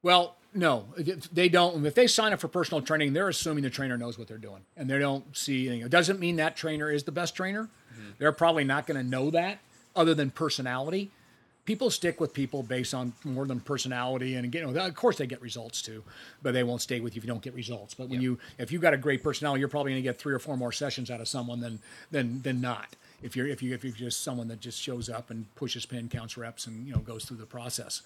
Well, 0.04 0.36
no, 0.54 0.88
if 0.98 1.30
they 1.30 1.48
don't. 1.48 1.86
If 1.86 1.94
they 1.94 2.08
sign 2.08 2.34
up 2.34 2.40
for 2.40 2.48
personal 2.48 2.82
training, 2.82 3.14
they're 3.14 3.30
assuming 3.30 3.64
the 3.64 3.70
trainer 3.70 3.98
knows 3.98 4.18
what 4.18 4.28
they're 4.28 4.40
doing, 4.40 4.66
and 4.76 4.90
they 4.90 4.98
don't 4.98 5.38
see 5.38 5.68
anything. 5.68 5.86
It 5.86 5.92
doesn't 5.92 6.20
mean 6.20 6.38
that 6.38 6.56
trainer 6.56 6.90
is 6.90 7.04
the 7.04 7.12
best 7.12 7.36
trainer. 7.36 7.70
Mm-hmm. 7.94 8.10
They're 8.18 8.32
probably 8.32 8.64
not 8.64 8.88
going 8.88 8.98
to 8.98 9.08
know 9.08 9.30
that, 9.30 9.60
other 9.96 10.16
than 10.16 10.32
personality. 10.32 11.12
People 11.66 11.90
stick 11.90 12.20
with 12.20 12.34
people 12.34 12.64
based 12.64 12.94
on 12.94 13.14
more 13.24 13.46
than 13.46 13.60
personality, 13.60 14.36
and 14.36 14.54
you 14.54 14.62
know, 14.66 14.86
of 14.86 14.96
course, 14.96 15.18
they 15.18 15.28
get 15.28 15.42
results 15.42 15.82
too, 15.82 16.04
but 16.42 16.54
they 16.54 16.64
won't 16.64 16.82
stay 16.82 17.00
with 17.00 17.16
you 17.16 17.20
if 17.20 17.24
you 17.24 17.28
don't 17.28 17.42
get 17.42 17.54
results. 17.54 17.94
But 17.94 18.10
when 18.10 18.20
you, 18.20 18.40
if 18.58 18.72
you 18.72 18.80
got 18.80 18.94
a 18.94 18.98
great 18.98 19.24
personality, 19.24 19.60
you're 19.60 19.70
probably 19.70 19.92
going 19.92 20.02
to 20.02 20.08
get 20.08 20.20
three 20.20 20.34
or 20.34 20.40
four 20.40 20.58
more 20.58 20.72
sessions 20.72 21.12
out 21.12 21.22
of 21.22 21.28
someone 21.28 21.60
than 21.60 21.80
than 22.10 22.42
than 22.42 22.62
not. 22.62 22.96
If 23.22 23.36
you're 23.36 23.48
if 23.48 23.62
you 23.62 23.74
if 23.76 23.84
you're 23.84 23.94
just 23.94 24.24
someone 24.24 24.48
that 24.48 24.60
just 24.60 24.82
shows 24.82 25.10
up 25.10 25.30
and 25.30 25.54
pushes 25.56 25.86
pin, 25.86 26.10
counts 26.10 26.36
reps, 26.38 26.66
and 26.66 26.88
you 26.88 26.94
know 26.94 27.00
goes 27.00 27.26
through 27.26 27.38
the 27.38 27.46
process. 27.46 28.02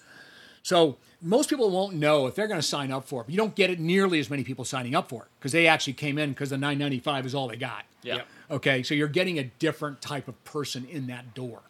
So 0.66 0.96
most 1.22 1.48
people 1.48 1.70
won't 1.70 1.94
know 1.94 2.26
if 2.26 2.34
they're 2.34 2.48
going 2.48 2.60
to 2.60 2.66
sign 2.66 2.90
up 2.90 3.04
for 3.04 3.20
it. 3.20 3.24
But 3.26 3.30
you 3.30 3.36
don't 3.36 3.54
get 3.54 3.70
it 3.70 3.78
nearly 3.78 4.18
as 4.18 4.28
many 4.28 4.42
people 4.42 4.64
signing 4.64 4.96
up 4.96 5.08
for 5.08 5.22
it 5.22 5.28
because 5.38 5.52
they 5.52 5.68
actually 5.68 5.92
came 5.92 6.18
in 6.18 6.30
because 6.30 6.50
the 6.50 6.58
995 6.58 7.24
is 7.24 7.36
all 7.36 7.46
they 7.46 7.56
got. 7.56 7.84
Yeah. 8.02 8.16
Yep. 8.16 8.26
Okay, 8.50 8.82
so 8.82 8.92
you're 8.92 9.06
getting 9.06 9.38
a 9.38 9.44
different 9.44 10.02
type 10.02 10.26
of 10.26 10.42
person 10.44 10.84
in 10.90 11.06
that 11.06 11.34
door. 11.34 11.60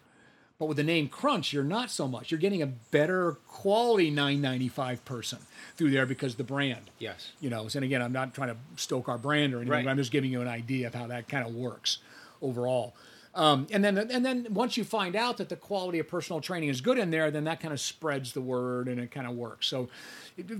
But 0.59 0.66
with 0.66 0.78
the 0.78 0.84
name 0.84 1.09
Crunch, 1.09 1.52
you're 1.52 1.62
not 1.62 1.90
so 1.90 2.09
much. 2.09 2.30
You're 2.30 2.40
getting 2.40 2.62
a 2.62 2.66
better 2.66 3.32
quality 3.46 4.11
995 4.11 5.04
person 5.04 5.38
through 5.76 5.90
there 5.90 6.07
because 6.07 6.32
of 6.32 6.38
the 6.38 6.44
brand. 6.44 6.90
Yes. 6.98 7.32
You 7.40 7.50
know, 7.50 7.68
and 7.74 7.84
again, 7.84 8.00
I'm 8.00 8.12
not 8.12 8.34
trying 8.34 8.48
to 8.48 8.57
stoke 8.76 9.09
our 9.09 9.18
brand 9.18 9.52
or 9.52 9.59
anything. 9.59 9.72
Right. 9.72 9.84
But 9.84 9.90
I'm 9.90 9.98
just 9.98 10.12
giving 10.12 10.32
you 10.32 10.40
an 10.40 10.48
idea 10.48 10.86
of 10.86 10.94
how 10.94 11.07
that 11.09 11.28
kind 11.28 11.46
of 11.46 11.54
works 11.54 11.98
overall. 12.40 12.94
Um, 13.37 13.66
and 13.70 13.84
then, 13.84 13.99
and 13.99 14.24
then 14.24 14.47
once 14.51 14.78
you 14.78 14.84
find 14.84 15.14
out 15.14 15.37
that 15.37 15.51
the 15.51 15.57
quality 15.57 15.99
of 15.99 16.09
personal 16.09 16.41
training 16.41 16.70
is 16.70 16.80
good 16.80 16.99
in 16.99 17.11
there, 17.11 17.30
then 17.30 17.45
that 17.45 17.61
kind 17.61 17.72
of 17.74 17.78
spreads 17.80 18.32
the 18.32 18.41
word 18.41 18.89
and 18.89 18.99
it 18.99 19.11
kind 19.11 19.26
of 19.26 19.34
works. 19.37 19.66
So, 19.66 19.91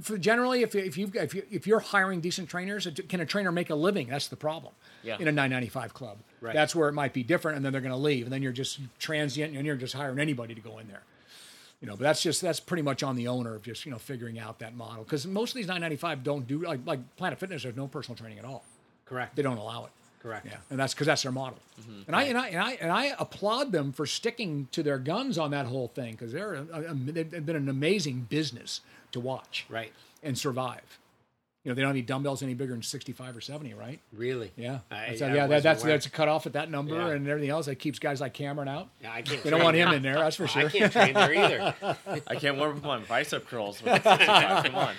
for 0.03 0.18
generally, 0.18 0.61
if 0.62 0.74
if 0.74 0.99
you 0.99 1.11
if 1.14 1.35
you 1.35 1.43
if 1.51 1.66
you're 1.66 1.81
hiring 1.81 2.20
decent 2.20 2.51
trainers, 2.51 2.87
can 3.09 3.20
a 3.20 3.27
trainer 3.27 3.51
make 3.51 3.70
a 3.70 3.74
living? 3.74 4.09
That's 4.09 4.29
the 4.29 4.37
problem. 4.37 4.74
Yeah. 5.03 5.16
In 5.18 5.27
a 5.27 5.33
995 5.33 5.95
club, 5.95 6.18
Right. 6.43 6.53
that's 6.53 6.74
where 6.74 6.89
it 6.91 6.93
might 6.93 7.14
be 7.14 7.22
different, 7.22 7.57
and 7.57 7.64
then 7.64 7.72
they're 7.72 7.81
going 7.81 7.93
to 7.93 7.97
leave, 7.97 8.24
and 8.24 8.33
then 8.33 8.43
you're 8.43 8.53
just 8.53 8.79
transient, 8.99 9.57
and 9.57 9.64
you're 9.66 9.77
just 9.77 9.95
hiring 9.95 10.18
anybody 10.18 10.55
to 10.55 10.61
go 10.61 10.79
in 10.79 10.87
there. 10.89 11.03
You 11.81 11.89
know, 11.89 11.95
but 11.95 12.03
that's 12.05 12.22
just 12.22 12.43
that's 12.43 12.61
pretty 12.61 12.83
much 12.83 13.03
on 13.03 13.16
the 13.16 13.29
owner 13.29 13.55
of 13.55 13.62
just 13.62 13.87
you 13.87 13.91
know 13.93 13.99
figuring 13.99 14.39
out 14.39 14.59
that 14.59 14.74
model 14.77 15.03
because 15.05 15.27
most 15.27 15.51
of 15.53 15.57
these 15.57 15.66
995 15.66 16.22
don't 16.22 16.47
do 16.47 16.59
like 16.62 16.81
like 16.85 17.16
Planet 17.16 17.39
Fitness. 17.39 17.62
There's 17.62 17.77
no 17.77 17.87
personal 17.87 18.16
training 18.16 18.39
at 18.39 18.45
all. 18.45 18.64
Correct. 19.07 19.35
They 19.35 19.43
don't 19.43 19.59
allow 19.59 19.87
it. 19.87 19.91
Correct. 20.23 20.47
Yeah, 20.47 20.57
and 20.71 20.79
that's 20.79 20.93
because 20.95 21.07
that's 21.07 21.23
their 21.23 21.33
model. 21.33 21.59
Mm-hmm. 21.81 22.03
And 22.09 22.17
I 22.17 22.23
and 22.25 22.39
I 22.39 22.49
and 22.49 22.61
I 22.61 22.73
and 22.81 22.91
I 22.93 23.12
applaud 23.19 23.71
them 23.73 23.93
for 23.93 24.07
sticking 24.07 24.69
to 24.73 24.83
their 24.83 24.99
guns 24.99 25.39
on 25.39 25.51
that 25.53 25.67
whole 25.67 25.89
thing 25.89 26.12
because 26.12 26.33
they're 26.33 26.55
a, 26.55 26.62
a, 26.91 26.95
they've 26.95 27.47
been 27.47 27.57
an 27.57 27.69
amazing 27.69 28.27
business 28.29 28.81
to 29.12 29.21
watch 29.21 29.67
Right. 29.69 29.93
and 30.23 30.37
survive. 30.37 30.99
You 31.62 31.71
know, 31.71 31.75
they 31.75 31.83
don't 31.83 31.89
have 31.89 31.97
any 31.97 32.03
dumbbells 32.03 32.43
any 32.45 32.55
bigger 32.55 32.73
than 32.75 32.83
sixty-five 32.83 33.37
or 33.37 33.41
seventy, 33.41 33.75
right? 33.75 33.99
Really? 34.12 34.53
Yeah, 34.57 34.79
I- 34.91 35.17
so, 35.17 35.27
I 35.27 35.35
yeah, 35.35 35.47
that, 35.49 35.62
that's 35.64 35.83
aware. 35.83 35.95
that's 35.95 36.07
a 36.07 36.11
cut 36.11 36.29
off 36.29 36.47
at 36.47 36.53
that 36.53 36.71
number 36.71 36.95
Yeah. 36.95 37.09
and 37.11 37.27
everything 37.29 37.51
else. 37.51 37.67
That 37.67 37.75
keeps 37.77 37.99
guys 37.99 38.21
like 38.21 38.35
Cameron 38.35 38.69
out. 38.69 38.89
Yeah, 39.03 39.12
I 39.12 39.23
can't. 39.23 39.43
They 39.43 39.51
don't 39.51 39.64
want 39.64 39.77
him 39.77 39.91
in 39.93 40.01
there, 40.03 40.14
that's 40.14 40.37
for 40.37 40.47
sure. 40.49 40.67
I 40.67 40.71
can't 40.71 40.93
train 40.93 41.14
there 41.14 41.35
either. 41.35 41.75
I 42.29 42.35
can't 42.37 42.57
warm 42.57 42.77
up 42.77 42.85
my 42.85 42.99
bicep 43.01 43.49
curls 43.49 43.83
with 43.83 44.03
Come 44.05 44.75
on. 44.77 44.95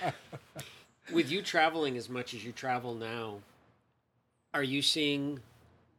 With 1.13 1.31
you 1.31 1.41
traveling 1.41 1.95
as 1.95 2.09
much 2.09 2.33
as 2.33 2.43
you 2.43 2.51
travel 2.51 2.93
now, 2.95 3.35
are 4.57 4.63
you 4.63 4.81
seeing 4.81 5.39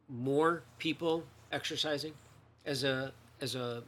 more 0.09 0.63
people 0.79 1.23
exercising 1.51 2.11
as 2.65 2.83
a 2.83 3.13
as 3.41 3.55
a 3.55 3.83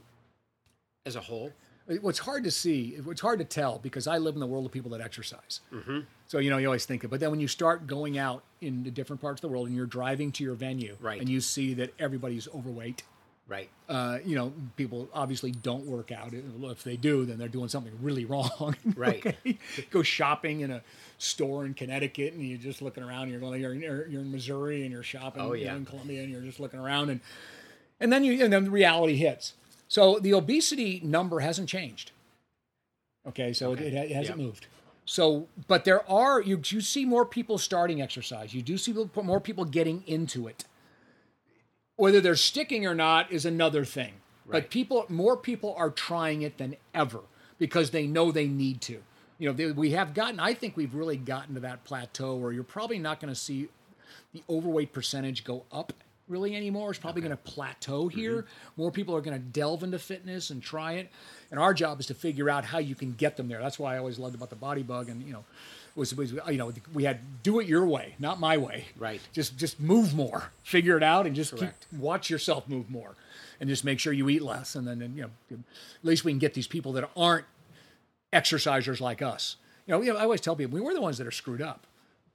as 1.06 1.16
a 1.18 1.22
whole? 1.22 1.52
What's 2.00 2.20
hard 2.20 2.46
to 2.46 2.52
see, 2.52 2.96
what's 3.04 3.20
hard 3.20 3.40
to 3.40 3.46
tell, 3.46 3.80
because 3.80 4.08
I 4.08 4.18
live 4.18 4.36
in 4.36 4.40
the 4.40 4.48
world 4.48 4.66
of 4.66 4.72
people 4.72 4.92
that 4.92 5.02
exercise. 5.02 5.60
Mm-hmm. 5.74 6.00
So 6.28 6.38
you 6.40 6.50
know, 6.50 6.58
you 6.58 6.68
always 6.68 6.86
think 6.86 7.04
it, 7.04 7.10
but 7.10 7.20
then 7.20 7.32
when 7.32 7.42
you 7.42 7.50
start 7.50 7.86
going 7.86 8.18
out 8.18 8.44
into 8.62 8.90
different 8.92 9.22
parts 9.22 9.40
of 9.40 9.42
the 9.42 9.50
world 9.50 9.68
and 9.68 9.76
you're 9.76 9.86
driving 9.86 10.32
to 10.34 10.44
your 10.44 10.54
venue, 10.56 10.96
Right. 11.02 11.20
and 11.20 11.28
you 11.28 11.42
see 11.42 11.74
that 11.74 11.94
everybody's 12.00 12.48
overweight. 12.56 13.04
Right. 13.52 13.70
Uh, 13.90 14.20
you 14.26 14.36
know, 14.36 14.54
people 14.78 15.10
obviously 15.14 15.52
don't 15.52 15.86
work 15.86 16.10
out. 16.14 16.34
If 16.34 16.84
they 16.86 16.96
do, 16.96 17.26
then 17.26 17.38
they're 17.38 17.50
doing 17.50 17.68
something 17.68 17.92
really 18.02 18.24
wrong. 18.32 18.78
Right. 18.96 19.26
Okay? 19.46 19.58
Go 19.90 20.04
shopping 20.04 20.62
in 20.62 20.72
a 20.72 20.82
store 21.18 21.66
in 21.66 21.74
Connecticut, 21.74 22.32
and 22.34 22.42
you're 22.42 22.58
just 22.58 22.82
looking 22.82 23.04
around. 23.04 23.24
And 23.24 23.32
you're 23.32 23.42
going, 23.42 23.60
you're, 23.60 23.74
you're, 23.74 24.08
you're 24.08 24.22
in 24.22 24.32
Missouri, 24.32 24.84
and 24.84 24.92
you're 24.92 25.04
shopping. 25.04 25.42
Oh, 25.42 25.52
yeah. 25.52 25.76
in 25.76 25.84
Columbia, 25.86 26.22
and 26.24 26.32
you're 26.32 26.42
just 26.42 26.62
looking 26.62 26.80
around, 26.80 27.10
and 27.10 27.20
and 28.00 28.12
then 28.14 28.24
you 28.24 28.42
and 28.42 28.54
then 28.54 28.64
the 28.64 28.72
reality 28.72 29.18
hits. 29.18 29.54
So 29.90 30.18
the 30.20 30.34
obesity 30.34 31.02
number 31.04 31.42
hasn't 31.42 31.68
changed. 31.68 32.12
Okay, 33.28 33.52
so 33.52 33.72
Okay. 33.72 33.88
It, 33.88 33.94
it 33.94 34.12
hasn't 34.16 34.40
Yeah. 34.40 34.46
moved. 34.46 34.68
So, 35.06 35.48
but 35.68 35.84
there 35.84 36.10
are 36.10 36.42
you 36.42 36.62
you 36.68 36.80
see 36.80 37.04
more 37.04 37.26
people 37.26 37.58
starting 37.58 38.02
exercise. 38.02 38.54
You 38.54 38.62
do 38.62 38.78
see 38.78 38.96
more 39.22 39.42
people 39.42 39.66
getting 39.66 40.04
into 40.08 40.48
it. 40.48 40.64
Whether 41.96 42.22
they're 42.22 42.36
sticking 42.36 42.86
or 42.86 42.96
not 42.96 43.32
is 43.32 43.46
another 43.46 43.86
thing. 43.86 44.14
But 44.50 44.70
people, 44.70 45.06
more 45.08 45.38
people 45.38 45.74
are 45.78 45.90
trying 45.90 46.42
it 46.42 46.58
than 46.58 46.76
ever 46.94 47.22
because 47.58 47.92
they 47.92 48.06
know 48.06 48.32
they 48.32 48.48
need 48.48 48.82
to. 48.82 49.02
You 49.40 49.48
know, 49.48 49.54
they, 49.54 49.72
we 49.72 49.92
have 49.92 50.14
gotten. 50.14 50.40
I 50.40 50.54
think 50.54 50.76
we've 50.76 50.94
really 50.94 51.18
gotten 51.18 51.56
to 51.56 51.62
that 51.62 51.84
plateau 51.84 52.36
where 52.36 52.52
you're 52.52 52.64
probably 52.64 53.00
not 53.00 53.20
going 53.20 53.34
to 53.34 53.40
see 53.40 53.70
the 54.34 54.44
overweight 54.50 54.94
percentage 54.94 55.44
go 55.44 55.64
up 55.72 55.94
really 56.28 56.56
anymore. 56.56 56.90
It's 56.90 57.00
probably 57.00 57.22
going 57.22 57.32
to 57.32 57.38
plateau 57.38 58.06
mm-hmm. 58.06 58.18
here. 58.18 58.46
More 58.78 58.92
people 58.92 59.16
are 59.16 59.22
going 59.22 59.38
to 59.38 59.44
delve 59.44 59.84
into 59.84 60.00
fitness 60.00 60.50
and 60.50 60.62
try 60.62 60.94
it. 60.94 61.10
And 61.52 61.60
our 61.60 61.74
job 61.74 62.00
is 62.00 62.08
to 62.08 62.14
figure 62.14 62.50
out 62.50 62.66
how 62.66 62.80
you 62.80 62.96
can 62.96 63.14
get 63.14 63.38
them 63.38 63.48
there. 63.48 63.60
That's 63.60 63.78
why 63.78 63.96
I 63.96 63.98
always 63.98 64.18
loved 64.18 64.36
about 64.36 64.50
the 64.50 64.56
BodyBugg 64.56 65.10
and 65.10 65.22
you 65.24 65.34
know 65.34 65.44
was, 65.96 66.16
was 66.16 66.32
you 66.32 66.58
know 66.58 66.72
we 66.94 67.04
had 67.04 67.20
do 67.44 67.60
it 67.60 67.68
your 67.68 67.86
way, 67.86 68.16
not 68.20 68.40
my 68.40 68.58
way. 68.58 68.86
Right. 68.98 69.22
Just 69.34 69.58
just 69.58 69.80
move 69.80 70.14
more. 70.14 70.52
Figure 70.64 70.98
it 70.98 71.04
out 71.04 71.26
and 71.28 71.36
just 71.36 71.56
keep 71.56 71.70
watch 71.98 72.30
yourself 72.30 72.68
move 72.68 72.90
more. 72.90 73.16
And 73.60 73.70
just 73.70 73.84
make 73.84 74.00
sure 74.00 74.12
you 74.12 74.28
eat 74.30 74.42
less 74.42 74.76
and 74.76 74.88
then 74.88 75.00
then, 75.00 75.16
you 75.16 75.24
know 75.24 75.30
at 75.52 76.06
least 76.06 76.26
we 76.26 76.32
can 76.32 76.40
get 76.40 76.54
these 76.54 76.68
people 76.68 76.94
that 76.94 77.10
aren't 77.16 77.46
exercisers 78.34 79.00
like 79.00 79.22
us. 79.22 79.58
You 79.86 79.94
know, 79.94 80.02
you 80.02 80.14
know, 80.14 80.20
I 80.20 80.24
always 80.24 80.42
tell 80.42 80.56
people 80.56 80.74
we 80.74 80.82
were 80.82 80.94
the 80.94 81.02
ones 81.02 81.18
that 81.18 81.28
are 81.28 81.32
screwed 81.32 81.62
up. 81.62 81.86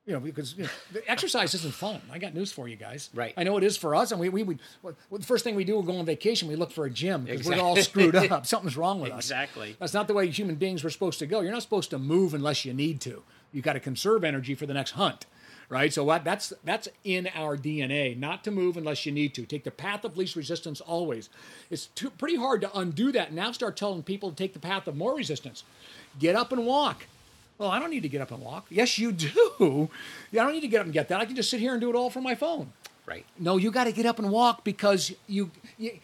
You 0.06 0.12
know, 0.12 0.20
because 0.20 0.56
you 0.56 0.62
know, 0.62 0.68
the 0.92 1.10
exercise 1.10 1.52
isn't 1.54 1.74
fun. 1.74 2.00
I 2.12 2.18
got 2.18 2.32
news 2.32 2.52
for 2.52 2.68
you 2.68 2.76
guys. 2.76 3.10
Right. 3.12 3.34
I 3.36 3.42
know 3.42 3.56
it 3.56 3.64
is 3.64 3.76
for 3.76 3.96
us, 3.96 4.12
and 4.12 4.20
we 4.20 4.28
we 4.28 4.44
would. 4.44 4.60
Well, 4.80 4.94
the 5.10 5.26
first 5.26 5.42
thing 5.42 5.56
we 5.56 5.64
do, 5.64 5.76
we 5.80 5.84
go 5.84 5.98
on 5.98 6.06
vacation. 6.06 6.46
We 6.46 6.54
look 6.54 6.70
for 6.70 6.84
a 6.86 6.90
gym 6.90 7.24
because 7.24 7.48
we're 7.48 7.60
all 7.60 7.74
screwed 7.74 8.14
up. 8.30 8.46
Something's 8.46 8.76
wrong 8.76 9.00
with 9.00 9.10
us. 9.10 9.24
Exactly. 9.24 9.74
That's 9.80 9.94
not 9.94 10.06
the 10.06 10.14
way 10.14 10.30
human 10.30 10.54
beings 10.54 10.84
were 10.84 10.90
supposed 10.90 11.18
to 11.18 11.26
go. 11.26 11.40
You're 11.40 11.50
not 11.50 11.62
supposed 11.62 11.90
to 11.90 11.98
move 11.98 12.34
unless 12.34 12.64
you 12.64 12.72
need 12.72 13.00
to. 13.00 13.24
You 13.52 13.62
got 13.62 13.74
to 13.74 13.80
conserve 13.80 14.24
energy 14.24 14.54
for 14.54 14.66
the 14.66 14.74
next 14.74 14.92
hunt, 14.92 15.26
right? 15.68 15.92
So 15.92 16.04
what? 16.04 16.24
That's 16.24 16.52
that's 16.64 16.88
in 17.04 17.28
our 17.34 17.56
DNA. 17.56 18.16
Not 18.18 18.44
to 18.44 18.50
move 18.50 18.76
unless 18.76 19.06
you 19.06 19.12
need 19.12 19.34
to. 19.34 19.46
Take 19.46 19.64
the 19.64 19.70
path 19.70 20.04
of 20.04 20.16
least 20.16 20.36
resistance 20.36 20.80
always. 20.80 21.28
It's 21.70 21.86
too, 21.86 22.10
pretty 22.10 22.36
hard 22.36 22.60
to 22.62 22.78
undo 22.78 23.12
that. 23.12 23.32
Now 23.32 23.52
start 23.52 23.76
telling 23.76 24.02
people 24.02 24.30
to 24.30 24.36
take 24.36 24.52
the 24.52 24.58
path 24.58 24.86
of 24.86 24.96
more 24.96 25.14
resistance. 25.14 25.64
Get 26.18 26.36
up 26.36 26.52
and 26.52 26.66
walk. 26.66 27.06
Well, 27.58 27.70
I 27.70 27.78
don't 27.78 27.90
need 27.90 28.02
to 28.02 28.08
get 28.08 28.20
up 28.20 28.30
and 28.30 28.42
walk. 28.42 28.66
Yes, 28.68 28.98
you 28.98 29.12
do. 29.12 29.88
Yeah, 30.30 30.42
I 30.42 30.44
don't 30.44 30.54
need 30.54 30.60
to 30.60 30.68
get 30.68 30.80
up 30.80 30.86
and 30.86 30.92
get 30.92 31.08
that. 31.08 31.20
I 31.20 31.24
can 31.24 31.36
just 31.36 31.48
sit 31.48 31.60
here 31.60 31.72
and 31.72 31.80
do 31.80 31.88
it 31.88 31.96
all 31.96 32.10
from 32.10 32.22
my 32.22 32.34
phone. 32.34 32.72
Right. 33.06 33.24
No, 33.38 33.56
you 33.56 33.70
got 33.70 33.84
to 33.84 33.92
get 33.92 34.04
up 34.04 34.18
and 34.18 34.30
walk 34.30 34.64
because 34.64 35.14
you, 35.28 35.50
you 35.78 35.98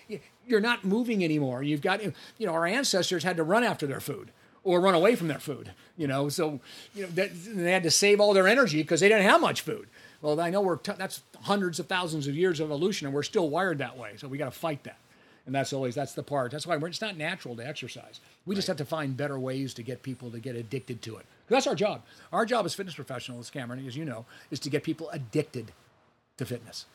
you're 0.47 0.61
not 0.61 0.85
moving 0.85 1.25
anymore. 1.25 1.63
You've 1.63 1.83
got 1.83 2.03
you 2.03 2.13
know 2.47 2.53
our 2.53 2.65
ancestors 2.67 3.25
had 3.25 3.37
to 3.37 3.43
run 3.43 3.65
after 3.65 3.87
their 3.87 4.01
food 4.01 4.31
or 4.65 4.81
run 4.81 4.95
away 4.95 5.15
from 5.17 5.29
their 5.29 5.39
food. 5.39 5.73
You 5.97 6.07
know, 6.07 6.29
so 6.29 6.61
you 6.95 7.03
know 7.03 7.09
that, 7.15 7.31
they 7.45 7.73
had 7.73 7.83
to 7.83 7.91
save 7.91 8.21
all 8.21 8.33
their 8.33 8.49
energy 8.49 8.83
because 8.83 9.01
they 9.01 9.09
didn't 9.09 9.25
have 9.25 9.41
much 9.41 9.61
food. 9.61 9.89
Well, 10.21 10.41
I 10.41 10.51
know 10.51 10.61
we're 10.61 10.77
t- 10.77 10.93
that's 10.97 11.23
hundreds 11.43 11.81
of 11.81 11.87
thousands 11.87 12.29
of 12.29 12.37
years 12.37 12.61
of 12.61 12.67
evolution, 12.69 13.07
and 13.07 13.15
we're 13.15 13.23
still 13.25 13.51
wired 13.51 13.79
that 13.79 13.99
way. 13.99 14.13
So 14.17 14.29
we 14.29 14.39
got 14.39 14.47
to 14.47 14.59
fight 14.59 14.85
that. 14.85 14.97
And 15.45 15.53
that's 15.55 15.73
always 15.73 15.97
that's 15.97 16.15
the 16.15 16.23
part. 16.23 16.53
That's 16.53 16.67
why 16.67 16.77
we're, 16.77 16.87
it's 16.89 17.01
not 17.01 17.17
natural 17.17 17.57
to 17.57 17.67
exercise. 17.67 18.21
We 18.47 18.55
just 18.55 18.69
have 18.69 18.77
to 18.77 18.85
find 18.85 19.17
better 19.17 19.39
ways 19.39 19.75
to 19.75 19.83
get 19.83 20.03
people 20.03 20.31
to 20.31 20.39
get 20.39 20.55
addicted 20.55 21.03
to 21.03 21.17
it. 21.17 21.27
That's 21.49 21.67
our 21.67 21.75
job. 21.75 22.03
Our 22.33 22.47
job 22.47 22.65
as 22.65 22.75
fitness 22.75 22.95
professionals, 22.95 23.51
Cameron, 23.51 23.85
as 23.87 23.97
you 23.97 24.05
know, 24.05 24.25
is 24.53 24.61
to 24.61 24.71
get 24.71 24.85
people 24.85 25.11
addicted 25.11 25.73
to 26.39 26.47
fitness. 26.47 26.87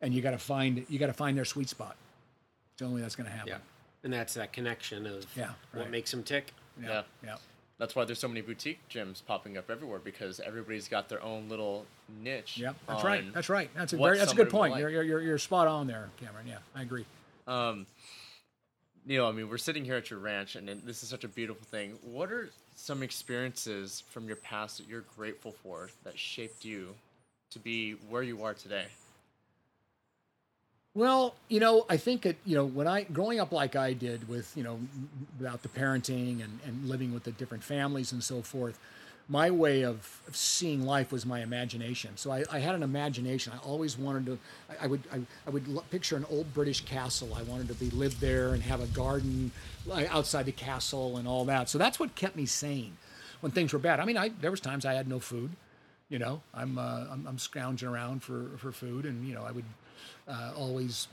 And 0.00 0.14
you 0.14 0.22
got 0.22 0.30
to 0.30 0.38
find 0.38 0.86
you 0.88 0.98
got 0.98 1.08
to 1.08 1.12
find 1.12 1.36
their 1.36 1.44
sweet 1.44 1.68
spot. 1.68 1.96
It's 2.72 2.78
the 2.78 2.86
only 2.86 2.96
way 2.96 3.02
that's 3.02 3.14
going 3.14 3.28
to 3.28 3.32
happen. 3.32 3.48
Yeah. 3.48 3.58
And 4.04 4.12
that's 4.12 4.34
that 4.34 4.52
connection 4.52 5.06
of 5.06 5.26
Yeah, 5.36 5.50
what 5.74 5.90
makes 5.90 6.10
them 6.10 6.22
tick. 6.22 6.52
Yeah. 6.80 7.02
Yeah. 7.24 7.36
That's 7.78 7.96
why 7.96 8.04
there's 8.04 8.20
so 8.20 8.28
many 8.28 8.42
boutique 8.42 8.78
gyms 8.88 9.24
popping 9.26 9.56
up 9.58 9.68
everywhere 9.68 9.98
because 9.98 10.38
everybody's 10.38 10.86
got 10.86 11.08
their 11.08 11.20
own 11.20 11.48
little 11.48 11.84
niche. 12.22 12.56
Yeah, 12.56 12.74
that's 12.86 13.02
right. 13.02 13.24
That's 13.34 13.48
right. 13.48 13.70
That's 13.74 13.92
a 13.92 13.96
very, 13.96 14.18
that's 14.18 14.32
a 14.32 14.36
good 14.36 14.50
point. 14.50 14.76
You're, 14.76 14.88
like. 14.88 14.92
you're, 14.92 15.02
you're, 15.02 15.20
you're 15.20 15.38
spot 15.38 15.66
on 15.66 15.88
there, 15.88 16.08
Cameron. 16.20 16.46
Yeah, 16.46 16.58
I 16.76 16.82
agree. 16.82 17.04
Um, 17.48 17.86
Neal, 19.04 19.26
I 19.26 19.32
mean, 19.32 19.48
we're 19.48 19.58
sitting 19.58 19.84
here 19.84 19.96
at 19.96 20.10
your 20.10 20.20
ranch, 20.20 20.54
and 20.54 20.68
this 20.68 21.02
is 21.02 21.08
such 21.08 21.24
a 21.24 21.28
beautiful 21.28 21.66
thing. 21.66 21.98
What 22.04 22.30
are 22.30 22.50
some 22.76 23.02
experiences 23.02 24.04
from 24.10 24.28
your 24.28 24.36
past 24.36 24.78
that 24.78 24.86
you're 24.86 25.04
grateful 25.16 25.50
for 25.50 25.90
that 26.04 26.16
shaped 26.16 26.64
you 26.64 26.94
to 27.50 27.58
be 27.58 27.94
where 28.08 28.22
you 28.22 28.44
are 28.44 28.54
today? 28.54 28.86
Well, 30.94 31.34
you 31.48 31.58
know, 31.58 31.86
I 31.88 31.96
think 31.96 32.22
that, 32.22 32.36
you 32.44 32.54
know, 32.54 32.66
when 32.66 32.86
I, 32.86 33.04
growing 33.04 33.40
up 33.40 33.50
like 33.50 33.76
I 33.76 33.94
did 33.94 34.28
with, 34.28 34.54
you 34.54 34.62
know, 34.62 34.78
without 35.38 35.62
the 35.62 35.68
parenting 35.68 36.44
and, 36.44 36.60
and 36.66 36.86
living 36.86 37.14
with 37.14 37.24
the 37.24 37.32
different 37.32 37.64
families 37.64 38.12
and 38.12 38.22
so 38.22 38.42
forth, 38.42 38.78
my 39.26 39.50
way 39.50 39.82
of, 39.82 40.20
seeing 40.32 40.84
life 40.84 41.10
was 41.10 41.24
my 41.24 41.40
imagination. 41.40 42.10
So 42.16 42.30
I, 42.30 42.44
I 42.50 42.58
had 42.58 42.74
an 42.74 42.82
imagination. 42.82 43.54
I 43.54 43.66
always 43.66 43.96
wanted 43.96 44.26
to, 44.26 44.38
I, 44.68 44.84
I 44.84 44.86
would, 44.86 45.02
I, 45.10 45.20
I 45.46 45.50
would 45.50 45.66
picture 45.90 46.16
an 46.16 46.26
old 46.30 46.52
British 46.52 46.82
castle. 46.82 47.32
I 47.34 47.42
wanted 47.44 47.68
to 47.68 47.74
be, 47.74 47.88
live 47.90 48.20
there 48.20 48.52
and 48.52 48.62
have 48.62 48.82
a 48.82 48.86
garden 48.88 49.50
outside 50.10 50.44
the 50.44 50.52
castle 50.52 51.16
and 51.16 51.26
all 51.26 51.46
that. 51.46 51.70
So 51.70 51.78
that's 51.78 51.98
what 51.98 52.14
kept 52.16 52.36
me 52.36 52.44
sane 52.44 52.98
when 53.40 53.50
things 53.50 53.72
were 53.72 53.78
bad. 53.78 53.98
I 53.98 54.04
mean, 54.04 54.18
I, 54.18 54.28
there 54.28 54.50
was 54.50 54.60
times 54.60 54.84
I 54.84 54.92
had 54.92 55.08
no 55.08 55.20
food, 55.20 55.52
you 56.10 56.18
know, 56.18 56.42
I'm, 56.52 56.76
uh, 56.76 57.06
I'm, 57.10 57.26
I'm 57.26 57.38
scrounging 57.38 57.88
around 57.88 58.22
for, 58.22 58.50
for 58.58 58.72
food 58.72 59.06
and, 59.06 59.26
you 59.26 59.34
know, 59.34 59.44
I 59.44 59.52
would, 59.52 59.64
uh, 60.28 60.52
always, 60.56 61.08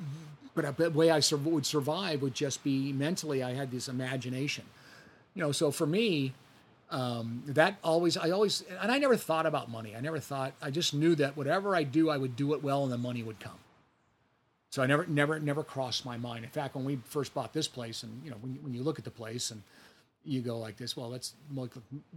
but 0.55 0.77
the 0.77 0.89
way 0.91 1.09
I 1.09 1.19
sur- 1.19 1.37
would 1.37 1.65
survive 1.65 2.21
would 2.21 2.33
just 2.33 2.63
be 2.63 2.93
mentally. 2.93 3.43
I 3.43 3.53
had 3.53 3.71
this 3.71 3.87
imagination, 3.87 4.65
you 5.33 5.41
know. 5.41 5.51
So 5.51 5.71
for 5.71 5.85
me, 5.85 6.33
um, 6.91 7.43
that 7.47 7.77
always, 7.83 8.17
I 8.17 8.31
always, 8.31 8.63
and 8.81 8.91
I 8.91 8.97
never 8.97 9.15
thought 9.15 9.45
about 9.45 9.69
money. 9.69 9.95
I 9.95 10.01
never 10.01 10.19
thought. 10.19 10.53
I 10.61 10.71
just 10.71 10.93
knew 10.93 11.15
that 11.15 11.37
whatever 11.37 11.75
I 11.75 11.83
do, 11.83 12.09
I 12.09 12.17
would 12.17 12.35
do 12.35 12.53
it 12.53 12.63
well, 12.63 12.83
and 12.83 12.91
the 12.91 12.97
money 12.97 13.23
would 13.23 13.39
come. 13.39 13.59
So 14.71 14.83
I 14.83 14.85
never, 14.85 15.05
never, 15.07 15.39
never 15.39 15.63
crossed 15.63 16.05
my 16.05 16.17
mind. 16.17 16.45
In 16.45 16.51
fact, 16.51 16.75
when 16.75 16.85
we 16.85 16.99
first 17.05 17.33
bought 17.33 17.53
this 17.53 17.67
place, 17.67 18.03
and 18.03 18.21
you 18.23 18.29
know, 18.29 18.37
when 18.41 18.53
you, 18.53 18.59
when 18.61 18.73
you 18.73 18.83
look 18.83 18.99
at 18.99 19.05
the 19.05 19.11
place 19.11 19.49
and 19.51 19.63
you 20.23 20.41
go 20.41 20.59
like 20.59 20.77
this, 20.77 20.95
well, 20.95 21.09
that's 21.09 21.33
most, 21.49 21.71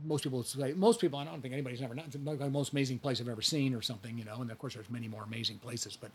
most 0.04 0.24
people 0.24 0.42
say, 0.42 0.72
most 0.74 1.00
people, 1.00 1.18
I 1.18 1.24
don't 1.24 1.40
think 1.40 1.54
anybody's 1.54 1.80
ever, 1.80 1.94
not 1.94 2.10
the 2.10 2.50
most 2.50 2.72
amazing 2.72 2.98
place 2.98 3.20
I've 3.20 3.28
ever 3.28 3.42
seen 3.42 3.74
or 3.74 3.80
something, 3.80 4.18
you 4.18 4.24
know, 4.24 4.40
and 4.40 4.50
of 4.50 4.58
course 4.58 4.74
there's 4.74 4.90
many 4.90 5.08
more 5.08 5.22
amazing 5.22 5.58
places, 5.58 5.96
but 5.98 6.10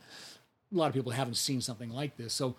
a 0.74 0.78
lot 0.78 0.88
of 0.88 0.94
people 0.94 1.12
haven't 1.12 1.36
seen 1.36 1.62
something 1.62 1.90
like 1.90 2.18
this. 2.18 2.34
So 2.34 2.56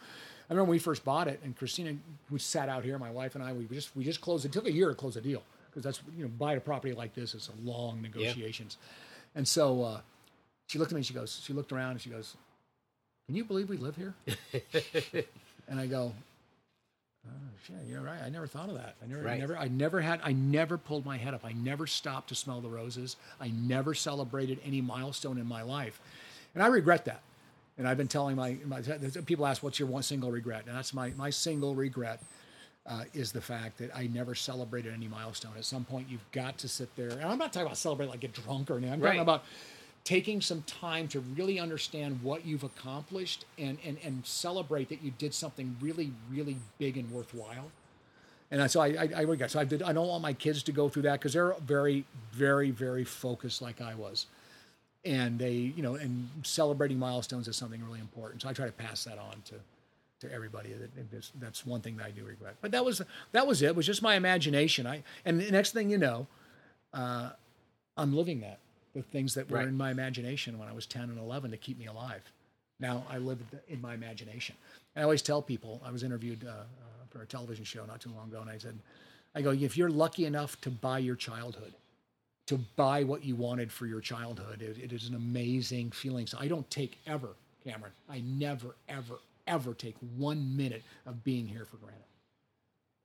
I 0.49 0.55
remember 0.55 0.65
when 0.65 0.73
we 0.73 0.79
first 0.79 1.05
bought 1.05 1.29
it, 1.29 1.41
and 1.45 1.57
Christina, 1.57 1.95
we 2.31 2.39
sat 2.39 2.69
out 2.69 2.85
here, 2.85 2.99
my 2.99 3.11
wife 3.11 3.35
and 3.35 3.45
I, 3.45 3.53
we 3.53 3.67
just 3.67 3.95
we 3.95 4.05
just 4.05 4.21
closed. 4.21 4.45
It 4.45 4.53
took 4.53 4.67
a 4.67 4.73
year 4.73 4.89
to 4.89 4.95
close 4.95 5.17
a 5.17 5.21
deal 5.21 5.43
because 5.71 5.85
that's 5.85 6.01
you 6.17 6.25
know 6.25 6.31
buying 6.39 6.57
a 6.57 6.61
property 6.61 6.95
like 6.95 7.15
this 7.15 7.35
is 7.35 7.51
a 7.51 7.69
long 7.69 8.01
negotiations. 8.01 8.79
And 9.35 9.47
so 9.47 9.83
uh, 9.83 10.01
she 10.67 10.79
looked 10.79 10.93
at 10.93 10.95
me, 10.95 11.01
and 11.01 11.07
she 11.07 11.15
goes, 11.15 11.41
she 11.45 11.53
looked 11.53 11.71
around, 11.71 11.93
and 11.93 12.01
she 12.01 12.09
goes, 12.09 12.35
"Can 13.27 13.37
you 13.37 13.45
believe 13.45 13.69
we 13.69 13.77
live 13.77 13.97
here?" 13.97 14.15
and 15.69 15.79
I 15.79 15.87
go. 15.87 16.13
Oh, 17.27 17.31
shit, 17.67 17.77
you're 17.87 18.01
right. 18.01 18.23
I 18.25 18.31
never 18.31 18.47
thought 18.47 18.71
of 18.71 18.77
that. 18.77 18.95
I 19.03 19.07
never, 19.07 19.29
I 19.29 19.37
never, 19.37 19.59
I 19.59 19.69
never 19.69 20.01
had, 20.01 20.21
I 20.25 20.33
never 20.33 20.79
pulled 20.79 21.05
my 21.05 21.19
head 21.19 21.35
up. 21.35 21.45
I 21.45 21.53
never 21.53 21.87
stopped 21.87 22.31
to 22.31 22.35
smell 22.35 22.63
the 22.63 22.71
roses. 22.71 23.17
I 23.39 23.49
never 23.49 23.93
celebrated 23.93 24.61
any 24.65 24.81
milestone 24.81 25.37
in 25.37 25.45
my 25.45 25.61
life, 25.61 26.01
and 26.55 26.63
I 26.63 26.69
regret 26.69 27.05
that. 27.05 27.21
And 27.79 27.87
I've 27.87 27.97
been 27.97 28.09
telling 28.09 28.35
my, 28.35 28.57
my 28.67 28.83
people 29.25 29.47
ask, 29.47 29.63
"What's 29.63 29.79
your 29.79 29.89
one 29.89 30.03
single 30.03 30.33
regret?" 30.33 30.65
And 30.67 30.77
that's 30.77 30.93
my 30.93 31.13
my 31.17 31.31
single 31.31 31.77
regret 31.77 32.21
uh, 32.87 33.05
is 33.15 33.31
the 33.31 33.41
fact 33.41 33.79
that 33.79 33.95
I 33.95 34.09
never 34.09 34.35
celebrated 34.35 34.93
any 34.93 35.07
milestone. 35.07 35.53
At 35.57 35.65
some 35.65 35.85
point, 35.85 36.09
you've 36.09 36.29
got 36.33 36.59
to 36.59 36.69
sit 36.69 36.95
there, 36.97 37.11
and 37.11 37.25
I'm 37.25 37.39
not 37.39 37.53
talking 37.53 37.67
about 37.67 37.77
celebrate 37.77 38.09
like 38.09 38.21
get 38.21 38.33
drunk 38.33 38.71
or 38.71 38.79
anything. 38.79 38.95
I'm 38.95 39.01
talking 39.01 39.21
about 39.21 39.45
taking 40.05 40.41
some 40.41 40.63
time 40.63 41.07
to 41.09 41.21
really 41.21 41.61
understand 41.61 42.21
what 42.23 42.45
you've 42.45 42.65
accomplished 42.65 43.45
and 43.59 43.79
and 43.85 43.97
and 44.05 44.27
celebrate 44.27 44.89
that 44.89 45.03
you 45.03 45.13
did 45.19 45.33
something 45.33 45.77
really 45.81 46.13
really 46.31 46.57
big 46.79 46.97
and 46.97 47.09
worthwhile. 47.13 47.71
And 48.51 48.69
so 48.69 48.81
I 48.81 48.87
I, 48.87 49.09
I 49.17 49.21
regret. 49.23 49.53
So 49.53 49.61
I 49.61 49.65
did. 49.65 49.85
I 49.85 49.93
don't 49.93 50.09
want 50.09 50.23
my 50.23 50.33
kids 50.33 50.65
to 50.65 50.73
go 50.73 50.89
through 50.89 51.03
that 51.03 51.21
because 51.21 51.35
they're 51.35 51.55
very 51.65 52.05
very 52.33 52.73
very 52.73 53.05
focused 53.05 53.63
like 53.63 53.81
I 53.81 53.95
was 53.95 54.27
and 55.09 55.39
they 55.39 55.53
you 55.77 55.83
know 55.83 55.95
and 55.97 56.29
celebrating 56.43 56.99
milestones 56.99 57.49
is 57.49 57.57
something 57.57 57.83
really 57.85 58.01
important. 58.01 58.43
So 58.43 58.49
i 58.49 58.53
try 58.53 58.67
to 58.67 58.73
pass 58.87 59.05
that 59.05 59.19
on 59.19 59.43
to 59.51 59.55
to 60.21 60.33
everybody 60.33 60.71
that 60.73 60.91
that 61.41 61.53
is- 61.55 61.67
one 61.67 61.81
thing 61.81 61.97
that 61.99 62.07
i 62.07 62.11
do 62.11 62.25
regret. 62.25 62.55
But 62.61 62.71
that 62.73 62.85
was 62.85 63.01
that 63.33 63.47
was 63.47 63.63
it. 63.63 63.67
It 63.73 63.77
was 63.77 63.87
just 63.87 64.03
my 64.03 64.15
imagination. 64.17 64.87
I 64.87 65.03
and 65.25 65.41
the 65.41 65.51
next 65.51 65.73
thing 65.73 65.91
you 65.91 65.99
know 65.99 66.27
uh, 66.93 67.31
i'm 67.97 68.15
living 68.17 68.41
that 68.41 68.59
the 68.95 69.03
things 69.03 69.35
that 69.35 69.51
were 69.51 69.59
Right. 69.59 69.69
in 69.69 69.77
my 69.77 69.91
imagination 69.91 70.59
when 70.59 70.69
i 70.69 70.73
was 70.73 70.87
10 70.87 71.03
and 71.13 71.19
11 71.19 71.51
to 71.53 71.57
keep 71.57 71.79
me 71.79 71.87
alive. 71.87 72.23
Now 72.81 73.05
i 73.11 73.19
live 73.19 73.39
in 73.69 73.81
my 73.81 73.95
imagination. 73.95 74.55
I 74.97 75.03
always 75.03 75.23
tell 75.23 75.43
people 75.43 75.81
i 75.85 75.91
was 75.91 76.03
interviewed 76.03 76.45
uh, 76.45 76.51
uh, 76.51 76.65
for 77.11 77.23
a 77.23 77.27
television 77.27 77.65
show 77.65 77.85
not 77.87 78.01
too 78.01 78.11
long 78.17 78.29
ago 78.31 78.41
and 78.41 78.51
i 78.51 78.59
said 78.59 78.77
i 79.35 79.43
go 79.43 79.51
if 79.53 79.77
you're 79.77 79.91
lucky 80.05 80.25
enough 80.33 80.53
to 80.63 80.71
buy 80.71 80.99
your 80.99 81.17
childhood 81.29 81.73
to 82.49 82.57
buy 82.77 83.05
what 83.05 83.23
you 83.25 83.37
wanted 83.37 83.71
for 83.71 83.87
your 83.87 84.01
childhood. 84.01 84.63
It, 84.63 84.79
it 84.83 84.93
is 84.93 85.09
an 85.09 85.15
amazing 85.15 85.91
feeling. 85.91 86.27
So 86.27 86.39
I 86.41 86.49
don't 86.49 86.69
take 86.71 86.99
ever, 87.07 87.29
Cameron, 87.63 87.93
I 88.09 88.21
never, 88.21 88.75
ever, 88.89 89.17
ever 89.47 89.75
take 89.75 89.95
one 90.17 90.57
minute 90.57 90.83
of 91.07 91.23
being 91.25 91.47
here 91.47 91.67
for 91.67 91.77
granted. 91.77 92.03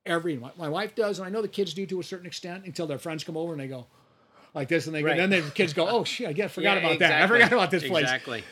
Every 0.05 0.37
my, 0.37 0.51
my 0.57 0.69
wife 0.69 0.95
does, 0.95 1.19
and 1.19 1.27
I 1.27 1.29
know 1.29 1.41
the 1.41 1.47
kids 1.47 1.73
do 1.73 1.85
to 1.85 1.99
a 1.99 2.03
certain 2.03 2.25
extent 2.25 2.65
until 2.65 2.87
their 2.87 2.97
friends 2.97 3.23
come 3.23 3.37
over 3.37 3.51
and 3.53 3.61
they 3.61 3.67
go 3.67 3.85
like 4.53 4.67
this, 4.67 4.85
and 4.85 4.95
they 4.95 5.03
Right. 5.03 5.17
then 5.17 5.29
the 5.29 5.41
kids 5.53 5.73
go, 5.73 5.87
"Oh 5.87 6.03
shit, 6.03 6.27
I 6.27 6.33
guess 6.33 6.51
forgot 6.55 6.75
Yeah, 6.77 6.87
about 6.87 6.99
that. 6.99 7.21
I 7.21 7.27
forgot 7.27 7.53
about 7.53 7.71
this 7.71 7.83
place." 7.87 8.03
Exactly. 8.03 8.43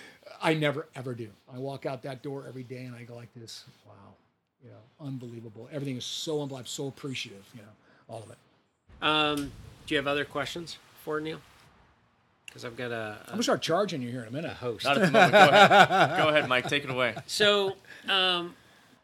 I 0.42 0.54
never 0.54 0.88
ever 0.96 1.14
do. 1.14 1.30
I 1.54 1.58
walk 1.58 1.86
out 1.86 2.04
that 2.04 2.22
door 2.22 2.46
every 2.48 2.64
day 2.64 2.84
and 2.86 2.96
I 2.96 3.04
go 3.04 3.16
like 3.16 3.34
this. 3.34 3.66
Wow, 3.86 3.94
you 4.64 4.70
know, 4.70 5.06
unbelievable. 5.06 5.68
Everything 5.74 5.98
is 5.98 6.06
so 6.06 6.34
unbelievable. 6.42 6.58
I'm 6.58 6.66
so 6.68 6.88
appreciative. 6.88 7.46
You 7.54 7.62
know, 7.62 7.68
all 8.08 8.24
of 8.24 8.30
it. 8.32 8.38
Um, 9.02 9.52
do 9.86 9.94
you 9.94 9.98
have 9.98 10.08
other 10.08 10.26
questions 10.26 10.78
for 11.04 11.20
Neal? 11.20 11.40
Because 12.46 12.66
I've 12.66 12.76
got 12.76 12.92
a, 12.92 13.18
I'm 13.26 13.32
gonna 13.32 13.44
start 13.44 13.62
charging 13.62 14.02
you 14.02 14.10
here 14.10 14.22
in 14.24 14.28
a 14.28 14.32
minute. 14.32 14.52
a 14.52 14.56
host. 14.56 14.84
Not 14.86 14.98
at 14.98 15.06
the 15.06 15.12
moment. 15.12 15.32
Go 15.32 15.38
ahead. 15.50 16.18
Go 16.18 16.28
ahead, 16.30 16.50
Mike. 16.50 16.68
Take 16.68 16.84
it 16.84 16.90
away. 16.90 17.16
So 17.26 17.76
um, 18.10 18.56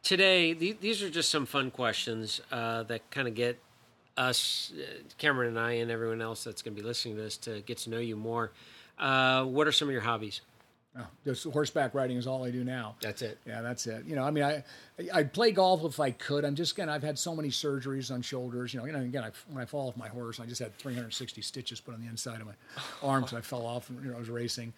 today, 0.03 0.53
th- 0.53 0.79
these 0.81 1.01
are 1.01 1.09
just 1.09 1.29
some 1.29 1.45
fun 1.45 1.71
questions 1.71 2.41
uh, 2.51 2.83
that 2.83 3.09
kind 3.09 3.27
of 3.27 3.35
get 3.35 3.57
us, 4.17 4.73
uh, 4.77 4.83
Cameron 5.17 5.49
and 5.49 5.59
I, 5.59 5.73
and 5.73 5.89
everyone 5.89 6.21
else 6.21 6.43
that's 6.43 6.61
going 6.61 6.75
to 6.75 6.81
be 6.81 6.85
listening 6.85 7.15
to 7.15 7.21
this 7.21 7.37
to 7.37 7.61
get 7.61 7.77
to 7.79 7.89
know 7.89 7.99
you 7.99 8.17
more. 8.17 8.51
Uh, 8.99 9.45
what 9.45 9.65
are 9.67 9.71
some 9.71 9.87
of 9.87 9.91
your 9.93 10.01
hobbies? 10.01 10.41
Oh, 10.99 11.05
just 11.25 11.43
horseback 11.45 11.93
riding 11.93 12.17
is 12.17 12.25
all 12.25 12.43
I 12.43 12.49
do 12.51 12.63
now. 12.63 12.95
That's 13.01 13.21
it. 13.21 13.37
Yeah, 13.45 13.61
that's 13.61 13.85
it. 13.85 14.05
You 14.05 14.15
know, 14.15 14.23
I 14.23 14.31
mean, 14.31 14.43
I 14.43 14.63
I'd 15.13 15.31
play 15.33 15.51
golf 15.51 15.83
if 15.83 15.99
I 15.99 16.11
could. 16.11 16.43
I'm 16.43 16.55
just 16.55 16.75
gonna. 16.75 16.91
I've 16.91 17.03
had 17.03 17.19
so 17.19 17.35
many 17.35 17.49
surgeries 17.49 18.11
on 18.11 18.21
shoulders. 18.21 18.73
You 18.73 18.79
know, 18.79 18.85
you 18.87 18.91
know 18.93 18.99
again, 19.01 19.23
I, 19.23 19.31
when 19.49 19.61
I 19.61 19.65
fall 19.65 19.89
off 19.89 19.97
my 19.97 20.07
horse, 20.07 20.39
I 20.39 20.45
just 20.45 20.59
had 20.59 20.75
360 20.77 21.41
stitches 21.41 21.79
put 21.79 21.93
on 21.93 22.01
the 22.01 22.07
inside 22.07 22.41
of 22.41 22.47
my 22.47 22.53
arm 23.03 23.21
because 23.21 23.37
I 23.37 23.41
fell 23.41 23.65
off. 23.65 23.89
and 23.89 24.03
You 24.03 24.09
know, 24.11 24.15
I 24.15 24.19
was 24.19 24.29
racing. 24.29 24.73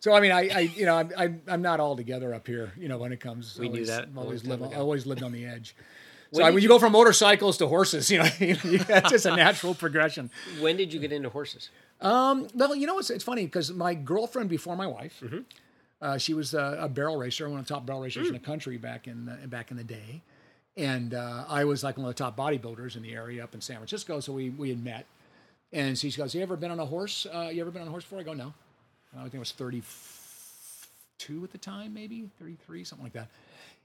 So 0.00 0.12
I 0.12 0.20
mean, 0.20 0.32
I, 0.32 0.48
I 0.48 0.58
you 0.60 0.84
know, 0.84 0.96
I'm, 0.96 1.10
I'm 1.16 1.42
I'm 1.48 1.62
not 1.62 1.80
all 1.80 1.96
together 1.96 2.34
up 2.34 2.46
here. 2.46 2.72
You 2.76 2.88
know, 2.88 2.98
when 2.98 3.12
it 3.12 3.20
comes, 3.20 3.58
We 3.58 3.68
knew 3.68 3.74
always, 3.76 3.88
that 3.88 4.04
a 4.04 4.06
long 4.08 4.24
Always 4.26 4.44
live. 4.44 4.60
ago. 4.62 4.72
Always 4.76 5.06
lived 5.06 5.22
on 5.22 5.32
the 5.32 5.46
edge. 5.46 5.74
So 6.34 6.38
When 6.38 6.46
I, 6.46 6.48
when 6.48 6.58
you 6.60 6.62
you- 6.62 6.68
go 6.70 6.78
from 6.78 6.92
motorcycles 6.92 7.58
to 7.58 7.66
horses, 7.66 8.10
you 8.10 8.16
know, 8.16 8.24
it's 8.40 9.10
just 9.10 9.26
a 9.26 9.36
natural 9.36 9.74
progression. 9.74 10.30
When 10.60 10.78
did 10.78 10.90
you 10.90 10.98
get 10.98 11.12
into 11.12 11.28
horses? 11.28 11.68
Um, 12.00 12.48
well, 12.54 12.74
you 12.74 12.86
know, 12.86 12.98
it's, 12.98 13.10
it's 13.10 13.22
funny 13.22 13.44
because 13.44 13.70
my 13.70 13.92
girlfriend 13.92 14.48
before 14.48 14.74
my 14.74 14.86
wife, 14.86 15.20
Mm-hmm. 15.22 15.40
Uh, 16.02 16.18
she 16.18 16.34
was 16.34 16.52
a, 16.52 16.78
a 16.80 16.88
barrel 16.88 17.16
racer, 17.16 17.48
one 17.48 17.60
of 17.60 17.66
the 17.66 17.72
top 17.72 17.86
barrel 17.86 18.02
racers 18.02 18.26
in 18.26 18.34
the 18.34 18.40
country 18.40 18.76
back 18.76 19.06
in 19.06 19.26
the, 19.26 19.46
back 19.46 19.70
in 19.70 19.76
the 19.76 19.84
day, 19.84 20.20
and 20.76 21.14
uh, 21.14 21.44
I 21.48 21.64
was 21.64 21.84
like 21.84 21.96
one 21.96 22.06
of 22.06 22.14
the 22.14 22.18
top 22.22 22.36
bodybuilders 22.36 22.96
in 22.96 23.02
the 23.02 23.14
area 23.14 23.42
up 23.44 23.54
in 23.54 23.60
San 23.60 23.76
Francisco. 23.76 24.20
So 24.20 24.32
we 24.32 24.50
we 24.50 24.68
had 24.68 24.82
met, 24.82 25.06
and 25.72 25.96
she 25.96 26.10
goes, 26.10 26.34
"You 26.34 26.42
ever 26.42 26.56
been 26.56 26.72
on 26.72 26.80
a 26.80 26.86
horse? 26.86 27.26
Uh, 27.32 27.50
you 27.52 27.60
ever 27.60 27.70
been 27.70 27.82
on 27.82 27.88
a 27.88 27.92
horse 27.92 28.04
before?" 28.04 28.18
I 28.18 28.24
go, 28.24 28.34
"No." 28.34 28.52
I 29.16 29.22
think 29.22 29.36
I 29.36 29.38
was 29.38 29.52
thirty 29.52 29.82
two 31.18 31.44
at 31.44 31.52
the 31.52 31.58
time, 31.58 31.94
maybe 31.94 32.28
thirty 32.38 32.56
three, 32.66 32.82
something 32.84 33.04
like 33.04 33.12
that. 33.12 33.28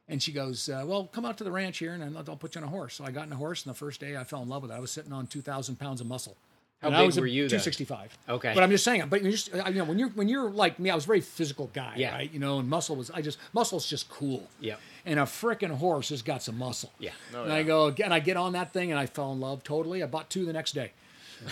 And 0.10 0.24
she 0.24 0.32
goes, 0.32 0.70
uh, 0.70 0.84
"Well, 0.88 1.06
come 1.12 1.26
out 1.26 1.38
to 1.38 1.44
the 1.44 1.52
ranch 1.52 1.78
here, 1.78 1.94
and 1.94 2.18
I'll, 2.18 2.24
I'll 2.30 2.36
put 2.38 2.56
you 2.56 2.62
on 2.62 2.68
a 2.68 2.72
horse." 2.72 2.96
So 2.96 3.06
I 3.06 3.12
got 3.12 3.24
on 3.24 3.32
a 3.32 3.36
horse, 3.36 3.64
and 3.66 3.74
the 3.74 3.78
first 3.78 4.00
day 4.00 4.18
I 4.18 4.24
fell 4.24 4.42
in 4.42 4.50
love 4.50 4.64
with 4.64 4.72
it. 4.72 4.74
I 4.74 4.80
was 4.80 4.90
sitting 4.90 5.14
on 5.14 5.28
two 5.28 5.42
thousand 5.42 5.76
pounds 5.78 6.02
of 6.02 6.08
muscle. 6.08 6.36
How 6.82 6.90
And 6.90 6.96
I 6.96 7.00
big 7.02 7.06
was 7.08 7.20
were 7.20 7.26
you 7.26 7.44
265. 7.50 8.18
Okay. 8.30 8.52
But 8.54 8.62
I'm 8.62 8.70
just 8.70 8.84
saying, 8.84 9.04
but 9.10 9.24
you 9.24 9.32
just, 9.32 9.52
you 9.52 9.72
know, 9.74 9.84
when 9.86 9.98
you're 9.98 10.10
when 10.10 10.30
you're 10.30 10.50
like 10.50 10.78
me, 10.78 10.92
I 10.92 10.96
was 10.96 11.06
a 11.06 11.08
very 11.08 11.22
physical 11.22 11.72
guy, 11.74 11.94
Yeah. 11.98 12.14
right? 12.14 12.32
You 12.32 12.40
know, 12.40 12.60
and 12.60 12.70
muscle 12.70 12.96
was, 12.96 13.10
I 13.10 13.22
just 13.22 13.40
muscle's 13.54 13.88
just 13.90 14.10
cool. 14.10 14.48
Yeah. 14.60 14.76
And 15.04 15.20
a 15.20 15.24
freaking 15.24 15.72
horse 15.72 16.10
has 16.10 16.22
got 16.22 16.44
some 16.44 16.58
muscle. 16.58 16.92
Yeah. 17.00 17.12
Oh, 17.34 17.44
and 17.44 17.52
I 17.54 17.64
go, 17.64 17.88
and 18.04 18.14
I 18.14 18.20
get 18.20 18.38
on 18.38 18.54
that 18.54 18.74
thing, 18.74 18.92
and 18.92 19.00
I 19.00 19.08
fell 19.08 19.32
in 19.32 19.40
love 19.40 19.64
totally. 19.64 20.04
I 20.04 20.06
bought 20.06 20.30
two 20.30 20.46
the 20.46 20.54
next 20.54 20.74
day. 20.74 20.92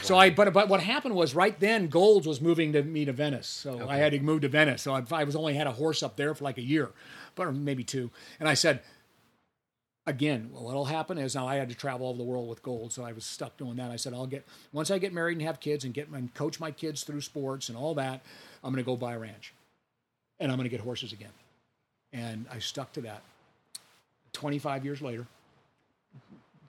So 0.01 0.17
I, 0.17 0.31
but 0.31 0.51
but 0.53 0.67
what 0.67 0.79
happened 0.79 1.15
was 1.15 1.35
right 1.35 1.59
then 1.59 1.87
Gold's 1.89 2.27
was 2.27 2.41
moving 2.41 2.73
to 2.73 2.81
me 2.83 3.05
to 3.05 3.13
Venice, 3.13 3.47
so 3.47 3.87
I 3.87 3.97
had 3.97 4.13
to 4.13 4.19
move 4.19 4.41
to 4.41 4.47
Venice. 4.47 4.81
So 4.81 4.93
I, 4.93 5.03
I 5.11 5.23
was 5.23 5.35
only 5.35 5.53
had 5.53 5.67
a 5.67 5.71
horse 5.71 6.01
up 6.01 6.15
there 6.15 6.33
for 6.33 6.43
like 6.43 6.57
a 6.57 6.63
year, 6.63 6.89
but 7.35 7.51
maybe 7.53 7.83
two. 7.83 8.09
And 8.39 8.49
I 8.49 8.55
said, 8.55 8.81
again, 10.07 10.49
what'll 10.51 10.85
happen 10.85 11.17
is 11.17 11.35
now 11.35 11.47
I 11.47 11.55
had 11.55 11.69
to 11.69 11.75
travel 11.75 12.05
all 12.05 12.13
over 12.13 12.17
the 12.17 12.23
world 12.23 12.47
with 12.47 12.61
Gold, 12.61 12.93
so 12.93 13.03
I 13.03 13.11
was 13.11 13.25
stuck 13.25 13.57
doing 13.57 13.75
that. 13.77 13.91
I 13.91 13.95
said, 13.95 14.13
I'll 14.13 14.27
get 14.27 14.45
once 14.71 14.91
I 14.91 14.97
get 14.97 15.13
married 15.13 15.37
and 15.37 15.45
have 15.45 15.59
kids 15.59 15.83
and 15.83 15.93
get 15.93 16.07
and 16.09 16.33
coach 16.33 16.59
my 16.59 16.71
kids 16.71 17.03
through 17.03 17.21
sports 17.21 17.69
and 17.69 17.77
all 17.77 17.95
that, 17.95 18.21
I'm 18.63 18.71
going 18.71 18.83
to 18.83 18.85
go 18.85 18.95
buy 18.95 19.13
a 19.13 19.19
ranch, 19.19 19.53
and 20.39 20.51
I'm 20.51 20.57
going 20.57 20.69
to 20.69 20.75
get 20.75 20.81
horses 20.81 21.11
again. 21.11 21.33
And 22.13 22.45
I 22.51 22.59
stuck 22.59 22.93
to 22.93 23.01
that. 23.01 23.21
25 24.33 24.85
years 24.85 25.01
later, 25.01 25.27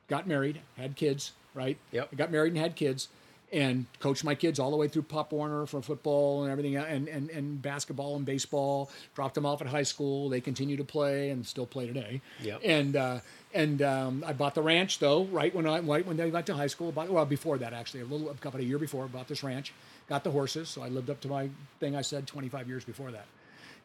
got 0.09 0.27
married, 0.27 0.61
had 0.77 0.97
kids, 0.97 1.33
right? 1.55 1.77
Yep. 1.93 2.09
I 2.13 2.17
got 2.17 2.31
married 2.31 2.53
and 2.53 2.63
had 2.63 2.77
kids, 2.77 3.09
and 3.53 3.87
coached 4.01 4.25
my 4.25 4.35
kids 4.35 4.59
all 4.59 4.71
the 4.71 4.77
way 4.77 4.89
through 4.89 5.03
Pop 5.03 5.33
Warner 5.33 5.67
for 5.67 5.81
football 5.81 6.43
and 6.43 6.51
everything, 6.51 6.77
and, 6.77 7.09
and, 7.09 7.31
and 7.31 7.63
basketball 7.63 8.17
and 8.17 8.27
baseball. 8.27 8.91
Dropped 9.15 9.35
them 9.35 9.47
off 9.47 9.61
at 9.61 9.69
high 9.69 9.85
school. 9.85 10.29
They 10.29 10.41
continue 10.41 10.77
to 10.77 10.85
play 10.85 11.31
and 11.31 11.47
still 11.47 11.67
play 11.67 11.87
today. 11.87 12.21
Yep. 12.43 12.61
And 12.65 12.97
uh, 12.97 13.19
and 13.55 13.83
um, 13.83 14.25
I 14.27 14.33
bought 14.33 14.55
the 14.55 14.63
ranch 14.63 14.99
though, 14.99 15.25
right 15.25 15.55
when 15.55 15.67
I 15.67 15.81
right 15.81 16.07
when 16.07 16.17
they 16.17 16.31
went 16.31 16.47
to 16.47 16.55
high 16.55 16.67
school. 16.67 16.89
About, 16.89 17.09
well, 17.09 17.25
before 17.25 17.59
that 17.59 17.73
actually, 17.73 18.01
a 18.01 18.05
little 18.05 18.31
a 18.31 18.35
couple 18.35 18.61
of 18.61 18.67
year 18.67 18.79
before, 18.79 19.05
I 19.05 19.07
bought 19.07 19.29
this 19.29 19.43
ranch. 19.43 19.73
Got 20.09 20.25
the 20.25 20.31
horses, 20.31 20.69
so 20.69 20.83
I 20.83 20.89
lived 20.89 21.11
up 21.11 21.21
to 21.23 21.29
my 21.29 21.49
thing 21.81 21.97
I 21.97 22.03
said 22.03 22.27
25 22.29 22.69
years 22.69 22.85
before 22.85 23.11
that. 23.11 23.27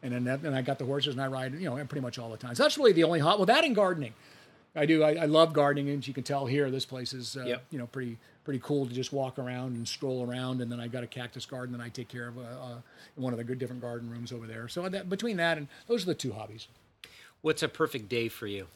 And 0.04 0.12
then 0.12 0.24
that, 0.24 0.40
and 0.42 0.54
I 0.54 0.62
got 0.62 0.78
the 0.78 0.84
horses 0.84 1.14
and 1.14 1.22
I 1.22 1.28
ride, 1.28 1.54
you 1.54 1.68
know, 1.68 1.76
pretty 1.84 2.00
much 2.00 2.18
all 2.18 2.30
the 2.30 2.36
time. 2.36 2.54
So 2.54 2.64
that's 2.64 2.76
really 2.76 2.92
the 2.92 3.04
only 3.04 3.20
hot. 3.20 3.38
Well, 3.38 3.46
that 3.46 3.64
and 3.64 3.74
gardening. 3.74 4.14
I 4.74 4.86
do. 4.86 5.02
I, 5.02 5.14
I 5.14 5.24
love 5.26 5.52
gardening, 5.52 5.90
and 5.90 6.06
you 6.06 6.14
can 6.14 6.22
tell 6.22 6.46
here 6.46 6.70
this 6.70 6.86
place 6.86 7.12
is, 7.12 7.36
uh, 7.36 7.44
Yep. 7.44 7.64
you 7.70 7.78
know, 7.78 7.86
pretty 7.86 8.18
pretty 8.44 8.58
cool 8.60 8.86
to 8.86 8.92
just 8.92 9.12
walk 9.12 9.38
around 9.38 9.76
and 9.76 9.86
stroll 9.86 10.28
around. 10.28 10.60
And 10.60 10.72
then 10.72 10.80
I 10.80 10.88
got 10.88 11.04
a 11.04 11.06
cactus 11.06 11.46
garden 11.46 11.76
that 11.78 11.84
I 11.84 11.88
take 11.90 12.08
care 12.08 12.26
of 12.26 12.38
uh, 12.38 12.40
uh, 12.40 12.74
in 13.16 13.22
one 13.22 13.32
of 13.32 13.36
the 13.36 13.44
good 13.44 13.58
different 13.60 13.80
garden 13.80 14.10
rooms 14.10 14.32
over 14.32 14.48
there. 14.48 14.66
So 14.66 14.88
that, 14.88 15.08
between 15.08 15.36
that 15.36 15.58
and 15.58 15.68
those 15.86 16.02
are 16.02 16.06
the 16.06 16.14
two 16.16 16.32
hobbies. 16.32 16.66
What's 17.42 17.62
a 17.62 17.68
perfect 17.68 18.08
day 18.08 18.26
for 18.28 18.48
you? 18.48 18.66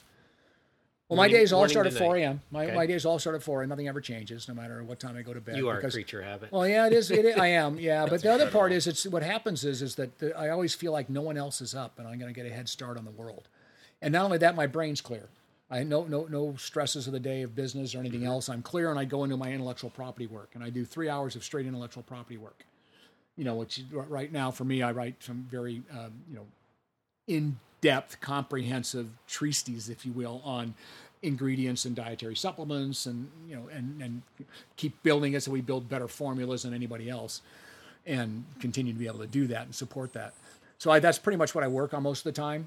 Well, 1.08 1.16
my 1.16 1.22
Morning- 1.22 1.36
days 1.36 1.52
all 1.52 1.68
start 1.68 1.86
at 1.88 1.92
4 1.94 2.16
a.m. 2.16 2.40
My, 2.52 2.66
Okay. 2.66 2.74
my 2.76 2.86
days 2.86 3.04
all 3.04 3.18
start 3.18 3.34
at 3.36 3.42
4 3.42 3.62
and 3.62 3.68
nothing 3.68 3.88
ever 3.88 4.00
changes, 4.00 4.46
no 4.48 4.54
matter 4.54 4.82
what 4.84 4.98
time 5.00 5.16
I 5.16 5.22
go 5.22 5.32
to 5.34 5.40
bed. 5.40 5.56
You 5.56 5.68
are 5.68 5.76
because- 5.76 5.94
a 5.94 5.96
creature 5.98 6.22
habit. 6.22 6.52
Well, 6.52 6.66
yeah, 6.68 6.86
it 6.86 6.92
is. 6.92 7.10
It 7.10 7.24
is 7.24 7.36
I 7.36 7.48
am. 7.48 7.78
Yeah, 7.80 8.06
but 8.10 8.22
the 8.22 8.32
other 8.32 8.48
part 8.50 8.70
is, 8.72 8.86
it's 8.86 9.04
what 9.06 9.22
happens 9.24 9.64
is, 9.64 9.82
is 9.82 9.94
that 9.96 10.16
the, 10.18 10.36
I 10.38 10.48
always 10.50 10.74
feel 10.76 10.92
like 10.92 11.08
no 11.10 11.22
one 11.22 11.36
else 11.36 11.60
is 11.60 11.74
up, 11.74 11.98
and 11.98 12.06
I'm 12.06 12.18
going 12.20 12.32
to 12.32 12.40
get 12.40 12.48
a 12.50 12.54
head 12.54 12.68
start 12.68 12.96
on 12.96 13.04
the 13.04 13.10
world. 13.12 13.48
And 14.02 14.12
not 14.12 14.24
only 14.24 14.38
that, 14.38 14.54
my 14.54 14.66
brain's 14.68 15.00
clear. 15.00 15.24
I 15.70 15.82
no 15.82 16.04
no 16.04 16.26
no 16.30 16.54
stresses 16.56 17.06
of 17.06 17.12
the 17.12 17.20
day 17.20 17.42
of 17.42 17.54
business 17.56 17.94
or 17.94 17.98
anything 17.98 18.24
else. 18.24 18.48
I'm 18.48 18.62
clear, 18.62 18.90
and 18.90 18.98
I 18.98 19.04
go 19.04 19.24
into 19.24 19.36
my 19.36 19.52
intellectual 19.52 19.90
property 19.90 20.26
work, 20.26 20.50
and 20.54 20.62
I 20.62 20.70
do 20.70 20.84
three 20.84 21.08
hours 21.08 21.34
of 21.34 21.42
straight 21.42 21.66
intellectual 21.66 22.04
property 22.04 22.36
work. 22.36 22.64
You 23.36 23.44
know, 23.44 23.56
which 23.56 23.82
right 23.92 24.32
now 24.32 24.50
for 24.50 24.64
me, 24.64 24.82
I 24.82 24.92
write 24.92 25.16
some 25.20 25.46
very 25.50 25.82
um, 25.90 26.12
you 26.28 26.36
know 26.36 26.46
in-depth, 27.26 28.20
comprehensive 28.20 29.08
treatises, 29.26 29.88
if 29.88 30.06
you 30.06 30.12
will, 30.12 30.40
on 30.44 30.74
ingredients 31.22 31.84
and 31.84 31.96
dietary 31.96 32.36
supplements, 32.36 33.06
and 33.06 33.28
you 33.48 33.56
know, 33.56 33.68
and 33.72 34.00
and 34.00 34.22
keep 34.76 35.02
building 35.02 35.32
it 35.34 35.42
so 35.42 35.50
we 35.50 35.60
build 35.60 35.88
better 35.88 36.06
formulas 36.06 36.62
than 36.62 36.72
anybody 36.74 37.10
else, 37.10 37.42
and 38.06 38.44
continue 38.60 38.92
to 38.92 38.98
be 38.98 39.08
able 39.08 39.18
to 39.18 39.26
do 39.26 39.48
that 39.48 39.64
and 39.64 39.74
support 39.74 40.12
that. 40.12 40.32
So 40.78 40.92
I, 40.92 41.00
that's 41.00 41.18
pretty 41.18 41.38
much 41.38 41.54
what 41.54 41.64
I 41.64 41.68
work 41.68 41.92
on 41.92 42.04
most 42.04 42.20
of 42.24 42.32
the 42.32 42.40
time. 42.40 42.66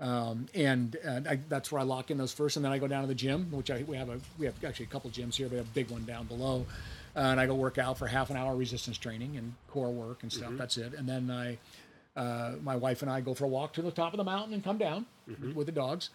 Um, 0.00 0.46
and 0.54 0.96
uh, 1.06 1.20
I, 1.28 1.36
that's 1.48 1.70
where 1.70 1.80
I 1.80 1.84
lock 1.84 2.10
in 2.10 2.18
those 2.18 2.32
first, 2.32 2.56
and 2.56 2.64
then 2.64 2.72
I 2.72 2.78
go 2.78 2.88
down 2.88 3.02
to 3.02 3.06
the 3.06 3.14
gym, 3.14 3.48
which 3.52 3.70
I 3.70 3.84
we 3.84 3.96
have 3.96 4.08
a 4.08 4.18
we 4.38 4.46
have 4.46 4.54
actually 4.64 4.86
a 4.86 4.88
couple 4.88 5.08
gyms 5.10 5.36
here, 5.36 5.48
but 5.48 5.58
a 5.60 5.62
big 5.62 5.88
one 5.90 6.04
down 6.04 6.26
below, 6.26 6.66
uh, 7.14 7.20
and 7.20 7.38
I 7.38 7.46
go 7.46 7.54
work 7.54 7.78
out 7.78 7.96
for 7.96 8.06
half 8.08 8.28
an 8.30 8.36
hour 8.36 8.56
resistance 8.56 8.98
training 8.98 9.36
and 9.36 9.54
core 9.68 9.92
work 9.92 10.22
and 10.22 10.32
stuff. 10.32 10.52
That's 10.56 10.76
it, 10.78 10.94
and 10.94 11.08
then 11.08 11.30
I 11.30 11.58
uh, 12.20 12.54
my 12.62 12.74
wife 12.76 13.02
and 13.02 13.10
I 13.10 13.20
go 13.20 13.34
for 13.34 13.44
a 13.44 13.48
walk 13.48 13.72
to 13.74 13.82
the 13.82 13.90
top 13.92 14.12
of 14.12 14.18
the 14.18 14.24
mountain 14.24 14.52
and 14.54 14.62
come 14.64 14.78
down 14.78 15.06
Mm-hmm. 15.30 15.54
with 15.54 15.66
the 15.66 15.72
dogs, 15.72 16.10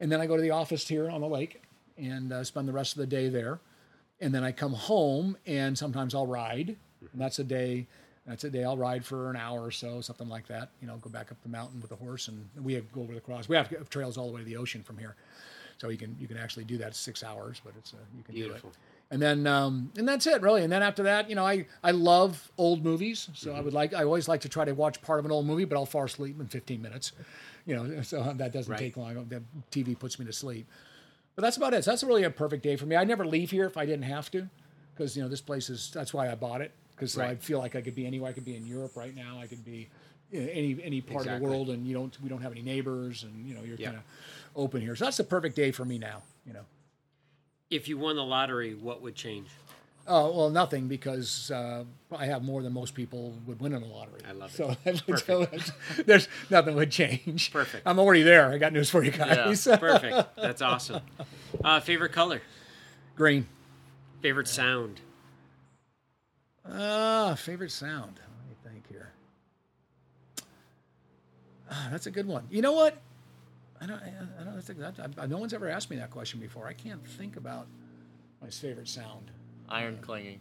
and 0.00 0.10
then 0.10 0.20
I 0.20 0.26
go 0.26 0.34
to 0.36 0.42
the 0.42 0.50
office 0.50 0.88
here 0.88 1.08
on 1.08 1.20
the 1.20 1.28
lake 1.28 1.62
and 1.96 2.32
uh, 2.32 2.42
spend 2.42 2.66
the 2.66 2.72
rest 2.72 2.94
of 2.94 2.98
the 2.98 3.06
day 3.06 3.28
there, 3.28 3.60
and 4.20 4.34
then 4.34 4.42
I 4.42 4.50
come 4.52 4.72
home 4.72 5.36
and 5.46 5.76
sometimes 5.78 6.12
I'll 6.14 6.26
ride, 6.26 6.76
and 7.12 7.20
that's 7.20 7.38
a 7.38 7.44
day. 7.44 7.86
That's 8.26 8.44
a 8.44 8.50
day 8.50 8.62
I'll 8.62 8.76
ride 8.76 9.04
for 9.04 9.30
an 9.30 9.36
hour 9.36 9.64
or 9.64 9.72
so, 9.72 10.00
something 10.00 10.28
like 10.28 10.46
that. 10.46 10.70
You 10.80 10.86
know, 10.86 10.96
go 10.98 11.10
back 11.10 11.32
up 11.32 11.42
the 11.42 11.48
mountain 11.48 11.80
with 11.80 11.90
the 11.90 11.96
horse, 11.96 12.28
and 12.28 12.48
we 12.62 12.74
have 12.74 12.90
go 12.92 13.00
over 13.02 13.14
the 13.14 13.20
cross. 13.20 13.48
We 13.48 13.56
have 13.56 13.88
trails 13.90 14.16
all 14.16 14.28
the 14.28 14.32
way 14.32 14.40
to 14.40 14.46
the 14.46 14.56
ocean 14.56 14.82
from 14.82 14.96
here, 14.96 15.16
so 15.78 15.88
you 15.88 15.98
can 15.98 16.16
you 16.20 16.28
can 16.28 16.36
actually 16.36 16.64
do 16.64 16.78
that. 16.78 16.88
It's 16.88 16.98
six 17.00 17.24
hours, 17.24 17.60
but 17.64 17.74
it's 17.76 17.94
uh, 17.94 17.96
you 18.16 18.22
can 18.22 18.34
Beautiful. 18.34 18.70
do 18.70 18.74
it. 18.74 18.76
And 19.10 19.20
then 19.20 19.46
um, 19.48 19.90
and 19.98 20.06
that's 20.08 20.26
it 20.28 20.40
really. 20.40 20.62
And 20.62 20.72
then 20.72 20.82
after 20.84 21.02
that, 21.02 21.28
you 21.28 21.34
know, 21.34 21.44
I 21.44 21.66
I 21.82 21.90
love 21.90 22.50
old 22.58 22.84
movies, 22.84 23.28
so 23.34 23.54
I 23.54 23.60
would 23.60 23.74
like 23.74 23.92
I 23.92 24.04
always 24.04 24.28
like 24.28 24.40
to 24.42 24.48
try 24.48 24.64
to 24.64 24.72
watch 24.72 25.02
part 25.02 25.18
of 25.18 25.24
an 25.24 25.32
old 25.32 25.46
movie, 25.46 25.64
but 25.64 25.76
I'll 25.76 25.84
fall 25.84 26.04
asleep 26.04 26.38
in 26.40 26.46
15 26.46 26.80
minutes. 26.80 27.10
You 27.66 27.74
know, 27.76 28.02
so 28.02 28.22
that 28.36 28.52
doesn't 28.52 28.70
Right. 28.70 28.78
take 28.78 28.96
long. 28.96 29.14
The 29.28 29.42
TV 29.72 29.98
puts 29.98 30.18
me 30.20 30.26
to 30.26 30.32
sleep. 30.32 30.68
But 31.34 31.42
that's 31.42 31.56
about 31.56 31.74
it. 31.74 31.82
So 31.82 31.90
that's 31.90 32.04
really 32.04 32.22
a 32.24 32.30
perfect 32.30 32.62
day 32.62 32.76
for 32.76 32.86
me. 32.86 32.94
I 32.94 33.02
never 33.04 33.26
leave 33.26 33.50
here 33.50 33.64
if 33.64 33.76
I 33.76 33.84
didn't 33.86 34.02
have 34.04 34.30
to, 34.30 34.48
because 34.94 35.16
you 35.16 35.22
know 35.24 35.28
this 35.28 35.40
place 35.40 35.68
is. 35.68 35.90
That's 35.92 36.14
why 36.14 36.30
I 36.30 36.34
bought 36.36 36.60
it 36.60 36.70
because 37.02 37.18
I 37.18 37.34
feel 37.36 37.58
like 37.58 37.74
I 37.74 37.80
could 37.80 37.94
be 37.94 38.06
anywhere. 38.06 38.30
I 38.30 38.32
could 38.32 38.44
be 38.44 38.56
in 38.56 38.66
Europe 38.66 38.96
right 38.96 39.14
now. 39.14 39.38
I 39.40 39.46
could 39.46 39.64
be 39.64 39.88
any 40.32 40.78
any 40.82 41.00
part 41.00 41.26
of 41.26 41.40
the 41.40 41.46
world, 41.46 41.70
and 41.70 41.86
you 41.86 41.94
don't. 41.94 42.16
We 42.22 42.28
don't 42.28 42.42
have 42.42 42.52
any 42.52 42.62
neighbors, 42.62 43.24
and 43.24 43.46
you 43.46 43.54
know 43.54 43.62
you're 43.62 43.76
Yeah. 43.76 43.88
kind 43.88 43.98
of 43.98 44.04
open 44.56 44.80
here. 44.80 44.94
So 44.96 45.04
that's 45.04 45.16
the 45.16 45.24
perfect 45.24 45.56
day 45.56 45.72
for 45.72 45.84
me 45.84 45.98
now. 45.98 46.22
You 46.46 46.52
know. 46.54 46.64
If 47.70 47.88
you 47.88 47.96
won 47.98 48.16
the 48.16 48.24
lottery, 48.24 48.74
what 48.74 49.02
would 49.02 49.14
change? 49.14 49.48
Oh 50.06 50.36
well, 50.36 50.50
nothing 50.50 50.88
because 50.88 51.50
uh, 51.50 51.84
I 52.16 52.26
have 52.26 52.42
more 52.42 52.62
than 52.62 52.72
most 52.72 52.94
people 52.94 53.34
would 53.46 53.60
win 53.60 53.72
in 53.72 53.80
the 53.82 53.88
lottery. 53.88 54.20
I 54.28 54.32
love 54.32 54.58
it. 54.58 54.98
So, 54.98 55.16
so 55.16 55.46
there's 56.06 56.28
nothing 56.50 56.74
would 56.74 56.90
change. 56.90 57.52
Perfect. 57.52 57.84
I'm 57.86 57.98
already 57.98 58.22
there. 58.22 58.50
I 58.50 58.58
got 58.58 58.72
news 58.72 58.90
for 58.90 59.02
you 59.04 59.12
guys. 59.12 59.66
Yeah, 59.66 59.76
Perfect. 59.76 60.36
That's 60.36 60.60
awesome. 60.60 61.02
Uh, 61.62 61.80
favorite 61.80 62.12
color? 62.12 62.42
Green. 63.14 63.46
Favorite 64.22 64.48
sound? 64.48 65.00
Ah, 66.68 67.34
favorite 67.36 67.70
sound. 67.70 68.20
Let 68.38 68.48
me 68.48 68.56
think 68.62 68.88
here. 68.88 69.12
Ah, 71.70 71.88
that's 71.90 72.06
a 72.06 72.10
good 72.10 72.26
one. 72.26 72.46
You 72.50 72.62
know 72.62 72.72
what? 72.72 72.98
I 73.80 73.86
don't. 73.86 74.00
I, 74.00 74.12
I 74.40 74.44
don't 74.44 74.62
think 74.62 74.78
that. 74.78 74.94
I, 75.18 75.26
no 75.26 75.38
one's 75.38 75.52
ever 75.52 75.68
asked 75.68 75.90
me 75.90 75.96
that 75.96 76.10
question 76.10 76.38
before. 76.38 76.68
I 76.68 76.72
can't 76.72 77.04
think 77.06 77.36
about 77.36 77.66
my 78.40 78.48
favorite 78.48 78.88
sound. 78.88 79.30
Iron 79.68 79.98
clanging. 80.00 80.38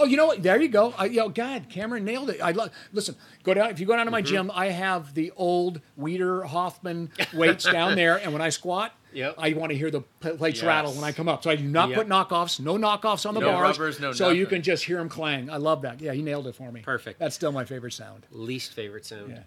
Oh, 0.00 0.04
you 0.04 0.16
know 0.16 0.26
what? 0.26 0.42
There 0.42 0.60
you 0.62 0.68
go. 0.68 0.94
I, 0.96 1.06
yo, 1.06 1.28
God, 1.28 1.68
Cameron 1.68 2.04
nailed 2.04 2.30
it. 2.30 2.40
I 2.40 2.52
love. 2.52 2.70
Listen, 2.92 3.16
go 3.42 3.52
down. 3.52 3.70
If 3.70 3.80
you 3.80 3.86
go 3.86 3.96
down 3.96 4.06
to 4.06 4.12
my 4.12 4.22
gym, 4.22 4.50
I 4.54 4.66
have 4.66 5.12
the 5.12 5.32
old 5.36 5.80
Weider 5.98 6.46
Hoffman 6.46 7.10
weights 7.34 7.64
down 7.64 7.96
there, 7.96 8.16
and 8.16 8.32
when 8.32 8.40
I 8.40 8.50
squat, 8.50 8.94
Yep. 9.12 9.34
I 9.38 9.52
want 9.54 9.70
to 9.72 9.78
hear 9.78 9.90
the 9.90 10.02
plates 10.20 10.58
Yes. 10.58 10.64
rattle 10.66 10.92
when 10.92 11.04
I 11.04 11.12
come 11.12 11.28
up. 11.28 11.42
So 11.42 11.50
I 11.50 11.56
do 11.56 11.64
not 11.64 11.88
Yep. 11.90 11.98
put 11.98 12.06
knockoffs. 12.08 12.60
No 12.60 12.76
knockoffs 12.76 13.26
on 13.26 13.34
the 13.34 13.40
No 13.40 13.52
bars. 13.52 13.78
rubbers, 13.78 14.00
no 14.00 14.12
So 14.12 14.30
you 14.30 14.46
can 14.46 14.62
just 14.62 14.84
hear 14.84 14.98
them 14.98 15.08
clang. 15.08 15.48
I 15.50 15.56
love 15.56 15.82
that. 15.82 16.00
Yeah, 16.00 16.12
he 16.12 16.22
nailed 16.22 16.46
it 16.46 16.54
for 16.54 16.70
me. 16.70 16.82
Perfect. 16.82 17.18
That's 17.18 17.34
still 17.34 17.52
my 17.52 17.64
favorite 17.64 17.92
sound. 17.92 18.26
Least 18.30 18.72
favorite 18.74 19.06
sound? 19.06 19.30
Yeah, 19.30 19.42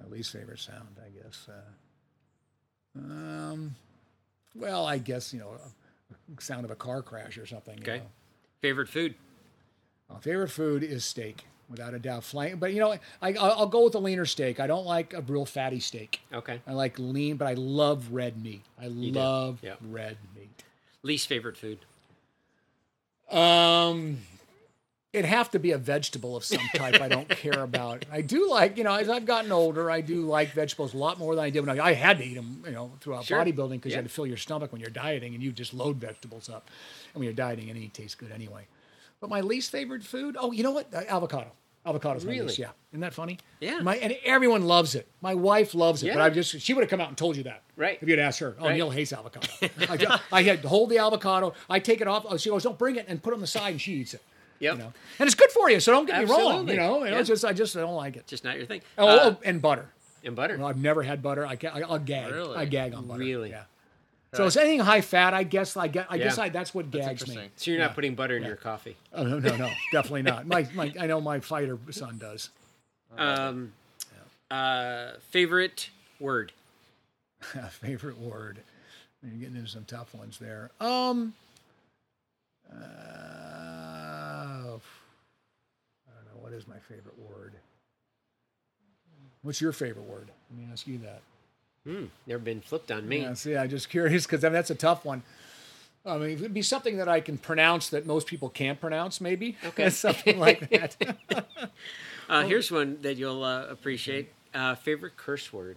Uh, 0.00 0.08
least 0.08 0.32
favorite 0.32 0.58
sound, 0.60 0.96
I 1.04 1.08
guess. 1.10 1.48
Uh, 1.48 2.98
um, 2.98 3.74
well, 4.54 4.86
I 4.86 4.98
guess 4.98 5.32
you 5.32 5.40
know, 5.40 5.56
sound 6.38 6.64
of 6.64 6.70
a 6.70 6.76
car 6.76 7.02
crash 7.02 7.36
or 7.38 7.46
something. 7.46 7.76
you 7.78 7.82
Okay. 7.82 7.98
know. 7.98 8.10
Favorite 8.60 8.88
food? 8.88 9.14
My 10.08 10.20
favorite 10.20 10.48
food 10.50 10.82
is 10.82 11.04
steak, 11.04 11.46
without 11.70 11.94
a 11.94 11.98
doubt. 11.98 12.24
Flank, 12.24 12.60
but 12.60 12.72
you 12.72 12.80
know, 12.80 12.92
I, 13.22 13.32
I'll, 13.34 13.52
I'll 13.58 13.66
go 13.66 13.84
with 13.84 13.94
a 13.94 13.98
leaner 13.98 14.26
steak. 14.26 14.60
I 14.60 14.66
don't 14.66 14.84
like 14.86 15.12
a 15.14 15.20
real 15.22 15.44
fatty 15.46 15.80
steak. 15.80 16.20
Okay. 16.32 16.60
I 16.66 16.72
like 16.72 16.98
lean, 16.98 17.36
but 17.36 17.46
I 17.48 17.54
love 17.54 18.12
red 18.12 18.42
meat. 18.42 18.62
I 18.80 18.84
do. 18.84 18.90
love 19.12 19.58
Yep. 19.62 19.78
red 19.90 20.16
meat. 20.36 20.62
Least 21.02 21.28
favorite 21.28 21.56
food? 21.56 21.78
Um, 23.30 24.18
it'd 25.12 25.24
have 25.24 25.50
to 25.52 25.58
be 25.58 25.72
a 25.72 25.78
vegetable 25.78 26.36
of 26.36 26.44
some 26.44 26.60
type. 26.74 27.00
I 27.00 27.08
don't 27.08 27.28
care 27.28 27.62
about. 27.62 28.04
I 28.12 28.20
do 28.20 28.50
like, 28.50 28.76
you 28.76 28.84
know, 28.84 28.94
as 28.94 29.08
I've 29.08 29.26
gotten 29.26 29.50
older, 29.52 29.90
I 29.90 30.00
do 30.02 30.22
like 30.22 30.52
vegetables 30.52 30.94
a 30.94 30.98
lot 30.98 31.18
more 31.18 31.34
than 31.34 31.44
I 31.44 31.50
did 31.50 31.66
when 31.66 31.78
I, 31.80 31.84
I 31.86 31.92
had 31.94 32.18
to 32.18 32.24
eat 32.24 32.34
them, 32.34 32.62
you 32.66 32.72
know, 32.72 32.92
throughout 33.00 33.24
Sure. 33.24 33.38
bodybuilding 33.44 33.70
because 33.72 33.92
you 33.92 33.96
had 33.96 34.04
to 34.04 34.10
fill 34.10 34.26
your 34.26 34.36
stomach 34.36 34.72
when 34.72 34.80
you're 34.80 34.90
dieting 34.90 35.34
and 35.34 35.42
you 35.42 35.52
just 35.52 35.72
load 35.74 35.96
vegetables 35.96 36.48
up. 36.48 36.68
And 37.14 37.20
when 37.20 37.24
you're 37.24 37.32
dieting, 37.32 37.70
anything 37.70 37.90
tastes 37.90 38.14
good 38.14 38.30
anyway. 38.32 38.66
But 39.24 39.30
my 39.30 39.40
least 39.40 39.70
favorite 39.70 40.02
food, 40.02 40.36
oh, 40.38 40.52
you 40.52 40.62
know 40.62 40.72
what? 40.72 40.92
Uh, 40.92 41.00
avocado. 41.08 41.50
Avocado's 41.86 42.26
my 42.26 42.32
Really? 42.32 42.44
least, 42.48 42.58
yeah. 42.58 42.72
Isn't 42.92 43.00
that 43.00 43.14
funny? 43.14 43.38
Yeah. 43.58 43.78
My 43.80 43.96
and 43.96 44.14
everyone 44.22 44.66
loves 44.66 44.94
it. 44.94 45.08
My 45.22 45.34
wife 45.34 45.74
loves 45.74 46.02
it, 46.02 46.12
but 46.12 46.20
I 46.20 46.28
just 46.28 46.60
she 46.60 46.74
would 46.74 46.82
have 46.82 46.90
come 46.90 47.00
out 47.00 47.08
and 47.08 47.16
told 47.16 47.34
you 47.34 47.44
that. 47.44 47.62
Right. 47.74 47.96
If 48.02 48.06
you'd 48.06 48.18
asked 48.18 48.40
her, 48.40 48.54
oh, 48.60 48.66
Right. 48.66 48.74
Neal 48.76 48.90
hates 48.90 49.14
avocado. 49.14 49.48
I, 49.88 50.20
I 50.30 50.42
had 50.42 50.60
to 50.60 50.68
hold 50.68 50.90
the 50.90 50.98
avocado. 50.98 51.54
I 51.70 51.78
take 51.78 52.02
it 52.02 52.06
off. 52.06 52.38
She 52.38 52.50
goes, 52.50 52.64
don't 52.64 52.78
bring 52.78 52.96
it 52.96 53.06
and 53.08 53.22
put 53.22 53.30
it 53.32 53.36
on 53.36 53.40
the 53.40 53.46
side, 53.46 53.70
and 53.70 53.80
she 53.80 53.92
eats 53.94 54.12
it. 54.12 54.22
Yep. 54.58 54.72
You 54.74 54.78
know, 54.82 54.92
and 55.18 55.26
it's 55.26 55.34
good 55.34 55.50
for 55.52 55.70
you. 55.70 55.80
So 55.80 55.90
don't 55.92 56.04
get 56.04 56.18
me 56.18 56.26
wrong. 56.26 56.40
Absolutely. 56.40 56.74
You 56.74 56.80
know, 56.80 57.04
you 57.04 57.12
Yeah. 57.12 57.18
it's 57.20 57.28
just 57.28 57.46
I 57.46 57.54
just 57.54 57.72
don't 57.72 57.94
like 57.94 58.16
it. 58.16 58.26
Just 58.26 58.44
not 58.44 58.58
your 58.58 58.66
thing. 58.66 58.82
Oh, 58.98 59.06
Uh, 59.08 59.18
oh, 59.22 59.36
and 59.42 59.62
butter. 59.62 59.88
and 60.22 60.36
butter. 60.36 60.58
No, 60.58 60.66
I've 60.66 60.76
never 60.76 61.02
had 61.02 61.22
butter. 61.22 61.46
I 61.46 61.56
can't, 61.56 61.74
I, 61.74 61.80
I'll 61.80 61.98
gag. 61.98 62.30
Really? 62.30 62.56
I 62.58 62.66
gag 62.66 62.92
on 62.92 63.06
butter. 63.06 63.20
Really? 63.20 63.48
Yeah. 63.48 63.62
So 64.34 64.46
it's 64.46 64.56
anything 64.56 64.80
high 64.80 65.00
fat. 65.00 65.34
I 65.34 65.44
guess. 65.44 65.76
I 65.76 65.88
guess. 65.88 66.06
I 66.10 66.18
guess. 66.18 66.36
Yeah. 66.36 66.44
I, 66.44 66.48
that's 66.48 66.74
what 66.74 66.90
gags 66.90 67.26
me. 67.28 67.48
So 67.56 67.70
you're 67.70 67.80
not 67.80 67.94
putting 67.94 68.14
butter 68.14 68.36
in 68.36 68.42
your 68.42 68.56
coffee. 68.56 68.96
Oh, 69.12 69.24
no, 69.24 69.38
no, 69.38 69.56
no, 69.56 69.70
definitely 69.92 70.22
not. 70.22 70.46
My, 70.46 70.66
my, 70.74 70.92
I 70.98 71.06
know 71.06 71.20
my 71.20 71.40
fighter 71.40 71.78
son 71.90 72.18
does. 72.18 72.50
Um, 73.16 73.72
uh, 74.50 75.12
favorite 75.30 75.88
word? 76.18 76.50
favorite 77.70 78.18
word. 78.18 78.58
You're 79.22 79.38
getting 79.38 79.56
into 79.56 79.70
some 79.70 79.84
tough 79.84 80.12
ones 80.14 80.38
there. 80.38 80.70
Um. 80.80 81.34
Uh, 82.72 82.76
I 82.76 82.82
don't 86.12 86.24
know. 86.24 86.40
What 86.40 86.52
is 86.52 86.66
my 86.66 86.78
favorite 86.88 87.14
word? 87.30 87.52
What's 89.42 89.60
your 89.60 89.72
favorite 89.72 90.08
word? 90.08 90.28
Let 90.50 90.58
me 90.58 90.66
ask 90.72 90.88
you 90.88 90.98
that. 90.98 91.20
Hmm. 91.86 92.06
Never 92.26 92.42
been 92.42 92.60
flipped 92.60 92.90
on 92.90 93.06
me. 93.08 93.20
Yeah, 93.20 93.34
see, 93.34 93.56
I'm 93.56 93.68
just 93.68 93.90
curious 93.90 94.26
because 94.26 94.42
I 94.44 94.48
mean, 94.48 94.54
that's 94.54 94.70
a 94.70 94.74
tough 94.74 95.04
one. 95.04 95.22
I 96.06 96.18
mean, 96.18 96.30
it'd 96.32 96.54
be 96.54 96.62
something 96.62 96.98
that 96.98 97.08
I 97.08 97.20
can 97.20 97.38
pronounce 97.38 97.88
that 97.90 98.06
most 98.06 98.26
people 98.26 98.50
can't 98.50 98.78
pronounce, 98.80 99.20
maybe. 99.20 99.56
Okay. 99.64 99.88
something 99.90 100.38
like 100.38 100.68
that. 100.70 100.96
Uh, 102.26 102.42
here's 102.44 102.70
one 102.70 102.96
that 103.02 103.18
you'll 103.18 103.44
uh, 103.44 103.66
appreciate. 103.66 104.32
Uh, 104.54 104.74
favorite 104.74 105.14
curse 105.14 105.52
word? 105.52 105.76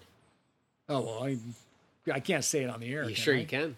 oh 0.88 1.02
well, 1.02 1.24
I, 1.26 1.38
I 2.10 2.22
can't 2.22 2.46
say 2.46 2.64
it 2.64 2.70
on 2.70 2.80
the 2.80 2.88
air. 2.88 3.02
You 3.04 3.14
can 3.14 3.16
sure 3.16 3.36
I? 3.36 3.40
you 3.40 3.46
can? 3.46 3.76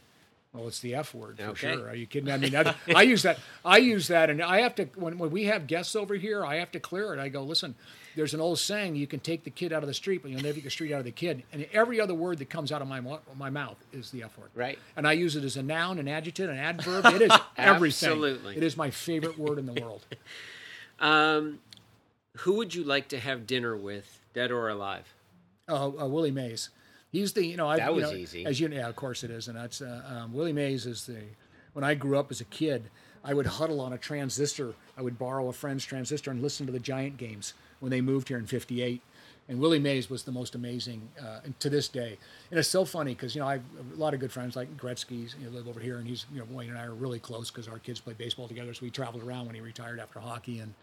Well, 0.53 0.67
it's 0.67 0.79
the 0.79 0.95
F 0.95 1.13
word 1.13 1.37
for 1.37 1.43
Okay. 1.49 1.75
sure. 1.75 1.89
Are 1.89 1.95
you 1.95 2.07
kidding? 2.07 2.25
me? 2.25 2.31
I 2.31 2.37
mean, 2.37 2.55
I, 2.55 2.73
I 2.95 3.03
use 3.03 3.21
that. 3.21 3.37
I 3.63 3.77
use 3.77 4.07
that, 4.07 4.31
and 4.31 4.41
I 4.41 4.61
have 4.61 4.73
to 4.75 4.85
when 4.95 5.17
when 5.19 5.29
we 5.29 5.43
have 5.45 5.67
guests 5.67 5.95
over 5.95 6.15
here, 6.15 6.43
I 6.43 6.55
have 6.55 6.71
to 6.71 6.79
clear 6.79 7.13
it. 7.13 7.19
I 7.19 7.29
go, 7.29 7.43
listen. 7.43 7.75
There's 8.15 8.33
an 8.33 8.41
old 8.41 8.57
saying: 8.57 8.95
you 8.95 9.05
can 9.05 9.19
take 9.19 9.43
the 9.43 9.51
kid 9.51 9.71
out 9.71 9.83
of 9.83 9.87
the 9.87 9.93
street, 9.93 10.23
but 10.23 10.31
you'll 10.31 10.41
never 10.41 10.55
get 10.55 10.63
the 10.63 10.71
street 10.71 10.91
out 10.91 10.97
of 10.99 11.05
the 11.05 11.11
kid. 11.11 11.43
And 11.53 11.67
every 11.71 12.01
other 12.01 12.15
word 12.15 12.39
that 12.39 12.49
comes 12.49 12.71
out 12.71 12.81
of 12.81 12.87
my 12.87 12.99
my 13.37 13.51
mouth 13.51 13.77
is 13.93 14.09
the 14.09 14.23
F 14.23 14.35
word. 14.39 14.49
Right. 14.55 14.79
And 14.97 15.07
I 15.07 15.13
use 15.13 15.35
it 15.35 15.43
as 15.43 15.55
a 15.55 15.61
noun, 15.63 15.99
an 15.99 16.07
adjective, 16.07 16.49
an 16.49 16.57
adverb. 16.57 17.05
It 17.05 17.21
is 17.21 17.31
everything. 17.57 18.09
Absolutely. 18.09 18.57
It 18.57 18.63
is 18.63 18.75
my 18.75 18.89
favorite 18.89 19.37
word 19.37 19.59
in 19.59 19.67
the 19.67 19.79
world. 19.79 20.05
Um, 20.99 21.59
who 22.39 22.55
would 22.55 22.75
you 22.75 22.83
like 22.83 23.07
to 23.09 23.19
have 23.19 23.47
dinner 23.47 23.77
with, 23.77 24.19
dead 24.33 24.51
or 24.51 24.67
alive? 24.67 25.05
uh, 25.69 25.85
uh, 25.87 26.07
Willie 26.07 26.29
Mays. 26.31 26.69
He's 27.11 27.33
the 27.33 27.45
you 27.45 27.57
know 27.57 27.67
I, 27.67 27.77
That 27.77 27.93
you 27.95 28.01
know, 28.01 28.11
easy. 28.11 28.45
as 28.45 28.59
you 28.59 28.67
yeah 28.69 28.87
of 28.87 28.95
course 28.95 29.23
it 29.23 29.31
is 29.31 29.47
and 29.47 29.57
that's 29.57 29.81
uh, 29.81 30.03
um, 30.05 30.33
Willie 30.33 30.53
Mays 30.53 30.85
is 30.85 31.05
the 31.05 31.21
when 31.73 31.83
I 31.83 31.93
grew 31.95 32.17
up 32.17 32.31
as 32.31 32.41
a 32.41 32.45
kid 32.45 32.89
I 33.23 33.33
would 33.33 33.45
huddle 33.45 33.81
on 33.81 33.93
a 33.93 33.97
transistor 33.97 34.73
I 34.97 35.01
would 35.01 35.17
borrow 35.17 35.47
a 35.49 35.53
friend's 35.53 35.85
transistor 35.85 36.31
and 36.31 36.41
listen 36.41 36.65
to 36.65 36.71
the 36.71 36.79
Giant 36.79 37.17
games 37.17 37.53
when 37.79 37.89
they 37.89 38.01
moved 38.01 38.27
here 38.27 38.37
in 38.37 38.45
'58 38.45 39.01
and 39.49 39.59
Willie 39.59 39.79
Mays 39.79 40.11
was 40.11 40.21
the 40.23 40.31
most 40.31 40.53
amazing 40.53 41.09
uh, 41.19 41.39
to 41.57 41.71
this 41.71 41.87
day. 41.87 42.17
And 42.51 42.59
it's 42.59 42.69
so 42.69 42.85
funny 42.85 43.15
because 43.15 43.33
you 43.33 43.41
know 43.41 43.47
I 43.47 43.53
have 43.53 43.63
a 43.93 43.99
lot 43.99 44.13
of 44.13 44.19
good 44.19 44.31
friends 44.31 44.55
like 44.55 44.77
Gretzky's 44.77 45.35
you 45.39 45.49
know, 45.49 45.57
live 45.57 45.67
over 45.67 45.79
here 45.79 45.97
and 45.97 46.07
he's 46.07 46.27
you 46.31 46.39
know 46.39 46.45
Wayne 46.51 46.69
and 46.69 46.77
I 46.77 46.85
are 46.85 46.93
really 46.93 47.19
close 47.19 47.49
because 47.49 47.67
our 47.67 47.79
kids 47.79 47.99
play 47.99 48.13
baseball 48.13 48.47
together 48.47 48.73
so 48.75 48.81
we 48.83 48.91
traveled 48.91 49.23
around 49.23 49.47
when 49.47 49.55
he 49.55 49.61
retired 49.61 49.99
after 49.99 50.19
hockey. 50.19 50.59
And 50.59 50.73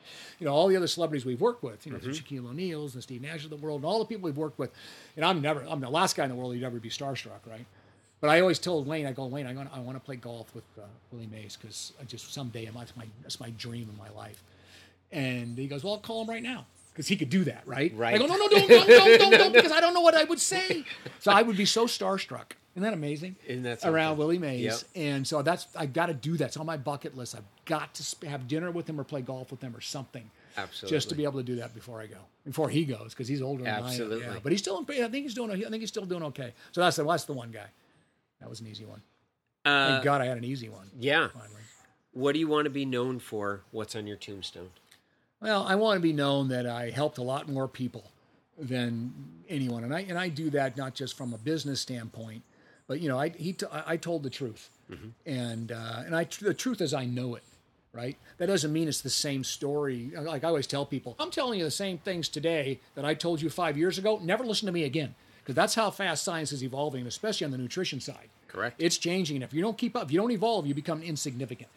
you 0.40 0.46
know 0.46 0.52
all 0.52 0.66
the 0.66 0.76
other 0.76 0.88
celebrities 0.88 1.24
we've 1.24 1.40
worked 1.40 1.62
with 1.62 1.86
you 1.86 1.92
know 1.92 1.98
the 1.98 2.08
Shaquille 2.08 2.50
O'Neal's 2.50 2.94
and 2.94 3.02
Steve 3.02 3.22
Nash 3.22 3.44
of 3.44 3.50
the 3.50 3.56
world 3.56 3.82
and 3.82 3.86
all 3.86 4.00
the 4.00 4.04
people 4.04 4.24
we've 4.24 4.36
worked 4.36 4.58
with. 4.58 4.72
And 5.14 5.24
I'm 5.24 5.40
never 5.40 5.64
I'm 5.68 5.80
the 5.80 5.88
last 5.88 6.16
guy 6.16 6.24
in 6.24 6.30
the 6.30 6.36
world 6.36 6.52
who'd 6.52 6.64
ever 6.64 6.80
be 6.80 6.90
starstruck 6.90 7.46
right? 7.46 7.64
But 8.20 8.30
I 8.30 8.40
always 8.40 8.58
told 8.58 8.88
Wayne 8.88 9.06
I 9.06 9.12
go 9.12 9.26
Wayne 9.26 9.46
I, 9.46 9.52
go, 9.52 9.64
I 9.72 9.78
want 9.78 9.96
to 9.96 10.04
play 10.04 10.16
golf 10.16 10.52
with 10.56 10.64
uh, 10.76 10.82
Willie 11.12 11.28
Mays 11.30 11.56
because 11.56 11.92
I 12.00 12.04
just 12.04 12.34
someday 12.34 12.68
that's 12.74 12.96
my 12.96 13.06
that's 13.22 13.38
my 13.38 13.50
dream 13.50 13.88
in 13.88 13.96
my 13.96 14.10
life. 14.10 14.42
And 15.12 15.56
he 15.56 15.68
goes 15.68 15.84
well 15.84 15.94
I'll 15.94 16.00
call 16.00 16.22
him 16.22 16.28
right 16.28 16.42
now 16.42 16.66
because 16.96 17.08
he 17.08 17.16
could 17.16 17.28
do 17.30 17.44
that 17.44 17.62
right 17.66 17.92
Right. 17.94 18.14
I 18.14 18.18
go 18.18 18.26
no 18.26 18.36
no 18.36 18.48
don't 18.48 18.68
don't 18.68 18.88
don't, 18.88 19.18
don't, 19.20 19.30
don't 19.32 19.52
because 19.52 19.72
I 19.72 19.80
don't 19.80 19.92
know 19.94 20.00
what 20.00 20.14
I 20.14 20.24
would 20.24 20.40
say 20.40 20.84
so 21.20 21.30
I 21.30 21.42
would 21.42 21.56
be 21.56 21.66
so 21.66 21.86
starstruck 21.86 22.52
isn't 22.74 22.82
that 22.82 22.92
amazing 22.94 23.36
Isn't 23.46 23.62
that 23.64 23.84
around? 23.84 24.18
Willie 24.18 24.38
Mays 24.38 24.62
Yep. 24.62 24.74
and 24.96 25.26
so 25.26 25.42
that's 25.42 25.66
I 25.76 25.86
got 25.86 26.06
to 26.06 26.14
do 26.14 26.36
that. 26.36 26.46
It's 26.48 26.56
on 26.58 26.66
my 26.66 26.76
bucket 26.76 27.16
list. 27.16 27.34
I've 27.34 27.44
got 27.64 27.94
to 27.94 28.02
sp- 28.04 28.24
have 28.28 28.46
dinner 28.48 28.70
with 28.70 28.86
him 28.88 29.00
or 29.00 29.04
play 29.04 29.22
golf 29.22 29.50
with 29.50 29.62
him 29.62 29.74
or 29.74 29.80
something. 29.80 30.30
Absolutely. 30.58 30.94
Just 30.96 31.08
to 31.08 31.14
be 31.14 31.24
able 31.24 31.38
to 31.38 31.42
do 31.42 31.56
that 31.56 31.74
before 31.74 32.00
I 32.02 32.06
go, 32.06 32.18
before 32.44 32.68
he 32.68 32.84
goes, 32.84 33.14
because 33.14 33.28
he's 33.28 33.40
older 33.40 33.64
than 33.64 33.72
I 33.74 33.78
am. 33.78 33.84
Absolutely. 33.86 34.26
Yeah. 34.26 34.38
But 34.42 34.52
he's 34.52 34.60
still. 34.60 34.84
I 34.88 34.94
think 35.08 35.12
he's 35.24 35.32
doing. 35.34 35.50
I 35.50 35.56
think 35.70 35.80
he's 35.80 35.88
still 35.88 36.04
doing 36.04 36.22
okay. 36.24 36.52
So 36.72 36.82
that's 36.82 36.96
the 36.96 37.04
that's 37.04 37.24
the 37.24 37.32
one 37.32 37.50
guy. 37.50 37.66
That 38.40 38.50
was 38.50 38.60
an 38.60 38.66
easy 38.66 38.84
one. 38.84 39.00
Uh, 39.64 39.92
Thank 39.92 40.04
God 40.04 40.20
I 40.20 40.26
had 40.26 40.36
an 40.36 40.44
easy 40.44 40.68
one. 40.68 40.90
yeah. 40.98 41.28
Finally. 41.28 41.62
What 42.12 42.32
do 42.32 42.38
you 42.38 42.48
want 42.48 42.64
to 42.66 42.70
be 42.70 42.84
known 42.84 43.18
for? 43.18 43.62
What's 43.70 43.96
on 43.96 44.06
your 44.06 44.16
tombstone? 44.18 44.68
Well, 45.40 45.64
I 45.64 45.74
want 45.74 45.96
to 45.96 46.00
be 46.00 46.12
known 46.12 46.48
that 46.48 46.66
I 46.66 46.90
helped 46.90 47.18
a 47.18 47.22
lot 47.22 47.48
more 47.48 47.68
people 47.68 48.04
than 48.58 49.12
anyone, 49.48 49.84
and 49.84 49.94
I 49.94 50.00
and 50.00 50.18
I 50.18 50.28
do 50.28 50.48
that 50.50 50.76
not 50.76 50.94
just 50.94 51.16
from 51.16 51.34
a 51.34 51.38
business 51.38 51.80
standpoint, 51.80 52.42
but 52.86 53.00
you 53.00 53.08
know, 53.08 53.18
I 53.18 53.28
he 53.28 53.52
t- 53.52 53.66
I 53.70 53.96
told 53.98 54.22
the 54.22 54.30
truth, 54.30 54.70
and 55.26 55.70
uh, 55.72 56.02
and 56.06 56.16
I 56.16 56.24
the 56.40 56.54
truth 56.54 56.80
as 56.80 56.94
I 56.94 57.04
know 57.04 57.34
it, 57.34 57.42
right? 57.92 58.16
That 58.38 58.46
doesn't 58.46 58.72
mean 58.72 58.88
it's 58.88 59.02
the 59.02 59.10
same 59.10 59.44
story. 59.44 60.10
Like 60.18 60.42
I 60.42 60.48
always 60.48 60.66
tell 60.66 60.86
people, 60.86 61.16
I'm 61.18 61.30
telling 61.30 61.58
you 61.58 61.64
the 61.66 61.70
same 61.70 61.98
things 61.98 62.30
today 62.30 62.80
that 62.94 63.04
I 63.04 63.12
told 63.12 63.42
you 63.42 63.50
five 63.50 63.76
years 63.76 63.98
ago. 63.98 64.18
Never 64.22 64.42
listen 64.42 64.64
to 64.66 64.72
me 64.72 64.84
again, 64.84 65.14
because 65.42 65.54
that's 65.54 65.74
how 65.74 65.90
fast 65.90 66.24
science 66.24 66.50
is 66.50 66.64
evolving, 66.64 67.06
especially 67.06 67.44
on 67.44 67.50
the 67.50 67.58
nutrition 67.58 68.00
side. 68.00 68.30
Correct. 68.48 68.76
It's 68.80 68.96
changing, 68.96 69.36
and 69.36 69.44
if 69.44 69.52
you 69.52 69.60
don't 69.60 69.76
keep 69.76 69.94
up, 69.96 70.04
if 70.04 70.12
you 70.12 70.18
don't 70.18 70.32
evolve, 70.32 70.66
you 70.66 70.72
become 70.72 71.02
insignificant. 71.02 71.68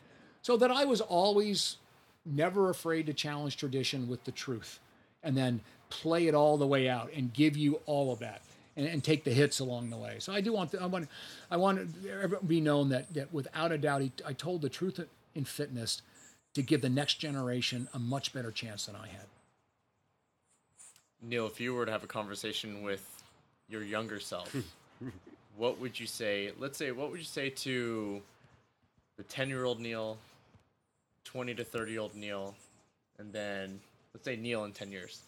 So 0.41 0.55
that 0.55 0.71
I 0.71 0.85
was 0.85 1.01
always 1.01 1.75
never 2.25 2.69
afraid 2.69 3.05
to 3.07 3.13
challenge 3.13 3.57
tradition 3.57 4.07
with 4.07 4.23
the 4.23 4.31
truth 4.31 4.79
and 5.23 5.35
then 5.35 5.61
play 5.89 6.27
it 6.27 6.35
all 6.35 6.57
the 6.57 6.67
way 6.67 6.87
out 6.87 7.11
and 7.13 7.33
give 7.33 7.57
you 7.57 7.81
all 7.85 8.11
of 8.13 8.19
that 8.19 8.41
and, 8.75 8.87
and 8.87 9.03
take 9.03 9.23
the 9.23 9.31
hits 9.31 9.59
along 9.59 9.89
the 9.89 9.97
way. 9.97 10.17
So 10.19 10.33
I 10.33 10.41
do 10.41 10.53
want 10.53 10.71
to, 10.71 10.81
I 10.81 10.85
want 10.85 11.09
I 11.49 11.57
want 11.57 12.03
to 12.03 12.39
be 12.45 12.61
known 12.61 12.89
that 12.89 13.13
that 13.13 13.33
without 13.33 13.71
a 13.71 13.77
doubt 13.77 14.01
he, 14.01 14.11
I 14.25 14.33
told 14.33 14.61
the 14.61 14.69
truth 14.69 14.99
in 15.35 15.45
fitness 15.45 16.01
to 16.53 16.61
give 16.61 16.81
the 16.81 16.89
next 16.89 17.15
generation 17.15 17.87
a 17.93 17.99
much 17.99 18.33
better 18.33 18.51
chance 18.51 18.85
than 18.85 18.95
I 18.95 19.07
had. 19.07 19.25
Neal, 21.21 21.47
if 21.47 21.59
you 21.59 21.73
were 21.73 21.85
to 21.85 21.91
have 21.91 22.03
a 22.03 22.07
conversation 22.07 22.81
with 22.81 23.23
your 23.67 23.83
younger 23.83 24.19
self, 24.19 24.55
what 25.57 25.79
would 25.79 25.99
you 25.99 26.07
say? 26.07 26.51
Let's 26.57 26.77
say, 26.77 26.91
what 26.91 27.11
would 27.11 27.19
you 27.19 27.25
say 27.25 27.49
to 27.49 28.21
the 29.17 29.23
10 29.23 29.49
year 29.49 29.65
old 29.65 29.79
Neal, 29.79 30.17
20 31.31 31.53
to 31.53 31.63
30 31.63 31.91
year 31.91 32.01
old 32.01 32.15
Neal, 32.15 32.55
and 33.19 33.31
then 33.31 33.79
let's 34.15 34.25
say 34.25 34.35
Neal 34.35 34.63
in 34.63 34.71
10 34.71 34.91
years? 34.91 35.21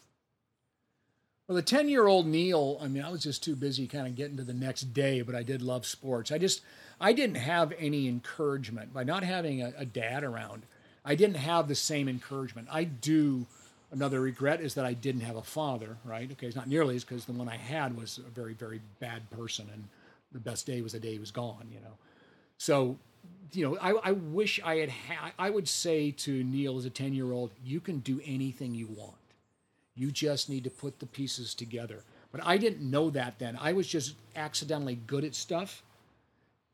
Well, 1.46 1.54
the 1.54 1.62
10 1.62 1.88
year 1.88 2.08
old 2.08 2.26
Neal, 2.26 2.76
I 2.82 2.88
mean, 2.88 3.04
I 3.04 3.10
was 3.10 3.22
just 3.22 3.44
too 3.44 3.54
busy 3.54 3.86
kind 3.86 4.08
of 4.08 4.16
getting 4.16 4.36
to 4.38 4.42
the 4.42 4.52
next 4.52 4.92
day, 4.92 5.22
but 5.22 5.36
I 5.36 5.44
did 5.44 5.62
love 5.62 5.86
sports. 5.86 6.32
I 6.32 6.38
just, 6.38 6.60
I 7.00 7.12
didn't 7.12 7.36
have 7.36 7.72
any 7.78 8.08
encouragement 8.08 8.92
by 8.92 9.04
not 9.04 9.22
having 9.22 9.62
a, 9.62 9.72
a 9.78 9.84
dad 9.84 10.24
around. 10.24 10.64
I 11.04 11.14
didn't 11.14 11.36
have 11.36 11.68
the 11.68 11.76
same 11.76 12.08
encouragement. 12.08 12.66
I 12.68 12.82
do, 12.82 13.46
another 13.92 14.20
regret 14.20 14.60
is 14.60 14.74
that 14.74 14.84
I 14.84 14.94
didn't 14.94 15.20
have 15.20 15.36
a 15.36 15.42
father, 15.42 15.98
right? 16.04 16.28
Okay, 16.32 16.48
it's 16.48 16.56
not 16.56 16.68
nearly 16.68 16.96
as 16.96 17.04
because 17.04 17.26
the 17.26 17.32
one 17.32 17.48
I 17.48 17.58
had 17.58 17.96
was 17.96 18.18
a 18.18 18.30
very, 18.30 18.54
very 18.54 18.80
bad 18.98 19.30
person, 19.30 19.68
and 19.72 19.84
the 20.32 20.40
best 20.40 20.66
day 20.66 20.80
was 20.80 20.92
the 20.92 21.00
day 21.00 21.12
he 21.12 21.18
was 21.20 21.30
gone, 21.30 21.68
you 21.72 21.78
know. 21.78 21.94
So, 22.58 22.98
you 23.52 23.68
know, 23.68 23.76
I, 23.80 24.10
I 24.10 24.12
wish 24.12 24.60
I 24.64 24.76
had, 24.76 24.90
ha- 24.90 25.32
I 25.38 25.50
would 25.50 25.68
say 25.68 26.10
to 26.10 26.42
Neal 26.44 26.78
as 26.78 26.84
a 26.84 26.90
10 26.90 27.12
year 27.14 27.32
old, 27.32 27.50
you 27.64 27.80
can 27.80 27.98
do 27.98 28.20
anything 28.24 28.74
you 28.74 28.88
want. 28.88 29.14
You 29.94 30.10
just 30.10 30.48
need 30.48 30.64
to 30.64 30.70
put 30.70 31.00
the 31.00 31.06
pieces 31.06 31.54
together. 31.54 32.02
But 32.30 32.40
I 32.44 32.56
didn't 32.56 32.80
know 32.80 33.10
that 33.10 33.38
then. 33.38 33.58
I 33.60 33.74
was 33.74 33.86
just 33.86 34.14
accidentally 34.36 34.98
good 35.06 35.24
at 35.24 35.34
stuff. 35.34 35.82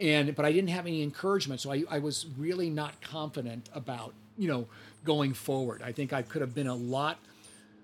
And 0.00 0.34
but 0.36 0.44
I 0.44 0.52
didn't 0.52 0.70
have 0.70 0.86
any 0.86 1.02
encouragement. 1.02 1.60
So 1.60 1.72
I, 1.72 1.82
I 1.90 1.98
was 1.98 2.26
really 2.38 2.70
not 2.70 3.00
confident 3.00 3.68
about, 3.74 4.14
you 4.36 4.46
know, 4.46 4.68
going 5.04 5.34
forward. 5.34 5.82
I 5.82 5.90
think 5.90 6.12
I 6.12 6.22
could 6.22 6.40
have 6.42 6.54
been 6.54 6.68
a 6.68 6.74
lot 6.74 7.18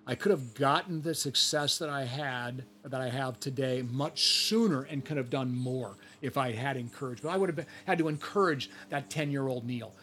I 0.07 0.15
could 0.15 0.31
have 0.31 0.55
gotten 0.55 1.01
the 1.01 1.15
success 1.15 1.79
that 1.79 1.89
I 1.89 2.05
had 2.05 2.65
that 2.85 3.01
I 3.01 3.09
have 3.09 3.41
today 3.41 3.83
much 3.91 4.25
sooner 4.25 4.83
and 4.83 5.05
could 5.05 5.17
have 5.17 5.31
done 5.31 5.57
more 5.57 5.97
if 6.21 6.37
I 6.37 6.53
had 6.53 6.77
encouragement. 6.77 7.35
I 7.35 7.39
would 7.39 7.49
have 7.49 7.57
been, 7.57 7.67
had 7.87 7.99
to 7.99 8.09
encourage 8.09 8.71
that 8.91 9.09
10 9.09 9.31
year 9.31 9.49
old 9.49 9.67
Neal. 9.67 9.95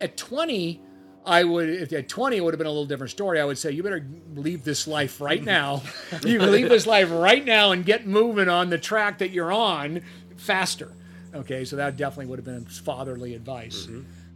At 0.00 0.16
20, 0.16 0.80
I 1.26 1.44
would, 1.44 1.68
if 1.68 1.92
at 1.92 2.08
20, 2.08 2.36
it 2.36 2.40
would 2.40 2.54
have 2.54 2.58
been 2.58 2.66
a 2.66 2.70
little 2.70 2.86
different 2.86 3.10
story. 3.10 3.38
I 3.38 3.44
would 3.44 3.58
say, 3.58 3.70
you 3.70 3.82
better 3.82 4.04
leave 4.34 4.64
this 4.64 4.86
life 4.86 5.20
right 5.20 5.44
now. 5.44 5.82
you 6.24 6.40
leave 6.40 6.68
this 6.68 6.86
life 6.86 7.10
right 7.10 7.44
now 7.44 7.72
and 7.72 7.84
get 7.84 8.06
moving 8.06 8.48
on 8.48 8.70
the 8.70 8.78
track 8.78 9.18
that 9.18 9.30
you're 9.30 9.52
on 9.52 10.00
faster. 10.36 10.90
Okay, 11.34 11.64
so 11.64 11.76
that 11.76 11.96
definitely 11.96 12.26
would 12.26 12.38
have 12.38 12.44
been 12.44 12.64
fatherly 12.64 13.34
advice, 13.34 13.86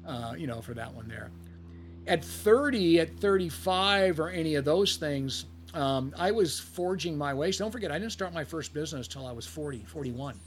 uh, 0.06 0.34
you 0.36 0.46
know, 0.46 0.60
for 0.60 0.74
that 0.74 0.94
one 0.94 1.08
there. 1.08 1.30
At 2.06 2.24
30, 2.24 3.00
at 3.00 3.18
35, 3.18 4.20
or 4.20 4.28
any 4.28 4.54
of 4.54 4.64
those 4.64 4.96
things, 4.96 5.46
um, 5.74 6.14
I 6.16 6.30
was 6.30 6.58
forging 6.58 7.18
my 7.18 7.34
way. 7.34 7.52
So 7.52 7.64
don't 7.64 7.72
forget, 7.72 7.90
I 7.90 7.98
didn't 7.98 8.12
start 8.12 8.32
my 8.32 8.44
first 8.44 8.72
business 8.72 9.08
till 9.08 9.26
I 9.26 9.32
was 9.32 9.46
40, 9.46 9.84
41. 9.86 10.38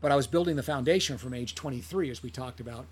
But 0.00 0.12
I 0.12 0.16
was 0.16 0.26
building 0.26 0.56
the 0.56 0.62
foundation 0.62 1.18
from 1.18 1.34
age 1.34 1.54
23, 1.54 2.10
as 2.10 2.22
we 2.22 2.30
talked 2.30 2.60
about 2.60 2.86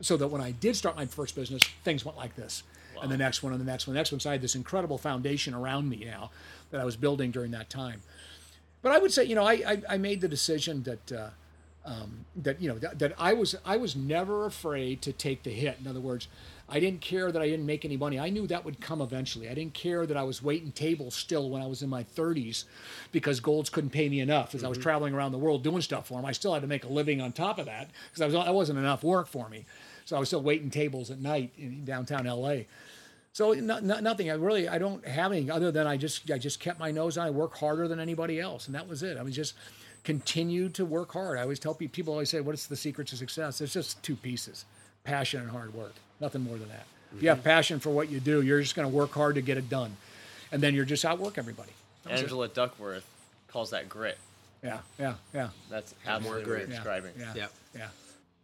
so 0.00 0.16
that 0.16 0.28
when 0.28 0.40
I 0.40 0.52
did 0.52 0.76
start 0.76 0.96
my 0.96 1.06
first 1.06 1.34
business, 1.34 1.62
things 1.84 2.04
went 2.04 2.16
like 2.16 2.34
this, 2.34 2.62
and 3.02 3.10
the 3.10 3.16
next 3.16 3.42
one, 3.42 3.52
and 3.52 3.60
the 3.60 3.66
next 3.66 3.86
one, 3.86 3.94
the 3.94 3.98
next 3.98 4.12
one. 4.12 4.20
So 4.20 4.30
I 4.30 4.32
had 4.32 4.42
this 4.42 4.54
incredible 4.54 4.98
foundation 4.98 5.54
around 5.54 5.88
me 5.88 6.04
now 6.04 6.30
that 6.70 6.80
I 6.80 6.84
was 6.84 6.96
building 6.96 7.30
during 7.30 7.50
that 7.52 7.70
time. 7.70 8.02
But 8.82 8.92
I 8.92 8.98
would 8.98 9.12
say, 9.12 9.24
you 9.24 9.34
know, 9.34 9.44
I 9.44 9.52
I, 9.52 9.82
I 9.90 9.98
made 9.98 10.20
the 10.20 10.28
decision 10.28 10.82
that 10.84 11.12
uh, 11.12 11.30
um, 11.84 12.24
that 12.36 12.60
you 12.60 12.68
know 12.68 12.78
that, 12.78 12.98
that 12.98 13.14
I 13.18 13.32
was 13.34 13.54
I 13.64 13.76
was 13.76 13.94
never 13.94 14.46
afraid 14.46 15.02
to 15.02 15.12
take 15.12 15.42
the 15.42 15.50
hit. 15.50 15.78
In 15.80 15.86
other 15.86 16.00
words, 16.00 16.28
I 16.70 16.78
didn't 16.78 17.00
care 17.00 17.32
that 17.32 17.42
I 17.42 17.48
didn't 17.48 17.66
make 17.66 17.84
any 17.84 17.96
money. 17.96 18.18
I 18.18 18.30
knew 18.30 18.46
that 18.46 18.64
would 18.64 18.80
come 18.80 19.00
eventually. 19.00 19.48
I 19.48 19.54
didn't 19.54 19.74
care 19.74 20.06
that 20.06 20.16
I 20.16 20.22
was 20.22 20.42
waiting 20.42 20.70
tables 20.70 21.14
still 21.14 21.50
when 21.50 21.62
I 21.62 21.66
was 21.66 21.82
in 21.82 21.90
my 21.90 22.04
30s 22.04 22.64
because 23.10 23.40
Gold's 23.40 23.70
couldn't 23.70 23.90
pay 23.90 24.08
me 24.08 24.20
enough. 24.20 24.54
As 24.54 24.62
I 24.62 24.68
was 24.68 24.78
mm-hmm. 24.78 24.82
traveling 24.82 25.14
around 25.14 25.32
the 25.32 25.38
world 25.38 25.64
doing 25.64 25.82
stuff 25.82 26.06
for 26.06 26.14
them, 26.14 26.24
I 26.24 26.32
still 26.32 26.54
had 26.54 26.62
to 26.62 26.68
make 26.68 26.84
a 26.84 26.88
living 26.88 27.20
on 27.20 27.32
top 27.32 27.58
of 27.58 27.66
that 27.66 27.90
because 28.08 28.22
I 28.22 28.26
was 28.26 28.34
that 28.34 28.54
wasn't 28.54 28.78
enough 28.78 29.02
work 29.02 29.26
for 29.26 29.48
me. 29.48 29.66
So 30.04 30.16
I 30.16 30.20
was 30.20 30.28
still 30.28 30.42
waiting 30.42 30.70
tables 30.70 31.10
at 31.10 31.20
night 31.20 31.52
in 31.58 31.84
downtown 31.84 32.26
LA. 32.26 32.62
So 33.32 33.52
no, 33.52 33.78
no, 33.80 34.00
nothing. 34.00 34.30
I 34.30 34.34
really 34.34 34.68
I 34.68 34.78
don't 34.78 35.06
have 35.06 35.32
anything 35.32 35.50
other 35.50 35.70
than 35.70 35.86
I 35.86 35.96
just 35.96 36.30
I 36.30 36.38
just 36.38 36.60
kept 36.60 36.78
my 36.78 36.90
nose 36.90 37.18
on. 37.18 37.26
I 37.26 37.30
work 37.30 37.56
harder 37.56 37.88
than 37.88 38.00
anybody 38.00 38.40
else, 38.40 38.66
and 38.66 38.74
that 38.74 38.88
was 38.88 39.02
it. 39.02 39.16
I 39.16 39.22
was 39.22 39.34
just 39.34 39.54
continued 40.04 40.74
to 40.74 40.84
work 40.84 41.12
hard. 41.12 41.38
I 41.38 41.42
always 41.42 41.58
tell 41.58 41.74
people, 41.74 41.94
people 41.94 42.12
always 42.12 42.30
say, 42.30 42.40
"What's 42.40 42.66
the 42.66 42.76
secret 42.76 43.08
to 43.08 43.16
success?" 43.16 43.60
It's 43.60 43.72
just 43.72 44.02
two 44.02 44.16
pieces: 44.16 44.64
passion 45.04 45.42
and 45.42 45.50
hard 45.50 45.74
work. 45.74 45.94
Nothing 46.20 46.42
more 46.42 46.58
than 46.58 46.68
that. 46.68 46.86
If 47.16 47.22
you 47.22 47.28
have 47.28 47.38
mm-hmm. 47.38 47.44
passion 47.44 47.80
for 47.80 47.90
what 47.90 48.08
you 48.10 48.20
do, 48.20 48.42
you're 48.42 48.60
just 48.60 48.76
going 48.76 48.88
to 48.88 48.94
work 48.94 49.12
hard 49.12 49.34
to 49.34 49.42
get 49.42 49.58
it 49.58 49.68
done, 49.68 49.96
and 50.52 50.62
then 50.62 50.74
you're 50.74 50.84
just 50.84 51.04
outwork 51.04 51.38
everybody. 51.38 51.72
That 52.04 52.12
was 52.12 52.20
it. 52.20 52.24
Angela 52.24 52.48
Duckworth 52.48 53.06
calls 53.48 53.70
that 53.70 53.88
grit. 53.88 54.18
Yeah, 54.62 54.78
yeah, 54.98 55.14
yeah. 55.34 55.48
That's 55.70 55.94
absolutely 56.06 56.42
what 56.42 56.48
grit. 56.48 56.68
Yeah, 56.68 56.74
describing. 56.74 57.12
Yeah, 57.18 57.34
Yep. 57.34 57.52
yeah. 57.76 57.88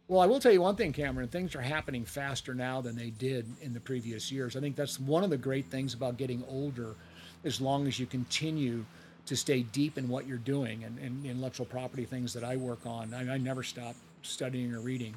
Well, 0.07 0.21
I 0.21 0.25
will 0.25 0.39
tell 0.39 0.53
you 0.53 0.61
one 0.61 0.75
thing, 0.75 0.93
Cameron. 0.93 1.27
Things 1.27 1.53
are 1.53 1.61
happening 1.61 2.05
faster 2.05 2.53
now 2.55 2.79
than 2.81 2.95
they 2.95 3.09
did 3.09 3.45
in 3.61 3.73
the 3.73 3.79
previous 3.79 4.31
years. 4.31 4.55
I 4.55 4.61
think 4.61 4.75
that's 4.75 4.99
one 4.99 5.23
of 5.23 5.29
the 5.29 5.37
great 5.37 5.65
things 5.65 5.93
about 5.93 6.17
getting 6.17 6.43
older, 6.47 6.95
as 7.43 7.59
long 7.59 7.87
as 7.87 7.99
you 7.99 8.05
continue 8.05 8.85
to 9.25 9.35
stay 9.35 9.63
deep 9.63 9.97
in 9.97 10.07
what 10.07 10.25
you're 10.25 10.37
doing 10.37 10.85
and, 10.85 10.97
and 10.99 11.25
intellectual 11.25 11.65
property 11.65 12.05
things 12.05 12.33
that 12.33 12.43
I 12.45 12.55
work 12.55 12.85
on. 12.85 13.13
I, 13.13 13.33
I 13.33 13.37
never 13.37 13.63
stop 13.63 13.95
studying 14.21 14.73
or 14.73 14.79
reading. 14.79 15.13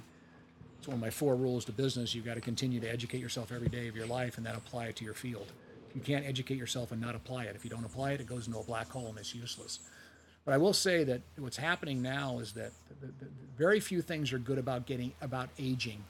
It's 0.80 0.88
one 0.88 0.94
of 0.94 1.00
my 1.02 1.10
four 1.10 1.36
rules 1.36 1.66
to 1.66 1.72
business. 1.72 2.14
You've 2.14 2.24
got 2.24 2.36
to 2.36 2.40
continue 2.40 2.80
to 2.80 2.90
educate 2.90 3.20
yourself 3.20 3.52
every 3.52 3.68
day 3.68 3.86
of 3.88 3.94
your 3.94 4.06
life 4.06 4.38
and 4.38 4.46
then 4.46 4.54
apply 4.54 4.86
it 4.86 4.96
to 4.96 5.04
your 5.04 5.12
field. 5.12 5.52
You 5.94 6.00
can't 6.00 6.24
educate 6.24 6.56
yourself 6.56 6.90
and 6.90 6.98
not 6.98 7.14
apply 7.14 7.44
it. 7.44 7.54
If 7.54 7.64
you 7.64 7.70
don't 7.70 7.84
apply 7.84 8.12
it, 8.12 8.20
it 8.22 8.26
goes 8.26 8.46
into 8.46 8.58
a 8.58 8.62
black 8.62 8.88
hole 8.88 9.08
and 9.08 9.18
it's 9.18 9.34
useless. 9.34 9.80
But 10.46 10.54
I 10.54 10.56
will 10.56 10.72
say 10.72 11.04
that 11.04 11.20
what's 11.36 11.58
happening 11.58 12.00
now 12.00 12.38
is 12.38 12.54
that 12.54 12.72
the, 12.98 13.08
the, 13.08 13.26
the 13.26 13.30
very 13.58 13.78
few 13.78 14.00
things 14.00 14.32
are 14.32 14.38
good 14.38 14.56
about 14.56 14.86
getting 14.86 15.12
about 15.20 15.50
aging 15.58 16.02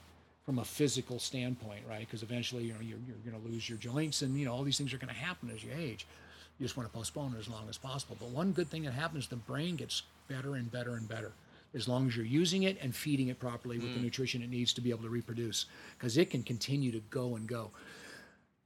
from 0.45 0.59
a 0.59 0.63
physical 0.63 1.19
standpoint, 1.19 1.81
right? 1.89 1.99
Because 1.99 2.23
eventually, 2.23 2.63
you 2.63 2.71
know, 2.71 2.79
you're, 2.79 2.99
you're 3.05 3.29
going 3.29 3.43
to 3.43 3.51
lose 3.51 3.67
your 3.67 3.77
joints, 3.77 4.21
and 4.21 4.39
you 4.39 4.45
know 4.45 4.53
all 4.53 4.63
these 4.63 4.77
things 4.77 4.93
are 4.93 4.97
going 4.97 5.13
to 5.13 5.19
happen 5.19 5.51
as 5.53 5.65
you 5.65 5.71
age. 5.77 6.07
You 6.59 6.65
just 6.65 6.77
want 6.77 6.89
to 6.89 6.97
postpone 6.97 7.33
it 7.35 7.39
as 7.39 7.49
long 7.49 7.67
as 7.67 7.77
possible. 7.77 8.15
But 8.17 8.29
one 8.29 8.53
good 8.53 8.69
thing 8.69 8.83
that 8.83 8.93
happens, 8.93 9.27
the 9.27 9.35
brain 9.35 9.75
gets 9.75 10.03
better 10.29 10.55
and 10.55 10.71
better 10.71 10.95
and 10.95 11.09
better 11.09 11.33
as 11.73 11.87
long 11.87 12.07
as 12.07 12.15
you're 12.15 12.25
using 12.25 12.63
it 12.63 12.77
and 12.81 12.95
feeding 12.95 13.29
it 13.29 13.39
properly 13.39 13.77
with 13.79 13.93
the 13.93 13.99
nutrition 14.01 14.41
it 14.41 14.49
needs 14.49 14.73
to 14.73 14.81
be 14.81 14.89
able 14.89 15.03
to 15.03 15.09
reproduce, 15.09 15.65
because 15.97 16.17
it 16.17 16.29
can 16.29 16.43
continue 16.43 16.91
to 16.91 16.99
go 17.09 17.35
and 17.35 17.47
go. 17.47 17.71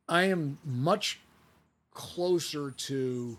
I 0.07 0.23
am 0.23 0.57
much 0.63 1.19
closer 1.93 2.71
to 2.71 3.37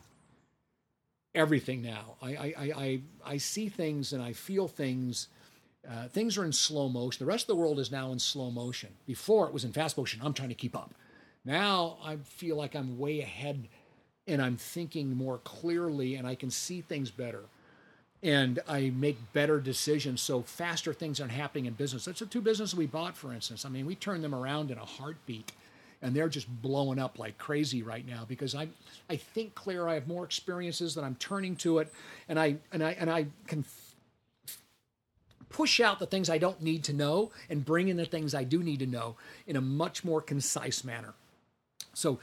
everything 1.35 1.83
now. 1.83 2.17
I, 2.23 2.29
I, 2.29 2.55
I, 2.59 2.73
I, 2.77 3.01
I 3.25 3.37
see 3.37 3.69
things 3.69 4.13
and 4.13 4.23
I 4.23 4.33
feel 4.33 4.69
things. 4.69 5.29
Uh, 5.89 6.09
things 6.09 6.37
are 6.37 6.45
in 6.45 6.53
slow 6.53 6.89
motion. 6.89 7.25
The 7.25 7.31
rest 7.31 7.45
of 7.45 7.49
the 7.49 7.57
world 7.57 7.79
is 7.79 7.93
now 7.93 8.11
in 8.11 8.19
slow 8.19 8.51
motion. 8.51 8.89
Before 9.07 9.47
it 9.47 9.53
was 9.53 9.65
in 9.65 9.73
fast 9.73 9.97
motion. 9.97 10.21
I'm 10.25 10.33
trying 10.33 10.49
to 10.49 10.55
keep 10.55 10.77
up. 10.77 10.95
Now 11.45 11.99
I 12.05 12.17
feel 12.17 12.57
like 12.57 12.75
I'm 12.75 12.99
way 12.99 13.21
ahead 13.21 13.69
and 14.27 14.43
I'm 14.43 14.57
thinking 14.57 15.15
more 15.15 15.39
clearly 15.39 16.17
and 16.17 16.27
I 16.27 16.35
can 16.35 16.51
see 16.51 16.81
things 16.81 17.11
better 17.11 17.45
and 18.27 18.61
I 18.69 18.91
make 18.97 19.19
better 19.35 19.61
decisions. 19.61 20.23
So 20.23 20.43
faster 20.43 20.95
things 20.95 21.21
are 21.21 21.29
happening 21.29 21.67
in 21.67 21.75
business. 21.75 22.07
That's 22.07 22.21
the 22.21 22.27
two 22.27 22.43
businesses 22.43 22.77
we 22.77 22.87
bought, 22.87 23.17
for 23.17 23.33
instance. 23.35 23.65
I 23.67 23.71
mean, 23.71 23.87
we 23.87 23.97
turned 23.97 24.25
them 24.25 24.35
around 24.37 24.73
in 24.73 24.79
a 24.79 24.87
heartbeat. 24.87 25.53
and 26.03 26.15
they're 26.17 26.31
just 26.31 26.49
blowing 26.63 27.01
up 27.01 27.19
like 27.19 27.39
crazy 27.39 27.83
right 27.83 28.07
now 28.07 28.25
because 28.29 28.55
I 28.55 28.69
I 29.11 29.17
think 29.17 29.55
clear 29.57 29.89
I 29.89 29.95
have 29.97 30.09
more 30.09 30.25
experiences 30.25 30.95
that 30.97 31.05
I'm 31.05 31.17
turning 31.17 31.57
to 31.59 31.81
it 31.81 31.93
and 32.29 32.39
I 32.41 32.59
and 32.73 32.85
I 32.85 32.93
and 33.01 33.11
I 33.11 33.29
can 33.49 33.61
f- 33.61 33.95
push 35.51 35.81
out 35.81 35.99
the 36.01 36.07
things 36.07 36.31
I 36.31 36.39
don't 36.39 36.63
need 36.63 36.85
to 36.87 36.95
know 36.95 37.33
and 37.51 37.65
bring 37.65 37.89
in 37.89 37.97
the 37.99 38.07
things 38.07 38.35
I 38.35 38.45
do 38.45 38.63
need 38.63 38.81
to 38.81 38.87
know 38.87 39.17
in 39.47 39.57
a 39.57 39.63
much 39.63 40.05
more 40.05 40.23
concise 40.23 40.85
manner. 40.85 41.15
So 41.95 42.21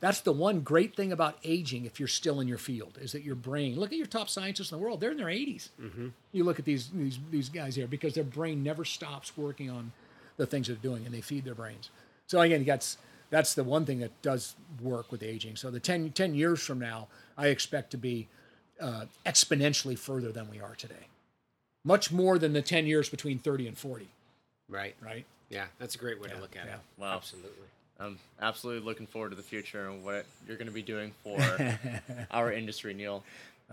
that's 0.00 0.20
the 0.20 0.32
one 0.32 0.60
great 0.60 0.94
thing 0.94 1.12
about 1.12 1.38
aging 1.42 1.86
if 1.86 1.98
you're 1.98 2.08
still 2.08 2.40
in 2.40 2.48
your 2.48 2.58
field 2.58 2.98
is 3.00 3.12
that 3.12 3.22
your 3.22 3.34
brain 3.34 3.78
look 3.78 3.92
at 3.92 3.98
your 3.98 4.06
top 4.06 4.28
scientists 4.28 4.70
in 4.70 4.78
the 4.78 4.84
world. 4.84 5.00
They're 5.00 5.10
in 5.10 5.16
their 5.16 5.26
80s 5.26 5.70
mm-hmm. 5.80 6.08
you 6.32 6.44
look 6.44 6.58
at 6.58 6.64
these, 6.64 6.88
these 6.90 7.18
these 7.30 7.48
guys 7.48 7.76
here 7.76 7.86
because 7.86 8.14
their 8.14 8.24
brain 8.24 8.62
never 8.62 8.84
stops 8.84 9.36
working 9.36 9.70
on 9.70 9.92
the 10.36 10.46
things 10.46 10.66
they're 10.66 10.76
doing 10.76 11.06
and 11.06 11.14
they 11.14 11.20
feed 11.20 11.44
their 11.44 11.54
brains. 11.54 11.90
So 12.26 12.40
again 12.40 12.64
that's 12.64 12.98
that's 13.30 13.54
the 13.54 13.64
one 13.64 13.84
thing 13.84 14.00
that 14.00 14.22
does 14.22 14.54
work 14.80 15.10
with 15.10 15.22
aging. 15.22 15.56
So 15.56 15.70
the 15.70 15.80
10, 15.80 16.12
10 16.12 16.34
years 16.34 16.62
from 16.62 16.78
now 16.78 17.08
i 17.38 17.48
expect 17.48 17.90
to 17.90 17.98
be 17.98 18.28
uh, 18.80 19.06
exponentially 19.24 19.98
further 19.98 20.30
than 20.32 20.50
we 20.50 20.60
are 20.60 20.74
today. 20.74 21.08
Much 21.84 22.12
more 22.12 22.38
than 22.38 22.52
the 22.52 22.62
10 22.62 22.86
years 22.86 23.08
between 23.08 23.38
30 23.38 23.68
and 23.68 23.78
40 23.78 24.08
right. 24.68 24.94
Right? 25.00 25.24
Yeah 25.48 25.66
that's 25.78 25.94
a 25.94 25.98
great 25.98 26.20
way 26.20 26.28
yeah, 26.28 26.34
to 26.34 26.40
look 26.42 26.56
at 26.56 26.66
yeah. 26.66 26.74
it 26.74 26.80
wow. 26.98 27.14
Absolutely 27.14 27.68
I'm 27.98 28.18
absolutely 28.40 28.84
looking 28.84 29.06
forward 29.06 29.30
to 29.30 29.36
the 29.36 29.42
future 29.42 29.88
and 29.88 30.04
what 30.04 30.26
you're 30.46 30.56
going 30.56 30.68
to 30.68 30.72
be 30.74 30.82
doing 30.82 31.12
for 31.24 31.38
our 32.30 32.52
industry, 32.52 32.92
Neal. 32.94 33.22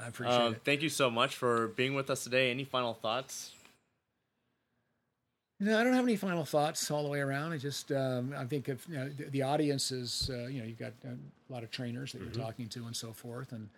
I 0.01 0.07
appreciate 0.07 0.37
um, 0.37 0.53
it. 0.53 0.61
Thank 0.63 0.81
you 0.81 0.89
so 0.89 1.09
much 1.11 1.35
for 1.35 1.67
being 1.69 1.93
with 1.93 2.09
us 2.09 2.23
today. 2.23 2.49
Any 2.49 2.63
final 2.63 2.93
thoughts? 2.93 3.51
No, 5.59 5.79
I 5.79 5.83
don't 5.83 5.93
have 5.93 6.03
any 6.03 6.15
final 6.15 6.43
thoughts 6.45 6.89
all 6.91 7.03
the 7.03 7.09
way 7.09 7.19
around. 7.19 7.53
I 7.53 7.57
just, 7.57 7.91
um, 7.91 8.33
I 8.37 8.43
think 8.45 8.67
if 8.67 8.87
you 8.89 8.95
know, 8.95 9.09
the, 9.09 9.25
the 9.25 9.41
audience 9.43 9.91
is, 9.91 10.29
uh, 10.33 10.47
you 10.47 10.59
know, 10.59 10.65
you've 10.67 10.79
got 10.79 10.93
a 11.05 11.53
lot 11.53 11.63
of 11.63 11.71
trainers 11.71 12.11
that 12.13 12.21
Mm-hmm. 12.21 12.33
you're 12.33 12.45
talking 12.45 12.67
to 12.69 12.85
and 12.85 12.95
so 12.95 13.13
forth. 13.13 13.51
And, 13.51 13.69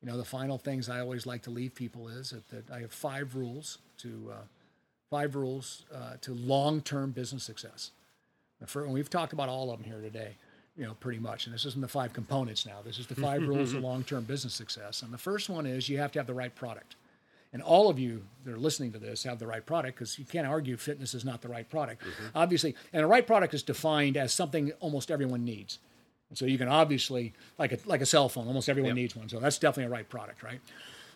you 0.00 0.08
know, 0.08 0.16
the 0.16 0.24
final 0.24 0.56
things 0.56 0.88
I 0.88 1.00
always 1.00 1.26
like 1.26 1.42
to 1.42 1.50
leave 1.50 1.74
people 1.74 2.08
is 2.08 2.30
that, 2.30 2.48
that 2.50 2.70
I 2.74 2.80
have 2.80 2.92
five 2.92 3.34
rules 3.34 3.78
to, 3.98 4.30
uh, 4.32 4.36
five 5.10 5.34
rules 5.34 5.84
uh, 5.94 6.14
to 6.22 6.32
long-term 6.32 7.10
business 7.10 7.44
success. 7.44 7.90
The 8.60 8.66
first, 8.66 8.86
and 8.86 8.94
we've 8.94 9.10
talked 9.10 9.32
about 9.32 9.48
all 9.48 9.70
of 9.70 9.78
them 9.78 9.90
here 9.90 10.00
today, 10.00 10.36
you 10.76 10.84
know, 10.84 10.94
pretty 11.00 11.18
much. 11.18 11.46
And 11.46 11.54
this 11.54 11.64
isn't 11.64 11.80
the 11.80 11.88
five 11.88 12.12
components 12.12 12.66
now. 12.66 12.78
This 12.84 12.98
is 12.98 13.06
the 13.06 13.14
five 13.14 13.40
mm-hmm, 13.40 13.50
rules 13.50 13.70
of 13.70 13.76
mm-hmm. 13.76 13.86
long-term 13.86 14.24
business 14.24 14.54
success. 14.54 15.02
And 15.02 15.12
the 15.12 15.18
first 15.18 15.48
one 15.48 15.66
is 15.66 15.88
you 15.88 15.98
have 15.98 16.12
to 16.12 16.18
have 16.18 16.26
the 16.26 16.34
right 16.34 16.54
product. 16.54 16.96
And 17.52 17.62
all 17.62 17.88
of 17.88 17.98
you 17.98 18.22
that 18.44 18.52
are 18.52 18.58
listening 18.58 18.92
to 18.92 18.98
this 18.98 19.22
have 19.24 19.38
the 19.38 19.46
right 19.46 19.64
product 19.64 19.98
because 19.98 20.18
you 20.18 20.24
can't 20.24 20.46
argue 20.46 20.76
fitness 20.76 21.14
is 21.14 21.24
not 21.24 21.42
the 21.42 21.48
right 21.48 21.68
product. 21.68 22.02
Mm-hmm. 22.02 22.26
Obviously, 22.34 22.74
and 22.92 23.02
the 23.02 23.06
right 23.06 23.26
product 23.26 23.54
is 23.54 23.62
defined 23.62 24.16
as 24.16 24.32
something 24.32 24.72
almost 24.80 25.10
everyone 25.10 25.44
needs. 25.44 25.78
And 26.28 26.36
so 26.36 26.44
you 26.44 26.58
can 26.58 26.68
obviously, 26.68 27.32
like 27.58 27.72
a, 27.72 27.78
like 27.86 28.00
a 28.00 28.06
cell 28.06 28.28
phone, 28.28 28.46
almost 28.46 28.68
everyone 28.68 28.94
needs 28.94 29.14
one. 29.14 29.28
So 29.28 29.38
that's 29.38 29.58
definitely 29.58 29.84
a 29.84 29.94
right 29.94 30.08
product, 30.08 30.42
right? 30.42 30.60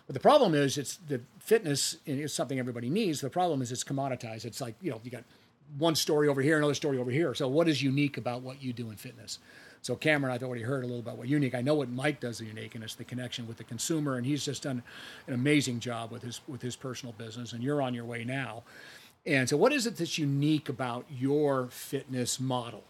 But 0.07 0.13
the 0.13 0.19
problem 0.19 0.55
is, 0.55 0.77
it's 0.77 0.97
the 1.07 1.21
fitness 1.39 1.97
is 2.05 2.33
something 2.33 2.59
everybody 2.59 2.89
needs. 2.89 3.21
The 3.21 3.29
problem 3.29 3.61
is 3.61 3.71
it's 3.71 3.83
commoditized. 3.83 4.45
It's 4.45 4.61
like 4.61 4.75
you 4.81 4.91
know, 4.91 4.99
you 5.03 5.11
got 5.11 5.23
one 5.77 5.95
story 5.95 6.27
over 6.27 6.41
here, 6.41 6.57
another 6.57 6.73
story 6.73 6.97
over 6.97 7.11
here. 7.11 7.33
So 7.33 7.47
what 7.47 7.67
is 7.67 7.81
unique 7.81 8.17
about 8.17 8.41
what 8.41 8.61
you 8.61 8.73
do 8.73 8.89
in 8.89 8.95
fitness? 8.95 9.39
So 9.81 9.95
Cameron, 9.95 10.33
I've 10.33 10.43
already 10.43 10.61
heard 10.61 10.83
a 10.83 10.87
little 10.87 10.99
about 10.99 11.17
what 11.17 11.27
unique. 11.27 11.55
I 11.55 11.61
know 11.61 11.73
what 11.73 11.89
Mike 11.89 12.19
does 12.19 12.39
is 12.39 12.47
unique, 12.47 12.75
and 12.75 12.83
it's 12.83 12.95
the 12.95 13.03
connection 13.03 13.47
with 13.47 13.57
the 13.57 13.63
consumer, 13.63 14.17
and 14.17 14.25
he's 14.25 14.45
just 14.45 14.63
done 14.63 14.83
an 15.27 15.33
amazing 15.33 15.79
job 15.79 16.11
with 16.11 16.21
his 16.21 16.41
with 16.47 16.61
his 16.61 16.75
personal 16.75 17.13
business. 17.13 17.53
And 17.53 17.63
you're 17.63 17.81
on 17.81 17.93
your 17.93 18.05
way 18.05 18.23
now. 18.23 18.63
And 19.25 19.49
so, 19.49 19.57
what 19.57 19.73
is 19.73 19.87
it 19.87 19.97
that's 19.97 20.17
unique 20.17 20.69
about 20.69 21.05
your 21.09 21.67
fitness 21.67 22.39
model? 22.39 22.83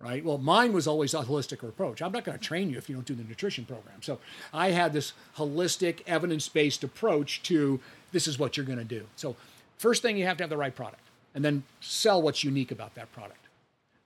Right. 0.00 0.22
Well, 0.22 0.36
mine 0.36 0.74
was 0.74 0.86
always 0.86 1.14
a 1.14 1.22
holistic 1.22 1.66
approach. 1.66 2.02
I'm 2.02 2.12
not 2.12 2.24
going 2.24 2.36
to 2.36 2.44
train 2.44 2.68
you 2.68 2.76
if 2.76 2.90
you 2.90 2.94
don't 2.94 3.06
do 3.06 3.14
the 3.14 3.24
nutrition 3.24 3.64
program. 3.64 4.02
So 4.02 4.18
I 4.52 4.72
had 4.72 4.92
this 4.92 5.14
holistic, 5.38 6.02
evidence 6.06 6.46
based 6.46 6.84
approach 6.84 7.42
to 7.44 7.80
this 8.12 8.26
is 8.26 8.38
what 8.38 8.56
you're 8.56 8.66
going 8.66 8.80
to 8.80 8.84
do. 8.84 9.06
So, 9.16 9.34
first 9.78 10.02
thing, 10.02 10.18
you 10.18 10.26
have 10.26 10.36
to 10.38 10.42
have 10.42 10.50
the 10.50 10.58
right 10.58 10.74
product 10.74 11.00
and 11.34 11.44
then 11.44 11.64
sell 11.80 12.22
what's 12.22 12.44
unique 12.44 12.70
about 12.70 12.94
that 12.94 13.12
product. 13.12 13.38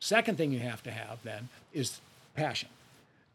Second 0.00 0.38
thing 0.38 0.52
you 0.52 0.60
have 0.60 0.82
to 0.84 0.90
have 0.90 1.22
then 1.24 1.48
is 1.72 2.00
passion. 2.34 2.68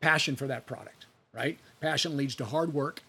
Passion 0.02 0.36
for 0.36 0.48
that 0.48 0.66
product, 0.66 1.06
right? 1.34 1.58
Passion 1.82 2.18
leads 2.18 2.36
to 2.36 2.46
hard 2.46 2.74
work. 2.74 3.04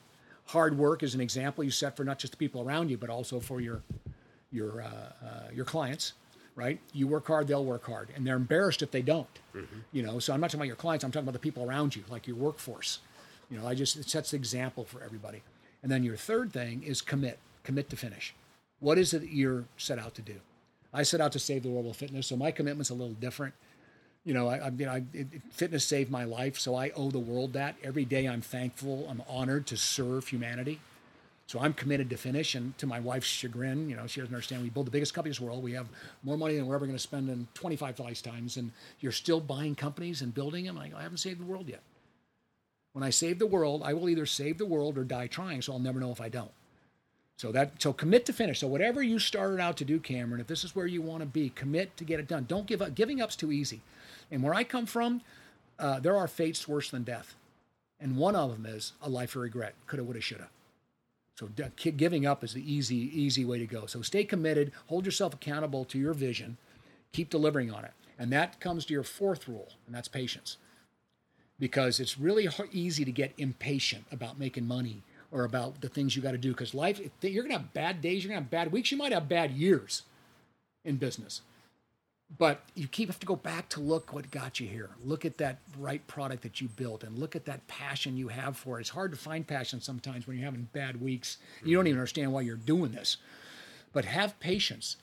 Hard 0.46 0.76
work 0.76 1.02
is 1.02 1.14
an 1.14 1.20
example 1.20 1.64
you 1.64 1.70
set 1.70 1.96
for 1.96 2.04
not 2.04 2.18
just 2.18 2.32
the 2.32 2.36
people 2.36 2.62
around 2.62 2.90
you, 2.90 2.98
but 2.98 3.10
also 3.10 3.40
for 3.40 3.60
your 3.60 3.82
your 4.52 4.82
uh, 4.82 4.86
uh, 5.26 5.50
your 5.52 5.64
clients, 5.64 6.12
right? 6.54 6.78
You 6.92 7.06
work 7.08 7.26
hard, 7.26 7.48
they'll 7.48 7.64
work 7.64 7.86
hard, 7.86 8.10
and 8.14 8.26
they're 8.26 8.36
embarrassed 8.36 8.82
if 8.82 8.90
they 8.90 9.02
don't. 9.02 9.26
You 9.92 10.02
know, 10.02 10.18
so 10.18 10.32
I'm 10.34 10.40
not 10.40 10.48
talking 10.48 10.60
about 10.60 10.66
your 10.66 10.76
clients. 10.76 11.04
I'm 11.04 11.10
talking 11.10 11.24
about 11.24 11.32
the 11.32 11.38
people 11.38 11.64
around 11.64 11.96
you, 11.96 12.04
like 12.10 12.26
your 12.26 12.36
workforce. 12.36 12.98
You 13.50 13.58
know, 13.58 13.66
I 13.66 13.74
just 13.74 13.96
it 13.96 14.08
sets 14.08 14.30
the 14.32 14.36
example 14.36 14.84
for 14.84 15.02
everybody. 15.02 15.42
And 15.82 15.90
then 15.90 16.02
your 16.02 16.16
third 16.16 16.52
thing 16.52 16.82
is 16.82 17.00
commit. 17.00 17.38
Commit 17.62 17.88
to 17.90 17.96
finish. 17.96 18.34
What 18.80 18.98
is 18.98 19.14
it 19.14 19.20
that 19.20 19.32
you're 19.32 19.64
set 19.76 19.98
out 19.98 20.14
to 20.16 20.22
do? 20.22 20.36
I 20.94 21.02
set 21.02 21.20
out 21.20 21.32
to 21.32 21.40
save 21.40 21.64
the 21.64 21.68
world 21.68 21.86
of 21.86 21.96
fitness, 21.96 22.28
so 22.28 22.36
my 22.36 22.52
commitment's 22.52 22.90
a 22.90 22.94
little 22.94 23.14
different. 23.14 23.52
You 24.24 24.32
know, 24.32 24.48
I, 24.48 24.58
I, 24.58 24.68
you 24.70 24.86
know, 24.86 24.92
I, 24.92 25.02
it, 25.12 25.26
fitness 25.50 25.84
saved 25.84 26.10
my 26.10 26.24
life, 26.24 26.58
so 26.58 26.76
I 26.76 26.90
owe 26.90 27.10
the 27.10 27.18
world 27.18 27.52
that. 27.54 27.74
Every 27.82 28.04
day, 28.04 28.26
I'm 28.26 28.40
thankful, 28.40 29.06
I'm 29.10 29.22
honored 29.28 29.66
to 29.66 29.76
serve 29.76 30.28
humanity. 30.28 30.80
So 31.46 31.60
I'm 31.60 31.74
committed 31.74 32.08
to 32.10 32.16
finish, 32.16 32.54
and 32.54 32.76
to 32.78 32.86
my 32.86 33.00
wife's 33.00 33.26
chagrin, 33.26 33.90
you 33.90 33.96
know, 33.96 34.06
she 34.06 34.20
doesn't 34.20 34.34
understand. 34.34 34.62
We 34.62 34.70
build 34.70 34.86
the 34.86 34.90
biggest 34.90 35.12
companies 35.12 35.38
in 35.38 35.44
the 35.44 35.50
world. 35.50 35.62
We 35.62 35.72
have 35.72 35.88
more 36.22 36.38
money 36.38 36.56
than 36.56 36.66
we're 36.66 36.74
ever 36.74 36.86
going 36.86 36.96
to 36.96 37.02
spend 37.02 37.28
in 37.28 37.48
25 37.52 37.98
lifetimes, 37.98 38.56
and 38.56 38.70
you're 39.00 39.12
still 39.12 39.40
buying 39.40 39.74
companies 39.74 40.22
and 40.22 40.32
building 40.32 40.64
them. 40.64 40.76
Go, 40.76 40.96
I 40.96 41.02
haven't 41.02 41.18
saved 41.18 41.40
the 41.40 41.44
world 41.44 41.68
yet. 41.68 41.82
When 42.94 43.02
I 43.02 43.10
save 43.10 43.38
the 43.40 43.46
world, 43.46 43.82
I 43.84 43.92
will 43.92 44.08
either 44.08 44.24
save 44.24 44.56
the 44.56 44.64
world 44.64 44.96
or 44.96 45.04
die 45.04 45.26
trying. 45.26 45.60
So 45.60 45.72
I'll 45.72 45.80
never 45.80 46.00
know 46.00 46.12
if 46.12 46.20
I 46.20 46.28
don't. 46.28 46.52
So 47.36 47.50
that 47.52 47.82
so 47.82 47.92
commit 47.92 48.26
to 48.26 48.32
finish. 48.32 48.60
So 48.60 48.68
whatever 48.68 49.02
you 49.02 49.18
started 49.18 49.60
out 49.60 49.76
to 49.78 49.84
do, 49.84 49.98
Cameron, 49.98 50.40
if 50.40 50.46
this 50.46 50.64
is 50.64 50.76
where 50.76 50.86
you 50.86 51.02
want 51.02 51.20
to 51.20 51.26
be, 51.26 51.50
commit 51.50 51.96
to 51.96 52.04
get 52.04 52.20
it 52.20 52.28
done. 52.28 52.44
Don't 52.48 52.66
give 52.66 52.80
up. 52.80 52.94
Giving 52.94 53.20
up's 53.20 53.36
too 53.36 53.50
easy. 53.50 53.80
And 54.30 54.42
where 54.42 54.54
I 54.54 54.64
come 54.64 54.86
from, 54.86 55.20
uh, 55.78 55.98
there 56.00 56.16
are 56.16 56.28
fates 56.28 56.68
worse 56.68 56.90
than 56.90 57.02
death, 57.02 57.34
and 58.00 58.16
one 58.16 58.36
of 58.36 58.50
them 58.50 58.66
is 58.66 58.92
a 59.02 59.08
life 59.08 59.34
of 59.34 59.42
regret. 59.42 59.74
Coulda, 59.86 60.04
woulda, 60.04 60.20
shoulda. 60.20 60.48
So 61.36 61.48
giving 61.74 62.24
up 62.24 62.44
is 62.44 62.54
the 62.54 62.72
easy 62.72 62.96
easy 62.96 63.44
way 63.44 63.58
to 63.58 63.66
go. 63.66 63.86
So 63.86 64.02
stay 64.02 64.22
committed. 64.22 64.70
Hold 64.86 65.04
yourself 65.04 65.34
accountable 65.34 65.84
to 65.86 65.98
your 65.98 66.14
vision. 66.14 66.56
Keep 67.12 67.30
delivering 67.30 67.72
on 67.72 67.84
it, 67.84 67.92
and 68.16 68.32
that 68.32 68.60
comes 68.60 68.86
to 68.86 68.94
your 68.94 69.02
fourth 69.02 69.48
rule, 69.48 69.72
and 69.86 69.94
that's 69.94 70.08
patience. 70.08 70.56
Because 71.58 71.98
it's 71.98 72.18
really 72.18 72.48
easy 72.72 73.04
to 73.04 73.12
get 73.12 73.32
impatient 73.38 74.04
about 74.12 74.38
making 74.38 74.66
money 74.66 75.02
or 75.34 75.44
about 75.44 75.80
the 75.80 75.88
things 75.88 76.14
you 76.14 76.22
got 76.22 76.30
to 76.30 76.38
do. 76.38 76.52
Because 76.52 76.72
life, 76.72 77.00
you're 77.20 77.42
going 77.42 77.52
to 77.52 77.58
have 77.58 77.74
bad 77.74 78.00
days, 78.00 78.22
you're 78.22 78.30
going 78.30 78.40
to 78.40 78.44
have 78.44 78.50
bad 78.50 78.72
weeks, 78.72 78.90
you 78.92 78.96
might 78.96 79.12
have 79.12 79.28
bad 79.28 79.50
years 79.50 80.02
in 80.84 80.96
business. 80.96 81.42
But 82.38 82.62
you 82.74 82.88
keep 82.88 83.08
have 83.08 83.18
to 83.20 83.26
go 83.26 83.36
back 83.36 83.68
to 83.70 83.80
look 83.80 84.12
what 84.12 84.30
got 84.30 84.58
you 84.58 84.66
here. 84.66 84.90
Look 85.04 85.24
at 85.24 85.36
that 85.38 85.58
right 85.78 86.04
product 86.06 86.42
that 86.42 86.60
you 86.60 86.68
built, 86.68 87.04
and 87.04 87.18
look 87.18 87.36
at 87.36 87.44
that 87.44 87.66
passion 87.66 88.16
you 88.16 88.28
have 88.28 88.56
for 88.56 88.78
it. 88.78 88.82
It's 88.82 88.90
hard 88.90 89.10
to 89.10 89.16
find 89.16 89.46
passion 89.46 89.80
sometimes 89.80 90.26
when 90.26 90.36
you're 90.36 90.46
having 90.46 90.68
bad 90.72 91.00
weeks. 91.00 91.36
You 91.62 91.76
don't 91.76 91.86
even 91.86 91.98
understand 91.98 92.32
why 92.32 92.40
you're 92.40 92.56
doing 92.56 92.92
this. 92.92 93.18
But 93.92 94.06
have 94.06 94.40
patience, 94.40 94.96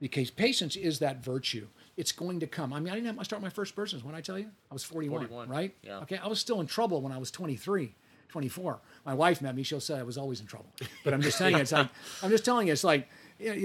because 0.00 0.30
patience 0.30 0.76
is 0.76 1.00
that 1.00 1.24
virtue. 1.24 1.66
It's 1.96 2.12
going 2.12 2.40
to 2.40 2.46
come. 2.46 2.72
I 2.72 2.78
mean, 2.78 2.90
I 2.90 2.94
didn't 2.94 3.08
have 3.08 3.18
to 3.18 3.24
start 3.24 3.42
my 3.42 3.48
first 3.48 3.74
business 3.74 4.04
when 4.04 4.14
I 4.14 4.20
tell 4.20 4.38
you 4.38 4.50
I 4.70 4.74
was 4.74 4.84
41, 4.84 5.28
41, 5.28 5.48
right? 5.48 5.74
yeah. 5.82 5.98
Okay, 5.98 6.18
I 6.22 6.28
was 6.28 6.38
still 6.38 6.60
in 6.60 6.66
trouble 6.66 7.02
when 7.02 7.12
I 7.12 7.18
was 7.18 7.30
23. 7.30 7.94
24. 8.28 8.78
My 9.04 9.14
wife 9.14 9.40
met 9.40 9.54
me. 9.54 9.62
She'll 9.62 9.80
say 9.80 9.98
I 9.98 10.02
was 10.02 10.18
always 10.18 10.40
in 10.40 10.46
trouble. 10.46 10.70
But 11.04 11.14
I'm 11.14 11.22
just 11.22 11.38
saying, 11.42 11.56
it's 11.56 11.72
like 11.72 11.88
I'm 12.22 12.30
just 12.30 12.44
telling 12.44 12.66
you, 12.66 12.72
it's 12.72 12.84
like 12.84 13.08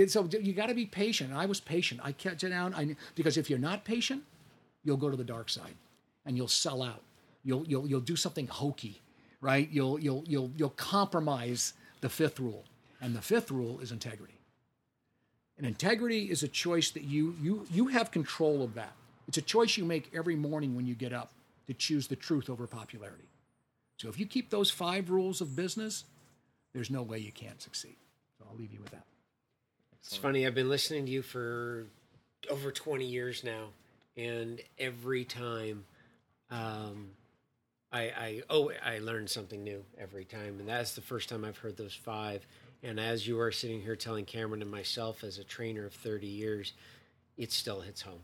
so 0.07 0.29
you 0.31 0.53
got 0.53 0.67
to 0.67 0.75
be 0.75 0.85
patient. 0.85 1.33
I 1.33 1.45
was 1.45 1.59
patient. 1.59 2.01
I 2.03 2.11
kept 2.11 2.43
it 2.43 2.49
down. 2.49 2.73
I 2.73 2.95
because 3.15 3.37
if 3.37 3.49
you're 3.49 3.59
not 3.59 3.85
patient, 3.85 4.23
you'll 4.83 4.97
go 4.97 5.09
to 5.09 5.17
the 5.17 5.23
dark 5.23 5.49
side, 5.49 5.75
and 6.25 6.37
you'll 6.37 6.47
sell 6.47 6.81
out. 6.83 7.01
You'll 7.43 7.65
you'll 7.67 7.87
you'll 7.87 8.01
do 8.01 8.15
something 8.15 8.47
hokey, 8.47 9.01
right? 9.41 9.69
You'll 9.71 9.99
you'll 9.99 10.23
you'll 10.27 10.51
you'll 10.57 10.69
compromise 10.71 11.73
the 12.01 12.09
fifth 12.09 12.39
rule, 12.39 12.65
and 13.01 13.15
the 13.15 13.21
fifth 13.21 13.51
rule 13.51 13.79
is 13.79 13.91
integrity. 13.91 14.33
And 15.57 15.67
integrity 15.67 16.29
is 16.29 16.43
a 16.43 16.47
choice 16.47 16.91
that 16.91 17.03
you 17.03 17.35
you 17.41 17.65
you 17.71 17.87
have 17.87 18.11
control 18.11 18.63
of 18.63 18.75
that. 18.75 18.93
It's 19.27 19.37
a 19.37 19.41
choice 19.41 19.77
you 19.77 19.85
make 19.85 20.11
every 20.13 20.35
morning 20.35 20.75
when 20.75 20.85
you 20.85 20.95
get 20.95 21.13
up 21.13 21.31
to 21.67 21.73
choose 21.73 22.07
the 22.07 22.15
truth 22.15 22.49
over 22.49 22.67
popularity. 22.67 23.23
So 24.03 24.09
if 24.09 24.19
you 24.19 24.25
keep 24.25 24.49
those 24.49 24.69
five 24.69 25.09
rules 25.09 25.39
of 25.39 25.55
business, 25.55 26.03
there's 26.73 26.89
no 26.89 27.03
way 27.03 27.19
you 27.19 27.31
can't 27.31 27.61
succeed. 27.61 27.95
So 28.37 28.45
I'll 28.49 28.57
leave 28.57 28.73
you 28.73 28.81
with 28.81 28.91
that. 28.91 29.05
It's 30.01 30.17
funny. 30.17 30.45
I've 30.45 30.53
been 30.53 30.67
listening 30.67 31.05
to 31.05 31.11
you 31.13 31.21
for 31.21 31.85
over 32.51 32.69
20 32.69 33.05
years 33.05 33.45
now, 33.45 33.67
and 34.17 34.59
every 34.77 35.23
time, 35.23 35.85
um, 36.51 37.11
I, 37.93 38.01
I 38.01 38.41
oh 38.49 38.73
I 38.85 38.99
learned 38.99 39.29
something 39.29 39.63
new 39.63 39.85
every 39.97 40.25
time, 40.25 40.59
and 40.59 40.67
that's 40.67 40.95
the 40.95 41.01
first 41.01 41.29
time 41.29 41.45
I've 41.45 41.59
heard 41.59 41.77
those 41.77 41.95
five. 41.95 42.45
And 42.83 42.99
as 42.99 43.25
you 43.25 43.39
are 43.39 43.53
sitting 43.53 43.81
here 43.81 43.95
telling 43.95 44.25
Cameron 44.25 44.61
and 44.61 44.69
myself, 44.69 45.23
as 45.23 45.37
a 45.37 45.45
trainer 45.45 45.85
of 45.85 45.93
30 45.93 46.27
years, 46.27 46.73
it 47.37 47.53
still 47.53 47.79
hits 47.79 48.01
home. 48.01 48.19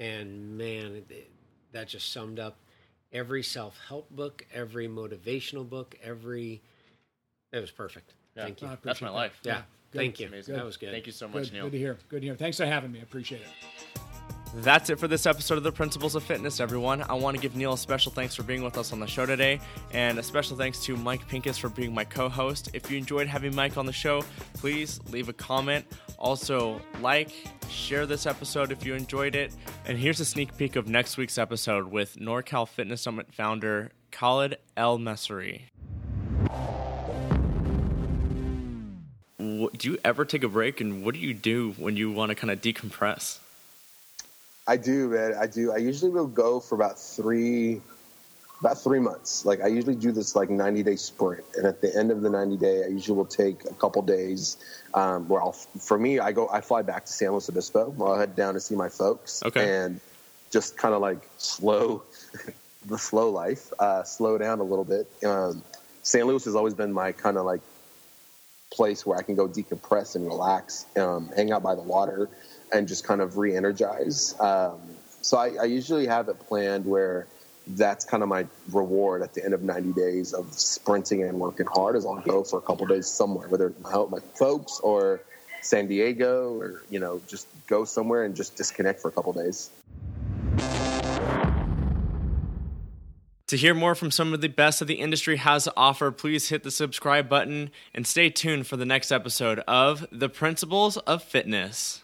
And 0.00 0.58
man, 0.58 1.04
it, 1.08 1.30
that 1.70 1.86
just 1.86 2.12
summed 2.12 2.40
up 2.40 2.56
every 3.12 3.42
self 3.42 3.78
help 3.88 4.10
book, 4.10 4.46
every 4.52 4.88
motivational 4.88 5.68
book, 5.68 5.96
every. 6.02 6.62
It 7.52 7.60
was 7.60 7.70
perfect. 7.70 8.14
Yeah. 8.36 8.44
Thank 8.44 8.62
you. 8.62 8.68
I 8.68 8.76
That's 8.82 9.00
my 9.00 9.08
appreciate 9.08 9.10
life. 9.10 9.40
yeah, 9.42 9.62
Good. 9.92 9.98
thank 9.98 10.20
you. 10.20 10.28
That 10.54 10.64
was 10.64 10.76
good. 10.78 10.90
Thank 10.90 11.06
you 11.06 11.12
so 11.12 11.28
much, 11.28 11.44
Good, 11.44 11.52
Neal. 11.52 11.64
good 11.64 11.72
to 11.72 11.78
hear. 11.78 11.98
Good 12.08 12.20
to 12.22 12.26
hear. 12.28 12.36
Thanks 12.36 12.56
for 12.56 12.64
having 12.66 12.92
me. 12.92 13.00
I 13.00 13.02
appreciate 13.02 13.42
it. 13.42 14.00
That's 14.54 14.90
it 14.90 14.98
for 14.98 15.08
this 15.08 15.24
episode 15.24 15.56
of 15.56 15.64
the 15.64 15.72
Principles 15.72 16.14
of 16.14 16.22
Fitness, 16.24 16.60
everyone. 16.60 17.02
I 17.08 17.14
want 17.14 17.34
to 17.34 17.40
give 17.40 17.56
Neal 17.56 17.72
a 17.72 17.78
special 17.78 18.12
thanks 18.12 18.34
for 18.34 18.42
being 18.42 18.62
with 18.62 18.76
us 18.76 18.92
on 18.92 19.00
the 19.00 19.06
show 19.06 19.24
today, 19.24 19.58
and 19.92 20.18
a 20.18 20.22
special 20.22 20.58
thanks 20.58 20.84
to 20.84 20.94
Mike 20.94 21.26
Pincus 21.26 21.56
for 21.56 21.70
being 21.70 21.94
my 21.94 22.04
co 22.04 22.28
host. 22.28 22.68
If 22.74 22.90
you 22.90 22.98
enjoyed 22.98 23.28
having 23.28 23.54
Mike 23.54 23.78
on 23.78 23.86
the 23.86 23.94
show, 23.94 24.22
please 24.52 25.00
leave 25.08 25.30
a 25.30 25.32
comment. 25.32 25.86
Also, 26.18 26.82
like, 27.00 27.32
share 27.70 28.04
this 28.04 28.26
episode 28.26 28.72
if 28.72 28.84
you 28.84 28.94
enjoyed 28.94 29.34
it. 29.34 29.54
And 29.86 29.96
here's 29.96 30.20
a 30.20 30.24
sneak 30.24 30.54
peek 30.58 30.76
of 30.76 30.86
next 30.86 31.16
week's 31.16 31.38
episode 31.38 31.86
with 31.86 32.16
NorCal 32.16 32.68
Fitness 32.68 33.00
Summit 33.00 33.32
founder 33.32 33.92
Khalid 34.10 34.58
El 34.76 34.98
Mesri. 34.98 35.62
Do 39.38 39.90
you 39.90 39.96
ever 40.04 40.26
take 40.26 40.44
a 40.44 40.48
break, 40.48 40.82
and 40.82 41.02
what 41.02 41.14
do 41.14 41.20
you 41.20 41.32
do 41.32 41.72
when 41.78 41.96
you 41.96 42.12
want 42.12 42.28
to 42.28 42.34
kind 42.34 42.50
of 42.50 42.60
decompress? 42.60 43.38
I 44.66 44.76
do, 44.76 45.08
man. 45.08 45.34
I 45.38 45.46
do. 45.46 45.72
I 45.72 45.78
usually 45.78 46.10
will 46.10 46.26
go 46.26 46.60
for 46.60 46.74
about 46.76 46.98
three, 46.98 47.80
about 48.60 48.78
three 48.78 49.00
months. 49.00 49.44
Like 49.44 49.60
I 49.60 49.66
usually 49.66 49.96
do 49.96 50.12
this 50.12 50.36
like 50.36 50.50
ninety 50.50 50.82
day 50.82 50.96
sprint, 50.96 51.44
and 51.56 51.66
at 51.66 51.80
the 51.80 51.94
end 51.96 52.10
of 52.10 52.22
the 52.22 52.30
ninety 52.30 52.56
day, 52.56 52.84
I 52.84 52.88
usually 52.88 53.16
will 53.16 53.24
take 53.26 53.64
a 53.64 53.74
couple 53.74 54.02
days. 54.02 54.56
Um, 54.94 55.26
where 55.28 55.42
I'll, 55.42 55.52
for 55.52 55.98
me, 55.98 56.18
I 56.18 56.32
go, 56.32 56.48
I 56.52 56.60
fly 56.60 56.82
back 56.82 57.06
to 57.06 57.12
San 57.12 57.30
Luis 57.30 57.48
Obispo. 57.48 57.94
I'll 58.00 58.18
head 58.18 58.36
down 58.36 58.54
to 58.54 58.60
see 58.60 58.76
my 58.76 58.88
folks, 58.88 59.42
Okay. 59.44 59.68
and 59.68 60.00
just 60.50 60.76
kind 60.76 60.94
of 60.94 61.00
like 61.00 61.28
slow, 61.38 62.02
the 62.86 62.98
slow 62.98 63.30
life, 63.30 63.72
uh, 63.78 64.04
slow 64.04 64.36
down 64.38 64.60
a 64.60 64.64
little 64.64 64.84
bit. 64.84 65.08
Um, 65.24 65.62
San 66.02 66.24
Luis 66.24 66.44
has 66.44 66.54
always 66.54 66.74
been 66.74 66.92
my 66.92 67.12
kind 67.12 67.36
of 67.38 67.46
like 67.46 67.62
place 68.70 69.04
where 69.06 69.18
I 69.18 69.22
can 69.22 69.34
go 69.34 69.48
decompress 69.48 70.14
and 70.14 70.26
relax, 70.26 70.86
um, 70.96 71.30
hang 71.34 71.52
out 71.52 71.62
by 71.62 71.74
the 71.74 71.82
water, 71.82 72.28
and 72.72 72.88
just 72.88 73.04
kind 73.04 73.20
of 73.20 73.36
re-energize. 73.36 74.34
Um, 74.40 74.80
so 75.20 75.36
I, 75.36 75.54
I 75.60 75.64
usually 75.64 76.06
have 76.06 76.28
it 76.28 76.38
planned 76.40 76.84
where 76.84 77.26
that's 77.66 78.04
kind 78.04 78.22
of 78.22 78.28
my 78.28 78.46
reward 78.72 79.22
at 79.22 79.34
the 79.34 79.44
end 79.44 79.54
of 79.54 79.62
90 79.62 79.92
days 79.92 80.32
of 80.32 80.52
sprinting 80.52 81.22
and 81.22 81.38
working 81.38 81.66
hard 81.66 81.96
is 81.96 82.04
I'll 82.04 82.20
go 82.20 82.42
for 82.42 82.58
a 82.58 82.62
couple 82.62 82.86
days 82.86 83.06
somewhere, 83.06 83.48
whether 83.48 83.68
it's 83.68 83.80
my, 83.80 83.92
my 84.10 84.18
folks 84.34 84.80
or 84.80 85.20
San 85.60 85.86
Diego 85.86 86.58
or, 86.58 86.82
you 86.90 86.98
know, 86.98 87.20
just 87.28 87.46
go 87.68 87.84
somewhere 87.84 88.24
and 88.24 88.34
just 88.34 88.56
disconnect 88.56 89.00
for 89.00 89.08
a 89.08 89.12
couple 89.12 89.32
days. 89.32 89.70
To 93.52 93.56
hear 93.58 93.74
more 93.74 93.94
from 93.94 94.10
some 94.10 94.32
of 94.32 94.40
the 94.40 94.48
best 94.48 94.78
that 94.78 94.86
the 94.86 94.94
industry 94.94 95.36
has 95.36 95.64
to 95.64 95.72
offer, 95.76 96.10
please 96.10 96.48
hit 96.48 96.62
the 96.62 96.70
subscribe 96.70 97.28
button 97.28 97.70
and 97.94 98.06
stay 98.06 98.30
tuned 98.30 98.66
for 98.66 98.78
the 98.78 98.86
next 98.86 99.12
episode 99.12 99.58
of 99.68 100.06
The 100.10 100.30
Principles 100.30 100.96
of 100.96 101.22
Fitness. 101.22 102.01